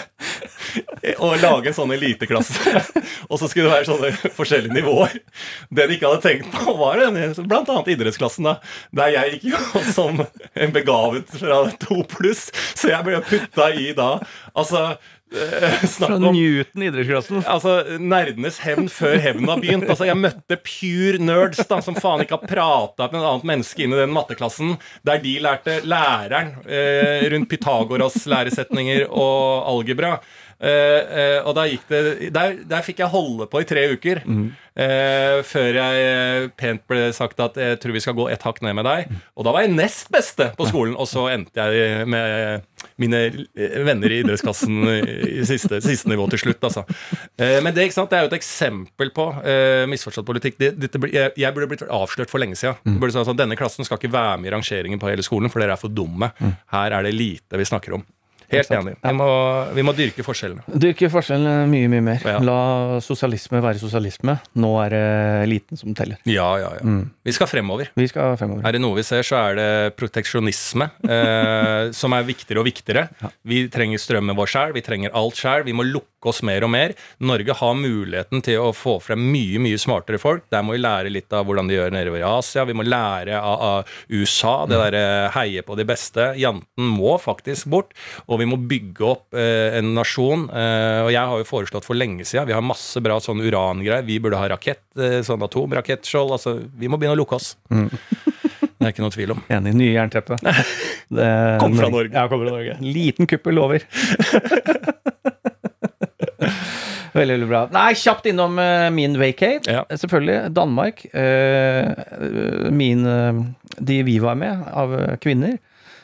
Og 1.22 1.36
lage 1.42 1.70
en 1.72 1.76
sånn 1.78 1.94
eliteklasse. 1.94 2.82
Og 3.30 3.38
så 3.42 3.50
skulle 3.52 3.68
det 3.70 3.76
være 3.76 3.90
sånne 3.92 4.32
forskjellige 4.38 4.76
nivåer. 4.80 5.20
Det 5.70 5.86
de 5.90 5.98
ikke 5.98 6.10
hadde 6.12 6.26
tenkt 6.26 6.50
på, 6.56 6.74
var 6.80 6.98
bl.a. 7.02 7.30
blant 7.46 7.70
annet 7.74 7.92
idrettsklassen. 7.96 8.50
da 8.50 8.56
Der 8.98 9.14
jeg 9.18 9.40
gikk 9.42 9.50
jo 9.54 9.84
som 9.98 10.22
en 10.26 10.76
begavet 10.76 11.30
fra 11.38 11.64
to 11.82 12.02
pluss. 12.16 12.48
Så 12.74 12.90
jeg 12.94 13.06
ble 13.08 13.22
putta 13.28 13.70
i 13.78 13.92
da 13.98 14.16
Altså 14.58 14.86
eh, 14.96 15.12
Fra 15.32 16.16
om 16.18 16.26
Newton 16.36 16.84
idrettsklassen. 16.84 17.44
Altså, 17.48 17.78
Nerdenes 18.02 18.60
hevn 18.66 18.90
før 18.92 19.16
hevnen 19.24 19.48
har 19.52 19.62
begynt. 19.64 19.88
Altså, 19.88 20.08
Jeg 20.10 20.20
møtte 20.20 20.58
pure 20.66 21.22
nerds 21.24 21.62
da, 21.70 21.80
som 21.86 21.96
faen 21.96 22.26
ikke 22.26 22.40
har 22.40 22.52
prata 22.52 23.08
med 23.08 23.22
et 23.22 23.30
annet 23.30 23.48
menneske 23.54 23.86
inn 23.86 23.96
i 23.96 24.02
den 24.02 24.14
matteklassen, 24.16 24.76
der 25.08 25.24
de 25.24 25.38
lærte 25.44 25.80
læreren 25.88 26.54
eh, 26.68 27.28
rundt 27.32 27.52
Pythagoras 27.52 28.20
læresetninger 28.28 29.08
og 29.08 29.70
algebra. 29.72 30.18
Eh, 30.62 31.40
uh, 31.42 31.48
og 31.50 31.58
gikk 31.72 31.88
det 31.90 32.30
der, 32.36 32.60
der 32.70 32.84
fikk 32.86 33.00
jeg 33.02 33.10
holde 33.10 33.48
på 33.50 33.64
i 33.64 33.66
tre 33.66 33.88
uker. 33.96 34.22
Eh, 34.72 35.40
før 35.44 35.76
jeg 35.76 36.52
pent 36.56 36.84
ble 36.88 37.08
sagt 37.18 37.42
at 37.44 37.58
jeg 37.60 37.80
tror 37.82 37.96
vi 37.96 38.02
skal 38.04 38.16
gå 38.16 38.28
et 38.32 38.46
hakk 38.46 38.62
ned 38.64 38.78
med 38.78 38.86
deg. 38.88 39.10
Og 39.36 39.48
da 39.48 39.54
var 39.56 39.66
jeg 39.66 39.74
nest 39.74 40.12
beste 40.14 40.52
på 40.58 40.68
skolen, 40.70 40.94
og 40.96 41.10
så 41.10 41.26
endte 41.34 41.66
jeg 41.66 42.06
med 42.08 42.62
mine 43.02 43.24
venner 43.88 44.14
i 44.14 44.22
idrettsklassen 44.22 44.78
i 44.94 45.44
siste, 45.50 45.82
siste 45.84 46.10
nivå 46.12 46.30
til 46.32 46.44
slutt. 46.46 46.64
Altså. 46.70 46.86
Men 47.66 47.74
det, 47.74 47.90
ikke 47.90 47.98
sant, 47.98 48.14
det 48.14 48.20
er 48.20 48.26
jo 48.28 48.32
et 48.32 48.38
eksempel 48.38 49.12
på 49.18 49.28
misforstått 49.92 50.30
politikk. 50.30 50.62
Det, 50.62 50.94
blir- 50.96 51.14
jeg, 51.18 51.34
jeg 51.42 51.58
burde 51.58 51.72
blitt 51.74 51.86
avslørt 51.90 52.32
for 52.32 52.42
lenge 52.44 52.60
siden. 52.60 52.78
Mm. 52.86 53.00
Burde 53.02 53.18
sånn 53.18 53.28
at 53.34 53.42
Denne 53.42 53.58
klassen 53.60 53.88
skal 53.88 54.00
ikke 54.00 54.14
være 54.14 54.38
med 54.40 54.52
i 54.52 54.56
rangeringen 54.56 55.02
på 55.02 55.10
hele 55.10 55.26
skolen, 55.26 55.52
for 55.52 55.64
dere 55.64 55.76
er 55.76 55.82
for 55.82 55.92
dumme. 55.94 56.32
Her 56.72 56.96
er 57.00 57.10
det 57.10 57.18
lite 57.18 57.60
vi 57.60 57.68
snakker 57.68 57.98
om. 58.00 58.06
Helt 58.52 58.74
enig. 58.76 58.96
Vi 59.02 59.14
må, 59.18 59.30
vi 59.76 59.86
må 59.86 59.94
dyrke 59.98 60.26
forskjellene. 60.26 60.66
Dyrke 60.84 61.10
forskjellene 61.12 61.68
mye, 61.72 61.90
mye 61.92 62.06
mer. 62.06 62.28
Ja. 62.28 62.38
La 62.44 63.00
sosialisme 63.04 63.62
være 63.64 63.82
sosialisme. 63.82 64.38
Nå 64.62 64.72
er 64.86 64.96
det 64.96 65.04
eliten 65.48 65.80
som 65.80 65.96
teller. 65.98 66.22
Ja, 66.30 66.50
ja, 66.62 66.74
ja. 66.80 66.96
Vi 67.26 67.36
skal 67.36 67.50
fremover. 67.50 67.92
Vi 67.98 68.08
skal 68.12 68.36
fremover. 68.40 68.66
Er 68.68 68.78
det 68.78 68.84
noe 68.84 69.00
vi 69.00 69.06
ser, 69.08 69.26
så 69.28 69.40
er 69.42 69.60
det 69.60 69.70
proteksjonisme 70.00 70.90
eh, 71.08 71.92
som 72.02 72.18
er 72.18 72.28
viktigere 72.28 72.64
og 72.64 72.70
viktigere. 72.70 73.08
Vi 73.48 73.64
trenger 73.74 74.02
strømmen 74.02 74.38
vår 74.38 74.52
sjøl, 74.56 74.76
vi 74.78 74.86
trenger 74.86 75.16
alt 75.18 75.40
sjøl. 75.40 75.66
Vi 75.68 75.76
må 75.78 75.88
lukke 75.88 76.11
oss 76.30 76.42
mer 76.46 76.64
og 76.66 76.72
mer. 76.74 76.94
Norge 77.24 77.54
har 77.58 77.76
muligheten 77.80 78.42
til 78.46 78.60
å 78.62 78.72
få 78.76 78.98
frem 79.02 79.24
mye 79.32 79.60
mye 79.64 79.80
smartere 79.82 80.20
folk. 80.22 80.44
Der 80.52 80.62
må 80.66 80.76
vi 80.76 80.82
lære 80.84 81.12
litt 81.14 81.32
av 81.34 81.46
hvordan 81.48 81.68
de 81.72 81.78
gjør 81.80 81.92
nedover 81.96 82.20
i 82.22 82.28
Asia. 82.28 82.66
Vi 82.70 82.76
må 82.78 82.84
lære 82.86 83.40
av, 83.40 83.62
av 83.62 83.96
USA, 84.12 84.66
det 84.70 84.78
derre 84.82 85.04
heie 85.36 85.64
på 85.66 85.78
de 85.80 85.86
beste. 85.90 86.32
Janten 86.42 86.92
må 86.98 87.18
faktisk 87.22 87.66
bort. 87.72 87.94
Og 88.28 88.40
vi 88.44 88.50
må 88.50 88.58
bygge 88.58 89.06
opp 89.08 89.34
eh, 89.38 89.78
en 89.80 89.94
nasjon. 89.98 90.48
Eh, 90.52 91.02
og 91.08 91.12
jeg 91.16 91.26
har 91.34 91.42
jo 91.42 91.48
foreslått 91.50 91.88
for 91.88 91.98
lenge 91.98 92.26
siden, 92.28 92.48
vi 92.50 92.56
har 92.58 92.66
masse 92.66 93.02
bra 93.04 93.20
sånn 93.24 93.42
urangreier. 93.44 94.04
Vi 94.08 94.20
burde 94.24 94.40
ha 94.42 94.50
rakett, 94.54 94.84
eh, 95.00 95.20
sånn 95.26 95.42
atomrakettskjold. 95.48 96.36
Altså, 96.38 96.58
vi 96.78 96.90
må 96.92 96.98
begynne 97.02 97.18
å 97.18 97.22
lukke 97.24 97.38
oss. 97.40 97.56
Det 97.72 98.88
er 98.88 98.94
ikke 98.96 99.04
noe 99.04 99.14
tvil 99.14 99.32
om. 99.36 99.42
Enig. 99.54 99.76
Nye 99.78 99.92
jernteppe. 99.94 100.40
Det- 101.12 101.60
Kom 101.62 101.76
fra 101.78 101.90
Norge. 101.94 102.14
Ja, 102.16 102.24
kom 102.32 102.42
fra 102.42 102.50
Norge. 102.56 102.78
Liten 102.82 103.28
kuppel 103.30 103.60
over. 103.62 103.84
Veldig, 107.12 107.36
veldig 107.36 107.50
bra. 107.50 107.62
Nei, 107.76 107.92
kjapt 108.00 108.28
innom 108.32 108.60
eh, 108.62 108.88
min 108.96 109.18
vacate. 109.20 109.72
Ja. 109.72 109.84
Selvfølgelig. 109.90 110.54
Danmark. 110.56 111.04
eh, 111.12 112.72
min 112.72 113.06
eh, 113.08 113.42
De 113.80 114.02
vi 114.08 114.18
var 114.24 114.36
med, 114.40 114.66
av 114.72 114.96
kvinner, 115.24 115.58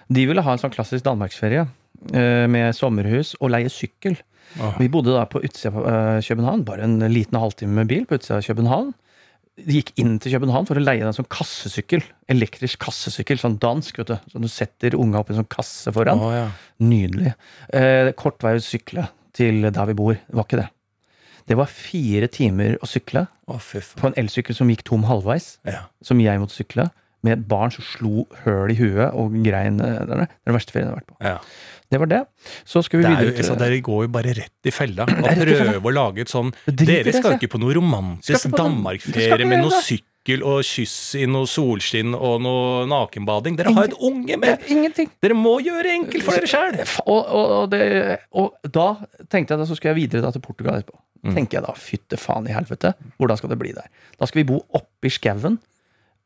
de 0.07 0.23
ville 0.27 0.43
ha 0.43 0.53
en 0.55 0.61
sånn 0.61 0.73
klassisk 0.73 1.05
danmarksferie. 1.07 1.67
med 2.07 2.75
sommerhus 2.77 3.33
og 3.41 3.49
leie 3.49 3.69
sykkel. 3.73 4.13
Oh. 4.61 4.75
Vi 4.77 4.87
bodde 4.87 5.15
da 5.15 5.23
på 5.25 5.41
utsida 5.43 5.71
av 5.73 6.21
København, 6.21 6.61
bare 6.63 6.85
en 6.85 6.99
liten 7.11 7.39
halvtime 7.41 7.73
med 7.73 7.89
bil 7.89 8.05
på 8.05 8.19
utsida 8.19 8.37
av 8.37 8.45
København. 8.45 8.93
De 9.57 9.79
gikk 9.79 9.89
inn 9.97 10.19
til 10.21 10.35
København 10.35 10.67
for 10.69 10.77
å 10.77 10.83
leie 10.83 11.01
en 11.01 11.15
sånn 11.17 11.27
kassesykkel. 11.33 12.03
Elektrisk 12.29 12.77
kassesykkel, 12.85 13.39
sånn 13.41 13.57
dansk, 13.57 13.97
vet 13.97 14.11
du. 14.13 14.15
Så 14.29 14.41
du 14.43 14.47
setter 14.53 14.95
unga 14.95 15.23
opp 15.23 15.31
i 15.31 15.33
en 15.33 15.41
sånn 15.41 15.49
kasse 15.49 15.91
foran. 15.95 16.21
Oh, 16.21 16.33
ja. 16.35 16.45
Nydelig. 16.85 17.33
Eh, 17.73 18.13
kort 18.19 18.45
vei 18.45 18.53
å 18.59 18.63
sykle 18.63 19.07
til 19.37 19.65
der 19.65 19.89
vi 19.89 19.97
bor. 19.97 20.13
Det 20.21 20.37
var 20.37 20.45
ikke 20.45 20.61
det. 20.61 20.69
Det 21.47 21.55
var 21.57 21.69
fire 21.71 22.27
timer 22.31 22.75
å 22.83 22.87
sykle 22.89 23.25
oh, 23.47 23.59
fy 23.63 23.79
på 23.95 24.09
en 24.09 24.17
elsykkel 24.19 24.55
som 24.57 24.69
gikk 24.71 24.83
tom 24.87 25.05
halvveis. 25.07 25.57
Ja. 25.67 25.85
Som 26.03 26.19
jeg 26.23 26.41
måtte 26.43 26.57
sykle. 26.57 26.89
Med 27.25 27.33
et 27.39 27.47
barn 27.49 27.71
som 27.73 27.83
slo 27.83 28.27
høl 28.43 28.71
i 28.71 28.77
huet 28.77 29.09
og 29.17 29.33
grein. 29.43 29.79
eh. 29.81 30.03
Det 30.05 30.13
er 30.13 30.27
den 30.27 30.55
verste 30.55 30.75
ferien 30.75 30.89
jeg 30.89 30.93
har 30.93 30.99
vært 30.99 31.09
på. 31.09 31.17
Ja. 31.25 31.37
Det 31.87 31.99
var 32.03 32.09
det. 32.11 32.19
Så 32.67 32.83
skal 32.83 32.99
vi 32.99 33.03
Det 33.07 33.09
videre. 33.13 33.23
jo, 33.23 33.31
videre 33.31 33.43
altså, 33.43 33.55
til 33.55 33.63
dere 33.63 33.79
går 33.87 34.01
jo 34.03 34.11
bare 34.11 34.33
rett 34.35 34.69
i 34.69 34.73
fella 34.75 35.07
og 35.23 35.29
er 35.31 35.39
prøver 35.47 35.87
å 35.87 35.93
lage 35.95 36.25
et 36.25 36.31
sånn 36.31 36.51
Dere 36.67 37.13
skal 37.15 37.37
ikke 37.37 37.49
på 37.55 37.61
noe 37.63 37.77
romantisk 37.79 38.51
Danmark-ferie 38.51 39.47
med 39.47 39.63
noe 39.63 39.71
det. 39.71 39.81
Sykkel 40.27 40.43
og 40.43 40.63
kyss 40.67 41.15
i 41.15 41.25
noe 41.29 41.47
solskinn 41.47 42.13
og 42.15 42.41
noe 42.43 42.85
nakenbading. 42.89 43.55
Dere 43.57 43.73
har 43.73 43.87
et 43.87 43.95
unge 44.03 44.37
med! 44.37 44.63
Ingenting. 44.67 45.09
Dere 45.23 45.33
må 45.37 45.59
gjøre 45.63 45.93
enkelt 46.01 46.25
for 46.25 46.35
dere 46.35 46.47
sjæl! 46.47 46.81
Og, 47.07 47.23
og, 47.31 47.73
og, 47.73 48.51
og 48.59 48.71
da 48.73 48.87
tenkte 49.31 49.55
jeg 49.55 49.61
da 49.61 49.67
så 49.67 49.77
skulle 49.77 49.93
jeg 49.93 50.01
videre 50.03 50.25
da 50.25 50.31
til 50.31 50.43
Portugal 50.43 50.81
etterpå. 50.81 50.99
Mm. 51.25 51.33
tenker 51.33 51.57
jeg 51.57 51.65
da, 51.65 51.73
fytte 51.73 52.17
faen 52.21 52.45
i 52.45 52.53
helvete, 52.53 52.91
hvordan 53.17 53.39
skal 53.39 53.49
det 53.49 53.57
bli 53.57 53.71
der? 53.73 53.87
Da 54.21 54.27
skal 54.29 54.43
vi 54.43 54.49
bo 54.51 54.59
oppi 54.77 55.09
skauen. 55.09 55.57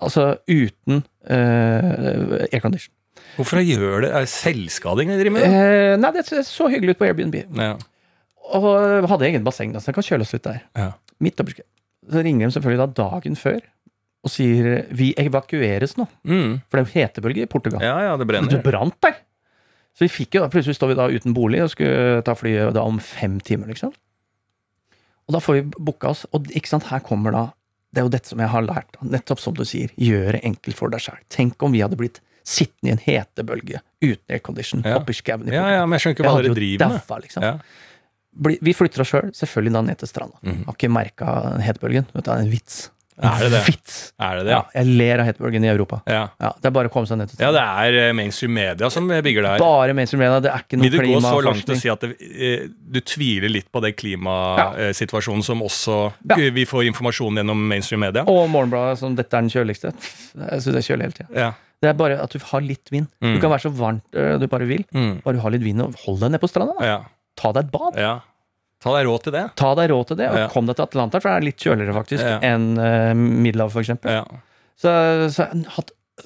Altså 0.03 0.25
uten 0.49 0.99
uh, 1.29 2.41
aircondition. 2.51 2.91
Hvorfor 3.37 3.61
gjør 3.63 4.03
det? 4.03 4.09
Er 4.11 4.25
det 4.25 4.33
selvskading 4.33 5.13
de 5.13 5.17
driver 5.21 5.37
med? 5.37 5.45
Eh, 5.47 5.95
nei, 6.01 6.11
det 6.17 6.25
så 6.27 6.67
hyggelig 6.69 6.97
ut 6.97 6.99
på 6.99 7.07
Airbnb. 7.07 7.37
Ja. 7.55 7.75
Og 8.57 8.67
hadde 9.07 9.29
egen 9.29 9.45
basseng, 9.47 9.71
da, 9.71 9.79
så 9.79 9.93
jeg 9.93 9.97
kan 10.01 10.07
kjøle 10.09 10.27
oss 10.27 10.35
litt 10.35 10.45
der. 10.49 10.59
Ja. 10.75 10.89
Midt 11.23 11.39
oppi. 11.41 11.55
Så 12.11 12.25
ringer 12.25 12.49
de 12.49 12.57
selvfølgelig 12.57 12.81
da 12.83 13.05
dagen 13.05 13.39
før 13.39 13.61
og 14.23 14.29
sier 14.29 14.85
vi 14.93 15.13
evakueres 15.17 15.95
nå. 15.97 16.05
Mm. 16.27 16.59
For 16.69 16.77
det 16.77 16.81
er 16.81 16.85
jo 16.85 16.93
hetebølge 16.99 17.43
i 17.43 17.49
Portugal. 17.49 17.81
ja, 17.81 17.95
ja, 18.05 18.17
det 18.17 18.27
Det 18.27 18.49
Du 18.49 18.61
brant 18.61 18.95
der! 19.01 19.15
Så 19.93 20.05
vi 20.05 20.07
fikk 20.13 20.35
jo, 20.37 20.45
plutselig 20.47 20.75
står 20.77 20.87
vi 20.93 20.95
da 20.95 21.07
uten 21.11 21.33
bolig 21.35 21.61
og 21.63 21.69
skulle 21.73 22.21
ta 22.23 22.33
flyet 22.33 22.73
da 22.73 22.81
om 22.87 22.99
fem 22.99 23.39
timer, 23.43 23.67
liksom. 23.67 23.91
Og 25.27 25.33
da 25.35 25.39
får 25.43 25.53
vi 25.57 25.63
booka 25.83 26.09
oss, 26.13 26.25
og 26.33 26.47
ikke 26.51 26.67
sant, 26.71 26.83
her 26.91 26.99
kommer 27.03 27.31
da 27.35 27.43
Det 27.93 27.99
er 27.99 28.05
jo 28.05 28.09
dette 28.13 28.29
som 28.31 28.39
jeg 28.39 28.47
har 28.47 28.61
lært, 28.63 28.95
nettopp 29.03 29.39
som 29.43 29.53
du 29.53 29.65
sier, 29.67 29.89
gjør 29.99 30.31
det 30.37 30.45
enkelt 30.47 30.77
for 30.77 30.87
deg 30.89 31.01
sjæl. 31.03 31.17
Tenk 31.27 31.61
om 31.61 31.73
vi 31.73 31.81
hadde 31.83 31.97
blitt 31.99 32.21
sittende 32.47 32.87
i 32.87 32.91
en 32.95 33.01
hetebølge 33.03 33.81
uten 34.01 34.31
aircondition 34.31 34.81
Ja. 34.85 34.95
oppi 35.01 35.11
skauen 35.13 35.43
i 35.43 35.51
Ja, 35.51 35.59
Portugal. 35.59 35.73
ja, 35.75 35.85
men 35.85 35.97
jeg 35.97 36.01
skjønner 36.01 36.15
ikke 36.15 36.29
hva 36.29 36.41
dere 36.41 36.55
driver 36.55 36.87
med. 36.89 37.01
daua, 37.07 37.19
liksom. 37.19 37.43
Ja. 37.43 37.57
Vi 38.63 38.73
flytter 38.73 39.01
oss 39.03 39.11
sjøl, 39.11 39.31
selvfølgelig 39.35 39.73
da 39.73 39.81
ned 39.81 39.97
til 39.99 40.07
stranda. 40.07 40.39
Mm. 40.41 40.63
Har 40.69 40.73
ikke 40.77 40.89
merka 40.89 41.59
hetebølgen. 41.59 42.07
Vet 42.13 42.23
du, 42.23 42.31
det 42.31 42.37
er 42.37 42.45
en 42.45 42.49
vits. 42.53 42.89
Er 43.21 43.41
det 43.43 43.49
det? 43.51 43.59
Fitt. 43.67 43.95
Er 44.23 44.37
det 44.39 44.45
det? 44.47 44.53
Ja, 44.55 44.61
jeg 44.73 44.87
ler 44.97 45.21
av 45.21 45.27
hetebølgen 45.27 45.65
i 45.65 45.69
Europa. 45.69 45.99
Ja. 46.09 46.21
Ja, 46.41 46.51
det 46.57 46.69
er 46.69 46.73
bare 46.77 46.89
å 46.89 46.93
komme 46.93 47.09
seg 47.09 47.19
ned 47.19 47.29
til 47.29 47.43
ja, 47.43 47.51
det 47.53 47.61
er 47.61 47.97
eh, 48.07 48.13
mainstream 48.17 48.53
media 48.55 48.89
som 48.93 49.07
bygger 49.11 49.45
det 49.45 49.51
her. 49.55 49.61
Bare 49.61 49.93
mainstream 49.97 50.23
media, 50.23 50.39
det 50.41 50.51
er 50.53 50.63
ikke 50.63 50.79
noe 50.79 50.87
Vil 50.87 50.95
du 50.95 50.97
gå 51.11 51.21
så 51.25 51.41
langt 51.45 51.65
til 51.67 51.75
å 51.75 51.79
si 51.81 51.91
at 51.91 52.05
det, 52.05 52.11
eh, 52.31 52.63
du 52.71 53.01
tviler 53.01 53.51
litt 53.51 53.67
på 53.71 53.81
den 53.83 53.93
klimasituasjonen 53.93 55.43
som 55.45 55.61
også 55.61 55.97
Ja. 56.29 56.37
eh, 56.37 56.49
vi 56.55 56.65
får 56.65 56.87
informasjon 56.89 57.35
gjennom 57.41 57.67
mainstream 57.67 58.01
media? 58.01 58.23
Og 58.27 58.49
Morgenbladet 58.49 58.97
som 58.99 59.15
dette 59.15 59.33
er 59.37 59.41
den 59.41 59.49
kjøligste. 59.53 59.93
Jeg 60.35 60.61
syns 60.61 60.71
det 60.73 60.81
er 60.81 60.87
kjølig 60.89 61.01
hele 61.09 61.17
tida. 61.19 61.29
Ja. 61.35 61.51
Det 61.81 61.89
er 61.89 61.93
bare 61.97 62.19
at 62.21 62.29
du 62.29 62.39
har 62.39 62.61
litt 62.61 62.89
vind. 62.93 63.07
Mm. 63.21 63.35
Du 63.35 63.39
kan 63.41 63.49
være 63.49 63.65
så 63.65 63.71
varmt 63.73 64.03
øh, 64.13 64.35
du 64.39 64.47
bare 64.47 64.65
vil. 64.69 64.83
Mm. 64.93 65.21
Bare 65.23 65.33
du 65.33 65.41
har 65.41 65.49
litt 65.51 65.63
vind, 65.65 65.81
og 65.81 65.95
hold 66.05 66.19
deg 66.21 66.29
nede 66.31 66.41
på 66.43 66.49
stranda. 66.51 66.75
Da. 66.79 66.85
ja. 66.85 66.99
Ta 67.39 67.51
deg 67.55 67.65
et 67.65 67.71
bad. 67.71 67.95
ja. 67.97 68.19
Ta 68.81 68.93
deg 68.97 69.05
råd 69.07 69.25
til 69.27 69.35
det. 69.35 69.45
Ta 69.61 69.73
deg 69.77 69.91
råd 69.91 70.07
til 70.11 70.17
det, 70.17 70.29
og 70.31 70.37
Ja. 70.41 70.47
kom 70.49 70.65
deg 70.69 70.75
til 70.79 70.87
Atlanta, 70.87 71.19
for 71.21 71.29
det 71.29 71.37
er 71.37 71.47
litt 71.51 71.57
kjøligere 71.61 71.93
faktisk 71.93 72.23
Ja. 72.25 72.37
enn 72.41 72.71
uh, 72.79 73.13
Middelhavet, 73.13 73.83
eksempel. 73.83 74.21
Ja. 74.21 74.23
Så, 74.81 74.91
så 75.29 75.47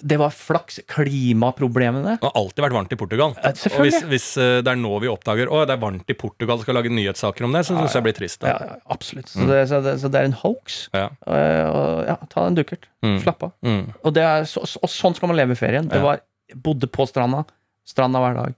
det 0.01 0.17
var 0.19 0.29
flaks. 0.33 0.79
Klimaproblemene. 0.87 2.17
Det 2.19 2.27
har 2.27 2.35
alltid 2.35 2.63
vært 2.65 2.75
varmt 2.75 2.93
i 2.93 2.97
Portugal. 2.99 3.35
Ja, 3.43 3.51
Og 3.75 3.85
hvis, 3.85 3.99
hvis 4.09 4.25
eh, 4.41 4.57
det 4.65 4.71
er 4.73 4.79
nå 4.79 4.91
vi 5.03 5.09
oppdager 5.11 5.51
Å, 5.51 5.61
det 5.67 5.75
er 5.77 5.81
varmt 5.81 6.11
i 6.11 6.17
Portugal, 6.17 6.59
skal 6.61 6.77
lage 6.79 6.91
nyhetssaker 6.91 7.47
om 7.47 7.55
det, 7.55 7.63
så 7.67 7.77
syns 7.77 7.95
jeg 7.95 8.05
blir 8.07 8.17
trist. 8.17 8.41
Da. 8.43 8.53
ja, 8.55 8.75
absolutt. 8.91 9.29
Så, 9.31 9.45
det, 9.49 9.61
så, 9.71 9.81
det, 9.85 9.95
så 10.01 10.11
det 10.11 10.21
er 10.21 10.29
en 10.31 10.37
hoax. 10.41 10.79
Ja. 10.95 11.07
Eh, 11.27 11.63
og, 11.69 12.03
ja, 12.09 12.17
ta 12.31 12.47
en 12.49 12.57
dukkert. 12.57 12.89
Mm. 13.05 13.17
Slapp 13.23 13.47
av. 13.47 13.55
Mm. 13.65 13.83
Og, 14.01 14.11
det 14.17 14.25
er 14.25 14.47
så, 14.49 14.65
og 14.65 14.91
sånn 14.91 15.15
skal 15.17 15.31
man 15.31 15.39
leve 15.39 15.55
i 15.55 15.59
ferien. 15.59 15.89
Det 15.91 16.01
var, 16.03 16.23
bodde 16.65 16.89
på 16.91 17.07
stranda. 17.09 17.45
Stranda 17.87 18.21
hver 18.23 18.39
dag. 18.41 18.57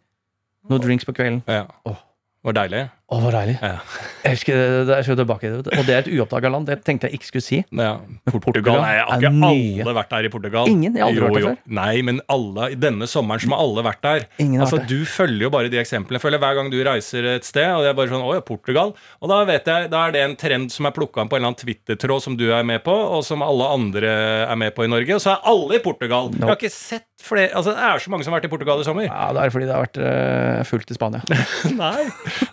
Noen 0.72 0.84
drinks 0.84 1.08
på 1.08 1.16
kvelden. 1.16 1.44
Ja. 1.48 1.66
Åh. 1.88 2.00
Det 2.38 2.52
var 2.54 2.62
deilig. 2.64 2.86
Å, 3.08 3.18
hvor 3.24 3.32
deilig. 3.32 3.54
Ja. 3.64 3.78
Jeg 4.26 4.36
husker 4.36 4.58
det, 4.60 4.80
det 4.90 4.96
er 4.98 5.06
så 5.08 5.16
tilbake. 5.16 5.50
Og 5.64 5.86
det 5.88 5.94
er 5.96 6.02
et 6.02 6.10
uoppdaga 6.12 6.50
land. 6.52 6.68
Det 6.68 6.76
tenkte 6.84 7.08
jeg 7.08 7.16
ikke 7.16 7.30
skulle 7.30 7.46
si. 7.46 7.60
Ja. 7.72 7.94
Portugal, 8.26 8.42
Portugal 8.44 8.82
Nei, 8.84 8.98
har 8.98 9.14
er 9.16 9.22
ikke 9.30 9.48
alle 9.48 9.94
vært 9.96 10.12
der 10.12 10.28
i 10.28 10.32
Portugal? 10.34 10.68
Ingen? 10.68 10.98
Jeg 11.00 11.06
har 11.06 11.14
aldri 11.14 11.22
jo, 11.22 11.30
vært 11.30 11.38
der 11.38 11.46
jo. 11.46 11.54
før. 11.54 11.78
Nei, 11.80 11.94
men 12.10 12.20
alle, 12.36 12.68
denne 12.76 13.08
sommeren 13.08 13.46
som 13.46 13.56
har 13.56 13.64
alle 13.64 13.86
vært 13.88 14.04
der. 14.04 14.28
Ingen 14.44 14.66
altså, 14.66 14.82
vært 14.82 14.92
der. 14.92 15.00
Du 15.00 15.14
følger 15.14 15.48
jo 15.48 15.52
bare 15.56 15.72
de 15.72 15.80
eksemplene. 15.80 16.20
Følger 16.20 16.44
Hver 16.44 16.60
gang 16.60 16.74
du 16.74 16.78
reiser 16.84 17.32
et 17.38 17.48
sted, 17.48 17.70
og 17.78 17.86
det 17.86 17.94
er 17.94 17.98
bare 18.02 18.12
sånn 18.12 18.28
Å 18.28 18.36
ja, 18.36 18.44
Portugal. 18.52 18.92
Og 19.24 19.32
da 19.32 19.40
vet 19.48 19.72
jeg, 19.72 19.88
da 19.96 20.04
er 20.04 20.18
det 20.18 20.26
en 20.26 20.36
trend 20.44 20.76
som 20.76 20.92
er 20.92 20.98
plukka 21.00 21.24
på 21.24 21.40
en 21.40 21.40
eller 21.40 21.54
annen 21.54 21.62
Twitter-tråd 21.64 22.28
som 22.28 22.36
du 22.36 22.50
er 22.52 22.68
med 22.68 22.84
på, 22.84 22.92
og 22.92 23.24
som 23.24 23.46
alle 23.46 23.72
andre 23.72 24.12
er 24.50 24.60
med 24.60 24.76
på 24.76 24.84
i 24.84 24.92
Norge. 24.92 25.16
Og 25.16 25.24
så 25.24 25.38
er 25.38 25.48
alle 25.48 25.80
i 25.80 25.84
Portugal. 25.86 26.34
Jeg 26.36 26.44
har 26.44 26.60
ikke 26.60 26.76
sett 26.76 27.08
flere 27.24 27.50
Altså, 27.58 27.74
det 27.74 27.82
er 27.82 28.02
så 28.02 28.12
mange 28.14 28.26
som 28.26 28.34
har 28.34 28.42
vært 28.42 28.50
i 28.50 28.52
Portugal 28.52 28.82
i 28.82 28.86
sommer. 28.86 29.08
Ja, 29.08 29.32
Det 29.34 29.42
er 29.42 29.54
fordi 29.54 29.66
det 29.66 29.74
har 29.74 29.86
vært 29.88 30.00
uh, 30.02 30.64
fullt 30.68 30.92
i 30.92 30.98
Spania. 30.98 31.24
Nei. 31.82 32.06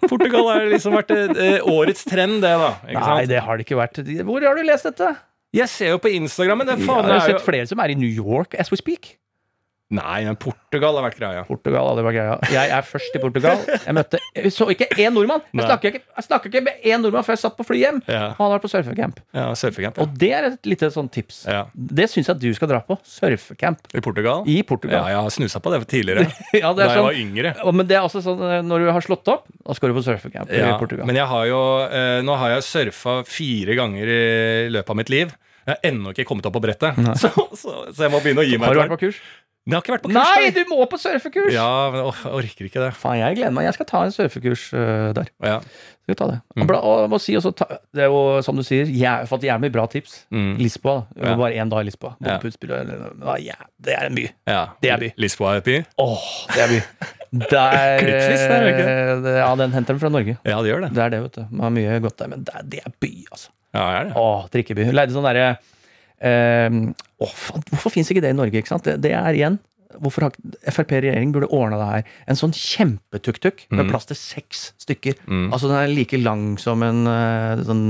Portugal 0.09 0.44
har 0.51 0.67
liksom 0.73 0.97
vært 0.97 1.13
eh, 1.15 1.59
årets 1.71 2.05
trend, 2.09 2.41
det, 2.45 2.55
da. 2.61 2.73
Nei, 2.91 3.25
det 3.31 3.43
har 3.47 3.59
det 3.61 3.67
ikke 3.67 3.79
vært. 3.81 4.01
Hvor 4.29 4.47
har 4.47 4.59
du 4.59 4.67
lest 4.67 4.89
dette? 4.91 5.13
Jeg 5.55 5.71
ser 5.71 5.93
jo 5.95 6.01
på 6.03 6.11
Instagram, 6.11 6.63
men 6.63 6.67
det 6.73 6.79
Jeg 6.81 6.89
har 6.91 7.11
er 7.15 7.21
sett 7.29 7.37
jo 7.39 7.45
flere 7.47 7.67
som 7.71 7.79
er 7.85 7.93
i 7.95 7.99
New 7.99 8.11
York 8.11 8.57
as 8.59 8.73
we 8.75 8.79
speak. 8.81 9.15
Nei, 9.95 10.25
men 10.27 10.37
Portugal 10.41 10.97
har 10.99 11.05
vært 11.07 11.19
greia. 11.21 11.43
Portugal 11.47 11.89
hadde 11.93 12.05
vært 12.07 12.17
greia. 12.19 12.37
Jeg 12.51 12.73
er 12.75 12.87
først 12.89 13.15
i 13.15 13.21
Portugal. 13.23 13.61
Jeg 13.71 13.95
møtte 13.97 14.21
jeg 14.35 14.53
så 14.55 14.67
ikke 14.73 14.89
én 14.99 15.15
nordmann. 15.15 15.45
Jeg 15.55 15.69
snakka 15.69 15.91
ikke, 15.93 16.49
ikke 16.51 16.63
med 16.67 16.87
én 16.91 17.03
nordmann 17.05 17.27
før 17.27 17.37
jeg 17.37 17.43
satt 17.45 17.57
på 17.59 17.67
flyet 17.69 17.85
hjem. 17.85 18.01
Ja. 18.11 18.23
Han 18.35 18.43
hadde 18.47 18.57
vært 18.57 18.67
på 18.67 18.73
surfecamp. 18.73 19.21
Ja, 19.37 19.47
surfecamp. 19.59 20.01
Og 20.03 20.17
det 20.19 20.31
er 20.35 20.49
et 20.51 20.69
lite 20.71 20.91
sånn 20.95 21.11
tips. 21.15 21.45
Ja. 21.51 21.65
Det 21.75 22.09
syns 22.11 22.27
jeg 22.31 22.35
at 22.37 22.43
du 22.43 22.49
skal 22.59 22.73
dra 22.73 22.81
på. 22.87 22.99
Surfecamp 23.07 23.87
I 23.95 24.03
Portugal? 24.05 24.43
i 24.51 24.59
Portugal. 24.67 24.99
Ja, 25.05 25.15
jeg 25.15 25.23
har 25.29 25.35
snusa 25.39 25.63
på 25.63 25.73
det 25.75 25.85
tidligere. 25.91 26.27
Ja, 26.65 26.71
det 26.75 26.85
da 26.85 26.91
jeg 26.91 26.99
sånn, 26.99 27.07
var 27.09 27.19
yngre. 27.19 27.55
Men 27.75 27.89
det 27.91 27.97
er 27.99 28.05
også 28.07 28.23
sånn 28.25 28.43
eh, 28.47 28.61
når 28.65 28.85
du 28.87 28.91
har 28.95 29.05
slått 29.05 29.29
opp, 29.33 29.47
da 29.65 29.75
skal 29.77 29.91
du 29.91 29.99
på 29.99 30.05
surfecamp 30.07 30.51
Ja, 30.55 30.75
i 30.75 30.79
Portugal. 30.81 31.07
men 31.09 31.19
jeg 31.19 31.27
har 31.31 31.47
jo 31.51 31.61
eh, 31.89 32.21
Nå 32.25 32.37
har 32.41 32.55
jeg 32.57 32.67
surfa 32.67 33.17
fire 33.29 33.75
ganger 33.79 34.11
i 34.11 34.69
løpet 34.75 34.93
av 34.95 34.99
mitt 35.01 35.11
liv. 35.13 35.33
Jeg 35.65 35.73
har 35.79 35.87
ennå 35.89 36.13
ikke 36.13 36.27
kommet 36.29 36.45
opp 36.45 36.53
på 36.59 36.61
brettet. 36.61 36.99
Så, 37.23 37.31
så, 37.57 37.73
så 37.89 38.05
jeg 38.05 38.13
må 38.13 38.19
begynne 38.21 38.43
å 38.43 38.47
gi 38.47 38.59
meg 38.61 38.69
har 38.69 38.77
du 38.77 38.81
vært 38.83 38.93
på 38.99 39.01
kurs? 39.07 39.21
Men 39.65 39.73
jeg 39.73 39.79
har 39.79 39.85
ikke 39.85 39.93
vært 39.95 40.03
på 40.05 40.11
kurs. 40.13 40.31
Nei, 40.37 40.49
du 40.53 40.63
må 40.69 40.85
på 40.93 40.99
surfekurs! 41.01 41.53
Ja, 41.55 41.69
men 41.89 42.03
jeg 42.03 42.33
orker 42.37 42.67
ikke 42.69 42.83
det. 42.83 42.91
Faen, 43.01 43.17
jeg 43.23 43.39
gleder 43.39 43.55
meg. 43.57 43.65
Jeg 43.65 43.77
skal 43.79 43.87
ta 43.89 44.03
en 44.05 44.13
surfekurs 44.13 44.65
uh, 44.77 45.07
der. 45.17 45.31
Ja. 45.41 45.55
Skal 46.05 46.19
ta 46.21 46.27
det. 46.29 46.37
Mm. 46.53 46.69
Og, 46.77 47.05
må 47.09 47.17
si 47.25 47.33
også, 47.39 47.55
ta, 47.57 47.79
det 47.97 48.05
er 48.05 48.11
jo 48.13 48.19
som 48.45 48.61
du 48.61 48.65
sier, 48.67 48.85
jeg 48.93 49.09
har 49.09 49.25
fått 49.31 49.47
jævlig 49.49 49.71
bra 49.73 49.87
tips. 49.89 50.19
Mm. 50.37 50.51
Lisboa. 50.61 51.07
Ja. 51.17 51.33
bare 51.41 51.57
én 51.57 51.73
dag 51.73 51.81
i 51.81 51.89
Lisboa. 51.89 52.13
Ja. 52.21 52.37
Ja, 53.41 53.57
det 53.89 53.97
er 53.97 54.11
en 54.11 54.19
by. 54.21 54.27
ja. 54.53 54.63
Det 54.85 54.93
er 54.93 55.01
by. 55.01 55.13
Lisboa 55.25 55.57
er 55.57 55.65
by? 55.65 55.79
Åh, 56.05 56.27
det 56.53 56.65
er 56.67 56.75
by. 56.75 56.81
Der, 57.35 57.99
Klippfisk, 57.99 58.45
det 58.47 58.57
er 58.61 58.69
ikke? 58.69 58.83
eh, 58.87 59.21
det- 59.25 59.39
Ja, 59.41 59.49
den 59.59 59.73
henter 59.75 59.97
den 59.97 59.99
fra 60.05 60.09
Norge. 60.13 60.37
Ja, 60.47 60.61
det 60.63 60.71
gjør 60.71 60.85
det. 60.85 60.91
Det 60.95 61.03
er 61.03 61.09
det, 61.17 61.23
vet 61.25 61.39
du. 61.41 61.47
Man 61.51 61.65
har 61.67 61.73
mye 61.75 61.97
godt 62.05 62.21
der, 62.21 62.29
men 62.31 62.45
det 62.47 62.55
er, 62.55 62.63
det 62.77 62.83
er 62.85 62.93
by, 63.03 63.11
altså. 63.33 63.49
Ja, 63.75 63.81
det 63.89 63.97
er 63.97 64.05
det. 64.05 64.13
Åh, 64.21 64.45
drikkeby. 64.55 64.85
Leide 64.95 65.17
sånn 65.17 65.27
derre 65.27 65.49
eh, 66.21 66.69
å, 67.19 67.27
faen, 67.29 67.63
hvorfor 67.71 67.95
fins 67.95 68.11
ikke 68.11 68.23
det 68.25 68.35
i 68.35 68.39
Norge? 68.39 68.63
Det, 68.85 68.99
det 69.03 69.15
er 69.17 69.33
igjen 69.35 69.61
Hvorfor 69.95 70.25
har 70.27 70.33
Frp 70.75 70.91
regjering 70.91 71.31
burde 71.31 71.47
ordna 71.55 71.77
det 71.79 71.85
her. 71.87 72.07
En 72.27 72.35
sånn 72.35 72.51
kjempetuk-tuk 72.51 73.61
med 73.71 73.85
Mm. 73.85 73.91
plass 73.93 74.09
til 74.11 74.17
seks 74.19 74.73
stykker. 74.83 75.15
Mm. 75.29 75.53
Altså 75.53 75.69
Den 75.71 75.77
er 75.79 75.93
like 75.95 76.19
lang 76.19 76.57
som 76.59 76.83
en 76.83 77.07
eh, 77.07 77.63
sånn 77.63 77.85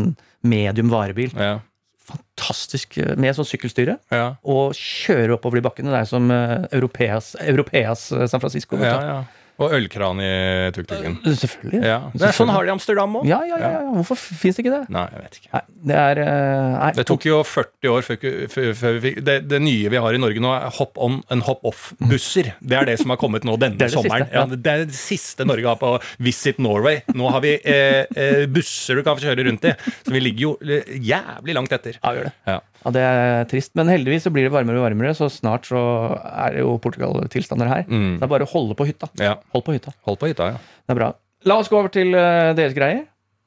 medium 0.45 0.91
varebil. 0.93 1.33
Ja. 1.33 1.63
Fantastisk 2.05 2.99
eh, 3.01 3.15
med 3.17 3.33
sånn 3.37 3.49
sykkelstyre. 3.49 3.97
Ja. 4.13 4.35
Og 4.45 4.75
kjøre 4.77 5.39
oppover 5.39 5.57
de 5.57 5.65
bakkene. 5.65 5.95
Det 5.95 6.03
er 6.03 6.11
som 6.11 6.29
uh, 6.29 6.67
Europeas, 6.77 7.35
Europeas 7.41 8.11
eh, 8.13 8.27
San 8.29 8.43
Francisco. 8.45 8.77
ja, 8.77 8.99
ja. 9.01 9.17
Og 9.63 9.71
ølkran 9.77 10.19
i 10.19 10.31
tuk-tuken. 10.75 11.21
Selvfølgelig. 11.23 11.81
Ja. 11.87 11.99
Det 12.11 12.27
er 12.27 12.35
sånn 12.35 12.51
har 12.51 12.67
de 12.67 12.73
i 12.73 12.75
Amsterdam 12.75 13.21
òg. 13.21 13.29
Ja, 13.29 13.39
ja, 13.47 13.59
ja, 13.63 13.71
ja. 13.77 13.93
Hvorfor 14.01 14.19
fins 14.19 14.59
det 14.59 14.65
ikke 14.65 14.73
det? 14.73 14.81
Nei, 14.95 15.05
jeg 15.13 15.23
vet 15.23 15.39
ikke. 15.39 15.51
Nei, 15.55 15.63
det 15.91 15.99
er 16.01 16.21
eh, 16.25 16.73
nei, 16.75 16.89
Det 16.99 17.05
tok 17.07 17.27
jo 17.29 17.39
40 17.47 17.93
år 17.93 18.07
før, 18.09 18.19
før, 18.51 18.97
vi 18.97 19.05
fikk 19.05 19.21
det, 19.29 19.37
det 19.47 19.61
nye 19.63 19.93
vi 19.95 20.03
har 20.07 20.19
i 20.19 20.21
Norge 20.25 20.43
nå, 20.43 20.51
er 20.59 20.75
hop 20.81 20.99
on 20.99 21.21
and 21.31 21.47
hop 21.47 21.63
off-busser. 21.71 22.51
Det 22.59 22.81
er 22.81 22.91
det 22.91 22.99
som 23.03 23.15
har 23.15 23.21
kommet 23.23 23.47
nå 23.47 23.55
denne 23.63 23.79
Det 23.85 23.93
det 23.93 23.95
sommeren. 23.95 24.27
siste, 24.27 24.35
ja. 24.35 24.43
ja. 24.43 24.61
det 24.67 24.75
er 24.75 24.85
det 24.91 24.99
siste 24.99 25.47
Norge 25.47 25.71
har 25.71 25.79
på 25.79 25.95
Visit 26.27 26.59
Norway. 26.59 27.05
Nå 27.15 27.31
har 27.37 27.45
vi 27.47 27.55
eh, 27.61 28.03
eh, 28.11 28.45
busser 28.51 28.99
du 28.99 29.07
kan 29.07 29.23
kjøre 29.23 29.47
rundt 29.47 29.71
i. 29.71 29.77
Så 30.03 30.15
vi 30.15 30.23
ligger 30.25 30.49
jo 30.49 30.55
eh, 30.67 30.97
jævlig 30.99 31.61
langt 31.61 31.79
etter. 31.79 32.03
Ja, 32.03 32.17
gjør 32.19 32.33
det. 32.33 32.35
Ja. 32.51 32.59
Ja, 32.85 32.93
Det 32.93 33.03
er 33.03 33.47
trist, 33.49 33.73
men 33.79 33.89
heldigvis 33.89 34.27
så 34.27 34.33
blir 34.35 34.47
det 34.47 34.53
varmere 34.55 34.81
og 34.81 34.87
varmere, 34.87 35.15
så 35.17 35.31
snart 35.33 35.69
så 35.71 35.81
er 36.21 36.57
det 36.57 36.65
jo 36.65 36.77
Portugal-tilstander 36.85 37.71
her. 37.71 37.85
Mm. 37.89 38.19
Det 38.21 38.27
er 38.27 38.33
bare 38.35 38.47
å 38.47 38.53
holde 38.53 38.77
på 38.77 38.87
hytta. 38.89 39.09
Ja. 39.21 39.39
Hold 39.57 39.65
på 39.67 39.77
hytta. 39.77 39.95
Hold 40.09 40.21
på 40.21 40.31
hytta, 40.31 40.53
ja. 40.55 40.63
Det 40.85 40.95
er 40.95 41.01
bra. 41.01 41.11
La 41.49 41.59
oss 41.61 41.69
gå 41.73 41.79
over 41.81 41.93
til 41.93 42.15
eh, 42.17 42.53
deres 42.57 42.77
greier. 42.77 43.05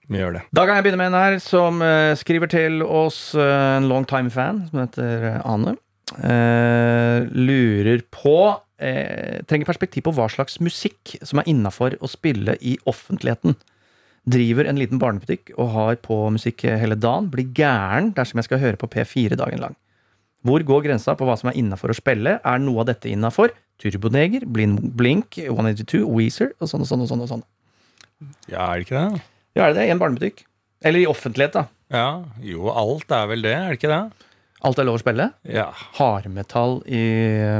Vi 0.07 0.21
gjør 0.21 0.37
det. 0.37 0.43
Da 0.55 0.63
kan 0.65 0.77
jeg 0.77 0.85
begynne 0.85 1.01
med 1.01 1.11
en 1.11 1.19
her 1.19 1.37
som 1.43 1.81
eh, 1.83 2.13
skriver 2.17 2.49
til 2.51 2.81
oss, 2.85 3.35
eh, 3.35 3.77
en 3.77 3.89
long 3.89 4.07
time 4.07 4.31
fan, 4.33 4.65
som 4.71 4.81
heter 4.85 5.41
Ane. 5.43 5.77
Uh, 6.07 7.27
lurer 7.35 7.99
på 8.15 8.37
uh, 8.55 9.39
Trenger 9.43 9.67
perspektiv 9.67 10.05
på 10.05 10.13
hva 10.15 10.29
slags 10.31 10.55
musikk 10.63 11.17
som 11.19 11.41
er 11.41 11.49
innafor 11.51 11.97
å 11.99 12.07
spille 12.07 12.55
i 12.63 12.77
offentligheten. 12.87 13.57
Driver 14.27 14.67
en 14.67 14.75
liten 14.79 14.99
barnebutikk 14.99 15.53
og 15.55 15.69
har 15.71 15.99
på 16.03 16.15
musikk 16.35 16.65
hele 16.67 16.97
dagen. 16.99 17.29
Blir 17.31 17.47
gæren 17.55 18.09
dersom 18.17 18.41
jeg 18.41 18.49
skal 18.49 18.59
høre 18.59 18.79
på 18.81 18.89
P4 18.91 19.37
dagen 19.39 19.61
lang. 19.63 19.75
Hvor 20.43 20.63
går 20.67 20.83
grensa 20.85 21.15
på 21.17 21.25
hva 21.27 21.37
som 21.39 21.49
er 21.51 21.57
innafor 21.59 21.91
å 21.91 21.95
spille? 21.97 22.37
Er 22.43 22.59
noe 22.63 22.83
av 22.83 22.89
dette 22.91 23.09
innafor? 23.11 23.53
Turboneger, 23.79 24.43
Blin- 24.49 24.79
Blink, 24.97 25.37
182, 25.37 26.03
Weezer 26.11 26.51
og 26.59 26.67
sånn 26.71 26.83
og 26.83 26.89
sånn 26.89 27.03
og 27.05 27.09
sånn. 27.11 27.23
og 27.23 27.29
sånn. 27.31 27.43
Ja, 28.49 28.67
er 28.73 28.79
det 28.79 28.87
ikke 28.87 28.97
det? 28.99 29.21
Ja, 29.57 29.63
er 29.67 29.73
det 29.73 29.79
det? 29.79 29.87
I 29.87 29.91
en 29.95 29.99
barnebutikk? 30.01 30.43
Eller 30.85 30.99
i 31.03 31.09
offentlighet, 31.09 31.53
da. 31.53 31.65
Ja. 31.93 32.07
Jo, 32.43 32.67
alt 32.73 33.11
er 33.13 33.27
vel 33.31 33.41
det, 33.45 33.53
er 33.55 33.69
det 33.71 33.79
ikke 33.79 33.91
det? 33.93 34.01
Alt 34.65 34.79
er 34.81 34.87
lov 34.89 34.97
å 34.97 35.01
spille? 35.03 35.27
Ja. 35.45 35.67
Hardmetall 35.99 36.79
i, 36.89 37.03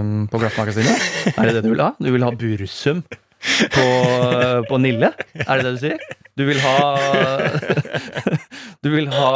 um, 0.01 0.27
på 0.31 0.39
Glassmagasinet? 0.41 1.05
Er 1.37 1.45
det 1.49 1.53
det 1.59 1.63
du 1.67 1.69
vil 1.75 1.83
ha? 1.85 1.91
Du 2.01 2.09
vil 2.11 2.25
ha 2.25 2.31
Bursum 2.33 3.03
på, 3.73 3.85
på 4.69 4.79
Nille? 4.81 5.09
Er 5.45 5.59
det 5.59 5.65
det 5.65 5.73
du 5.77 5.81
sier? 5.81 5.99
Du 6.37 6.43
vil 6.45 6.59
ha 6.61 6.77
Du 8.85 8.91
vil 8.93 9.07
ha 9.09 9.31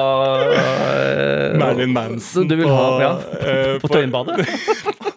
uh, 0.45 1.57
Marilyn 1.57 1.93
Manson 1.95 2.45
Du 2.49 2.55
vil 2.59 2.69
ha 2.69 3.01
ja, 3.01 3.11
på, 3.81 3.87
på 3.87 3.93
Tøyenbadet? 3.95 4.45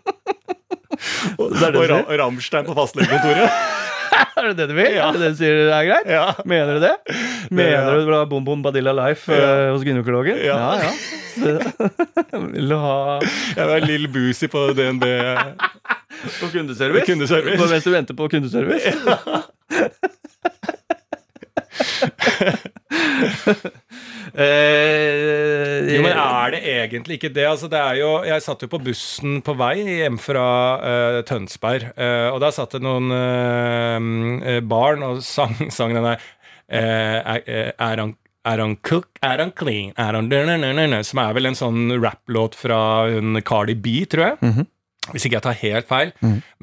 og, 1.39 1.53
og? 1.53 2.18
Ramstein 2.18 2.64
på 2.64 2.74
fastlegekontoret. 2.76 3.51
Er 4.39 4.43
det 4.51 4.57
det 4.59 4.67
du 4.71 4.75
vil? 4.77 4.93
Ja. 4.97 5.09
Er 5.09 5.12
det 5.17 5.21
det 5.23 5.31
du 5.35 5.39
sier 5.39 5.55
er 5.73 5.85
greit? 5.89 6.07
Ja. 6.11 6.25
Mener 6.49 6.73
du 6.79 6.83
det? 6.85 6.95
Mener 7.55 7.99
du 7.99 8.05
vil 8.09 8.17
ha 8.17 8.25
Bom 8.31 8.45
Bom 8.47 8.62
Badilla 8.65 8.93
Life 8.97 9.25
uh, 9.33 9.73
hos 9.75 9.83
gynekologen? 9.87 10.37
Ja. 10.45 10.59
ja. 10.83 10.85
ja. 10.85 10.91
Vil 12.55 12.69
du 12.71 12.77
ha 12.79 12.97
Jeg 13.57 13.67
var 13.67 13.79
Lill 13.87 14.07
Boozy 14.15 14.47
på 14.51 14.61
DNB. 14.79 15.05
på 16.41 16.47
kundeservice? 16.53 17.07
Kundeservice. 17.09 17.59
På- 17.59 17.71
Mens 17.73 17.85
du 17.85 17.91
venter 17.95 18.15
på 18.19 18.29
kundeservice? 18.31 18.95
eh, 24.35 25.95
Jo, 25.95 26.03
men 26.05 26.18
er 26.18 26.55
det 26.55 26.62
egentlig 26.74 27.18
ikke 27.18 27.32
det? 27.35 27.47
Altså, 27.49 27.68
det 27.70 27.80
er 27.80 28.01
jo, 28.01 28.11
jeg 28.26 28.45
satt 28.45 28.64
jo 28.64 28.70
på 28.72 28.80
bussen 28.82 29.39
på 29.45 29.55
vei 29.59 29.76
hjem 29.82 30.18
fra 30.22 30.47
eh, 30.80 31.20
Tønsberg, 31.28 31.91
eh, 31.95 32.28
og 32.32 32.41
der 32.45 32.55
satt 32.57 32.76
det 32.76 32.82
noen 32.85 33.12
eh, 33.14 34.61
barn 34.64 35.07
og 35.07 35.22
sang, 35.26 35.57
sang 35.76 35.95
den 35.97 36.11
der 36.11 36.28
eh, 36.68 37.41
er, 37.78 38.03
han 38.03 38.16
er 38.45 38.61
han 38.61 38.76
cook, 38.85 39.09
er 39.24 39.41
han 39.41 39.55
clean, 39.57 39.95
er 39.97 40.18
han 40.18 41.05
Som 41.05 41.22
er 41.22 41.32
vel 41.32 41.49
en 41.49 41.57
sånn 41.57 41.95
rapplåt 42.03 42.55
fra 42.59 43.09
hun 43.09 43.41
Cardi 43.41 43.74
B, 43.74 44.05
tror 44.05 44.26
jeg. 44.26 44.39
Mhm. 44.43 44.66
Hvis 45.13 45.27
ikke 45.27 45.37
jeg 45.37 45.45
tar 45.45 45.57
helt 45.61 45.89
feil. 45.91 46.13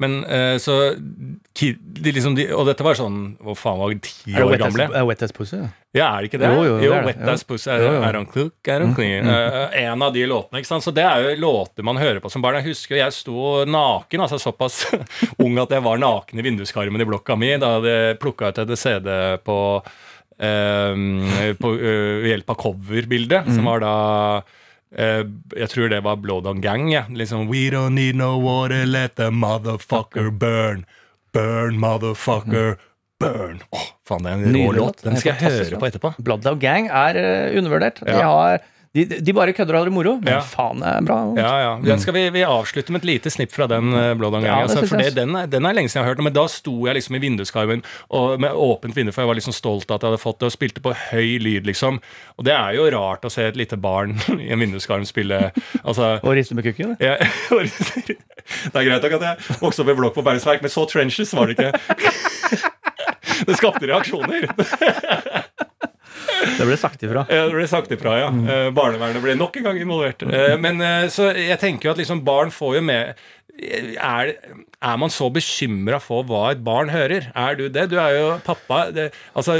Men 0.02 0.22
uh, 0.26 0.56
så 0.58 0.96
de 0.98 1.68
liksom, 2.10 2.34
de, 2.34 2.48
Og 2.56 2.64
dette 2.66 2.82
var 2.82 2.96
sånn 2.98 3.36
Hva 3.44 3.52
faen 3.58 3.78
var 3.78 3.92
ti 4.02 4.32
år 4.34 4.48
wet 4.50 4.62
gamle? 4.64 4.86
er 4.98 5.06
Wet 5.06 5.22
as 5.22 5.34
pussy? 5.36 5.60
ja? 5.92 6.08
Er 6.08 6.24
det 6.24 6.30
ikke 6.30 6.40
det? 6.40 6.48
Jo, 6.50 6.62
jo, 6.66 6.76
jo, 6.80 6.88
jo. 6.88 7.00
Wet 7.06 7.20
as 7.28 7.44
pussy. 7.46 7.68
Er, 7.70 7.84
er 8.00 8.16
han 8.18 8.26
cook, 8.26 8.56
er 8.66 8.82
han 8.82 8.94
clean? 8.96 9.28
Uh, 9.28 9.76
en 9.84 10.02
av 10.02 10.14
de 10.16 10.24
låtene, 10.26 10.62
ikke 10.62 10.70
sant. 10.72 10.84
Så 10.86 10.94
det 10.96 11.04
er 11.06 11.26
jo 11.26 11.34
låter 11.44 11.86
man 11.86 12.00
hører 12.00 12.22
på 12.24 12.32
som 12.32 12.42
barn. 12.42 12.58
Jeg 12.62 12.72
husker 12.72 12.98
jeg 12.98 13.14
sto 13.14 13.66
naken, 13.68 14.24
altså 14.24 14.40
såpass 14.42 14.86
ung 15.44 15.60
at 15.62 15.74
jeg 15.76 15.84
var 15.84 16.00
naken 16.02 16.40
i 16.40 16.46
vinduskarmen 16.48 17.04
i 17.04 17.08
blokka 17.12 17.36
mi 17.38 17.52
da 17.52 17.76
jeg 17.76 17.82
hadde 17.82 18.16
plukka 18.24 18.50
ut 18.50 18.62
et 18.64 18.74
CD 18.80 19.12
på, 19.46 19.58
uh, 20.42 21.06
på 21.62 21.76
hjelp 22.32 22.56
av 22.56 22.60
coverbildet, 22.64 23.52
som 23.52 23.70
var 23.70 23.84
da 23.84 23.94
eh, 24.96 25.22
jeg 25.56 25.68
tror 25.72 25.92
det 25.92 26.00
var 26.04 26.16
Blowdown 26.22 26.60
Gang. 26.64 26.90
Ja. 26.92 27.04
Liksom 27.10 27.48
We 27.50 27.68
don't 27.70 27.96
need 27.98 28.16
no 28.16 28.34
water, 28.40 28.86
let 28.86 29.16
the 29.16 29.30
motherfucker 29.30 30.30
burn. 30.30 30.84
Burn, 31.32 31.78
motherfucker, 31.80 32.76
burn. 33.20 33.62
Åh, 33.72 33.86
faen, 34.08 34.26
det 34.26 34.32
er 34.32 34.42
en 34.42 34.56
rå 34.56 34.72
låt. 34.76 35.00
Den 35.04 35.16
skal 35.16 35.36
jeg 35.38 35.48
høre 35.48 35.80
på 35.80 35.88
etterpå. 35.88 36.12
Blooddown 36.20 36.60
Gang 36.60 36.90
er 36.90 37.16
undervurdert. 37.56 38.02
undervurdert. 38.02 38.02
De, 38.04 38.18
har, 38.20 38.58
de, 38.92 39.04
de 39.24 39.32
bare 39.32 39.54
kødder 39.56 39.72
og 39.72 39.80
har 39.80 39.88
det 39.88 39.92
moro, 39.94 40.10
men 40.20 40.34
Ja. 40.34 40.40
faen 40.44 40.82
det 40.82 40.88
er 40.90 41.04
bra. 41.06 41.16
Ja, 41.38 41.52
ja. 41.62 41.70
Den 41.80 42.00
skal 42.02 42.12
vi, 42.12 42.26
vi 42.34 42.42
avslutte 42.44 42.92
med 42.92 43.00
et 43.00 43.08
lite 43.08 43.30
snipp 43.32 43.52
fra 43.54 43.64
den 43.70 43.88
uh, 43.94 44.12
Blowdown 44.20 44.44
Ja, 44.44 44.58
altså, 44.66 44.82
for 44.84 45.00
det, 45.00 45.14
den, 45.16 45.32
er, 45.38 45.46
den 45.48 45.64
er 45.64 45.72
lenge 45.72 45.88
siden 45.88 46.02
jeg 46.02 46.08
har 46.10 46.14
hørt 46.14 46.24
men 46.26 46.34
da 46.36 46.44
sto 46.52 46.74
jeg 46.86 46.98
liksom 46.98 47.16
i 47.16 47.22
vinduskarmen 47.22 47.80
med 48.42 48.52
åpent 48.52 48.96
vindu, 48.96 49.12
for 49.14 49.24
jeg 49.24 49.30
var 49.32 49.38
liksom 49.40 49.54
stolt 49.56 49.88
av 49.90 49.96
at 49.96 50.04
jeg 50.04 50.12
hadde 50.12 50.20
fått 50.22 50.40
det, 50.42 50.50
og 50.50 50.54
spilte 50.54 50.84
på 50.84 50.92
høy 51.08 51.38
lyd, 51.40 51.64
liksom. 51.70 52.02
Og 52.36 52.44
det 52.44 52.52
er 52.52 52.76
jo 52.76 52.84
rart 52.92 53.24
å 53.24 53.32
se 53.32 53.46
et 53.48 53.56
lite 53.56 53.78
barn 53.80 54.12
i 54.36 54.50
en 54.52 54.60
vinduskarm 54.60 55.06
spille 55.08 55.40
Altså 55.82 56.18
Og 56.26 56.36
riste 56.36 56.54
med 56.58 56.68
kukken. 56.68 56.92
Ja, 57.00 57.16
Det 58.72 58.76
er 58.76 58.84
greit 58.90 59.04
nok 59.08 59.16
at 59.20 59.24
jeg 59.30 59.58
vokste 59.62 59.84
opp 59.86 59.92
i 59.92 59.96
blokk 60.02 60.14
på 60.18 60.24
Bergsverk, 60.26 60.60
men 60.64 60.72
så 60.72 60.84
trenches 60.90 61.32
var 61.36 61.48
det 61.48 61.56
ikke. 61.56 61.72
Det 63.46 63.56
skapte 63.58 63.88
reaksjoner. 63.88 64.50
Det 66.58 66.66
ble 66.68 66.76
sagt 66.80 67.02
ifra. 67.06 67.22
Ja, 67.30 67.44
det 67.48 67.54
ble 67.56 67.66
sagt 67.70 67.92
ifra, 67.94 68.16
ja. 68.20 68.30
Mm. 68.34 68.74
barnevernet 68.76 69.22
ble 69.24 69.36
nok 69.38 69.56
en 69.60 69.68
gang 69.68 69.78
involvert. 69.82 70.22
Eh, 70.26 70.56
men 70.60 70.80
eh, 70.82 71.06
så 71.12 71.30
jeg 71.36 71.58
tenker 71.62 71.88
jo 71.90 71.94
at 71.94 72.00
liksom 72.02 72.22
barn 72.26 72.50
får 72.54 72.78
jo 72.80 72.84
med 72.88 73.14
er, 73.62 74.30
er 74.82 74.96
man 74.98 75.12
så 75.12 75.28
bekymra 75.32 75.98
for 76.02 76.24
hva 76.26 76.46
et 76.54 76.62
barn 76.64 76.88
hører? 76.92 77.28
Er 77.36 77.58
du 77.58 77.66
det? 77.68 77.88
Du 77.92 77.98
er 78.00 78.14
jo 78.16 78.30
pappa. 78.46 78.86
Det, 78.94 79.10
altså 79.36 79.58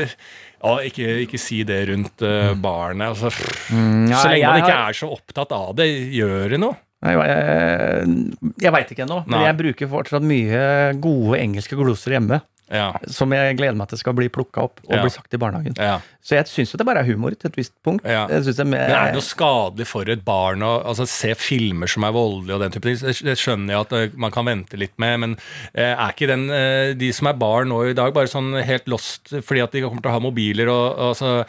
å, 0.63 0.79
ikke, 0.87 1.09
ikke 1.27 1.41
si 1.43 1.61
det 1.69 1.83
rundt 1.91 2.23
uh, 2.25 2.55
barnet. 2.63 3.13
Altså, 3.13 3.29
nei, 3.75 4.15
så 4.15 4.31
lenge 4.33 4.49
man 4.49 4.63
ikke 4.63 4.73
har- 4.73 4.89
er 4.95 4.99
så 5.03 5.11
opptatt 5.13 5.53
av 5.57 5.75
det, 5.79 5.89
gjør 6.15 6.55
det 6.55 6.61
noe? 6.63 6.79
Nei, 7.03 7.17
jeg 7.19 8.11
jeg 8.63 8.71
veit 8.77 8.91
ikke 8.95 9.03
ennå, 9.03 9.17
men 9.27 9.43
jeg 9.43 9.57
bruker 9.59 9.89
fortsatt 9.91 10.23
mye 10.23 10.61
gode 11.03 11.41
engelske 11.43 11.75
gloser 11.79 12.15
hjemme. 12.15 12.39
Ja. 12.73 12.89
Som 13.13 13.33
jeg 13.37 13.57
gleder 13.59 13.77
meg 13.77 13.91
til 13.93 14.01
skal 14.01 14.17
bli 14.17 14.31
plukka 14.33 14.65
opp 14.65 14.81
og 14.87 14.95
Ja. 14.97 15.03
bli 15.05 15.13
sagt 15.13 15.35
i 15.35 15.41
barnehagen. 15.41 15.77
ja. 15.77 16.01
Så 16.23 16.37
jeg 16.37 16.47
syns 16.47 16.71
det 16.79 16.87
bare 16.87 17.01
er 17.03 17.09
humor 17.11 17.35
til 17.35 17.51
et 17.51 17.57
visst 17.59 17.73
punkt. 17.83 18.05
Jeg 18.07 18.29
det 18.31 18.59
er 18.59 18.65
Men 18.65 18.79
er 18.79 19.07
det 19.11 19.17
noe 19.17 19.27
skadelig 19.27 19.87
for 19.91 20.09
et 20.09 20.25
barn 20.25 20.63
å 20.63 20.85
altså, 20.87 21.07
se 21.11 21.35
filmer 21.35 21.91
som 21.91 22.05
er 22.07 22.15
voldelige 22.15 22.55
og 22.55 22.61
den 22.63 22.71
type 22.71 22.87
ting? 22.87 22.97
Det, 23.03 23.17
det 23.27 23.35
skjønner 23.41 23.75
jeg 23.75 23.81
at 23.81 23.93
eh, 23.99 24.15
man 24.17 24.31
kan 24.31 24.47
vente 24.47 24.79
litt 24.79 24.95
med, 25.03 25.19
men 25.19 25.37
eh, 25.75 25.93
er 25.93 26.13
ikke 26.15 26.31
den, 26.31 26.49
eh, 26.55 26.95
de 26.95 27.11
som 27.13 27.27
er 27.27 27.35
barn 27.41 27.69
nå 27.69 27.91
i 27.91 27.97
dag, 27.99 28.15
bare 28.15 28.31
sånn 28.31 28.55
helt 28.63 28.87
lost 28.87 29.35
fordi 29.43 29.65
at 29.65 29.75
de 29.75 29.83
kommer 29.83 30.01
til 30.05 30.13
å 30.13 30.15
ha 30.15 30.23
mobiler 30.23 30.71
og, 30.71 30.99
altså, 31.11 31.45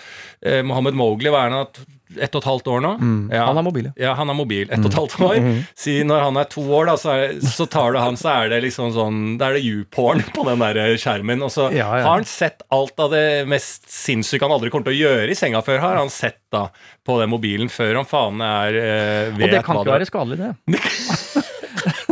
Mohammed 0.66 0.98
Mowgli, 0.98 1.30
hva 1.32 1.46
er 1.46 1.54
han? 1.54 1.68
Ett 2.14 2.36
og 2.36 2.44
et 2.44 2.46
halvt 2.46 2.68
år 2.70 2.82
nå? 2.84 2.90
Ja. 3.34 3.46
Han 3.48 3.58
er 3.58 3.66
mobil, 3.66 3.88
ja. 3.88 3.94
Ja, 4.04 4.12
han 4.20 4.30
er 4.30 4.36
mobil. 4.38 4.68
Ett 4.70 4.84
og 4.84 4.92
et 4.92 4.98
halvt 5.00 5.16
år. 5.26 5.38
Si 5.84 5.96
når 6.06 6.26
han 6.28 6.38
er 6.38 6.50
to 6.52 6.62
år, 6.68 6.86
da, 6.92 6.96
så, 7.00 7.14
er, 7.16 7.38
så 7.42 7.66
tar 7.72 7.96
du 7.96 8.00
han, 8.02 8.18
så 8.20 8.30
er 8.36 8.52
det 8.54 8.60
liksom 8.68 8.92
sånn 8.94 9.22
Da 9.42 9.50
er 9.50 9.58
det 9.58 9.64
YouPorn 9.66 10.22
på 10.36 10.46
den 10.50 10.62
der 10.62 10.82
skjermen. 11.02 11.42
Og 11.46 11.50
så 11.54 11.70
Ja, 11.74 11.88
ja. 11.98 12.04
har 12.06 12.20
han 12.20 12.28
sett 12.30 12.62
alt 12.76 13.00
av 13.02 13.14
det 13.16 13.24
mest 13.50 13.90
sinnssyke 13.92 14.46
han 14.46 14.54
aldri 14.54 14.70
kommer 14.74 14.90
til 14.92 14.98
å 14.98 15.02
gjøre 15.08 15.32
i 15.34 15.38
senga 15.40 15.64
før. 15.66 15.82
Har 15.84 15.98
han 16.02 16.12
sett 16.14 16.40
da 16.54 16.68
på 17.08 17.18
den 17.22 17.32
mobilen 17.34 17.72
før 17.74 17.98
han 18.02 18.08
faen 18.10 18.44
er 18.46 18.78
eh, 18.78 19.34
vet 19.34 19.48
Og 19.50 19.56
det 19.58 19.64
kan 19.66 19.80
hva 19.80 19.86
ikke 19.88 19.98
være 19.98 20.12
skadelig, 20.12 20.44
det. 20.44 20.54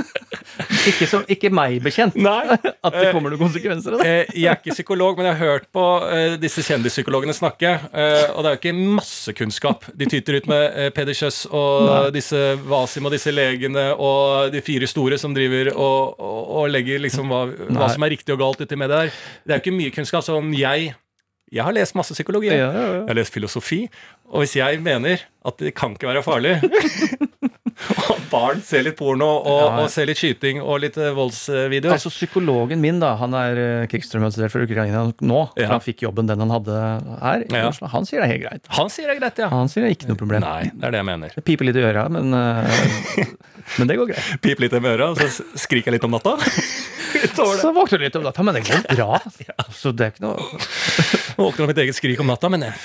ikke, 0.90 1.08
som, 1.10 1.24
ikke 1.30 1.50
meg 1.54 1.78
bekjent 1.84 2.16
Nei. 2.18 2.56
at 2.88 2.96
det 2.96 3.12
kommer 3.14 3.34
noen 3.34 3.42
konsekvenser 3.44 3.96
av 3.98 4.02
det. 4.02 4.08
Eh, 4.10 4.32
jeg 4.42 4.50
er 4.52 4.58
ikke 4.60 4.76
psykolog, 4.76 5.18
men 5.20 5.30
jeg 5.30 5.38
har 5.40 5.52
hørt 5.56 5.68
på 5.76 5.86
eh, 6.08 6.36
disse 6.42 6.64
kjendispsykologene 6.66 7.36
snakke. 7.38 7.74
eh, 7.92 8.26
og 8.34 8.42
det 8.44 8.50
er 8.52 8.56
jo 8.56 8.62
ikke 8.62 8.74
masse 9.02 9.36
kunnskap. 9.38 9.86
De 9.98 10.08
tyter 10.10 10.40
ut 10.40 10.50
med 10.52 10.64
eh, 10.86 10.90
Peder 10.96 11.18
Kjøss 11.18 11.44
og 11.52 12.10
disse 12.16 12.42
Wasim 12.72 13.08
og 13.10 13.16
disse 13.16 13.34
legene 13.34 13.90
og 13.98 14.52
de 14.56 14.64
fire 14.66 14.90
store 14.90 15.20
som 15.22 15.36
driver 15.38 15.74
og, 15.76 16.18
og, 16.20 16.42
og 16.64 16.72
legger 16.74 17.02
liksom 17.04 17.30
hva, 17.32 17.46
hva 17.70 17.92
som 17.94 18.08
er 18.08 18.16
riktig 18.16 18.34
og 18.36 18.42
galt 18.42 18.64
uti 18.66 18.80
med 18.80 18.92
det 18.92 19.04
der. 19.06 19.16
Det 19.46 19.54
er 19.56 19.60
jo 19.62 19.66
ikke 19.66 19.78
mye 19.78 19.96
kunnskap. 19.96 20.26
Så 20.26 20.38
om 20.40 20.52
jeg 20.56 20.94
Jeg 21.52 21.66
har 21.68 21.74
lest 21.76 21.96
masse 22.00 22.14
psykologi. 22.16 22.48
Ja, 22.48 22.70
ja, 22.72 22.72
ja. 22.72 22.92
Jeg 23.02 23.08
har 23.10 23.18
lest 23.18 23.34
filosofi. 23.36 23.82
Og 24.32 24.46
hvis 24.46 24.54
jeg 24.56 24.80
mener 24.82 25.20
at 25.44 25.58
det 25.60 25.74
kan 25.76 25.92
ikke 25.98 26.08
være 26.08 26.24
farlig 26.24 26.54
Og 28.12 28.20
barn 28.32 28.62
ser 28.66 28.86
litt 28.86 28.98
porno 29.00 29.28
og, 29.42 29.60
Ja, 29.62 29.70
og 29.82 29.90
ser 29.94 30.08
litt 30.10 30.20
skyting 30.20 30.62
og 30.62 30.82
litt 30.84 30.96
voldsvideo 30.98 31.18
voldsvideoer 31.18 31.96
Altså 31.96 32.12
Psykologen 32.14 32.82
min, 32.84 33.00
da, 33.02 33.14
han 33.20 33.36
er 33.38 33.60
uh, 33.60 33.88
krigstraumatisert 33.92 34.54
for 34.54 34.64
Ukraina 34.66 35.04
nå. 35.20 35.42
For 35.54 35.64
Ja. 35.64 35.72
han 35.74 35.84
fikk 35.84 36.06
jobben 36.06 36.30
den 36.30 36.44
han 36.44 36.54
hadde 36.54 36.78
her. 37.22 37.46
Ja. 37.52 37.72
Han 37.94 38.08
sier 38.08 38.22
det 38.22 38.28
er 38.28 38.34
helt 38.34 38.46
greit. 38.46 38.72
Han 38.78 38.92
sier 38.94 39.10
det 39.10 39.18
er 39.18 39.22
greit, 39.24 39.42
ja. 39.44 39.50
Han 39.54 39.72
sier 39.72 39.86
det 39.86 39.92
er 39.92 39.98
ikke 39.98 40.12
noe 40.12 40.20
problem. 40.22 40.46
Nei, 40.46 40.72
det 40.72 40.88
er 40.90 40.96
det 40.96 41.02
jeg 41.02 41.10
mener. 41.12 41.36
Det 41.36 41.46
piper 41.48 41.70
litt 41.70 41.80
i 41.82 41.86
øra, 41.90 42.08
men, 42.14 42.34
uh, 42.34 43.28
men 43.80 43.92
det 43.92 44.00
går 44.00 44.14
greit. 44.14 44.32
Pip 44.46 44.64
litt 44.64 44.74
i 44.78 44.82
øra, 44.82 45.12
og 45.12 45.22
så 45.22 45.46
skriker 45.66 45.92
jeg 45.92 46.00
litt 46.00 46.08
om 46.08 46.18
natta. 46.18 46.38
Så 47.36 47.72
våkner 47.76 48.00
du 48.00 48.04
litt 48.06 48.16
om 48.16 48.24
natta, 48.24 48.44
men 48.44 48.56
det 48.56 48.62
går 48.66 48.86
bra. 48.96 49.20
Så 49.76 49.92
det 49.92 50.06
er 50.06 50.14
ikke 50.14 50.24
noe 50.24 50.40
Våkner 51.36 51.66
av 51.66 51.72
mitt 51.72 51.82
eget 51.84 51.98
skrik 51.98 52.20
om 52.24 52.30
natta, 52.32 52.50
men 52.52 52.64
jeg, 52.66 52.76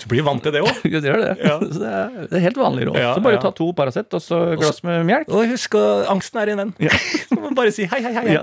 du 0.00 0.06
blir 0.10 0.24
vant 0.26 0.42
til 0.42 0.54
det 0.54 0.62
òg. 0.64 0.82
Det 0.96 1.02
det. 1.02 1.32
Ja. 1.44 1.56
Det, 1.76 1.90
er, 1.90 2.28
det 2.30 2.42
helt 2.42 2.58
vanlig 2.60 2.86
råd. 2.88 2.98
Så 2.98 3.24
bare 3.24 3.40
ta 3.42 3.50
to 3.54 3.68
Paracet 3.76 4.16
og 4.16 4.22
så 4.24 4.38
glass 4.58 4.82
med 4.86 5.04
melk. 5.08 5.30
Og 5.32 5.50
husk, 5.52 5.76
at 5.78 6.10
angsten 6.12 6.40
er 6.42 6.50
din 6.52 6.60
venn. 6.62 6.72
Så 7.26 7.36
må 7.36 7.48
man 7.48 7.58
bare 7.58 7.74
si 7.74 7.86
hei, 7.90 8.00
hei, 8.04 8.12
hei. 8.16 8.36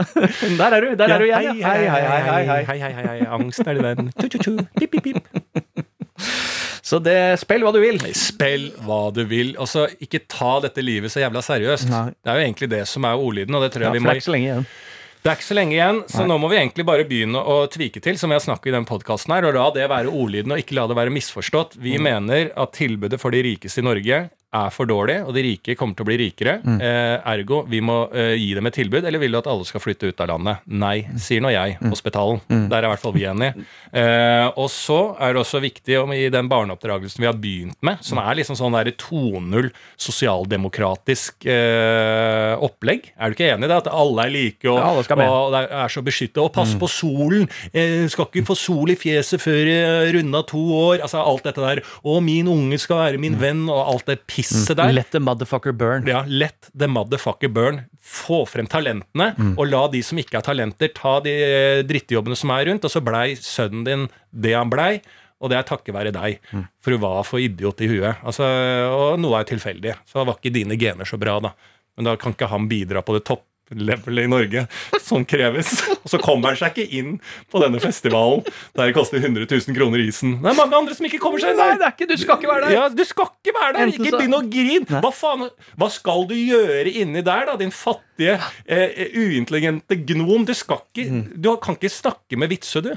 Der 0.60 0.78
er 0.78 0.86
du! 0.86 0.94
Der 1.00 1.16
er 1.16 1.24
du 1.24 1.28
igjen! 1.28 1.64
hei, 1.64 1.80
hei, 1.90 2.04
hei, 2.12 2.62
hei, 2.70 2.78
hei, 2.84 2.94
hei. 3.08 3.18
Angsten 3.40 3.72
er 3.72 3.80
din 3.80 3.88
venn. 3.90 4.14
Tu, 4.20 4.30
tu, 4.30 4.40
tu. 4.44 4.54
Pip, 4.78 4.94
pip, 4.94 5.10
pip. 5.10 5.84
Så 6.84 7.00
det, 7.02 7.18
spill 7.42 7.64
hva 7.66 7.72
du 7.74 7.80
vil. 7.82 8.00
Spill 8.18 8.70
hva 8.86 9.08
du 9.16 9.24
vil. 9.30 9.56
Altså, 9.62 9.88
ikke 10.04 10.26
ta 10.30 10.58
dette 10.66 10.84
livet 10.84 11.14
så 11.14 11.24
jævla 11.24 11.42
seriøst. 11.46 11.90
Nei. 11.92 12.10
Det 12.20 12.34
er 12.34 12.40
jo 12.42 12.48
egentlig 12.50 12.70
det 12.76 12.84
som 12.92 13.08
er 13.08 13.22
ordlyden, 13.22 13.56
og 13.58 13.66
det 13.66 13.72
tror 13.74 13.88
jeg 13.88 13.94
ja, 13.94 13.98
vi 13.98 14.04
må 14.04 14.66
Det 15.24 15.32
er 15.32 15.38
ikke 15.40 15.48
så 15.48 15.56
lenge 15.56 15.72
igjen, 15.78 16.00
så 16.12 16.26
nå 16.28 16.36
må 16.36 16.50
vi 16.52 16.58
egentlig 16.60 16.84
bare 16.84 17.06
begynne 17.08 17.40
å 17.40 17.62
tvike 17.72 18.02
til, 18.04 18.18
som 18.20 18.28
vi 18.28 18.36
har 18.36 18.44
snakket 18.44 18.74
i 18.74 18.76
den 18.76 18.88
podkasten 18.90 19.32
her, 19.32 19.46
og 19.48 19.56
la 19.56 19.70
det 19.72 19.86
være 19.88 20.12
ordlyden, 20.12 20.52
og 20.52 20.60
ikke 20.60 20.76
la 20.76 20.84
det 20.92 20.98
være 21.00 21.14
misforstått. 21.16 21.78
Vi 21.80 21.96
mener 21.96 22.50
at 22.60 22.74
tilbudet 22.76 23.22
for 23.22 23.32
de 23.32 23.40
rikeste 23.46 23.80
i 23.80 23.86
Norge 23.88 24.18
er 24.54 24.70
for 24.74 24.90
dårlig, 24.90 25.20
og 25.26 25.34
de 25.36 25.44
rike 25.48 25.76
kommer 25.80 25.98
til 25.98 26.06
å 26.06 26.10
bli 26.12 26.18
rikere. 26.22 26.60
Eh, 26.64 27.16
ergo, 27.34 27.64
vi 27.70 27.80
må 27.82 28.04
eh, 28.14 28.36
gi 28.38 28.52
dem 28.58 28.70
et 28.70 28.76
tilbud. 28.78 29.04
Eller 29.10 29.22
vil 29.22 29.34
du 29.34 29.40
at 29.40 29.50
alle 29.50 29.66
skal 29.68 29.82
flytte 29.84 30.12
ut 30.12 30.22
av 30.24 30.30
landet? 30.34 30.64
Nei, 30.70 31.08
sier 31.22 31.42
nå 31.44 31.52
jeg, 31.54 31.78
hospitalen. 31.82 32.42
Der 32.70 32.80
er 32.84 32.88
i 32.88 32.92
hvert 32.94 33.02
fall 33.04 33.16
vi 33.16 33.26
enige. 33.30 33.66
Eh, 33.94 34.48
og 34.60 34.70
så 34.74 35.00
er 35.22 35.34
det 35.36 35.42
også 35.44 35.62
viktig 35.64 35.98
om 36.04 36.14
i 36.16 36.28
den 36.34 36.50
barneoppdragelsen 36.52 37.24
vi 37.24 37.30
har 37.30 37.38
begynt 37.40 37.78
med, 37.86 38.02
som 38.06 38.22
er 38.22 38.38
liksom 38.40 38.58
sånn 38.60 38.78
der 38.78 38.92
2.0 38.94 39.70
sosialdemokratisk 40.02 41.46
eh, 41.50 42.54
opplegg. 42.64 43.10
Er 43.18 43.32
du 43.32 43.38
ikke 43.38 43.50
enig 43.54 43.68
i 43.68 43.72
det? 43.72 43.80
At 43.84 43.90
alle 43.94 44.28
er 44.28 44.34
like, 44.34 44.68
og, 44.70 44.80
Ja, 45.28 45.40
og 45.48 45.54
det 45.56 45.64
er 45.84 45.94
så 45.94 46.04
beskyttet. 46.06 46.42
Og 46.44 46.52
pass 46.56 46.74
på 46.80 46.90
solen! 46.92 47.48
Eh, 47.74 48.06
skal 48.12 48.28
ikke 48.30 48.46
få 48.52 48.58
sol 48.60 48.94
i 48.94 48.98
fjeset 49.00 49.42
før 49.44 49.62
jeg 49.70 50.14
runda 50.18 50.44
to 50.50 50.62
år. 50.78 51.02
Altså 51.06 51.22
alt 51.24 51.46
dette 51.48 51.64
der. 51.64 51.84
Og 52.04 52.22
min 52.26 52.50
unge 52.52 52.80
skal 52.82 53.02
være 53.04 53.22
min 53.22 53.38
venn, 53.42 53.66
og 53.72 53.82
alt 53.94 54.10
det 54.10 54.20
pisset 54.44 54.78
der. 54.78 54.92
Let 54.94 55.10
the 55.16 55.20
motherfucker 55.24 55.74
burn. 55.76 56.08
Ja, 56.08 56.24
let 56.28 56.70
the 56.78 56.88
motherfucker 56.88 57.52
burn. 57.54 57.82
Få 58.04 58.44
frem 58.50 58.68
talentene, 58.68 59.32
og 59.58 59.66
la 59.72 59.88
de 59.94 60.02
som 60.04 60.20
ikke 60.20 60.38
har 60.40 60.46
talenter, 60.46 60.92
ta 60.94 61.18
de 61.24 61.34
eh, 61.34 61.82
drittjobbene 61.88 62.36
som 62.38 62.52
er 62.56 62.68
rundt. 62.70 62.84
Og 62.86 62.92
så 62.92 63.02
blei 63.04 63.34
sønnen 63.40 63.86
din 63.88 64.08
det 64.32 64.56
han 64.58 64.70
blei, 64.72 64.98
og 65.44 65.52
det 65.52 65.58
er 65.60 65.68
takket 65.68 65.96
være 65.96 66.12
deg. 66.16 66.40
For 66.84 66.92
du 66.96 66.98
var 67.04 67.24
for 67.28 67.40
idiot 67.44 67.82
i 67.84 67.90
huet. 67.92 68.20
Altså, 68.24 68.48
og 68.92 69.20
noe 69.24 69.40
er 69.42 69.48
tilfeldig. 69.50 69.96
Så 70.08 70.24
var 70.24 70.38
ikke 70.40 70.54
dine 70.56 70.78
gener 70.80 71.08
så 71.08 71.20
bra, 71.20 71.40
da. 71.44 71.54
Men 71.98 72.08
da 72.08 72.16
kan 72.18 72.34
ikke 72.34 72.50
han 72.50 72.68
bidra 72.72 73.04
på 73.06 73.18
det 73.18 73.26
topplevelet 73.70 74.26
i 74.28 74.30
Norge 74.32 74.64
som 75.02 75.24
kreves. 75.26 75.72
Og 76.04 76.10
så 76.12 76.20
kommer 76.22 76.52
han 76.52 76.58
seg 76.60 76.74
ikke 76.76 76.98
inn 77.00 77.14
på 77.52 77.62
denne 77.64 77.80
festivalen 77.84 78.44
der 78.76 78.90
det 78.90 78.96
koster 78.98 79.22
100 79.24 79.48
000 79.50 79.78
kroner 79.78 80.04
isen. 80.04 80.36
Det 80.44 80.52
er 80.52 80.58
mange 80.60 80.76
andre 80.78 80.98
som 80.98 81.08
ikke 81.08 81.22
kommer 81.24 81.40
seg 81.44 81.54
inn 81.54 81.62
Nei, 81.62 81.70
der. 81.74 81.80
det 81.82 81.88
er 81.88 81.96
ikke, 81.96 82.10
du 82.12 82.18
skal 82.22 82.40
ikke 82.42 82.52
være 82.52 82.66
der! 82.68 82.76
Ja, 82.76 82.88
Du 82.94 83.04
skal 83.08 83.30
ikke 83.32 83.56
være 83.60 83.74
der! 83.78 83.94
Ikke 83.94 84.12
så- 84.12 84.20
begynn 84.20 84.38
å 84.38 84.44
grine! 84.52 85.02
Hva 85.04 85.14
faen 85.16 85.48
Hva 85.80 85.90
skal 85.94 86.28
du 86.30 86.36
gjøre 86.36 86.92
inni 86.92 87.24
der, 87.26 87.46
da, 87.50 87.56
din 87.62 87.72
fattige, 87.74 88.40
eh, 88.68 89.10
uintelligente 89.16 89.98
gnom? 90.06 90.46
Du 90.46 90.54
skal 90.58 90.84
ikke 90.94 91.24
Du 91.40 91.56
kan 91.64 91.76
ikke 91.80 91.90
snakke 91.94 92.38
med 92.38 92.50
Vitsø, 92.54 92.82
du. 92.82 92.94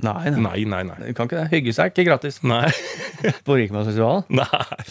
Nei, 0.00 0.30
nei. 0.32 0.40
Nei, 0.40 0.62
nei, 0.64 0.82
nei. 0.88 0.96
Du 1.10 1.12
kan 1.18 1.28
ikke 1.28 1.42
det. 1.42 1.48
Hygge 1.52 1.72
seg 1.76 1.90
er 1.90 1.92
ikke 1.92 2.04
gratis. 2.08 2.38
Nei. 2.48 2.70
På 3.46 3.58
Rikmannsfestivalen. 3.60 4.24
nei. 4.32 4.86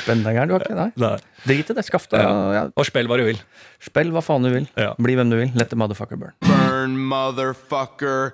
Spennende 0.00 0.32
gæren, 0.34 0.48
du 0.48 0.54
har 0.56 0.64
ikke 0.64 0.78
Nei. 0.78 0.88
nei. 0.98 1.12
Drit 1.44 1.70
i 1.70 1.76
det. 1.76 1.84
Skaff 1.86 2.08
deg 2.12 2.24
ja. 2.24 2.62
Og 2.80 2.88
spill 2.88 3.10
hva 3.10 3.18
du 3.20 3.26
vil. 3.28 3.40
Spill 3.84 4.10
hva 4.14 4.22
faen 4.24 4.46
du 4.48 4.50
vil. 4.54 4.66
Ja. 4.80 4.94
Bli 4.98 5.18
hvem 5.20 5.30
du 5.32 5.36
vil. 5.42 5.52
Let 5.60 5.68
the 5.72 5.78
motherfucker 5.78 6.16
burn. 6.20 6.32
Burn, 6.48 6.96
motherfucker. 7.12 8.32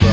Du 0.00 0.06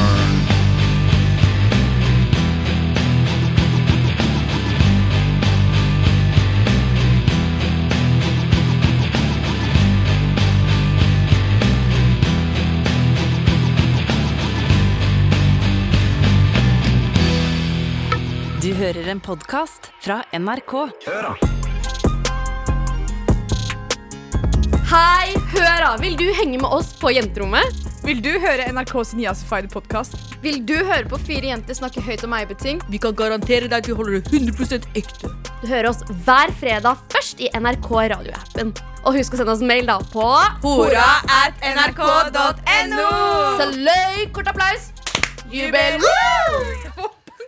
hører 18.78 19.07
en 19.09 19.19
podkast 19.23 19.88
fra 20.05 20.19
NRK. 20.38 20.73
Hei, 24.88 25.34
hør 25.53 25.80
da! 25.82 25.89
Vil 25.97 26.13
du 26.19 26.28
henge 26.38 26.59
med 26.61 26.69
oss 26.69 26.91
på 27.01 27.09
jenterommet? 27.15 27.73
Vil 28.05 28.21
du 28.21 28.30
høre 28.38 28.67
NRKs 28.69 29.15
Niasified 29.17 29.71
podkast? 29.73 30.13
Vil 30.45 30.61
du 30.69 30.75
høre 30.78 31.09
på 31.09 31.17
fire 31.25 31.49
jenter 31.49 31.80
snakke 31.80 32.05
høyt 32.05 32.21
om 32.28 32.38
eiebeting? 32.38 32.84
Vi 32.93 33.01
kan 33.01 33.17
garantere 33.17 33.65
deg 33.65 33.82
at 33.82 33.89
vi 33.89 33.97
holder 33.97 34.19
det 34.19 34.45
100 34.45 34.93
ekte. 34.93 35.34
Du 35.63 35.67
hører 35.71 35.89
oss 35.89 36.05
hver 36.28 36.53
fredag 36.61 37.01
først 37.09 37.41
i 37.41 37.49
NRK 37.57 37.91
radioappen. 38.13 38.75
Og 39.07 39.17
husk 39.17 39.34
å 39.34 39.41
sende 39.41 39.57
oss 39.57 39.65
mail 39.65 39.89
da 39.89 39.97
på 40.13 40.30
Hora 40.61 41.09
at 41.41 41.65
nrk.no. 41.73 43.11
Så 43.57 43.71
løy, 43.73 44.28
kort 44.38 44.53
applaus. 44.53 44.91
Jubel! 45.49 46.03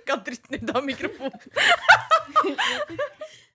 vaska 0.10 0.24
dritten 0.26 0.70
ut 0.70 0.76
av 0.76 0.86
mikrofonen. 0.86 1.32